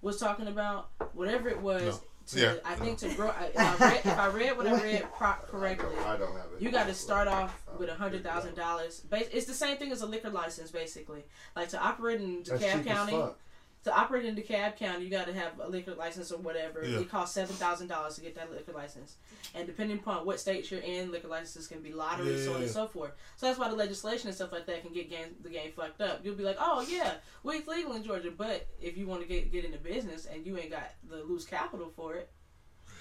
was 0.03 0.20
talking 0.20 0.47
about, 0.49 0.91
whatever 1.14 1.49
it 1.49 1.61
was. 1.61 1.82
No. 1.82 2.01
To, 2.29 2.41
Yeah, 2.41 2.55
I 2.64 2.75
think 2.75 2.99
to 2.99 3.14
grow. 3.14 3.29
I- 3.29 3.51
If 3.55 3.59
I 3.59 3.77
read, 3.91 4.01
if 4.05 4.18
I 4.18 4.27
read 4.29 4.57
what 4.57 4.66
I 4.66 4.83
read 4.83 5.07
pro- 5.16 5.35
correctly, 5.47 5.95
I 6.07 6.16
don't 6.16 6.33
have 6.33 6.47
it. 6.57 6.62
you 6.62 6.70
got 6.70 6.87
to 6.87 6.95
start 6.95 7.29
off 7.29 7.62
uh, 7.68 7.72
with 7.79 7.89
a 7.91 7.95
hundred 7.95 8.22
thousand 8.25 8.55
dollars. 8.55 9.03
It's 9.12 9.47
the 9.47 9.53
same 9.55 9.77
thing 9.77 9.93
as 9.93 10.01
a 10.03 10.07
liquor 10.07 10.31
license, 10.31 10.70
basically. 10.70 11.25
Like 11.55 11.68
to 11.70 11.79
operate 11.83 12.20
in 12.20 12.43
That's 12.47 12.62
DeKalb 12.62 12.87
County, 12.87 13.12
fuck. 13.12 13.39
To 13.85 13.95
operate 13.97 14.24
in 14.24 14.35
DeKalb 14.35 14.76
County, 14.76 15.05
you 15.05 15.11
got 15.11 15.26
to 15.26 15.32
have 15.35 15.53
a 15.61 15.68
liquor 15.68 15.95
license 15.95 16.32
or 16.32 16.39
whatever. 16.39 16.85
Yeah. 16.85 17.01
It 17.01 17.11
costs 17.11 17.35
seven 17.35 17.55
thousand 17.57 17.89
dollars 17.89 18.14
to 18.16 18.20
get 18.22 18.35
that 18.37 18.51
liquor 18.51 18.72
license, 18.72 19.16
and 19.55 19.66
depending 19.66 19.99
upon 19.99 20.24
what 20.26 20.41
states 20.41 20.70
you're 20.70 20.80
in, 20.80 21.11
liquor 21.12 21.28
licenses 21.28 21.66
can 21.68 21.80
be 21.80 21.93
lottery, 21.93 22.39
so 22.43 22.53
on 22.55 22.59
Yeah. 22.59 22.64
and 22.64 22.70
so 22.74 22.87
forth. 22.87 23.12
So 23.37 23.47
that's 23.47 23.59
why 23.59 23.68
the 23.68 23.76
legislation 23.76 24.28
and 24.28 24.35
stuff 24.35 24.53
like 24.53 24.66
that 24.66 24.82
can 24.82 24.93
get 24.93 25.11
game, 25.11 25.37
the 25.43 25.51
game 25.51 25.72
fucked 25.76 26.01
up. 26.01 26.20
You'll 26.24 26.35
be 26.35 26.45
like, 26.45 26.57
oh 26.59 26.85
yeah, 26.89 27.14
weed's 27.43 27.66
legal 27.68 27.93
in 27.95 28.03
Georgia, 28.03 28.30
but 28.30 28.66
if 28.80 28.97
you 28.97 29.07
want 29.07 29.22
to 29.22 29.28
get 29.28 29.53
get 29.53 29.64
into 29.64 29.78
business 29.78 30.26
and 30.26 30.47
you 30.47 30.57
ain't 30.59 30.70
got 30.70 30.91
the 31.09 31.16
loose 31.24 31.45
capital 31.45 31.93
for 31.95 32.14
it. 32.14 32.30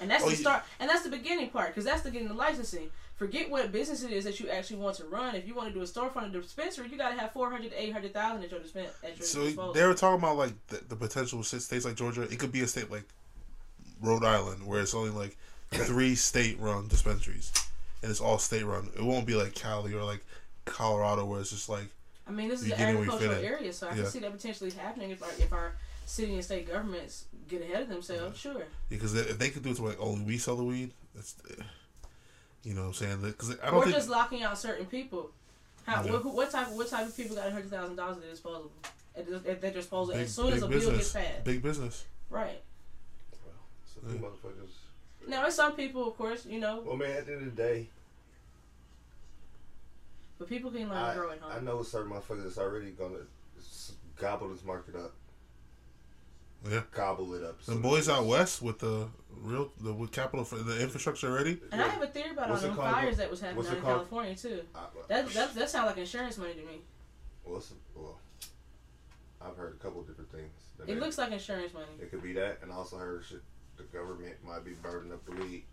And 0.02 0.10
that's 0.10 0.24
Oh, 0.24 0.30
the 0.30 0.34
yeah. 0.34 0.40
start, 0.42 0.64
and 0.80 0.90
that's 0.90 1.04
the 1.04 1.10
beginning 1.10 1.50
part, 1.52 1.68
because 1.68 1.86
that's 1.86 2.02
the 2.02 2.10
getting 2.10 2.28
the 2.28 2.34
licensing. 2.34 2.90
Forget 3.24 3.50
what 3.50 3.72
business 3.72 4.04
it 4.04 4.12
is 4.12 4.26
that 4.26 4.42
you 4.42 4.50
actually 4.50 4.76
want 4.78 4.98
to 4.98 5.06
run. 5.06 5.34
If 5.34 5.48
you 5.48 5.56
want 5.56 5.70
to 5.70 5.74
do 5.74 5.80
a 5.80 5.86
storefront 5.86 6.36
or 6.36 6.42
dispensary, 6.42 6.90
you 6.90 6.98
got 6.98 7.12
to 7.12 7.16
have 7.18 7.32
four 7.32 7.50
hundred 7.50 7.72
to 7.72 7.82
eight 7.82 7.94
hundred 7.94 8.14
thousand 8.14 8.44
at 8.44 8.52
your 8.52 8.60
dispen- 8.60 8.90
at 9.02 9.18
your 9.18 9.26
So 9.26 9.46
disposal. 9.46 9.72
they 9.72 9.86
were 9.86 9.94
talking 9.94 10.20
about 10.20 10.36
like 10.36 10.52
the, 10.68 10.82
the 10.90 10.96
potential 10.98 11.42
states 11.44 11.86
like 11.86 11.96
Georgia. 11.96 12.24
It 12.24 12.38
could 12.38 12.52
be 12.52 12.60
a 12.62 12.68
state 12.68 12.92
like 12.92 13.06
Rhode 14.02 14.26
Island 14.26 14.68
where 14.68 14.82
it's 14.82 14.94
only 14.94 15.12
like 15.12 15.38
three 15.72 16.16
state-run 16.30 16.90
dispensaries, 16.90 17.54
and 18.02 18.12
it's 18.12 18.20
all 18.20 18.38
state-run. 18.40 18.90
It 18.98 19.04
won't 19.04 19.26
be 19.26 19.36
like 19.36 19.56
Cali 19.56 19.94
or 19.94 20.04
like 20.04 20.26
Colorado 20.66 21.24
where 21.26 21.40
it's 21.40 21.52
just 21.52 21.70
like 21.70 21.88
I 22.28 22.32
mean, 22.32 22.50
this 22.50 22.62
is 22.62 22.72
an 22.72 22.78
get 22.78 22.90
in 22.90 22.96
where 22.98 23.06
you 23.06 23.12
agricultural 23.14 23.46
area, 23.46 23.72
so 23.72 23.88
I 23.88 23.92
Yeah. 23.92 23.96
can 24.02 24.06
see 24.08 24.20
that 24.20 24.32
potentially 24.34 24.72
happening 24.72 25.12
if 25.12 25.24
our 25.24 25.30
if 25.40 25.54
our 25.54 25.72
city 26.06 26.34
and 26.34 26.44
state 26.44 26.68
governments 26.68 27.24
get 27.48 27.62
ahead 27.62 27.84
of 27.84 27.88
themselves. 27.88 28.38
Sure. 28.38 28.64
because 28.90 29.16
if 29.16 29.40
they 29.40 29.50
could 29.50 29.64
do 29.64 29.70
it 29.72 29.76
to 29.78 29.84
like 29.84 29.98
only 30.02 30.26
we 30.26 30.38
sell 30.38 30.58
the 30.58 30.64
weed, 30.66 30.92
that's 31.16 31.36
eh. 31.58 31.64
You 32.64 32.74
know 32.74 32.82
what 32.82 32.88
I'm 32.88 32.94
saying 32.94 33.22
because 33.22 33.52
I 33.62 33.66
don't 33.68 33.76
Or 33.76 33.84
think 33.84 33.96
just 33.96 34.10
locking 34.10 34.44
out 34.44 34.58
certain 34.58 34.86
people. 34.86 35.32
How 35.86 36.04
Yeah. 36.04 36.14
what, 36.14 36.26
what 36.26 36.52
type 36.52 36.68
of 36.68 36.74
what 36.76 36.90
type 36.90 37.08
of 37.08 37.16
people 37.18 37.36
got 37.36 37.52
hundred 37.52 37.70
thousand 37.70 37.96
dollars 37.98 38.18
at 38.18 38.22
their 38.24 38.32
disposal 38.32 38.72
at, 39.16 39.28
their- 39.28 39.52
at 39.54 39.62
their 39.62 39.72
disposal 39.72 40.14
big, 40.14 40.24
as 40.24 40.34
soon 40.34 40.48
as 40.54 40.54
big 40.54 40.64
a 40.64 40.68
bill 40.68 40.80
gets 40.80 40.86
business, 40.90 41.14
passed? 41.14 41.44
big 41.44 41.62
business. 41.62 42.06
Right. 42.30 42.62
So 43.86 44.00
the 44.08 44.16
motherfuckers. 44.16 44.70
Now, 45.28 45.42
there's 45.42 45.56
some 45.56 45.76
people, 45.76 46.08
of 46.08 46.18
course, 46.18 46.46
you 46.46 46.60
know, 46.60 46.82
Well, 46.86 46.98
man, 46.98 47.12
at 47.12 47.26
the 47.26 47.34
end 47.34 47.48
of 47.48 47.56
the 47.56 47.62
day, 47.64 47.88
but 50.38 50.50
people 50.50 50.72
can 50.72 50.90
learn 50.90 50.98
I, 50.98 51.14
to 51.14 51.20
grow 51.20 51.32
at 51.32 51.40
I 51.50 51.60
know 51.62 51.84
certain 51.84 52.12
motherfuckers 52.12 52.44
that's 52.44 52.58
already 52.58 52.92
gonna 52.92 53.20
gobble 54.18 54.50
this 54.50 54.64
market 54.66 54.96
up. 54.96 55.14
Yeah. 56.70 56.82
Gobble 56.92 57.34
it 57.36 57.44
up. 57.44 57.62
The 57.66 57.76
boys 57.76 58.08
out 58.10 58.26
west 58.26 58.62
with 58.62 58.80
the 58.80 59.08
real 59.42 59.72
the 59.82 59.94
with 59.94 60.12
capital 60.12 60.46
for 60.46 60.56
the 60.58 60.82
infrastructure 60.82 61.30
already. 61.30 61.60
And 61.72 61.82
I 61.82 61.88
have 61.88 62.02
a 62.02 62.08
theory 62.08 62.32
about 62.32 62.46
all 62.46 62.52
What's 62.52 62.64
it 62.64 62.68
them 62.68 62.76
called? 62.78 62.92
fires 62.94 63.18
that 63.18 63.30
was 63.30 63.42
happening 63.42 63.68
out 63.68 63.74
in 63.76 63.82
called? 63.82 63.96
California 63.96 64.36
too. 64.36 64.62
I, 64.74 64.80
That 65.10 65.28
that 65.30 65.56
that 65.56 65.70
sounds 65.70 65.88
like 65.88 65.98
insurance 65.98 66.38
money 66.38 66.54
to 66.54 66.62
me. 66.62 66.82
what's 67.44 67.68
the- 67.70 67.76
well, 67.96 68.18
I've 69.42 69.58
heard 69.58 69.74
a 69.80 69.84
couple 69.84 70.02
different 70.04 70.32
things. 70.32 70.52
It 70.80 70.88
they- 70.88 70.96
looks 70.96 71.18
like 71.18 71.32
insurance 71.32 71.74
money. 71.74 71.86
It 72.02 72.10
could 72.12 72.24
be 72.24 72.34
that, 72.34 72.60
and 72.62 72.72
also 72.72 72.98
heard 72.98 73.24
shit. 73.26 73.42
The 73.76 73.84
government 73.84 74.36
might 74.46 74.64
be 74.64 74.72
burning 74.74 75.12
up 75.12 75.26
the 75.26 75.32
weed. 75.34 75.64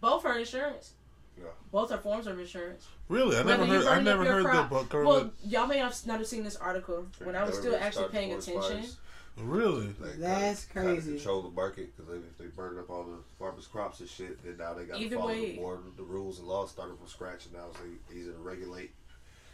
Both 0.00 0.24
are 0.26 0.38
insurance. 0.38 0.92
Yeah. 1.38 1.44
Both 1.72 1.90
are 1.92 1.98
forms 1.98 2.26
of 2.26 2.38
insurance. 2.38 2.86
Really, 3.08 3.36
I 3.36 3.42
never 3.42 3.62
Whether 3.62 3.66
you 3.74 3.80
heard. 3.82 3.98
I 3.98 4.00
never 4.02 4.24
heard 4.24 4.44
crop- 4.44 4.70
the 4.70 4.84
bu- 4.84 5.04
Well, 5.04 5.30
y'all 5.44 5.66
may 5.66 5.78
have 5.78 5.96
not 6.06 6.18
have 6.18 6.26
seen 6.28 6.44
this 6.44 6.56
article 6.56 7.06
when 7.22 7.34
I 7.36 7.44
was 7.44 7.56
still 7.58 7.74
actually 7.76 8.08
paying 8.08 8.32
attention. 8.32 8.60
fires. 8.82 8.96
Really, 9.38 9.86
Like, 9.98 10.16
That's 10.18 10.64
kinda- 10.66 10.88
kinda 10.90 11.02
crazy. 11.02 11.14
control 11.16 11.42
the 11.42 11.50
market 11.50 11.96
because 11.96 12.12
if 12.14 12.38
they 12.38 12.46
burn 12.46 12.78
up 12.78 12.88
all 12.90 13.04
the 13.04 13.18
farmers' 13.38 13.66
crops 13.66 14.00
and 14.00 14.08
shit, 14.08 14.42
then 14.44 14.56
now 14.58 14.74
they 14.74 14.84
got 14.84 14.98
to 14.98 15.10
follow 15.10 15.26
way- 15.28 15.56
more 15.56 15.74
of 15.74 15.96
the 15.96 16.02
rules 16.02 16.38
and 16.38 16.46
laws 16.48 16.70
starting 16.70 16.96
from 16.96 17.08
scratch, 17.08 17.46
and 17.46 17.54
now 17.54 17.66
it's 17.70 17.80
like 17.80 18.16
easier 18.16 18.32
to 18.32 18.38
regulate 18.38 18.92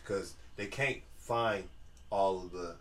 because 0.02 0.34
they 0.56 0.66
can't 0.66 1.00
find 1.18 1.68
all 2.10 2.44
of 2.44 2.52
the. 2.52 2.76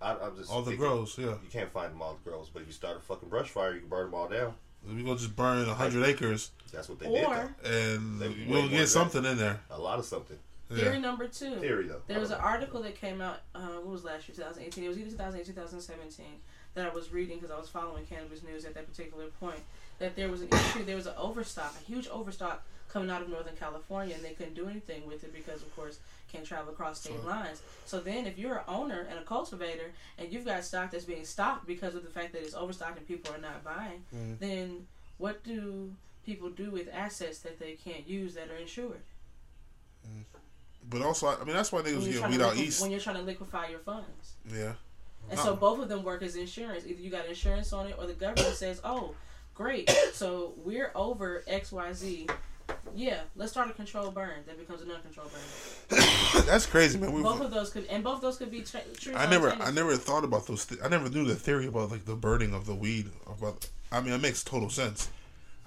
I, 0.00 0.16
I'm 0.16 0.36
just 0.36 0.50
all 0.50 0.62
the 0.62 0.70
thinking, 0.70 0.86
grows. 0.86 1.18
Yeah, 1.18 1.26
You 1.42 1.48
can't 1.50 1.72
find 1.72 1.92
them 1.92 2.00
all 2.00 2.14
the 2.22 2.30
grows, 2.30 2.48
but 2.52 2.62
if 2.62 2.68
you 2.68 2.72
start 2.72 2.96
a 2.96 3.00
fucking 3.00 3.28
brush 3.28 3.50
fire, 3.50 3.74
you 3.74 3.80
can 3.80 3.88
burn 3.88 4.06
them 4.06 4.14
all 4.14 4.28
down. 4.28 4.54
we 4.86 5.02
gonna 5.02 5.16
just 5.18 5.34
burn 5.34 5.66
hundred 5.66 6.04
acres 6.06 6.52
That's 6.72 6.88
what 6.88 7.00
they 7.00 7.08
did. 7.08 7.24
Or 7.26 7.54
Though. 7.62 7.68
and 7.70 8.20
They- 8.20 8.46
we'll 8.48 8.68
get 8.68 8.78
than 8.78 8.86
something 8.86 9.24
in 9.24 9.36
there. 9.38 9.60
A 9.70 9.78
lot 9.78 9.98
of 9.98 10.04
something. 10.04 10.38
Theory 10.68 10.94
Yeah. 10.96 10.98
number 11.00 11.26
two. 11.28 11.56
Theory 11.56 11.86
though. 11.86 12.02
There 12.06 12.20
was 12.20 12.30
an 12.30 12.40
article 12.40 12.82
that 12.82 12.94
came 13.00 13.20
out. 13.20 13.40
Uh, 13.54 13.76
what 13.80 13.86
was 13.86 14.04
last 14.04 14.28
year? 14.28 14.36
2018. 14.36 14.84
It 14.84 14.88
was 14.88 14.98
either 14.98 15.10
2008, 15.10 15.46
2017 15.46 16.26
that 16.74 16.86
I 16.86 16.94
was 16.94 17.12
reading 17.12 17.38
because 17.38 17.50
I 17.50 17.58
was 17.58 17.68
following 17.68 18.04
cannabis 18.06 18.42
news 18.42 18.64
at 18.64 18.74
that 18.74 18.86
particular 18.86 19.26
point. 19.40 19.60
That 19.98 20.14
there 20.16 20.28
was 20.28 20.42
an 20.42 20.48
issue. 20.52 20.84
There 20.84 20.96
was 20.96 21.06
an 21.06 21.14
overstock, 21.16 21.74
a 21.80 21.84
huge 21.84 22.06
overstock 22.08 22.62
coming 22.88 23.10
out 23.10 23.20
of 23.20 23.28
Northern 23.28 23.56
California, 23.56 24.14
and 24.14 24.24
they 24.24 24.32
couldn't 24.32 24.54
do 24.54 24.68
anything 24.68 25.06
with 25.06 25.22
it 25.24 25.32
because, 25.34 25.60
of 25.60 25.74
course, 25.76 25.98
can't 26.32 26.44
travel 26.44 26.72
across 26.72 27.00
state 27.00 27.22
lines. 27.24 27.60
So 27.84 28.00
then, 28.00 28.26
if 28.26 28.38
you're 28.38 28.56
an 28.58 28.64
owner 28.68 29.06
and 29.10 29.18
a 29.18 29.22
cultivator, 29.22 29.90
and 30.18 30.32
you've 30.32 30.44
got 30.46 30.64
stock 30.64 30.90
that's 30.90 31.04
being 31.04 31.24
stocked 31.24 31.66
because 31.66 31.94
of 31.94 32.04
the 32.04 32.10
fact 32.10 32.32
that 32.32 32.42
it's 32.42 32.54
overstocked 32.54 32.96
and 32.98 33.06
people 33.08 33.34
are 33.34 33.38
not 33.38 33.62
buying, 33.64 34.04
then 34.40 34.86
what 35.18 35.42
do 35.44 35.92
people 36.24 36.48
do 36.50 36.70
with 36.70 36.88
assets 36.92 37.38
that 37.40 37.58
they 37.58 37.72
can't 37.72 38.06
use 38.08 38.34
that 38.34 38.50
are 38.50 38.56
insured? 38.56 39.00
But 40.90 41.02
also, 41.02 41.26
I 41.28 41.44
mean, 41.44 41.54
that's 41.54 41.70
why 41.72 41.82
niggas 41.82 42.10
get 42.10 42.28
weed 42.30 42.40
out 42.40 42.54
liquef- 42.54 42.58
east. 42.60 42.80
when 42.82 42.90
you're 42.90 43.00
trying 43.00 43.16
to 43.16 43.22
liquefy 43.22 43.68
your 43.68 43.80
funds. 43.80 44.32
Yeah, 44.52 44.72
And 45.30 45.38
so 45.38 45.54
both 45.54 45.80
of 45.80 45.88
them 45.88 46.02
work 46.02 46.22
as 46.22 46.34
insurance. 46.36 46.84
Either 46.86 47.00
you 47.00 47.10
got 47.10 47.26
insurance 47.26 47.72
on 47.72 47.86
it 47.88 47.96
or 47.98 48.06
the 48.06 48.14
government 48.14 48.54
says, 48.54 48.80
oh, 48.84 49.14
Great. 49.54 49.90
so 50.12 50.54
we're 50.64 50.92
over 50.94 51.42
X 51.48 51.72
Y 51.72 51.92
Z. 51.92 52.28
Yeah, 52.94 53.20
let's 53.34 53.50
start 53.52 53.68
a 53.70 53.72
controlled 53.72 54.14
burn 54.14 54.40
that 54.46 54.58
becomes 54.58 54.82
an 54.82 54.90
uncontrolled 54.90 55.30
burn. 55.32 56.00
That's 56.46 56.66
crazy, 56.66 56.98
man. 56.98 57.12
We, 57.12 57.22
Both 57.22 57.40
of 57.40 57.50
those 57.50 57.70
could, 57.70 57.86
and 57.86 58.04
both 58.04 58.16
of 58.16 58.20
those 58.22 58.36
could 58.36 58.50
be 58.50 58.60
tra- 58.62 58.82
true. 58.98 59.14
I 59.14 59.28
never, 59.28 59.50
I 59.50 59.70
never 59.70 59.96
thought 59.96 60.22
about 60.24 60.46
those. 60.46 60.66
Th- 60.66 60.80
I 60.84 60.88
never 60.88 61.08
knew 61.08 61.24
the 61.24 61.34
theory 61.34 61.66
about 61.66 61.90
like 61.90 62.04
the 62.04 62.14
burning 62.14 62.54
of 62.54 62.66
the 62.66 62.74
weed. 62.74 63.10
About, 63.26 63.68
I 63.90 64.00
mean, 64.00 64.12
it 64.12 64.20
makes 64.20 64.44
total 64.44 64.68
sense. 64.70 65.08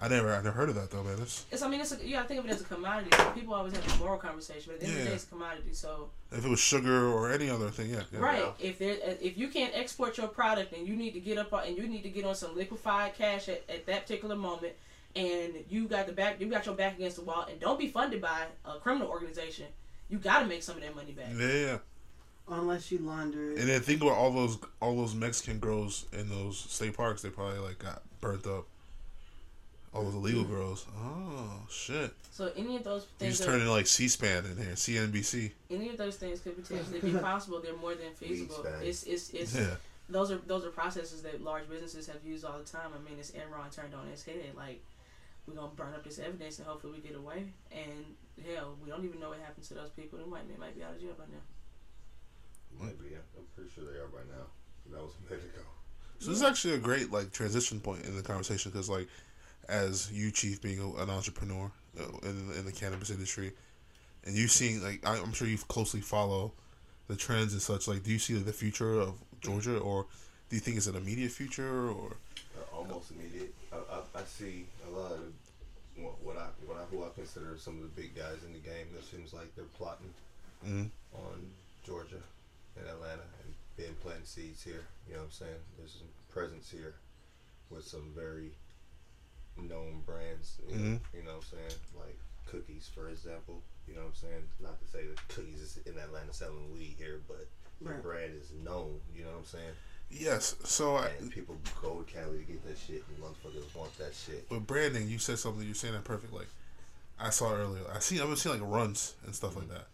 I 0.04 0.08
never, 0.08 0.34
I 0.34 0.38
never 0.38 0.52
heard 0.52 0.70
of 0.70 0.76
that 0.76 0.89
though, 0.89 1.04
man. 1.04 1.18
That's, 1.18 1.45
It's, 1.52 1.62
I 1.62 1.70
mean, 1.70 1.80
it's 1.80 1.91
a, 1.91 2.04
you 2.04 2.16
gotta 2.16 2.28
think 2.28 2.39
of 2.39 2.45
it 2.47 2.52
as 2.52 2.62
a 2.62 2.64
commodity. 2.64 3.16
So 3.16 3.30
people 3.32 3.54
always 3.54 3.74
have 3.74 3.95
a 3.95 4.04
moral 4.04 4.18
conversation, 4.18 4.74
but 4.74 4.76
at 4.76 4.80
the 4.80 4.86
end 4.88 4.95
of 4.95 5.04
the 5.04 5.10
day, 5.10 5.16
it's 5.16 5.24
a 5.26 5.28
commodity. 5.28 5.74
So 5.74 6.10
if 6.32 6.43
it 6.43 6.49
was 6.49 6.60
sugar 6.60 7.08
or 7.08 7.32
any 7.32 7.49
other 7.52 7.70
thing, 7.70 7.91
yeah. 7.91 8.02
yeah. 8.12 8.20
Right. 8.20 8.45
If 8.60 8.80
there, 8.80 8.97
if 9.22 9.38
you 9.38 9.49
can't 9.49 9.74
export 9.76 10.18
your 10.18 10.28
product 10.28 10.74
and 10.74 10.88
you 10.88 10.95
need 10.95 11.14
to 11.14 11.20
get 11.20 11.38
up 11.38 11.54
on, 11.54 11.68
and 11.68 11.78
you 11.78 11.88
need 11.88 12.02
to 12.02 12.10
get 12.10 12.26
on 12.26 12.34
some 12.34 12.56
liquefied 12.56 13.16
cash 13.16 13.47
at, 13.47 13.64
at 13.70 13.86
that 13.86 14.08
particular 14.08 14.36
moment, 14.36 14.74
and 15.16 15.54
you 15.70 15.88
got 15.88 16.08
the 16.08 16.14
back, 16.14 16.41
you 16.41 16.47
got 16.47 16.66
your 16.66 16.74
back 16.76 16.95
against 16.95 17.18
the 17.18 17.24
wall, 17.24 17.45
and 17.49 17.60
don't 17.60 17.78
be 17.78 17.88
funded 17.88 18.22
by 18.22 18.45
a 18.66 18.80
criminal 18.80 19.08
organization. 19.08 19.68
You 20.10 20.18
got 20.18 20.39
to 20.39 20.47
make 20.47 20.64
some 20.64 20.78
of 20.78 20.82
that 20.82 20.95
money 20.95 21.12
back. 21.12 21.28
Yeah, 21.38 21.47
yeah. 21.47 21.78
Unless 22.47 22.91
you 22.91 22.97
launder 22.99 23.52
it. 23.52 23.60
And 23.60 23.70
then 23.70 23.82
think 23.82 24.02
about 24.02 24.14
all 24.14 24.32
those, 24.32 24.58
all 24.82 24.95
those 24.95 25.14
Mexican 25.14 25.60
girls 25.60 26.06
in 26.12 26.28
those 26.28 26.58
state 26.58 26.97
parks. 26.97 27.22
They 27.22 27.30
probably 27.30 27.60
like 27.60 27.78
got 27.78 28.02
burnt 28.20 28.47
up. 28.47 28.66
Oh, 29.94 29.98
all 29.98 30.04
those 30.06 30.16
illegal 30.16 30.44
mm-hmm. 30.44 30.54
girls. 30.54 30.86
Oh 30.98 31.62
shit! 31.70 32.14
So 32.32 32.52
any 32.56 32.78
of 32.78 32.84
those 32.84 33.04
You 33.04 33.08
things, 33.20 33.38
just 33.38 33.50
are, 33.50 33.58
turned 33.58 33.70
like 33.70 33.88
C-SPAN 33.88 34.46
in 34.46 34.58
here, 34.58 34.74
CNBC. 34.74 35.52
any 35.70 35.89
of 35.89 35.98
those 35.98 36.16
things 36.16 36.39
could 36.39 36.56
potentially 36.62 37.00
be 37.00 37.18
possible. 37.20 37.60
They're 37.62 37.76
more 37.76 37.96
than 37.96 38.14
feasible. 38.16 38.66
It's 38.82 39.04
it's 39.04 39.30
it's. 39.32 39.56
Yeah. 39.56 39.76
Those 40.10 40.32
are 40.32 40.39
those 40.48 40.66
are 40.66 40.70
processes 40.70 41.22
that 41.24 41.42
large 41.42 41.70
businesses 41.70 42.08
have 42.08 42.24
used 42.26 42.46
all 42.46 42.58
the 42.58 42.66
time. 42.66 42.92
I 42.96 43.10
mean, 43.10 43.20
it's 43.20 43.32
Enron 43.32 43.74
turned 43.74 43.94
on 43.94 44.08
its 44.08 44.24
head. 44.24 44.36
Like 44.56 44.82
we're 45.46 45.56
gonna 45.56 45.72
burn 45.76 45.94
up 45.94 46.04
this 46.04 46.20
evidence 46.20 46.60
and 46.60 46.68
hopefully 46.68 46.94
we 46.94 47.08
get 47.08 47.18
away. 47.18 47.46
And 47.72 48.06
hell, 48.54 48.76
we 48.84 48.89
don't 48.89 49.06
even 49.06 49.20
know 49.20 49.30
what 49.30 49.39
happened 49.39 49.66
to 49.68 49.74
those 49.74 49.89
people. 49.89 50.20
They 50.20 50.26
might 50.26 50.48
they 50.50 50.58
might 50.58 50.76
be 50.76 50.84
out 50.84 50.92
of 50.94 51.02
jail 51.02 51.16
by 51.18 51.26
now. 51.26 52.86
Might 52.86 53.00
be. 53.00 53.16
I'm 53.16 53.46
pretty 53.56 53.70
sure 53.76 53.84
they 53.86 54.00
are 54.00 54.08
by 54.08 54.24
now. 54.30 54.48
That 54.92 55.02
was 55.02 55.14
a 55.20 55.32
minute 55.32 55.46
ago. 55.54 55.64
So 56.20 56.30
this 56.30 56.38
is 56.38 56.44
actually 56.44 56.76
a 56.76 56.78
great 56.78 57.12
like 57.12 57.32
transition 57.32 57.80
point 57.80 58.06
in 58.06 58.16
the 58.16 58.22
conversation 58.22 58.72
because 58.72 58.89
like, 58.89 59.08
as 59.72 60.11
you 60.11 60.30
chief 60.32 60.61
being 60.61 60.80
a, 60.80 61.01
an 61.01 61.09
entrepreneur 61.09 61.72
uh, 61.99 62.03
in 62.24 62.51
in 62.57 62.65
the 62.65 62.72
cannabis 62.72 63.09
industry, 63.09 63.53
and 64.26 64.36
you 64.36 64.47
seeing 64.47 64.84
like 64.84 65.05
I, 65.07 65.17
I'm 65.17 65.34
sure 65.34 65.47
you 65.47 65.57
closely 65.57 66.01
follow 66.01 66.51
the 67.07 67.15
trends 67.15 67.53
and 67.53 67.61
such. 67.61 67.88
Like, 67.88 68.03
do 68.03 68.11
you 68.11 68.19
see 68.19 68.34
the 68.36 68.53
future 68.53 68.99
of 68.99 69.13
Georgia, 69.41 69.78
or 69.80 70.05
do 70.49 70.55
you 70.55 70.59
think 70.59 70.78
it's 70.78 70.88
an 70.88 70.95
immediate 70.95 71.32
future, 71.32 71.89
or 71.89 72.17
Uh, 72.57 72.76
almost 72.78 73.11
immediate. 73.11 73.53
I, 73.72 73.78
I, 73.78 74.22
I 74.22 74.24
see 74.26 74.65
a 74.88 74.89
lot 74.91 75.11
of 75.13 75.24
what, 76.24 76.38
I 76.38 76.47
what 76.67 76.78
I 76.78 76.84
who 76.91 77.03
I 77.03 77.09
consider 77.15 77.57
some 77.57 77.76
of 77.78 77.84
the 77.84 78.01
big 78.01 78.15
guys 78.15 78.38
in 78.45 78.53
the 78.53 78.59
game. 78.59 78.88
It 78.97 79.03
seems 79.05 79.34
like 79.34 79.55
they're 79.55 79.74
plotting 79.78 80.13
Mhm. 80.65 80.91
on 81.13 81.38
Georgia 81.86 82.22
and 82.78 82.86
Atlanta 82.88 83.26
and 83.43 83.53
been 83.78 83.95
planting 84.03 84.26
seeds 84.26 84.63
here. 84.63 84.86
You 85.07 85.13
know 85.13 85.19
what 85.19 85.26
I'm 85.26 85.32
saying? 85.32 85.61
There's 85.78 85.93
some 85.93 86.07
presence 86.30 86.69
here 86.69 86.93
with 87.69 87.86
some 87.88 88.11
very 88.15 88.51
known 89.58 90.02
brands. 90.06 90.58
You, 90.70 90.76
know, 90.76 90.82
Mhm. 90.82 90.99
you 91.14 91.24
know 91.24 91.36
what 91.38 91.45
I'm 91.52 91.58
saying? 91.58 91.80
Like 91.97 92.18
cookies, 92.47 92.89
for 92.93 93.10
example. 93.10 93.62
You 93.88 93.95
know 93.95 94.02
what 94.02 94.10
I'm 94.10 94.16
saying? 94.16 94.43
Not 94.60 94.80
to 94.82 94.88
say 94.88 95.06
that 95.08 95.28
cookies 95.28 95.62
is 95.62 95.80
in 95.86 95.97
Atlanta 95.97 96.34
selling 96.34 96.72
weed 96.74 96.95
here, 96.97 97.20
but 97.28 97.47
the 97.82 97.93
brand 97.95 98.34
is 98.36 98.52
known. 98.64 99.02
You 99.16 99.24
know 99.24 99.32
what 99.32 99.39
I'm 99.39 99.45
saying? 99.45 99.74
yes? 100.10 100.56
So 100.66 100.95
I, 100.97 101.08
And 101.20 101.32
people 101.32 101.58
go 101.82 102.02
to 102.02 102.12
Cali 102.14 102.39
to 102.39 102.43
get 102.43 102.66
that 102.68 102.78
shit, 102.78 103.04
and 103.08 103.18
motherfuckers 103.24 103.74
want 103.76 103.97
that 103.97 104.14
shit. 104.14 104.47
But 104.49 104.68
branding, 104.68 105.08
you 105.10 105.20
said 105.20 105.39
something. 105.39 105.66
You're 105.66 105.74
saying 105.76 105.93
that 105.93 106.04
perfect. 106.04 106.34
Like 106.34 106.47
I 107.20 107.30
saw 107.30 107.54
earlier. 107.54 107.84
I 107.93 107.99
see. 107.99 108.20
I've 108.20 108.28
been 108.28 108.36
seeing 108.36 108.60
like 108.60 108.70
Runtz 108.70 109.14
and 109.26 109.34
stuff 109.36 109.56
like 109.56 109.70
that. 109.70 109.88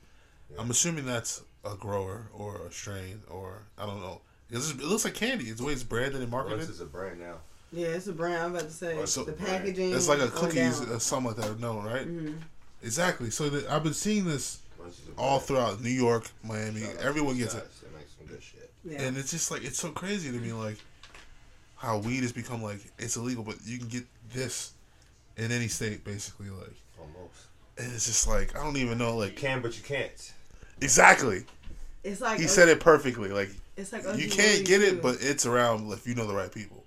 I'm 0.58 0.72
assuming 0.72 1.05
that's 1.05 1.41
a 1.66 1.76
grower 1.76 2.30
or 2.34 2.66
a 2.66 2.72
strain 2.72 3.22
or 3.30 3.64
I 3.78 3.86
don't 3.86 3.99
know. 4.01 4.22
It's 4.49 4.72
it 4.72 4.80
looks 4.82 5.03
like 5.03 5.14
candy. 5.14 5.45
It's 5.49 5.60
the 5.60 5.66
way 5.66 5.74
it's 5.74 5.84
branded 5.84 6.22
and 6.22 6.32
marketed. 6.32 6.60
Runtz 6.62 6.70
is 6.70 6.80
a 6.82 6.86
brand 6.86 7.20
now. 7.20 7.36
Yeah, 7.72 7.88
it's 7.88 8.07
a 8.07 8.13
brand. 8.13 8.41
I'm 8.41 8.51
about 8.51 8.68
to 8.70 8.74
say 8.74 8.97
Oh, 8.97 9.05
so- 9.05 9.24
the 9.26 9.34
packaging. 9.34 9.93
It's 9.93 10.07
like 10.07 10.20
a 10.20 10.24
is 10.26 10.30
going 10.32 10.45
cookies, 10.47 10.80
down. 10.80 10.95
uh, 10.95 10.99
something 10.99 11.34
like 11.36 11.45
that. 11.45 11.59
No, 11.59 11.82
right? 11.82 12.07
Mhm. 12.07 12.38
Exactly. 12.84 13.30
So 13.30 13.49
that 13.49 13.70
I've 13.70 13.84
been 13.84 13.93
seeing 13.93 14.26
this 14.26 14.59
Runtz 14.80 14.89
is 14.91 14.99
a 15.09 15.20
all 15.20 15.39
throughout 15.39 15.82
New 15.82 15.89
York, 15.89 16.30
Miami. 16.43 16.82
Shout 16.82 16.95
Everyone 16.97 17.38
gets 17.38 17.53
these 17.53 17.61
it, 17.63 17.65
guys. 17.65 17.80
They 17.91 17.97
make 17.97 18.07
some 18.18 18.28
good 18.28 18.43
shit. 18.43 18.72
Yeah. 18.86 19.01
and 19.01 19.18
it's 19.18 19.32
just 19.32 19.51
like 19.51 19.63
it's 19.65 19.78
so 19.80 19.91
crazy 19.91 20.32
to 20.32 20.38
me, 20.38 20.53
like 20.53 20.78
how 21.76 21.97
weed 21.97 22.22
has 22.22 22.32
become 22.32 22.61
like 22.63 22.80
it's 22.97 23.18
illegal, 23.18 23.43
but 23.43 23.55
you 23.65 23.78
can 23.80 23.88
get 23.89 24.05
this 24.34 24.72
in 25.36 25.51
any 25.51 25.68
state, 25.68 26.03
basically. 26.03 26.49
Like, 26.49 26.74
Almost. 26.99 27.34
and 27.78 27.91
it's 27.93 28.05
just 28.05 28.28
like 28.28 28.55
I 28.57 28.63
don't 28.63 28.78
even 28.78 28.97
know, 28.97 29.13
You 29.13 29.20
like 29.26 29.36
can, 29.36 29.61
but 29.61 29.76
you 29.78 29.84
can't. 29.84 30.32
exactly. 30.82 31.43
it's 32.03 32.22
like 32.22 32.39
He 32.39 32.47
said 32.47 32.70
it 32.70 32.80
perfectly. 32.80 33.30
Like 33.30 33.49
It's 33.76 33.91
like 33.91 34.03
you 34.18 34.30
can't 34.30 34.65
get 34.65 34.82
it, 34.82 35.01
but 35.01 35.18
it's 35.20 35.45
around 35.45 35.91
if 35.91 36.07
you 36.07 36.15
know 36.15 36.26
the 36.28 36.34
right 36.36 36.51
people. 36.51 36.84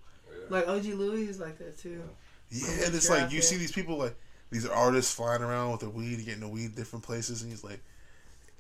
Like 0.50 0.68
OG 0.68 0.84
Louis 0.84 1.28
is 1.28 1.40
like 1.40 1.58
that 1.58 1.78
too. 1.78 2.02
Yeah, 2.50 2.86
and 2.86 2.94
it's 2.94 3.08
like 3.08 3.30
you 3.30 3.38
there. 3.38 3.42
see 3.42 3.56
these 3.56 3.72
people 3.72 3.96
like 3.98 4.16
these 4.50 4.66
artists 4.66 5.14
flying 5.14 5.42
around 5.42 5.70
with 5.72 5.80
their 5.80 5.90
weed, 5.90 6.16
and 6.16 6.24
getting 6.24 6.40
the 6.40 6.48
weed 6.48 6.74
different 6.74 7.04
places, 7.04 7.42
and 7.42 7.50
he's 7.50 7.62
like, 7.62 7.80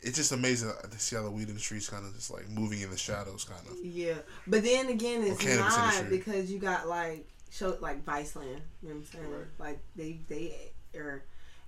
it's 0.02 0.16
just 0.16 0.32
amazing 0.32 0.72
to 0.88 0.98
see 0.98 1.16
how 1.16 1.22
the 1.22 1.30
weed 1.30 1.48
industry 1.48 1.78
is 1.78 1.88
kind 1.88 2.06
of 2.06 2.14
just 2.14 2.30
like 2.30 2.48
moving 2.48 2.80
in 2.80 2.90
the 2.90 2.96
shadows, 2.96 3.44
kind 3.44 3.66
of. 3.66 3.84
Yeah, 3.84 4.14
but 4.46 4.62
then 4.62 4.88
again, 4.88 5.22
it's 5.22 5.44
not 5.44 5.94
industry. 5.94 6.18
because 6.18 6.50
you 6.50 6.58
got 6.58 6.88
like 6.88 7.26
show 7.50 7.76
like 7.80 8.04
Viceland. 8.04 8.60
You 8.82 8.88
know 8.88 8.94
what 8.94 8.94
I'm 8.94 9.04
saying? 9.04 9.30
Right. 9.30 9.46
Like 9.58 9.80
they 9.96 10.20
they 10.28 10.72
are 10.96 11.24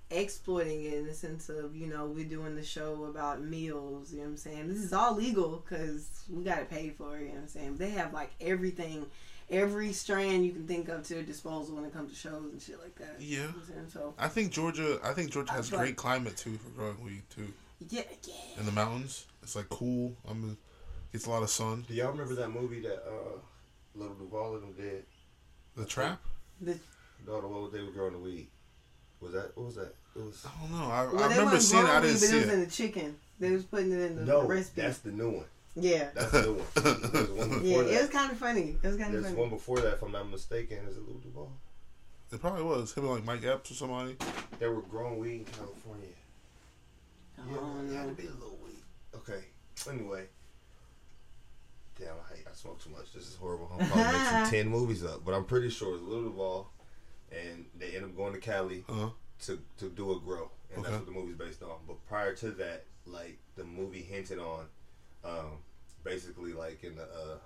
exploiting 0.09 0.83
it 0.83 0.93
in 0.93 1.07
the 1.07 1.13
sense 1.13 1.49
of 1.49 1.75
you 1.75 1.87
know 1.87 2.05
we're 2.05 2.25
doing 2.25 2.55
the 2.55 2.63
show 2.63 3.05
about 3.05 3.41
meals. 3.41 4.11
You 4.11 4.19
know 4.19 4.23
what 4.23 4.29
I'm 4.31 4.37
saying? 4.37 4.67
This 4.67 4.79
is 4.79 4.93
all 4.93 5.15
legal 5.15 5.63
because 5.63 6.23
we 6.29 6.43
got 6.43 6.59
to 6.59 6.65
pay 6.65 6.89
for 6.89 7.17
it. 7.17 7.21
You 7.21 7.27
know 7.29 7.33
what 7.35 7.41
I'm 7.41 7.47
saying? 7.49 7.77
They 7.77 7.91
have 7.91 8.13
like 8.13 8.31
everything. 8.41 9.05
Every 9.49 9.91
strand 9.93 10.45
you 10.45 10.51
can 10.51 10.65
think 10.67 10.89
of 10.89 11.03
to 11.03 11.13
their 11.15 11.23
disposal 11.23 11.75
when 11.75 11.85
it 11.85 11.93
comes 11.93 12.11
to 12.11 12.17
shows 12.17 12.51
and 12.51 12.61
shit 12.61 12.79
like 12.81 12.95
that. 12.95 13.19
You 13.21 13.37
Yeah, 13.39 13.45
know 13.47 13.53
I'm? 13.77 13.89
So 13.89 14.13
I 14.17 14.27
think 14.27 14.51
Georgia. 14.51 14.99
I 15.03 15.13
think 15.13 15.31
Georgia 15.31 15.51
has 15.53 15.69
feel 15.69 15.79
great 15.79 15.89
like- 15.89 15.95
climate 15.97 16.37
too 16.37 16.57
for 16.57 16.69
growing 16.69 17.03
weed 17.03 17.23
too. 17.33 17.51
yeah, 17.89 18.01
yeah. 18.27 18.33
In 18.59 18.65
the 18.65 18.71
mountains, 18.71 19.25
it's 19.43 19.55
like 19.55 19.69
cool. 19.69 20.15
I 20.29 20.33
mean, 20.33 20.57
gets 21.11 21.25
a 21.25 21.29
lot 21.29 21.43
of 21.43 21.49
sun. 21.49 21.85
Do 21.87 21.93
y'all 21.93 22.11
remember 22.11 22.35
that 22.35 22.49
movie 22.49 22.81
that 22.81 23.03
uh, 23.07 23.37
Lil 23.95 24.13
Duval 24.15 24.55
and 24.55 24.63
them 24.63 24.73
did? 24.73 25.03
The 25.75 25.85
trap. 25.85 26.21
The, 26.61 26.77
No, 27.27 27.41
the 27.41 27.47
one 27.47 27.61
where 27.63 27.71
they 27.71 27.81
were 27.81 27.91
growing 27.91 28.13
the 28.13 28.19
weed. 28.19 28.47
Was 29.19 29.33
that? 29.33 29.55
What 29.55 29.65
was 29.67 29.75
that? 29.75 29.93
It 30.15 30.19
was. 30.23 30.45
I 30.45 30.61
don't 30.61 30.71
know. 30.79 30.85
I, 30.85 31.05
well, 31.05 31.15
I 31.15 31.27
they 31.27 31.33
remember 31.35 31.43
wasn't 31.55 31.61
seeing 31.63 31.83
it. 31.83 31.89
I 31.89 31.99
growing 31.99 32.01
didn't 32.03 32.13
weed, 32.13 32.19
see 32.19 32.31
but 32.31 32.35
it 32.37 32.45
was 32.45 32.53
in 32.53 32.59
the 32.61 32.71
chicken. 32.71 33.15
They 33.39 33.51
was 33.51 33.63
putting 33.63 33.91
it 33.91 33.99
in 34.01 34.15
the, 34.17 34.25
No, 34.25 34.41
the 34.41 34.47
recipe. 34.47 34.81
that's 34.81 34.99
the 34.99 35.11
new 35.11 35.29
one. 35.31 35.45
Yeah. 35.75 36.09
That's 36.15 36.31
the 36.31 36.41
new 36.43 36.53
one. 36.53 37.11
There's 37.13 37.29
one 37.29 37.49
before 37.49 37.61
Yeah, 37.63 37.77
that. 37.83 37.93
it 37.93 38.01
was 38.01 38.09
kind 38.09 38.31
of 38.31 38.37
funny. 38.37 38.77
It 38.81 38.87
was 38.87 38.95
kind 38.97 39.07
of 39.15 39.21
There's 39.21 39.25
funny. 39.33 39.37
one 39.41 39.49
before 39.49 39.79
that, 39.81 39.93
if 39.93 40.01
I'm 40.03 40.11
not 40.11 40.29
mistaken. 40.29 40.79
Is 40.87 40.97
it 40.97 41.07
Lil 41.07 41.17
Duval? 41.17 41.51
It 42.31 42.39
probably 42.41 42.63
was 42.63 42.93
him 42.93 43.05
and 43.05 43.13
like 43.13 43.25
Mike 43.25 43.43
Epps 43.45 43.71
or 43.71 43.73
somebody. 43.75 44.15
They 44.59 44.67
were 44.67 44.81
growing 44.81 45.19
weed 45.19 45.35
in 45.39 45.45
California. 45.45 46.07
Yeah, 47.37 47.57
Oh, 47.59 47.81
it 47.87 47.93
had 47.95 48.07
to 48.07 48.13
be 48.21 48.27
a 48.27 48.31
little 48.31 48.57
weed. 48.63 48.81
Okay. 49.15 49.43
Anyway. 49.89 50.25
Damn, 51.99 52.13
I 52.31 52.35
hate. 52.35 52.45
I 52.51 52.55
smoke 52.55 52.83
too 52.83 52.89
much. 52.89 53.13
This 53.13 53.27
is 53.27 53.35
horrible. 53.35 53.71
I'm 53.79 53.87
probably 53.87 54.13
mixing 54.19 54.45
ten 54.63 54.67
movies 54.69 55.03
up, 55.03 55.23
but 55.25 55.33
I'm 55.33 55.45
pretty 55.45 55.69
sure 55.69 55.93
it's 55.95 56.03
Lil 56.03 56.23
Duval, 56.23 56.71
and 57.31 57.65
they 57.77 57.95
end 57.95 58.05
up 58.05 58.15
going 58.17 58.33
to 58.33 58.39
Cali 58.39 58.83
Uh 58.89 58.93
huh. 58.93 59.09
to 59.45 59.59
to 59.77 59.89
do 59.89 60.11
a 60.11 60.19
grow, 60.19 60.49
and 60.71 60.79
Okay. 60.79 60.89
that's 60.91 61.05
what 61.05 61.05
the 61.05 61.11
movie's 61.19 61.35
based 61.35 61.61
on. 61.61 61.77
But 61.87 62.03
prior 62.07 62.33
to 62.37 62.49
that, 62.51 62.85
like 63.05 63.37
the 63.55 63.63
movie 63.63 64.01
hinted 64.01 64.39
on, 64.39 64.65
um, 65.23 65.57
basically 66.03 66.53
like 66.53 66.83
in 66.83 66.95
the 66.95 67.03
uh, 67.03 67.37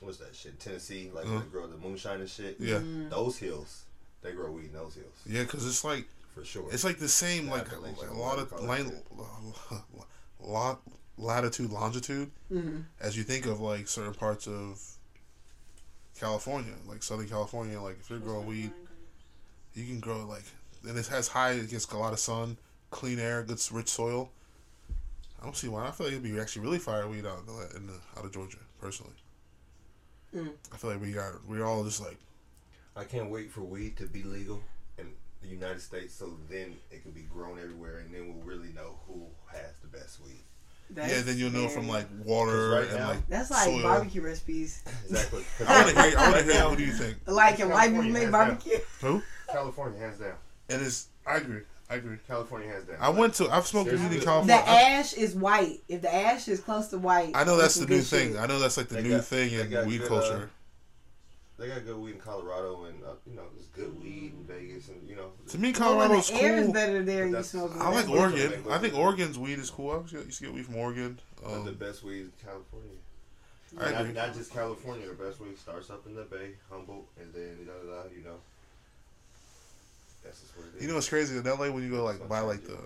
what's 0.00 0.18
that 0.18 0.34
shit, 0.34 0.58
Tennessee, 0.60 1.10
like 1.14 1.26
Uh-huh. 1.26 1.40
they 1.40 1.46
grow 1.46 1.66
the 1.66 1.76
moonshine 1.76 2.20
and 2.20 2.28
shit. 2.30 2.56
Yeah. 2.58 2.80
Those 3.08 3.38
hills, 3.38 3.84
they 4.22 4.32
grow 4.32 4.50
weed 4.52 4.66
in 4.66 4.72
those 4.72 4.94
hills 4.94 5.14
Yeah, 5.26 5.42
because 5.42 5.66
it's 5.66 5.84
like 5.84 6.06
for 6.34 6.44
sure. 6.44 6.68
It's 6.72 6.84
like 6.84 6.98
the 6.98 7.08
same, 7.08 7.46
The 7.46 7.52
like, 7.52 7.72
like 7.82 8.08
a 8.08 8.14
lot 8.14 8.38
of 8.38 8.52
line, 8.62 8.92
lot, 10.40 10.80
latitude, 11.18 11.70
longitude, 11.70 12.30
Mhm. 12.50 12.84
as 13.00 13.16
you 13.16 13.24
think 13.24 13.46
of 13.46 13.60
like 13.60 13.88
certain 13.88 14.14
parts 14.14 14.46
of 14.46 14.80
California, 16.18 16.74
like 16.86 17.02
Southern 17.02 17.28
California. 17.28 17.80
Like 17.80 17.98
if 18.00 18.10
you're 18.10 18.18
growing 18.18 18.46
weed, 18.46 18.72
you 19.74 19.86
can 19.86 20.00
grow 20.00 20.24
like, 20.26 20.44
and 20.86 20.96
it 20.96 21.06
has 21.08 21.28
high, 21.28 21.52
it 21.52 21.70
gets 21.70 21.86
a 21.86 21.96
lot 21.96 22.12
of 22.12 22.18
sun, 22.18 22.56
clean 22.90 23.18
air, 23.18 23.42
good 23.42 23.60
rich 23.72 23.88
soil. 23.88 24.30
I 25.40 25.44
don't 25.44 25.56
see 25.56 25.68
why. 25.68 25.86
I 25.86 25.90
feel 25.90 26.06
like 26.06 26.12
it'd 26.14 26.22
be 26.22 26.38
actually 26.38 26.62
really 26.62 26.78
fire 26.78 27.08
weed 27.08 27.24
out 27.26 27.38
in 27.40 27.46
the, 27.46 27.76
in 27.76 27.86
the 27.86 27.94
out 28.18 28.24
of 28.24 28.32
Georgia, 28.32 28.58
personally. 28.80 29.14
Mm. 30.34 30.52
I 30.72 30.76
feel 30.76 30.90
like 30.90 31.00
we 31.00 31.12
got 31.12 31.32
we're 31.48 31.64
all 31.64 31.82
just 31.82 32.00
like 32.00 32.16
I 32.96 33.04
can't 33.04 33.30
wait 33.30 33.50
for 33.50 33.62
weed 33.62 33.96
to 33.96 34.06
be 34.06 34.22
legal 34.22 34.60
in 34.98 35.06
the 35.42 35.48
United 35.48 35.80
States, 35.80 36.14
so 36.14 36.36
then 36.48 36.76
it 36.90 37.02
can 37.02 37.12
be 37.12 37.22
grown 37.22 37.58
everywhere, 37.58 37.98
and 37.98 38.14
then 38.14 38.28
we'll 38.34 38.44
really 38.44 38.72
know 38.72 38.98
who 39.06 39.24
has 39.50 39.72
the 39.80 39.88
best 39.88 40.20
weed. 40.24 40.42
That's 40.90 41.12
yeah, 41.12 41.20
then 41.22 41.38
you'll 41.38 41.52
know 41.52 41.68
from 41.68 41.88
like 41.88 42.06
water 42.24 42.70
right 42.70 42.88
and 42.88 42.98
now- 42.98 43.08
like 43.10 43.28
That's 43.28 43.50
like 43.50 43.64
soil. 43.64 43.82
barbecue 43.82 44.22
recipes. 44.22 44.82
Exactly. 45.08 45.44
I 45.66 45.82
want 45.84 45.96
to 45.96 46.02
hear. 46.02 46.18
I 46.18 46.30
want 46.30 46.46
to 46.46 46.52
hear. 46.52 46.68
What 46.68 46.78
do 46.78 46.84
you 46.84 46.92
think? 46.92 47.16
Like 47.26 47.60
in 47.60 47.70
white 47.70 47.90
people 47.90 48.02
California, 48.02 48.12
make 48.12 48.22
hands 48.22 48.32
down. 48.32 48.48
barbecue. 48.48 48.78
Who? 49.00 49.22
California, 49.50 49.98
hands 50.00 50.18
down. 50.18 50.34
And 50.68 50.82
it's. 50.82 51.08
I 51.26 51.36
agree. 51.36 51.62
I 51.90 51.96
agree. 51.96 52.18
California, 52.28 52.68
has 52.68 52.84
that. 52.84 53.00
I 53.02 53.08
went 53.08 53.34
to. 53.34 53.50
I've 53.50 53.66
smoked 53.66 53.86
weed 53.90 53.94
in 53.94 53.98
Seriously? 53.98 54.18
The 54.20 54.24
California. 54.24 54.64
I, 54.66 54.82
ash 54.92 55.12
is 55.14 55.34
white. 55.34 55.80
If 55.88 56.02
the 56.02 56.14
ash 56.14 56.46
is 56.46 56.60
close 56.60 56.86
to 56.88 56.98
white, 56.98 57.32
I 57.34 57.42
know 57.44 57.56
that's 57.56 57.74
the 57.74 57.86
new 57.86 58.00
thing. 58.00 58.32
shit. 58.32 58.38
I 58.40 58.46
know 58.46 58.58
that's 58.60 58.76
like 58.76 58.88
the 58.88 58.94
They 58.96 59.02
new 59.02 59.16
got- 59.16 59.24
thing 59.24 59.52
in 59.52 59.70
got 59.70 59.86
weed 59.86 59.98
good, 59.98 60.08
culture. 60.08 60.50
They 61.58 61.68
got 61.68 61.84
good 61.84 61.98
weed 61.98 62.12
in 62.12 62.20
Colorado, 62.20 62.84
and 62.84 63.02
uh, 63.04 63.08
you 63.26 63.34
know, 63.36 63.42
there's 63.54 63.66
good 63.66 64.00
weed 64.02 64.32
in 64.38 64.44
Vegas, 64.46 64.88
and 64.88 65.06
you 65.06 65.14
know. 65.16 65.32
to 65.48 65.58
me, 65.58 65.72
Well, 65.78 65.96
when 65.98 66.08
Colorado's 66.08 66.30
air 66.30 66.56
is 66.58 66.64
cool. 66.66 66.72
better 66.72 67.02
there, 67.04 67.26
you 67.26 67.42
smoke. 67.42 67.72
I 67.78 67.90
like. 67.90 68.08
Oregon. 68.08 68.64
I 68.70 68.78
think. 68.78 68.94
Oregon's 68.94 69.38
weed 69.38 69.58
is 69.58 69.68
cool. 69.68 69.90
I 69.90 69.96
used 69.98 70.10
to 70.10 70.16
get- 70.16 70.26
used 70.26 70.38
to 70.38 70.44
get 70.44 70.54
weed 70.54 70.66
from 70.66 70.76
Oregon. 70.76 71.18
But 71.42 71.64
the 71.64 71.70
Um, 71.70 71.74
best 71.74 72.02
weed 72.04 72.20
in 72.20 72.32
California. 72.42 72.90
I 73.78 73.90
Not, 74.02 74.14
not 74.14 74.34
just 74.34 74.52
California. 74.52 75.06
The 75.08 75.14
best 75.14 75.40
weed 75.40 75.58
starts 75.58 75.90
up 75.90 76.06
in 76.06 76.14
the 76.14 76.22
Bay, 76.22 76.52
Humboldt, 76.70 77.06
and 77.20 77.32
then 77.34 77.66
da 77.66 77.72
da 77.72 78.02
da. 78.04 78.08
You 78.16 78.24
know. 78.24 78.36
That's 80.30 80.40
just 80.42 80.56
what 80.56 80.66
it 80.68 80.76
is. 80.76 80.82
You 80.82 80.88
know 80.88 80.94
what's 80.94 81.08
crazy 81.08 81.36
in 81.36 81.42
LA 81.44 81.70
when 81.70 81.82
you 81.82 81.90
go 81.90 82.04
like 82.04 82.26
buy 82.28 82.40
like 82.40 82.64
the 82.64 82.78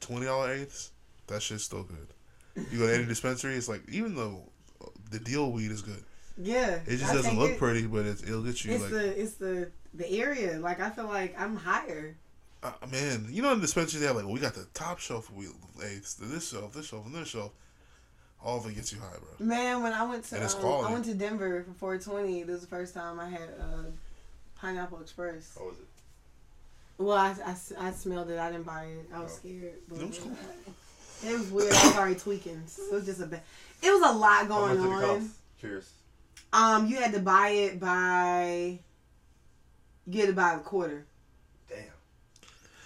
twenty 0.00 0.26
dollar 0.26 0.52
eighths, 0.52 0.90
that 1.26 1.42
shit's 1.42 1.64
still 1.64 1.82
good. 1.82 2.06
You 2.70 2.78
go 2.78 2.86
to 2.86 2.94
any 2.94 3.04
dispensary, 3.06 3.54
it's 3.56 3.68
like 3.68 3.82
even 3.90 4.14
though 4.14 4.42
the 5.10 5.18
deal 5.18 5.50
weed 5.52 5.70
is 5.70 5.82
good, 5.82 6.02
Yeah, 6.36 6.80
it 6.86 6.96
just 6.98 7.10
I 7.12 7.14
doesn't 7.14 7.38
look 7.38 7.52
it- 7.52 7.58
pretty, 7.58 7.86
but 7.86 8.04
it's, 8.06 8.22
it'll 8.22 8.42
get 8.42 8.64
you 8.64 8.72
It's 8.74 8.82
like, 8.82 8.92
the 8.92 9.20
it's 9.20 9.32
the 9.34 9.70
the 9.94 10.08
area. 10.10 10.58
Like 10.58 10.80
I 10.80 10.90
feel 10.90 11.06
like 11.06 11.34
I'm 11.38 11.56
higher. 11.56 12.16
uh, 12.62 12.72
man. 12.90 13.26
You 13.30 13.42
know 13.42 13.52
in 13.52 13.58
the 13.58 13.62
dispensary 13.62 14.00
they 14.00 14.06
have 14.06 14.16
like 14.16 14.26
we 14.26 14.38
got 14.40 14.54
the 14.54 14.66
top 14.74 14.98
shelf 15.00 15.30
weed 15.32 15.48
eighths, 15.84 16.14
this 16.14 16.50
shelf, 16.50 16.72
this 16.74 16.86
shelf, 16.86 17.06
and 17.06 17.14
this 17.14 17.28
shelf. 17.28 17.52
All 18.44 18.58
of 18.58 18.66
it 18.66 18.74
gets 18.74 18.92
you 18.92 18.98
high, 18.98 19.16
bro. 19.18 19.46
Man, 19.46 19.82
when 19.84 19.92
I 19.92 20.02
went 20.04 20.24
to 20.24 20.34
And 20.34 20.44
it's 20.44 20.56
um. 20.56 20.64
I 20.84 20.92
went 20.92 21.04
to 21.04 21.14
Denver 21.14 21.62
for 21.62 21.74
420. 21.74 22.42
This 22.42 22.52
was 22.54 22.60
the 22.62 22.66
first 22.66 22.92
time 22.92 23.20
I 23.20 23.28
had 23.28 23.48
uh, 23.60 23.84
pineapple 24.56 25.00
express. 25.00 25.54
How 25.56 25.66
was 25.66 25.76
it? 25.78 25.86
Well, 26.98 27.16
I, 27.16 27.34
I, 27.44 27.56
I 27.88 27.90
smelled 27.92 28.30
it. 28.30 28.38
I 28.38 28.50
didn't 28.50 28.66
buy 28.66 28.84
it. 28.84 29.08
I 29.12 29.20
was 29.20 29.32
Oh. 29.32 29.36
scared. 29.38 29.74
But 29.88 29.98
It 30.00 30.08
was 30.08 30.18
cool. 30.18 30.36
It 31.24 31.38
was 31.38 31.50
weird. 31.52 31.72
I 31.72 31.86
was 31.86 31.96
already 31.96 32.14
tweaking. 32.16 32.62
So 32.66 32.82
it 32.82 32.92
was 32.94 33.06
just 33.06 33.20
a 33.20 33.26
bit. 33.26 33.42
It 33.80 33.90
was 33.92 34.02
a 34.10 34.12
lot 34.18 34.38
How 34.38 34.44
going 34.46 34.78
much 34.80 34.88
did 34.88 35.04
it 35.04 35.10
on. 35.10 35.20
cost? 35.20 35.30
Curious. 35.60 35.92
Um, 36.52 36.86
you 36.88 36.96
had 36.96 37.12
to 37.12 37.20
buy 37.20 37.48
it 37.50 37.78
by. 37.78 38.80
You 40.08 40.20
had 40.20 40.26
to 40.30 40.32
buy 40.34 40.54
a 40.54 40.58
quarter. 40.58 41.06
Damn. 41.68 41.78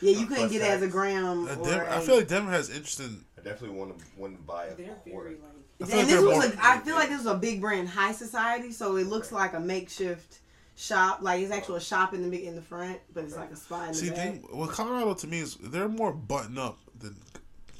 Yeah, 0.02 0.10
you 0.10 0.16
Uh, 0.26 0.28
couldn't 0.28 0.36
plus 0.36 0.52
get 0.52 0.60
it 0.60 0.68
as 0.70 0.82
a 0.82 0.88
gram. 0.88 1.48
Uh, 1.48 1.54
or 1.54 1.64
Denver, 1.64 1.86
I 1.88 1.96
a- 1.96 2.00
feel 2.02 2.16
like 2.16 2.28
Denver 2.28 2.50
has 2.50 2.68
interesting. 2.68 3.24
I 3.38 3.40
definitely 3.40 3.78
want 3.78 3.98
to 3.98 4.04
want 4.18 4.36
to 4.36 4.42
buy 4.42 4.66
a 4.66 4.74
quarter. 5.10 5.30
like. 5.30 5.38
I 5.80 5.84
feel 5.84 5.96
like 5.96 6.00
and 6.00 6.08
this 6.10 6.20
was 6.22 6.34
more- 6.34 6.44
a, 6.44 6.58
I 6.62 6.78
feel 6.80 6.94
like 6.94 7.08
this 7.08 7.18
was 7.24 7.26
a 7.34 7.38
big 7.38 7.60
brand, 7.62 7.88
High 7.88 8.12
Society, 8.12 8.70
so 8.70 8.96
it 8.96 9.06
looks 9.06 9.32
like 9.32 9.54
a 9.54 9.60
makeshift 9.60 10.40
shop. 10.76 11.18
Like 11.22 11.40
it's 11.42 11.50
actually 11.52 11.78
a 11.78 11.80
shop 11.80 12.14
in 12.14 12.22
the 12.22 12.28
big- 12.28 12.44
in 12.44 12.54
the 12.54 12.62
front, 12.62 12.98
but 13.12 13.24
it's 13.24 13.36
like 13.36 13.50
a 13.50 13.56
spot 13.56 13.88
in 13.88 13.94
See, 13.94 14.08
the 14.10 14.14
back. 14.14 14.24
thing, 14.32 14.44
well, 14.52 14.68
Colorado 14.68 15.14
to 15.14 15.26
me 15.26 15.40
is 15.40 15.56
they're 15.56 15.88
more 15.88 16.12
button 16.12 16.58
up 16.58 16.78
than 16.98 17.16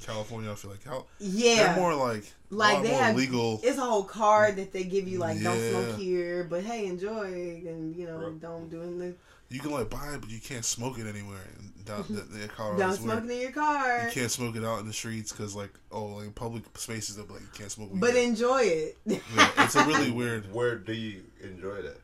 California. 0.03 0.51
I 0.51 0.55
feel 0.55 0.71
like 0.71 0.83
Cal- 0.83 1.07
yeah, 1.19 1.73
they're 1.73 1.75
more 1.81 1.93
like 1.95 2.23
like 2.49 2.73
a 2.73 2.75
lot 2.77 2.83
they 2.83 2.91
more 2.91 3.01
have 3.01 3.15
legal. 3.15 3.59
It's 3.63 3.77
a 3.77 3.81
whole 3.81 4.03
card 4.03 4.55
that 4.57 4.71
they 4.73 4.83
give 4.83 5.07
you, 5.07 5.19
like 5.19 5.41
don't 5.41 5.59
smoke 5.71 5.97
here, 5.97 6.43
but 6.43 6.63
hey, 6.63 6.85
enjoy, 6.85 7.63
and 7.67 7.95
you 7.95 8.05
know, 8.07 8.17
Right. 8.17 8.39
don't 8.39 8.69
do 8.69 8.81
in 8.81 8.97
the 8.99 9.13
You 9.49 9.59
can 9.59 9.71
like 9.71 9.89
buy 9.89 10.13
it, 10.13 10.21
but 10.21 10.29
you 10.29 10.39
can't 10.39 10.65
smoke 10.65 10.97
it 10.99 11.07
anywhere. 11.07 11.41
And 11.57 11.85
down 11.85 12.05
the, 12.09 12.21
the 12.21 12.47
Colorado 12.47 12.79
don't 12.79 12.91
is 12.93 12.99
weird. 13.01 13.17
smoke 13.19 13.31
in 13.31 13.41
your 13.41 13.51
car, 13.51 14.05
You 14.05 14.11
can't 14.11 14.31
smoke 14.31 14.55
it 14.55 14.63
out 14.65 14.79
in 14.79 14.87
the 14.87 14.93
streets 14.93 15.31
because 15.31 15.55
like 15.55 15.71
oh 15.91 16.05
like 16.05 16.35
public 16.35 16.63
spaces 16.77 17.15
they'll 17.15 17.25
like 17.27 17.41
you 17.41 17.47
can't 17.53 17.71
smoke 17.71 17.91
weed. 17.91 17.99
but 18.01 18.13
here. 18.13 18.23
enjoy 18.27 18.61
it. 18.63 18.97
yeah, 19.05 19.19
it's 19.59 19.75
a 19.75 19.85
really 19.85 20.11
weird 20.21 20.53
Where 20.53 20.75
do 20.75 20.93
you 20.93 21.21
enjoy 21.41 21.81
that? 21.81 21.97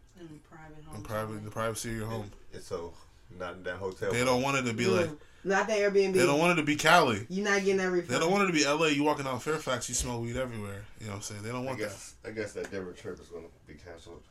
In 0.95 1.01
private 1.03 1.33
in 1.33 1.39
private 1.39 1.45
the 1.45 1.51
privacy 1.51 1.89
of 1.91 1.95
your 1.97 2.05
home. 2.07 2.31
It's 2.53 2.67
so 2.67 2.93
not 3.39 3.55
in 3.55 3.63
that 3.63 3.75
hotel. 3.77 4.11
They 4.11 4.23
don't 4.23 4.41
want 4.41 4.57
it 4.57 4.69
to 4.69 4.73
be 4.73 4.85
like 4.87 5.07
Mm. 5.07 5.17
Not 5.45 5.67
the 5.67 5.73
Airbnb. 5.73 6.13
they 6.13 6.25
don't 6.25 6.39
want 6.39 6.53
it 6.57 6.61
to 6.61 6.65
be 6.65 6.77
Cali. 6.77 7.25
You're 7.29 7.43
not 7.43 7.59
getting 7.65 7.75
that 7.75 8.07
They 8.07 8.17
don't 8.17 8.31
want 8.31 8.45
it 8.45 8.47
to 8.47 8.53
be 8.53 8.63
LA. 8.65 8.87
You 8.87 9.03
walking 9.03 9.27
out 9.27 9.43
Fairfax, 9.43 9.89
you 9.89 9.95
smell 9.95 10.21
weed 10.21 10.37
everywhere. 10.37 10.85
You 11.01 11.07
know 11.07 11.11
what 11.11 11.15
I'm 11.17 11.21
saying? 11.23 11.43
They 11.43 11.49
don't 11.49 11.63
I 11.63 11.67
want 11.67 11.79
that. 11.79 12.13
I 12.25 12.31
guess 12.31 12.53
that 12.53 12.71
Denver 12.71 12.93
trip 12.93 13.19
is 13.19 13.27
going 13.27 13.43
to 13.43 13.49
be 13.67 13.73
canceled. 13.73 14.23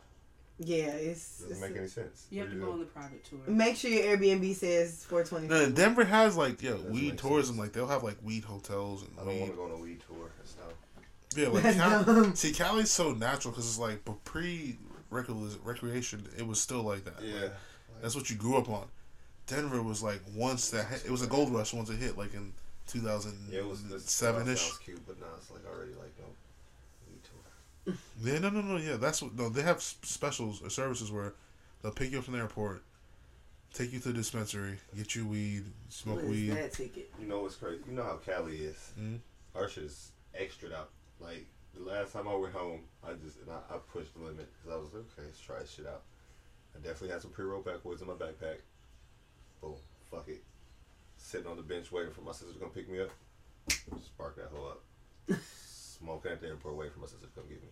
Yeah, 0.58 0.86
it's. 0.86 1.40
Doesn't 1.40 1.52
it's 1.52 1.60
make 1.60 1.76
any 1.76 1.88
sense. 1.88 2.26
You 2.30 2.40
have 2.40 2.50
to 2.50 2.54
What 2.56 2.60
do 2.60 2.66
go 2.66 2.72
on 2.72 2.78
the 2.78 2.84
private 2.86 3.24
tour. 3.24 3.40
Make 3.46 3.76
sure 3.76 3.90
your 3.90 4.16
Airbnb 4.16 4.54
says 4.54 5.04
420. 5.04 5.48
No, 5.48 5.70
Denver 5.70 6.04
has 6.04 6.34
like 6.36 6.62
yeah 6.62 6.70
Doesn't 6.70 6.92
weed 6.92 7.18
tourism. 7.18 7.56
sense. 7.56 7.58
Like 7.66 7.72
they'll 7.74 7.88
have 7.88 8.02
like 8.04 8.16
weed 8.22 8.44
hotels 8.44 9.04
I 9.20 9.24
don't 9.24 9.38
want 9.38 9.50
to 9.50 9.56
go 9.56 9.64
on 9.64 9.70
a 9.72 9.76
weed 9.76 10.00
tour. 10.08 10.30
That's 10.38 10.54
dumb. 10.54 10.68
Yeah, 11.36 11.48
like 11.52 11.62
That's 11.62 11.76
Cal- 11.76 12.04
dumb. 12.04 12.34
see, 12.34 12.52
Cali's 12.52 12.90
so 12.90 13.12
natural 13.12 13.52
because 13.52 13.66
it's 13.66 13.78
like, 13.78 14.02
but 14.06 14.22
pre 14.24 14.78
recreation, 15.12 16.26
it 16.38 16.46
was 16.46 16.60
still 16.60 16.82
like 16.82 17.04
that. 17.04 17.22
Yeah. 17.22 17.34
Like, 17.42 17.52
that's 18.02 18.14
what 18.16 18.30
you 18.30 18.36
grew 18.36 18.56
up 18.56 18.68
on. 18.68 18.86
Denver 19.46 19.82
was 19.82 20.02
like 20.02 20.20
once 20.34 20.70
that 20.70 20.86
hit, 20.86 21.02
it 21.06 21.10
was 21.10 21.22
a 21.22 21.26
gold 21.26 21.52
rush 21.52 21.72
once 21.74 21.90
it 21.90 21.96
hit 21.98 22.16
like 22.16 22.32
in 22.34 22.52
two 22.86 23.00
thousand 23.00 23.36
Yeah, 23.50 23.60
it 23.60 23.66
was 23.68 23.82
this 23.88 24.04
seven 24.10 24.48
ish. 24.48 24.76
Cute, 24.78 25.04
but 25.06 25.18
now 25.20 25.26
it's 25.36 25.50
like 25.50 25.62
already 25.66 25.92
like 25.92 26.12
no. 26.18 26.26
Yeah, 28.22 28.38
no, 28.38 28.50
no, 28.50 28.60
no. 28.60 28.76
Yeah, 28.76 28.96
that's 28.96 29.20
what. 29.22 29.34
No, 29.34 29.48
they 29.48 29.62
have 29.62 29.78
s- 29.78 29.96
specials 30.02 30.62
or 30.62 30.70
services 30.70 31.10
where 31.10 31.34
they'll 31.82 31.90
pick 31.92 32.12
you 32.12 32.18
up 32.18 32.24
from 32.24 32.34
the 32.34 32.40
airport, 32.40 32.82
take 33.74 33.92
you 33.92 33.98
to 33.98 34.08
the 34.08 34.14
dispensary, 34.14 34.78
get 34.96 35.16
you 35.16 35.26
weed, 35.26 35.64
smoke 35.88 36.16
What 36.16 36.24
is 36.26 36.30
weed. 36.30 36.50
that 36.50 36.72
ticket? 36.72 37.10
You 37.20 37.26
know 37.26 37.40
what's 37.40 37.56
crazy? 37.56 37.82
You 37.88 37.92
know 37.94 38.04
how 38.04 38.18
Cali 38.24 38.56
is. 38.56 38.92
Mhm. 38.98 39.18
Our 39.56 39.68
shit 39.68 39.84
is 39.84 40.12
extra 40.34 40.72
out. 40.72 40.90
Like 41.20 41.46
the 41.74 41.82
last 41.90 42.12
time 42.12 42.28
I 42.28 42.34
went 42.34 42.52
home, 42.54 42.80
I 43.06 43.12
just 43.24 43.38
and 43.40 43.50
I, 43.50 43.74
I 43.74 43.78
pushed 43.92 44.14
the 44.14 44.20
limit 44.24 44.48
because 44.52 44.76
I 44.76 44.80
was 44.80 44.92
like, 44.92 45.02
okay, 45.12 45.26
let's 45.26 45.40
try 45.40 45.58
this 45.60 45.70
shit 45.70 45.86
out. 45.86 46.02
I 46.74 46.78
definitely 46.78 47.10
had 47.10 47.22
some 47.22 47.30
pre-roll 47.30 47.60
backwoods 47.62 48.00
in 48.02 48.08
my 48.08 48.14
backpack. 48.14 48.58
Boom, 49.60 49.74
fuck 50.10 50.24
it. 50.28 50.42
Sitting 51.16 51.46
on 51.46 51.56
the 51.56 51.62
bench 51.62 51.92
waiting 51.92 52.12
for 52.12 52.22
my 52.22 52.32
sister 52.32 52.52
to 52.54 52.58
come 52.58 52.70
pick 52.70 52.88
me 52.90 53.00
up. 53.00 53.10
Spark 54.04 54.36
that 54.36 54.48
hoe 54.54 54.68
up. 54.72 55.38
Smoking 55.40 56.32
at 56.32 56.40
the 56.40 56.48
airport 56.48 56.76
waiting 56.76 56.92
for 56.94 57.00
my 57.00 57.06
sister 57.06 57.26
to 57.26 57.32
come 57.40 57.48
get 57.48 57.62
me. 57.62 57.68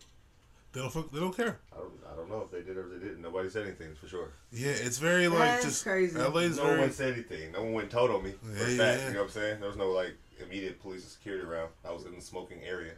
They 0.73 0.79
don't. 0.79 0.91
fuck- 0.93 1.11
They 1.11 1.19
don't 1.19 1.35
care. 1.35 1.59
I 1.73 1.77
don't, 1.79 1.91
I 2.11 2.15
don't 2.15 2.29
know 2.29 2.41
if 2.45 2.51
they 2.51 2.61
did 2.61 2.77
or 2.77 2.85
if 2.93 3.01
they 3.01 3.07
didn't. 3.09 3.21
Nobody 3.21 3.49
said 3.49 3.65
anything 3.65 3.93
for 3.95 4.07
sure. 4.07 4.29
Yeah, 4.53 4.69
it's 4.69 4.99
very 4.99 5.27
like 5.27 5.39
That's 5.39 5.65
just 5.65 5.83
crazy. 5.83 6.17
LA's 6.17 6.55
no 6.57 6.63
very. 6.67 6.79
one 6.79 6.91
said 6.91 7.13
anything. 7.13 7.51
No 7.51 7.63
one 7.63 7.73
went 7.73 7.83
and 7.85 7.91
told 7.91 8.09
on 8.11 8.23
me. 8.23 8.31
For 8.41 8.47
Yeah, 8.69 8.77
fact, 8.77 9.01
yeah. 9.01 9.07
You 9.09 9.13
know 9.15 9.19
what 9.19 9.25
I'm 9.25 9.31
saying? 9.31 9.59
There 9.59 9.67
was 9.67 9.77
no 9.77 9.91
like 9.91 10.15
immediate 10.41 10.79
police 10.81 11.01
and 11.01 11.11
security 11.11 11.45
around. 11.45 11.69
I 11.85 11.91
was 11.91 12.05
in 12.05 12.15
the 12.15 12.21
smoking 12.21 12.59
area. 12.63 12.93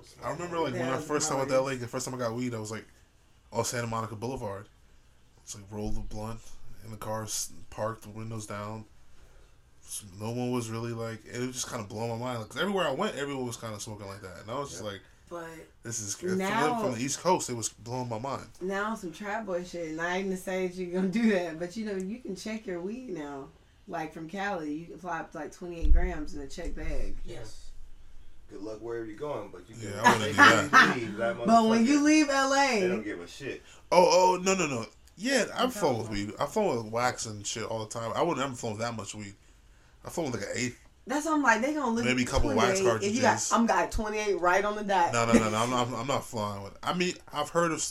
Was 0.00 0.14
I 0.24 0.30
remember 0.32 0.58
like 0.58 0.72
when 0.74 0.88
I 0.88 0.98
first 0.98 1.28
time 1.28 1.38
went 1.38 1.50
to 1.50 1.56
nice. 1.56 1.64
LA, 1.64 1.74
the 1.76 1.86
first 1.86 2.04
time 2.06 2.14
I 2.14 2.18
got 2.18 2.34
weed, 2.34 2.54
I 2.54 2.58
was 2.58 2.70
like 2.70 2.86
on 3.52 3.64
Santa 3.64 3.86
Monica 3.86 4.16
Boulevard. 4.16 4.68
It's 5.42 5.54
like 5.54 5.64
roll 5.70 5.90
the 5.90 6.00
blunt 6.00 6.40
in 6.84 6.90
the 6.90 6.96
car, 6.96 7.22
s- 7.24 7.52
parked, 7.70 8.02
the 8.02 8.10
windows 8.10 8.46
down. 8.46 8.84
S- 9.84 10.04
No 10.20 10.30
one 10.30 10.50
was 10.52 10.70
really 10.70 10.92
like, 10.92 11.20
and 11.32 11.42
it 11.42 11.46
was 11.46 11.54
just 11.56 11.68
kind 11.68 11.82
of 11.82 11.88
blowing 11.88 12.10
my 12.10 12.16
mind. 12.16 12.44
Because 12.44 12.60
everywhere 12.60 12.86
I 12.86 12.92
went, 12.92 13.16
everyone 13.16 13.46
was 13.46 13.56
kind 13.56 13.74
of 13.74 13.82
smoking 13.82 14.06
like 14.06 14.22
that, 14.22 14.38
and 14.42 14.50
I 14.50 14.58
was 14.58 14.70
just 14.70 14.84
like, 14.84 15.00
But 15.28 15.46
"This 15.82 16.00
is 16.00 16.14
from, 16.16 16.38
Now- 16.38 16.80
from 16.82 16.92
the 16.94 17.00
East 17.00 17.20
Coast." 17.20 17.50
It 17.50 17.54
was 17.54 17.68
blowing 17.68 18.08
my 18.08 18.18
mind. 18.18 18.46
now 18.60 18.94
some 18.94 19.12
trap 19.12 19.46
boy 19.46 19.64
shit. 19.64 19.92
Not 19.96 20.16
even 20.18 20.30
to 20.30 20.36
say 20.36 20.66
that 20.68 20.76
you're 20.76 20.92
gonna 20.92 21.08
do 21.08 21.30
that, 21.32 21.58
but 21.58 21.76
you 21.76 21.86
know 21.86 21.96
you 21.96 22.18
can 22.18 22.36
check 22.36 22.66
your 22.66 22.80
weed 22.80 23.10
now. 23.10 23.48
Like 23.88 24.12
from 24.12 24.28
Cali, 24.28 24.72
you 24.72 24.86
can 24.86 24.98
fly 24.98 25.18
up 25.20 25.32
to 25.32 25.38
like 25.38 25.52
28 25.52 25.92
grams 25.92 26.34
in 26.34 26.42
a 26.42 26.46
check 26.46 26.74
bag. 26.76 27.16
Yes. 27.24 27.69
Good 28.50 28.62
luck 28.62 28.80
wherever 28.80 29.06
you're 29.06 29.16
going, 29.16 29.48
but 29.52 29.62
you 29.68 29.74
can 29.76 29.84
Yeah, 29.92 30.02
I 30.02 30.12
wouldn't 30.12 30.20
make 30.20 30.30
do 30.30 30.36
that. 30.70 30.96
leave 30.96 31.16
that 31.18 31.36
But 31.46 31.68
when 31.68 31.86
you 31.86 32.02
leave 32.02 32.28
LA, 32.28 32.66
they 32.80 32.88
don't 32.88 33.04
give 33.04 33.20
a 33.20 33.26
shit. 33.26 33.62
Oh, 33.92 34.36
oh, 34.36 34.42
no, 34.42 34.54
no, 34.54 34.66
no. 34.66 34.86
Yeah, 35.16 35.44
I'm 35.54 35.70
flown 35.70 35.98
with 35.98 36.10
weed. 36.10 36.32
I've 36.40 36.52
flown 36.52 36.76
with 36.84 36.92
wax 36.92 37.26
and 37.26 37.46
shit 37.46 37.64
all 37.64 37.80
the 37.84 37.90
time. 37.90 38.10
I 38.16 38.22
wouldn't 38.22 38.44
ever 38.44 38.54
flown 38.54 38.72
with 38.72 38.80
that 38.80 38.96
much 38.96 39.14
weed. 39.14 39.34
I 40.04 40.08
flown 40.10 40.30
with 40.32 40.40
like 40.40 40.50
an 40.50 40.56
eighth. 40.56 40.80
that's 41.06 41.26
what 41.26 41.34
I'm 41.34 41.42
like. 41.42 41.60
They 41.60 41.74
gonna 41.74 41.94
look 41.94 42.04
Maybe 42.06 42.22
a 42.22 42.26
couple 42.26 42.54
wax 42.54 42.80
28. 42.80 43.06
If 43.08 43.14
you 43.14 43.20
got, 43.22 43.28
cartridges. 43.32 43.52
I'm 43.52 43.66
got 43.66 43.92
28 43.92 44.40
right 44.40 44.64
on 44.64 44.76
the 44.76 44.82
dot. 44.84 45.12
No, 45.12 45.26
no, 45.26 45.32
no, 45.34 45.50
no. 45.50 45.56
I'm 45.58 45.70
not. 45.70 45.88
I'm 45.92 46.06
not 46.06 46.24
flying 46.24 46.62
with. 46.62 46.72
I 46.82 46.94
mean, 46.94 47.14
I've 47.32 47.50
heard 47.50 47.70
of 47.70 47.84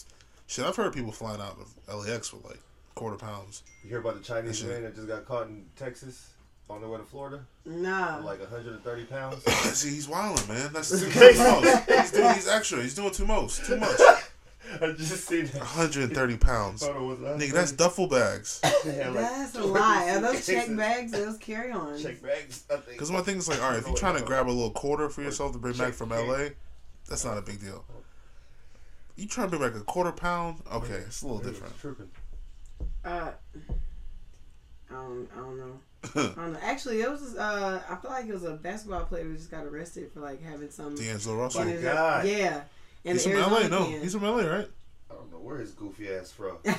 shit. 0.48 0.65
I've 0.65 0.76
heard 0.76 0.91
people 0.94 1.11
flying 1.11 1.40
out 1.40 1.56
of 1.88 2.06
LAX 2.07 2.34
with 2.34 2.44
like 2.45 2.60
quarter 2.95 3.18
pounds. 3.18 3.61
You 3.84 3.90
hear 3.90 3.99
about 3.99 4.15
the 4.15 4.23
Chinese 4.23 4.60
That 4.61 4.68
shit- 4.68 4.69
man 4.69 4.84
that 4.84 4.95
just 4.95 5.07
got 5.07 5.26
caught 5.26 5.48
in 5.48 5.65
Texas 5.76 6.31
on 6.69 6.81
their 6.81 6.89
way 6.89 6.97
to 6.99 7.03
Florida? 7.03 7.43
Nah. 7.65 8.17
Like 8.23 8.39
130 8.39 9.05
pounds. 9.05 9.43
See, 9.77 9.89
he's 9.89 10.07
wilding, 10.07 10.47
man. 10.47 10.71
That's 10.73 10.89
too, 10.99 11.09
too 11.09 11.37
most. 11.37 11.89
He's 11.89 12.11
doing. 12.11 12.33
He's 12.33 12.47
extra. 12.47 12.81
He's 12.81 12.95
doing 12.95 13.11
too 13.11 13.25
most. 13.25 13.65
Too 13.65 13.77
much. 13.77 13.99
I 14.81 14.91
just 14.91 15.27
seen 15.27 15.45
that. 15.47 15.55
130 15.55 16.37
pounds. 16.37 16.85
Photo 16.85 17.07
was 17.07 17.17
Nigga, 17.19 17.53
that's 17.53 17.71
duffel 17.71 18.07
bags. 18.07 18.61
They 18.85 18.93
had, 18.93 19.13
like, 19.13 19.25
That's 19.25 19.55
a 19.55 19.61
20 19.61 19.73
lie. 19.73 20.09
Are 20.09 20.21
those 20.21 20.33
check 20.33 20.43
suitcases. 20.43 20.77
bags? 20.77 21.11
Those 21.11 21.37
carry 21.37 21.71
ons? 21.71 22.03
Check 22.03 22.21
bags. 22.21 22.65
Because 22.87 23.11
my 23.11 23.21
thing 23.21 23.37
is 23.37 23.49
like, 23.49 23.61
all 23.63 23.71
right, 23.71 23.79
if 23.79 23.87
you're 23.87 23.95
trying 23.95 24.17
to 24.17 24.23
grab 24.23 24.47
a 24.47 24.51
little 24.51 24.69
quarter 24.71 25.09
for 25.09 25.21
yourself 25.23 25.53
to 25.53 25.57
bring 25.57 25.75
back 25.75 25.93
from 25.93 26.09
LA, 26.09 26.49
that's 27.07 27.25
not 27.25 27.37
a 27.37 27.41
big 27.41 27.59
deal. 27.59 27.83
You 29.15 29.27
trying 29.27 29.49
to 29.49 29.57
bring 29.57 29.71
back 29.71 29.81
a 29.81 29.83
quarter 29.83 30.11
pound? 30.11 30.61
Okay, 30.71 30.93
it's 30.93 31.23
a 31.23 31.27
little 31.27 31.41
different. 31.41 31.77
Tripping. 31.79 32.09
Uh, 33.03 33.31
I 34.89 34.93
don't, 34.93 35.27
I 35.33 35.37
don't 35.39 35.57
know. 35.57 35.79
I 36.15 36.19
don't 36.35 36.53
know. 36.53 36.59
Actually, 36.61 37.01
it 37.01 37.09
was. 37.11 37.35
Uh, 37.35 37.81
I 37.89 37.95
feel 37.95 38.11
like 38.11 38.26
it 38.27 38.34
was 38.34 38.43
a 38.45 38.53
basketball 38.53 39.03
player 39.05 39.26
who 39.26 39.35
just 39.35 39.51
got 39.51 39.65
arrested 39.65 40.11
for 40.13 40.21
like 40.21 40.41
having 40.41 40.69
some. 40.69 40.95
D'Angelo 40.95 41.35
Russell. 41.38 41.61
in 41.63 41.76
My 41.76 41.81
God. 41.81 42.26
Yeah. 42.26 42.61
And 43.05 43.13
He's 43.13 43.23
the 43.26 43.31
from 43.31 43.51
LA. 43.53 43.67
No, 43.67 43.85
can. 43.85 44.01
he's 44.01 44.13
from 44.13 44.23
LA, 44.23 44.38
right? 44.43 44.67
I 45.09 45.13
don't 45.13 45.31
know 45.31 45.39
where 45.39 45.57
his 45.57 45.71
goofy 45.71 46.09
ass 46.09 46.31
from. 46.31 46.57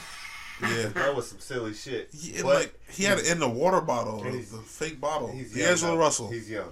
Yeah. 0.62 0.88
that 0.88 1.16
was 1.16 1.26
some 1.26 1.38
silly 1.38 1.72
shit. 1.72 2.10
He, 2.12 2.34
and, 2.34 2.42
But 2.42 2.54
like 2.54 2.80
he 2.90 3.04
had 3.04 3.16
it 3.16 3.26
in 3.30 3.38
the 3.38 3.48
water 3.48 3.80
bottle, 3.80 4.22
And 4.22 4.34
the, 4.34 4.38
he's- 4.40 4.52
fake 4.66 5.00
bottle. 5.00 5.28
he's 5.28 5.56
young. 5.56 5.68
D'Angelo 5.68 5.92
though. 5.94 5.98
Russell. 5.98 6.30
He's 6.30 6.50
young. 6.50 6.70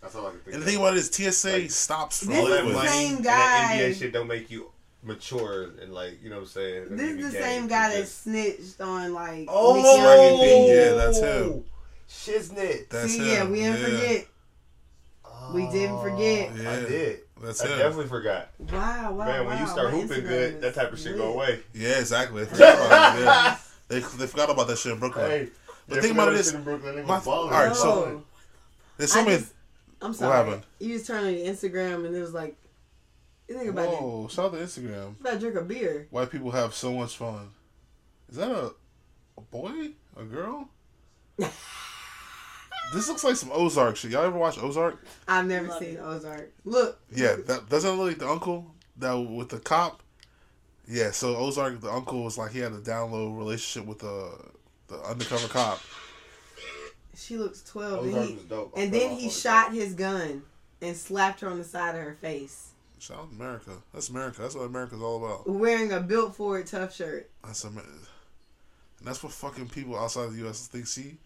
That's 0.00 0.14
all 0.14 0.26
I 0.28 0.30
can 0.30 0.38
think. 0.38 0.46
and 0.46 0.56
of. 0.56 0.60
the 0.64 0.70
thing 0.70 0.80
about 0.80 0.94
it 0.94 1.00
is, 1.00 1.08
TSA 1.10 1.52
Like, 1.52 1.70
stops 1.70 2.24
for 2.24 2.32
all 2.32 2.46
that 2.46 2.64
the 2.64 2.72
money 2.72 2.88
same 2.88 3.16
and 3.16 3.24
guy- 3.24 3.30
that 3.36 3.78
NBA 3.78 3.98
shit 3.98 4.12
don't 4.14 4.26
make 4.26 4.50
you 4.50 4.70
mature 5.02 5.70
and 5.80 5.92
like 5.92 6.22
you 6.22 6.28
know 6.30 6.36
what 6.36 6.42
I'm 6.42 6.48
saying. 6.48 6.86
This 6.96 7.10
is 7.10 7.16
the 7.32 7.38
game. 7.38 7.42
same 7.42 7.68
guy 7.68 7.88
that 7.94 8.00
just- 8.00 8.22
snitched 8.22 8.80
on 8.80 9.14
like 9.14 9.46
Oh, 9.48 9.74
Nick 9.74 9.84
Young. 9.84 10.76
Yeah, 10.76 10.92
that's 10.94 11.20
him. 11.20 11.64
Shiznit. 12.08 12.88
That's 12.90 13.12
See, 13.12 13.18
him. 13.18 13.26
yeah, 13.26 13.44
we 13.48 13.60
didn't 13.60 13.80
yeah. 13.80 13.86
forget. 13.98 14.26
We 15.54 15.66
didn't 15.70 15.96
oh, 15.96 16.02
forget. 16.02 16.54
Yeah, 16.56 16.70
I 16.70 16.76
did. 16.80 17.20
That's 17.42 17.60
I 17.62 17.68
him. 17.68 17.78
definitely 17.78 18.06
forgot. 18.08 18.50
Wow, 18.58 19.12
wow, 19.12 19.24
Man, 19.24 19.44
wow. 19.44 19.48
when 19.50 19.58
you 19.58 19.66
start 19.66 19.92
my 19.92 20.00
hooping 20.00 20.24
good, 20.24 20.60
that 20.60 20.74
type 20.74 20.92
of 20.92 20.98
shit 20.98 21.16
go 21.16 21.32
away. 21.32 21.60
Yeah, 21.74 21.98
exactly. 21.98 22.44
They 22.44 22.50
forgot 22.50 22.86
about. 22.86 23.18
Yeah. 23.20 23.56
They, 23.88 23.98
they 24.00 24.26
forgot 24.26 24.50
about 24.50 24.68
that 24.68 24.78
shit 24.78 24.92
in 24.92 24.98
Brooklyn. 24.98 25.30
Hey, 25.30 25.48
But 25.88 26.00
think 26.02 26.14
about 26.14 26.28
it 26.28 26.32
that 26.32 26.40
is- 26.40 26.46
shit 26.46 26.54
in 26.56 26.62
Brooklyn, 26.64 26.96
they 26.96 27.02
my- 27.02 27.20
all 27.26 27.50
right, 27.50 27.74
so- 27.74 27.90
Oh, 27.90 28.22
There's 28.98 29.12
so 29.12 29.20
I 29.20 29.24
many. 29.24 29.38
just- 29.38 29.52
I'm 30.02 30.12
sorry. 30.14 30.28
What 30.38 30.46
happened? 30.46 30.66
You 30.78 30.94
just 30.94 31.06
turned 31.06 31.26
on 31.26 31.34
your 31.34 31.46
Instagram 31.46 32.06
and 32.06 32.14
it 32.14 32.20
was 32.20 32.32
like, 32.34 32.56
you 33.50 33.58
think 33.58 33.70
about 33.70 33.92
it. 33.92 34.00
Whoa! 34.00 34.28
Shout 34.28 34.46
out 34.46 34.52
to 34.52 34.58
Instagram. 34.58 35.08
You 35.18 35.24
gotta 35.24 35.38
drink 35.40 35.56
a 35.56 35.62
beer. 35.62 36.06
White 36.10 36.30
people 36.30 36.52
have 36.52 36.72
so 36.72 36.92
much 36.92 37.16
fun. 37.16 37.50
Is 38.30 38.36
that 38.36 38.50
a, 38.50 38.72
a 39.36 39.40
boy? 39.50 39.90
A 40.16 40.22
girl? 40.22 40.68
this 41.36 43.08
looks 43.08 43.24
like 43.24 43.34
some 43.34 43.50
Ozark 43.52 43.96
shit. 43.96 44.12
Y'all 44.12 44.22
ever 44.22 44.38
watch 44.38 44.56
Ozark? 44.58 45.04
I've 45.26 45.46
never 45.46 45.66
Love 45.66 45.78
seen 45.80 45.96
it. 45.96 46.00
Ozark. 46.00 46.52
Look. 46.64 47.00
Yeah, 47.12 47.36
that 47.46 47.68
doesn't 47.68 47.90
look 47.96 48.10
like 48.10 48.18
the 48.18 48.28
uncle 48.28 48.72
that 48.98 49.14
with 49.14 49.48
the 49.48 49.58
cop. 49.58 50.04
Yeah, 50.86 51.10
so 51.10 51.36
Ozark, 51.36 51.80
the 51.80 51.90
uncle 51.90 52.22
was 52.22 52.38
like 52.38 52.52
he 52.52 52.60
had 52.60 52.72
a 52.72 52.80
down 52.80 53.10
low 53.10 53.32
relationship 53.32 53.88
with 53.88 53.98
the 53.98 54.30
the 54.86 54.96
undercover 55.02 55.48
cop. 55.48 55.80
She 57.16 57.36
looks 57.36 57.62
12. 57.64 57.92
Ozark 57.92 58.14
and 58.14 58.28
he, 58.28 58.34
was 58.34 58.44
dope. 58.44 58.72
And 58.76 58.92
then 58.92 59.10
he 59.10 59.28
shot 59.28 59.72
his 59.72 59.94
gun 59.94 60.42
and 60.80 60.96
slapped 60.96 61.40
her 61.40 61.48
on 61.48 61.58
the 61.58 61.64
side 61.64 61.96
of 61.96 62.02
her 62.02 62.14
face. 62.14 62.69
Shout 63.00 63.18
out 63.18 63.28
America. 63.32 63.72
That's 63.94 64.10
America. 64.10 64.42
That's 64.42 64.54
what 64.54 64.64
America's 64.64 65.00
all 65.00 65.24
about. 65.24 65.48
Wearing 65.48 65.92
a 65.92 66.00
built 66.00 66.36
for 66.36 66.58
it 66.58 66.66
tough 66.66 66.94
shirt. 66.94 67.30
That's 67.42 67.64
Amer- 67.64 67.80
and 67.80 69.08
that's 69.08 69.22
what 69.22 69.32
fucking 69.32 69.70
people 69.70 69.98
outside 69.98 70.30
the 70.30 70.36
U.S. 70.38 70.66
think 70.66 70.86
see, 70.86 71.16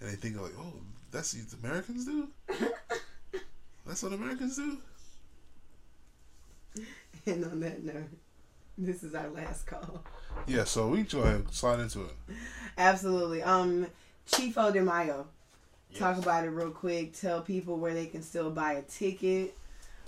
and 0.00 0.08
they 0.08 0.14
think 0.14 0.40
like, 0.40 0.52
oh, 0.56 0.72
that's 1.10 1.34
what 1.34 1.58
Americans 1.64 2.04
do. 2.04 2.28
that's 3.86 4.02
what 4.04 4.12
Americans 4.12 4.56
do. 4.56 4.78
And 7.26 7.44
on 7.44 7.58
that 7.60 7.82
note, 7.82 8.10
this 8.78 9.02
is 9.02 9.14
our 9.16 9.28
last 9.30 9.66
call. 9.66 10.04
Yeah, 10.46 10.62
so 10.62 10.86
we 10.86 11.02
go 11.02 11.22
ahead 11.22 11.52
slide 11.52 11.80
into 11.80 12.02
it. 12.02 12.12
Absolutely. 12.78 13.42
Um, 13.42 13.88
Chiefo 14.26 14.72
de 14.72 14.82
Mayo. 14.82 15.26
Yes. 15.90 15.98
Talk 15.98 16.18
about 16.18 16.44
it 16.44 16.50
real 16.50 16.70
quick. 16.70 17.18
Tell 17.18 17.40
people 17.40 17.78
where 17.78 17.94
they 17.94 18.06
can 18.06 18.22
still 18.22 18.50
buy 18.50 18.74
a 18.74 18.82
ticket. 18.82 19.56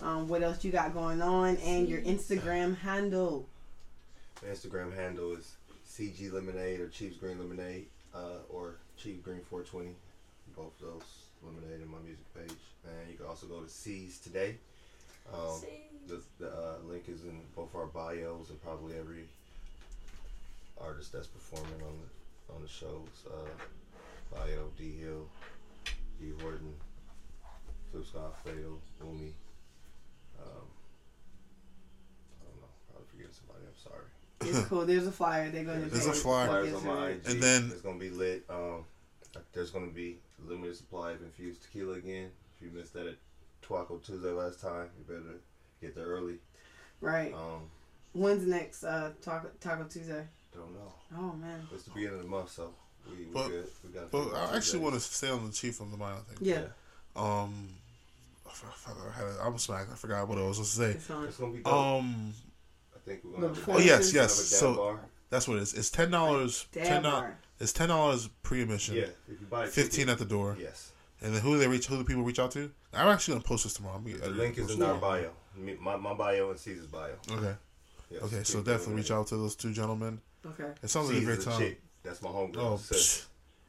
Um, 0.01 0.29
what 0.29 0.43
else 0.43 0.65
you 0.65 0.71
got 0.71 0.95
going 0.95 1.21
on, 1.21 1.57
and 1.59 1.89
your 1.89 2.01
Instagram 2.03 2.77
handle. 2.79 3.47
My 4.43 4.49
Instagram 4.49 4.95
handle 4.95 5.33
is 5.33 5.57
CG 5.89 6.33
Lemonade 6.33 6.81
or 6.81 6.89
Chiefs 6.89 7.17
Green 7.17 7.39
Lemonade 7.39 7.87
uh, 8.15 8.39
or 8.49 8.77
Chief 8.97 9.23
Green 9.23 9.41
420. 9.51 9.91
Both 10.57 10.81
of 10.81 10.87
those 10.87 11.03
lemonade 11.43 11.83
in 11.83 11.91
my 11.91 11.99
music 12.05 12.25
page. 12.35 12.59
And 12.85 13.11
you 13.11 13.17
can 13.17 13.27
also 13.27 13.47
go 13.47 13.61
to 13.61 13.69
C's 13.69 14.19
today. 14.19 14.57
Um, 15.33 15.61
the 16.07 16.21
the 16.39 16.51
uh, 16.51 16.75
link 16.87 17.05
is 17.09 17.25
in 17.25 17.41
both 17.55 17.75
our 17.75 17.87
bios 17.87 18.51
and 18.51 18.63
probably 18.63 18.97
every 18.99 19.25
artist 20.81 21.13
that's 21.13 21.27
performing 21.27 21.83
on 21.83 21.99
the 22.01 22.55
on 22.55 22.63
the 22.63 22.69
shows. 22.69 23.27
Uh, 23.27 24.35
bio 24.35 24.71
D 24.79 24.93
Hill, 25.01 25.27
D 26.21 26.33
Horton, 26.41 26.73
Flip 27.93 28.07
Scott, 28.07 28.37
Fatal, 28.45 28.79
Umi. 29.05 29.33
Um, 30.41 30.67
I 32.41 32.45
don't 32.45 32.61
know. 32.61 32.69
Probably 32.91 33.07
forgetting 33.11 33.33
somebody. 33.33 33.65
I'm 33.67 33.77
sorry. 33.83 34.05
It's 34.41 34.69
cool. 34.69 34.87
There's 34.87 35.07
a 35.07 35.13
flyer. 35.13 35.51
They're 35.51 35.65
going 35.65 35.83
to. 35.83 35.91
There's 35.91 36.07
a 36.07 36.13
flyer. 36.13 36.47
Flyers 36.49 36.75
on 36.75 36.87
my 36.87 37.09
IG. 37.11 37.21
And 37.27 37.43
then- 37.43 37.71
it's 37.73 37.81
gonna 37.83 37.99
be 37.99 38.11
lit. 38.11 38.45
Um, 38.49 38.85
there's 39.53 39.71
gonna 39.71 39.87
be 39.89 40.19
limited 40.45 40.77
supply 40.77 41.13
of 41.13 41.23
infused 41.23 41.63
tequila 41.63 41.95
again. 41.95 42.31
If 42.57 42.63
you 42.65 42.71
missed 42.77 42.93
that 42.95 43.07
at 43.07 43.17
Twaco 43.63 44.05
Tuesday 44.05 44.31
last 44.31 44.61
time, 44.61 44.89
you 44.99 45.05
better 45.05 45.41
get 45.81 45.95
there 45.95 46.07
early. 46.07 46.39
Right. 47.01 47.33
Um, 47.35 47.71
When's 48.15 48.47
next 48.47 48.85
uh, 48.85 49.13
Taco, 49.23 49.51
Taco 49.61 49.85
Tuesday? 49.85 50.25
don't 50.55 50.73
know. 50.75 50.93
Oh 51.17 51.33
man. 51.37 51.67
It's 51.73 51.85
the 51.85 51.91
beginning 51.91 52.17
of 52.17 52.23
the 52.23 52.29
month, 52.29 52.51
so 52.51 52.73
we, 53.09 53.25
we 53.27 53.33
But- 53.33 53.49
good. 53.49 53.69
We 53.85 53.91
got. 53.91 54.11
But 54.11 54.35
I 54.35 54.57
actually 54.57 54.81
want 54.81 54.95
to 54.95 55.01
stay 55.01 55.29
on 55.31 55.47
the 55.47 55.53
chief 55.53 55.81
of 55.81 55.91
the 55.91 55.97
mind 55.97 56.27
thing. 56.27 56.39
Yeah. 56.41 56.65
Um, 57.15 57.69
I 58.49 58.51
f- 58.51 58.65
I 58.89 58.91
f- 58.91 58.97
I 59.15 59.19
had 59.19 59.27
a, 59.39 59.43
I'm 59.47 59.59
smacked. 59.59 59.91
I 59.93 59.95
forgot 59.95 60.27
what 60.29 60.39
I 60.39 60.43
was 60.43 60.57
supposed 60.57 60.77
to 60.77 60.79
say. 60.79 60.91
It's 61.27 61.37
gonna 61.39 61.53
be. 61.53 61.59
Dope. 61.59 61.73
Um, 61.73 62.33
I 62.95 62.99
think 63.05 63.21
we're 63.25 63.33
gonna. 63.33 63.49
have 63.49 63.57
a- 63.57 63.61
performance- 63.61 63.85
oh 63.85 63.89
yes, 63.89 64.13
yes. 64.15 64.37
have 64.39 64.47
a 64.47 64.51
dab 64.51 64.59
So 64.59 64.75
bar. 64.77 65.01
that's 65.31 65.47
what 65.49 65.59
it 65.59 65.63
is. 65.63 65.75
It's 65.75 65.91
ten 65.91 66.11
dollars. 66.11 66.67
Dab 66.73 66.85
Ten 66.87 67.03
dollars. 67.03 67.35
It's 67.61 67.73
ten 67.73 67.89
dollars 67.89 68.29
pre-admission. 68.43 68.95
Yeah, 68.97 69.03
if 69.03 69.41
you 69.41 69.47
buy 69.51 69.65
a 69.65 69.67
ticket- 69.67 69.75
Fifteen 69.85 70.09
at 70.09 70.19
the 70.19 70.25
door. 70.25 70.57
Yes. 70.61 70.93
And 71.21 71.35
then 71.35 71.43
who 71.43 71.55
do 71.55 71.59
they 71.59 71.69
reach? 71.69 71.87
Who 71.87 71.97
do 71.99 72.05
people 72.05 72.23
reach 72.23 72.39
out 72.39 72.53
to? 72.53 72.71
I'm 72.95 73.09
actually 73.09 73.35
gonna 73.35 73.45
post 73.45 73.65
this 73.65 73.75
tomorrow. 73.75 73.97
I'm 73.97 74.05
gonna 74.05 74.17
The 74.19 74.25
edit 74.27 74.37
link 74.37 74.57
it, 74.57 74.61
is 74.63 74.67
post 74.69 74.79
in 74.79 74.85
it 74.85 74.89
our 74.89 74.95
bio. 74.95 75.31
My, 75.81 75.97
my 75.97 76.15
bio 76.15 76.51
and 76.51 76.59
Caesar's 76.59 76.87
bio. 76.87 77.15
Okay. 77.31 77.55
Yes, 78.11 78.23
Okay. 78.23 78.45
So 78.45 78.63
definitely 78.63 78.95
reach 78.95 79.11
out 79.11 79.27
to 79.29 79.37
those 79.37 79.57
two 79.57 79.73
gentlemen. 79.73 80.21
Okay. 80.47 80.71
It 80.83 80.89
sounds 80.89 81.09
like 81.11 81.21
a 81.21 81.25
great 81.25 81.39
is 81.39 81.47
a 81.47 81.51
time. 81.51 81.59
chick. 81.61 81.81
That's 82.05 82.23
my 82.23 82.31
homegirl. 82.31 82.57
Oh, 82.59 82.77
sis. 82.77 82.97
psh, 83.03 83.25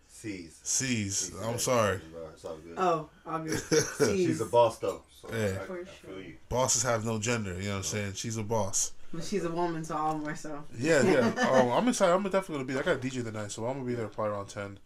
C's. 0.08 0.60
C's. 0.64 1.18
C's 1.18 1.40
I'm 1.44 1.56
is 1.56 1.64
sorry. 1.64 2.00
That- 2.42 2.46
It's 2.46 2.46
all 2.46 2.58
good. 2.58 2.76
Oh, 2.78 3.10
all 3.26 3.40
good. 4.00 4.16
She's 4.18 4.42
a 4.42 4.46
boss 4.46 4.78
though. 4.80 5.02
So 5.22 5.30
Yeah. 5.34 5.60
I, 5.62 5.66
For 5.66 5.86
sure. 5.86 6.24
Bosses 6.48 6.84
have 6.84 7.06
no 7.06 7.20
gender. 7.20 7.54
You 7.56 7.64
know 7.64 7.70
what 7.72 7.78
I'm 7.78 7.84
saying? 7.84 8.14
She's 8.14 8.38
a 8.38 8.44
boss. 8.44 8.94
But 9.14 9.24
she's 9.24 9.44
a 9.44 9.50
woman, 9.52 9.84
so 9.84 9.96
all 9.98 10.18
more 10.18 10.36
so. 10.36 10.64
Yeah, 10.78 11.02
yeah. 11.04 11.34
oh, 11.38 11.72
I'm 11.72 11.88
excited. 11.88 12.14
I'm 12.14 12.24
definitely 12.24 12.56
gonna 12.56 12.66
be. 12.66 12.74
there. 12.74 12.84
I 12.84 12.86
got 12.86 13.02
DJ 13.02 13.24
tonight, 13.24 13.52
so 13.52 13.66
I'm 13.66 13.74
gonna 13.74 13.86
be 13.86 13.96
there 13.96 14.08
probably 14.08 14.34
around 14.34 14.48
10, 14.50 14.78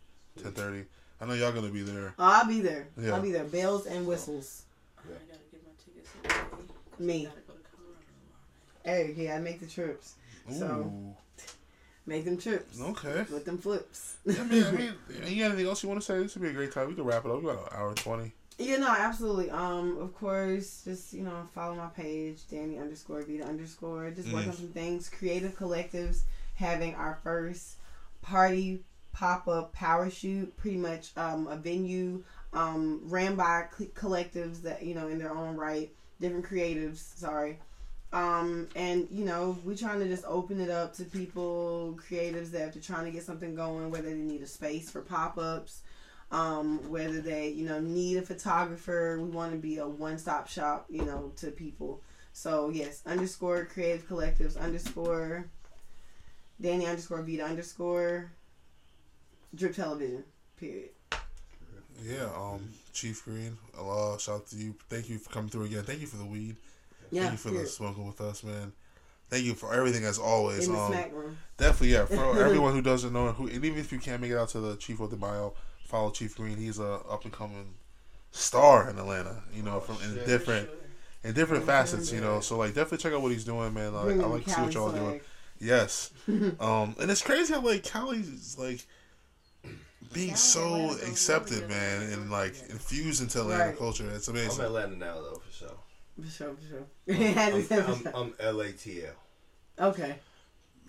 10.30. 0.42 0.86
I 1.22 1.26
know 1.26 1.34
y'all 1.34 1.52
gonna 1.52 1.68
be 1.70 1.82
there. 1.84 2.14
Oh, 2.18 2.24
I'll 2.24 2.48
be 2.48 2.62
there. 2.62 2.88
Yeah. 2.98 3.16
I'll 3.16 3.22
be 3.22 3.32
there. 3.32 3.44
Bells 3.44 3.86
and 3.86 4.08
whistles. 4.08 4.64
I 4.98 5.02
gotta 5.10 5.40
get 5.52 5.62
my 5.64 5.72
tickets. 5.84 6.10
in 6.16 6.22
today, 6.24 6.58
'cause 6.92 7.00
Me. 7.00 7.22
I 7.22 7.30
gotta 7.30 7.42
go 7.42 7.54
to 7.54 7.60
Colorado. 8.84 9.14
Hey, 9.14 9.14
yeah, 9.24 9.36
I 9.36 9.40
make 9.40 9.60
the 9.60 9.68
trips. 9.68 10.16
So 10.58 10.66
Ooh. 10.66 11.16
Make 12.06 12.26
them 12.26 12.38
trips. 12.38 12.80
Okay. 12.82 13.26
With 13.32 13.46
them 13.46 13.58
flips. 13.58 14.16
I 14.28 14.44
mean, 14.44 14.64
I 14.64 14.72
mean, 14.72 14.94
you 15.28 15.44
got 15.44 15.52
anything 15.52 15.68
else 15.68 15.84
you 15.84 15.90
want 15.90 16.02
to 16.02 16.06
say? 16.06 16.20
This 16.20 16.36
would 16.36 16.44
be 16.44 16.50
a 16.50 16.54
great 16.54 16.72
time. 16.72 16.88
We 16.90 16.96
can 16.96 17.04
wrap 17.04 17.26
it 17.26 17.32
up. 17.32 17.38
We 17.42 17.46
got 17.46 17.72
an 17.72 17.78
hour 17.78 17.88
and 17.90 17.98
twenty. 17.98 18.34
Yeah, 18.60 18.78
no, 18.78 18.88
absolutely. 18.90 19.50
Um, 19.50 19.98
of 20.00 20.14
course, 20.16 20.84
just 20.86 21.12
you 21.14 21.24
know, 21.24 21.48
follow 21.56 21.76
my 21.76 21.88
page, 21.88 22.42
Danny 22.52 22.78
underscore 22.78 23.24
Vita 23.24 23.44
underscore. 23.46 24.12
Just 24.12 24.32
work 24.32 24.44
Mm. 24.46 24.50
on 24.50 24.54
some 24.54 24.68
things. 24.68 25.10
Creative 25.10 25.58
collectives 25.58 26.22
having 26.56 26.94
our 26.96 27.20
first 27.24 27.78
party 28.22 28.84
pop 29.12 29.48
up 29.48 29.74
power 29.74 30.10
shoot. 30.10 30.56
Pretty 30.58 30.78
much 30.78 31.12
um, 31.18 31.48
a 31.48 31.56
venue 31.56 32.24
um, 32.54 33.02
ran 33.06 33.36
by 33.36 33.66
collectives 33.96 34.62
that 34.62 34.84
you 34.84 34.94
know 34.94 35.08
in 35.08 35.18
their 35.18 35.36
own 35.36 35.56
right, 35.58 35.92
different 36.22 36.46
creatives. 36.46 36.98
Sorry. 37.18 37.58
Um, 38.14 38.68
and 38.76 39.08
you 39.12 39.26
know, 39.26 39.58
we're 39.66 39.76
trying 39.76 40.00
to 40.00 40.08
just 40.08 40.24
open 40.26 40.62
it 40.62 40.70
up 40.70 40.94
to 40.96 41.04
people, 41.04 42.00
creatives 42.10 42.52
that 42.52 42.76
are 42.76 42.80
trying 42.80 43.06
to 43.06 43.12
get 43.12 43.24
something 43.24 43.56
going, 43.56 43.90
whether 43.90 44.10
they 44.10 44.16
need 44.16 44.42
a 44.42 44.48
space 44.48 44.90
for 44.90 45.02
pop 45.02 45.38
ups, 45.38 45.82
um, 46.34 46.90
whether 46.90 47.22
they 47.22 47.50
you 47.50 47.66
know 47.66 47.80
need 47.80 48.18
a 48.18 48.22
photographer 48.22 49.20
we 49.22 49.30
want 49.30 49.52
to 49.52 49.58
be 49.58 49.78
a 49.78 49.88
one-stop 49.88 50.48
shop 50.48 50.86
you 50.90 51.06
know 51.06 51.32
to 51.38 51.52
people 51.52 52.02
so 52.34 52.70
yes 52.70 53.04
underscore 53.06 53.66
creative 53.66 54.08
collectives 54.10 54.60
underscore 54.60 55.46
danny 56.60 56.88
underscore 56.88 57.22
vita 57.22 57.44
underscore 57.44 58.32
drip 59.54 59.76
television 59.76 60.24
period 60.60 60.90
Yeah. 62.04 62.26
Um, 62.36 62.70
Chief 62.92 63.24
Green. 63.24 63.56
Allah, 63.78 64.20
shout 64.20 64.36
out 64.36 64.48
to 64.48 64.56
you. 64.56 64.74
Thank 64.90 65.10
you 65.10 65.20
for 65.20 65.30
coming 65.30 65.50
through 65.52 65.66
again. 65.66 65.84
Thank 65.84 66.02
you 66.02 66.08
for 66.08 66.18
the 66.18 66.26
weed. 66.26 66.56
Yeah 67.14 67.22
Thank 67.30 67.32
you 67.34 67.38
for 67.38 67.50
the 67.52 67.66
smoking 67.68 68.08
with 68.08 68.20
us, 68.22 68.44
man. 68.44 68.74
Thank 69.30 69.46
you 69.46 69.54
for 69.56 69.74
everything 69.74 70.04
as 70.06 70.20
always. 70.20 70.68
in 70.68 70.74
the 70.74 70.80
Um, 70.80 70.92
smack 70.92 71.12
room 71.14 71.38
definitely, 71.58 71.94
yeah. 71.94 72.06
For 72.06 72.40
everyone 72.46 72.74
who 72.74 72.82
doesn't 72.82 73.14
know, 73.14 73.32
who 73.32 73.48
and 73.48 73.64
even 73.66 73.80
if 73.80 73.92
you 73.92 74.00
can't 74.00 74.22
make 74.22 74.32
it 74.32 74.38
out 74.38 74.50
to 74.50 74.60
the 74.60 74.76
Chief 74.76 75.00
of 75.00 75.10
the 75.10 75.16
Bio, 75.16 75.54
follow 75.86 76.12
Chief 76.12 76.36
Green. 76.36 76.58
He's 76.58 76.80
a 76.80 76.94
up 77.10 77.24
and 77.24 77.34
coming 77.34 77.74
star 78.32 78.90
in 78.90 78.98
Atlanta. 79.00 79.44
You 79.54 79.64
know, 79.64 79.80
from 79.80 79.96
in 80.08 80.16
shit. 80.16 80.26
different 80.28 80.70
in 81.24 81.34
different 81.34 81.66
facets. 81.66 82.12
You 82.12 82.22
know, 82.22 82.42
so 82.42 82.58
like 82.58 82.74
definitely 82.76 83.00
check 83.00 83.14
out 83.14 83.22
what 83.22 83.32
he's 83.32 83.46
doing, 83.46 83.74
man. 83.74 83.94
Like, 83.94 84.06
I 84.14 84.18
the 84.18 84.28
like 84.28 84.44
to 84.46 84.50
see 84.50 84.62
what 84.62 84.74
y'all 84.74 84.92
doing. 84.92 85.22
Yes. 85.60 86.12
um, 86.60 86.96
and 87.00 87.10
it's 87.10 87.22
crazy 87.22 87.54
how 87.54 87.62
like 87.62 87.84
Cali's 87.84 88.58
like 88.60 88.86
being 90.12 90.30
Down 90.30 90.38
so 90.38 90.76
Atlanta 90.92 91.08
accepted, 91.10 91.58
really 91.62 91.68
man, 91.70 92.02
and 92.14 92.30
like 92.30 92.54
infused 92.70 93.22
into 93.22 93.40
Atlanta 93.40 93.68
Right. 93.68 93.78
culture. 93.78 94.10
It's 94.14 94.28
amazing. 94.28 94.60
I'm 94.62 94.68
amazing. 94.68 94.94
Atlanta 94.94 94.96
now 94.98 95.16
though 95.22 95.42
for 95.44 95.52
sure. 95.52 95.78
For 96.22 96.30
sure, 96.30 96.54
for 96.54 96.68
sure. 96.70 96.86
It 97.08 97.34
had 97.34 97.54
I'm, 97.54 97.62
for 97.64 97.74
I'm, 97.82 98.02
sure. 98.04 98.12
I'm 98.16 98.32
LATL. 98.34 99.10
Okay. 99.80 100.16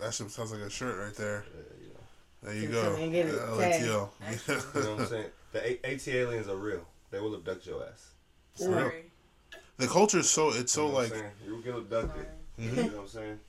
That 0.01 0.13
shit 0.13 0.31
sounds 0.31 0.53
like 0.53 0.61
a 0.61 0.71
shirt 0.71 0.99
right 0.99 1.15
there. 1.17 1.45
Uh, 1.57 1.63
you 1.81 1.89
know. 1.89 2.01
There 2.43 2.55
you 2.55 2.69
go. 2.69 2.97
they 2.97 3.11
get 3.11 3.27
it 3.27 3.35
LATL. 3.35 4.11
tagged. 4.21 4.43
You 4.75 4.81
know 4.83 4.91
what 4.93 5.01
I'm 5.01 5.07
saying? 5.07 5.27
The 5.53 5.87
A- 5.87 5.93
AT 5.95 6.09
aliens 6.09 6.49
are 6.49 6.57
real. 6.57 6.87
They 7.11 7.21
will 7.21 7.35
abduct 7.35 7.67
your 7.67 7.83
ass. 7.85 8.11
For 8.57 8.69
real. 8.71 8.93
The 9.79 9.87
culture 9.87 10.19
is 10.19 10.31
so 10.31 10.51
it's 10.51 10.73
so 10.73 10.87
You 10.87 10.93
know 10.93 10.99
like 10.99 11.13
you 11.47 11.53
will 11.55 11.61
get 11.63 11.75
abducted. 11.75 12.27
Mhm. 12.61 12.71
You 12.71 12.73
know 12.77 12.83
what 12.89 13.01
I'm 13.03 13.09
saying? 13.09 13.41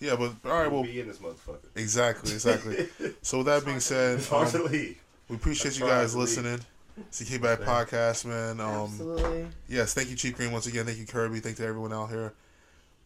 yeah, 0.00 0.16
but 0.16 0.32
all 0.44 0.50
right, 0.52 0.62
You'll 0.64 0.72
well, 0.72 0.82
be 0.82 1.00
in 1.00 1.06
this 1.08 1.18
motherfucker. 1.18 1.58
exactly, 1.76 2.32
exactly. 2.32 2.88
So 3.22 3.38
with 3.38 3.46
that 3.46 3.64
being 3.64 3.80
said, 3.80 4.18
It's 4.18 4.32
um, 4.32 4.68
we 4.70 4.96
appreciate 5.30 5.78
you 5.78 5.86
guys 5.86 6.12
to 6.12 6.18
leave. 6.18 6.28
listening. 6.28 6.60
It's 6.98 7.18
the 7.18 7.24
Kickback 7.38 7.60
Yeah. 7.60 7.66
Podcast, 7.66 8.24
man. 8.24 8.60
Um, 8.60 8.84
Absolutely. 8.84 9.46
yes, 9.68 9.92
thank 9.94 10.08
you, 10.10 10.16
Chief 10.16 10.34
Green, 10.36 10.50
once 10.52 10.66
again. 10.66 10.86
Thank 10.86 10.98
you, 10.98 11.06
Kirby. 11.06 11.40
Thank 11.40 11.58
you 11.58 11.64
to 11.64 11.68
everyone 11.68 11.92
out 11.92 12.08
here. 12.08 12.32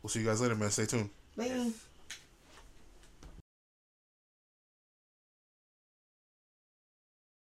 We'll 0.02 0.10
see 0.10 0.20
you 0.20 0.26
guys 0.26 0.40
later, 0.40 0.54
man. 0.54 0.70
Stay 0.70 0.86
tuned. 0.86 1.10
Bye. 1.36 1.46
Yes. 1.46 1.72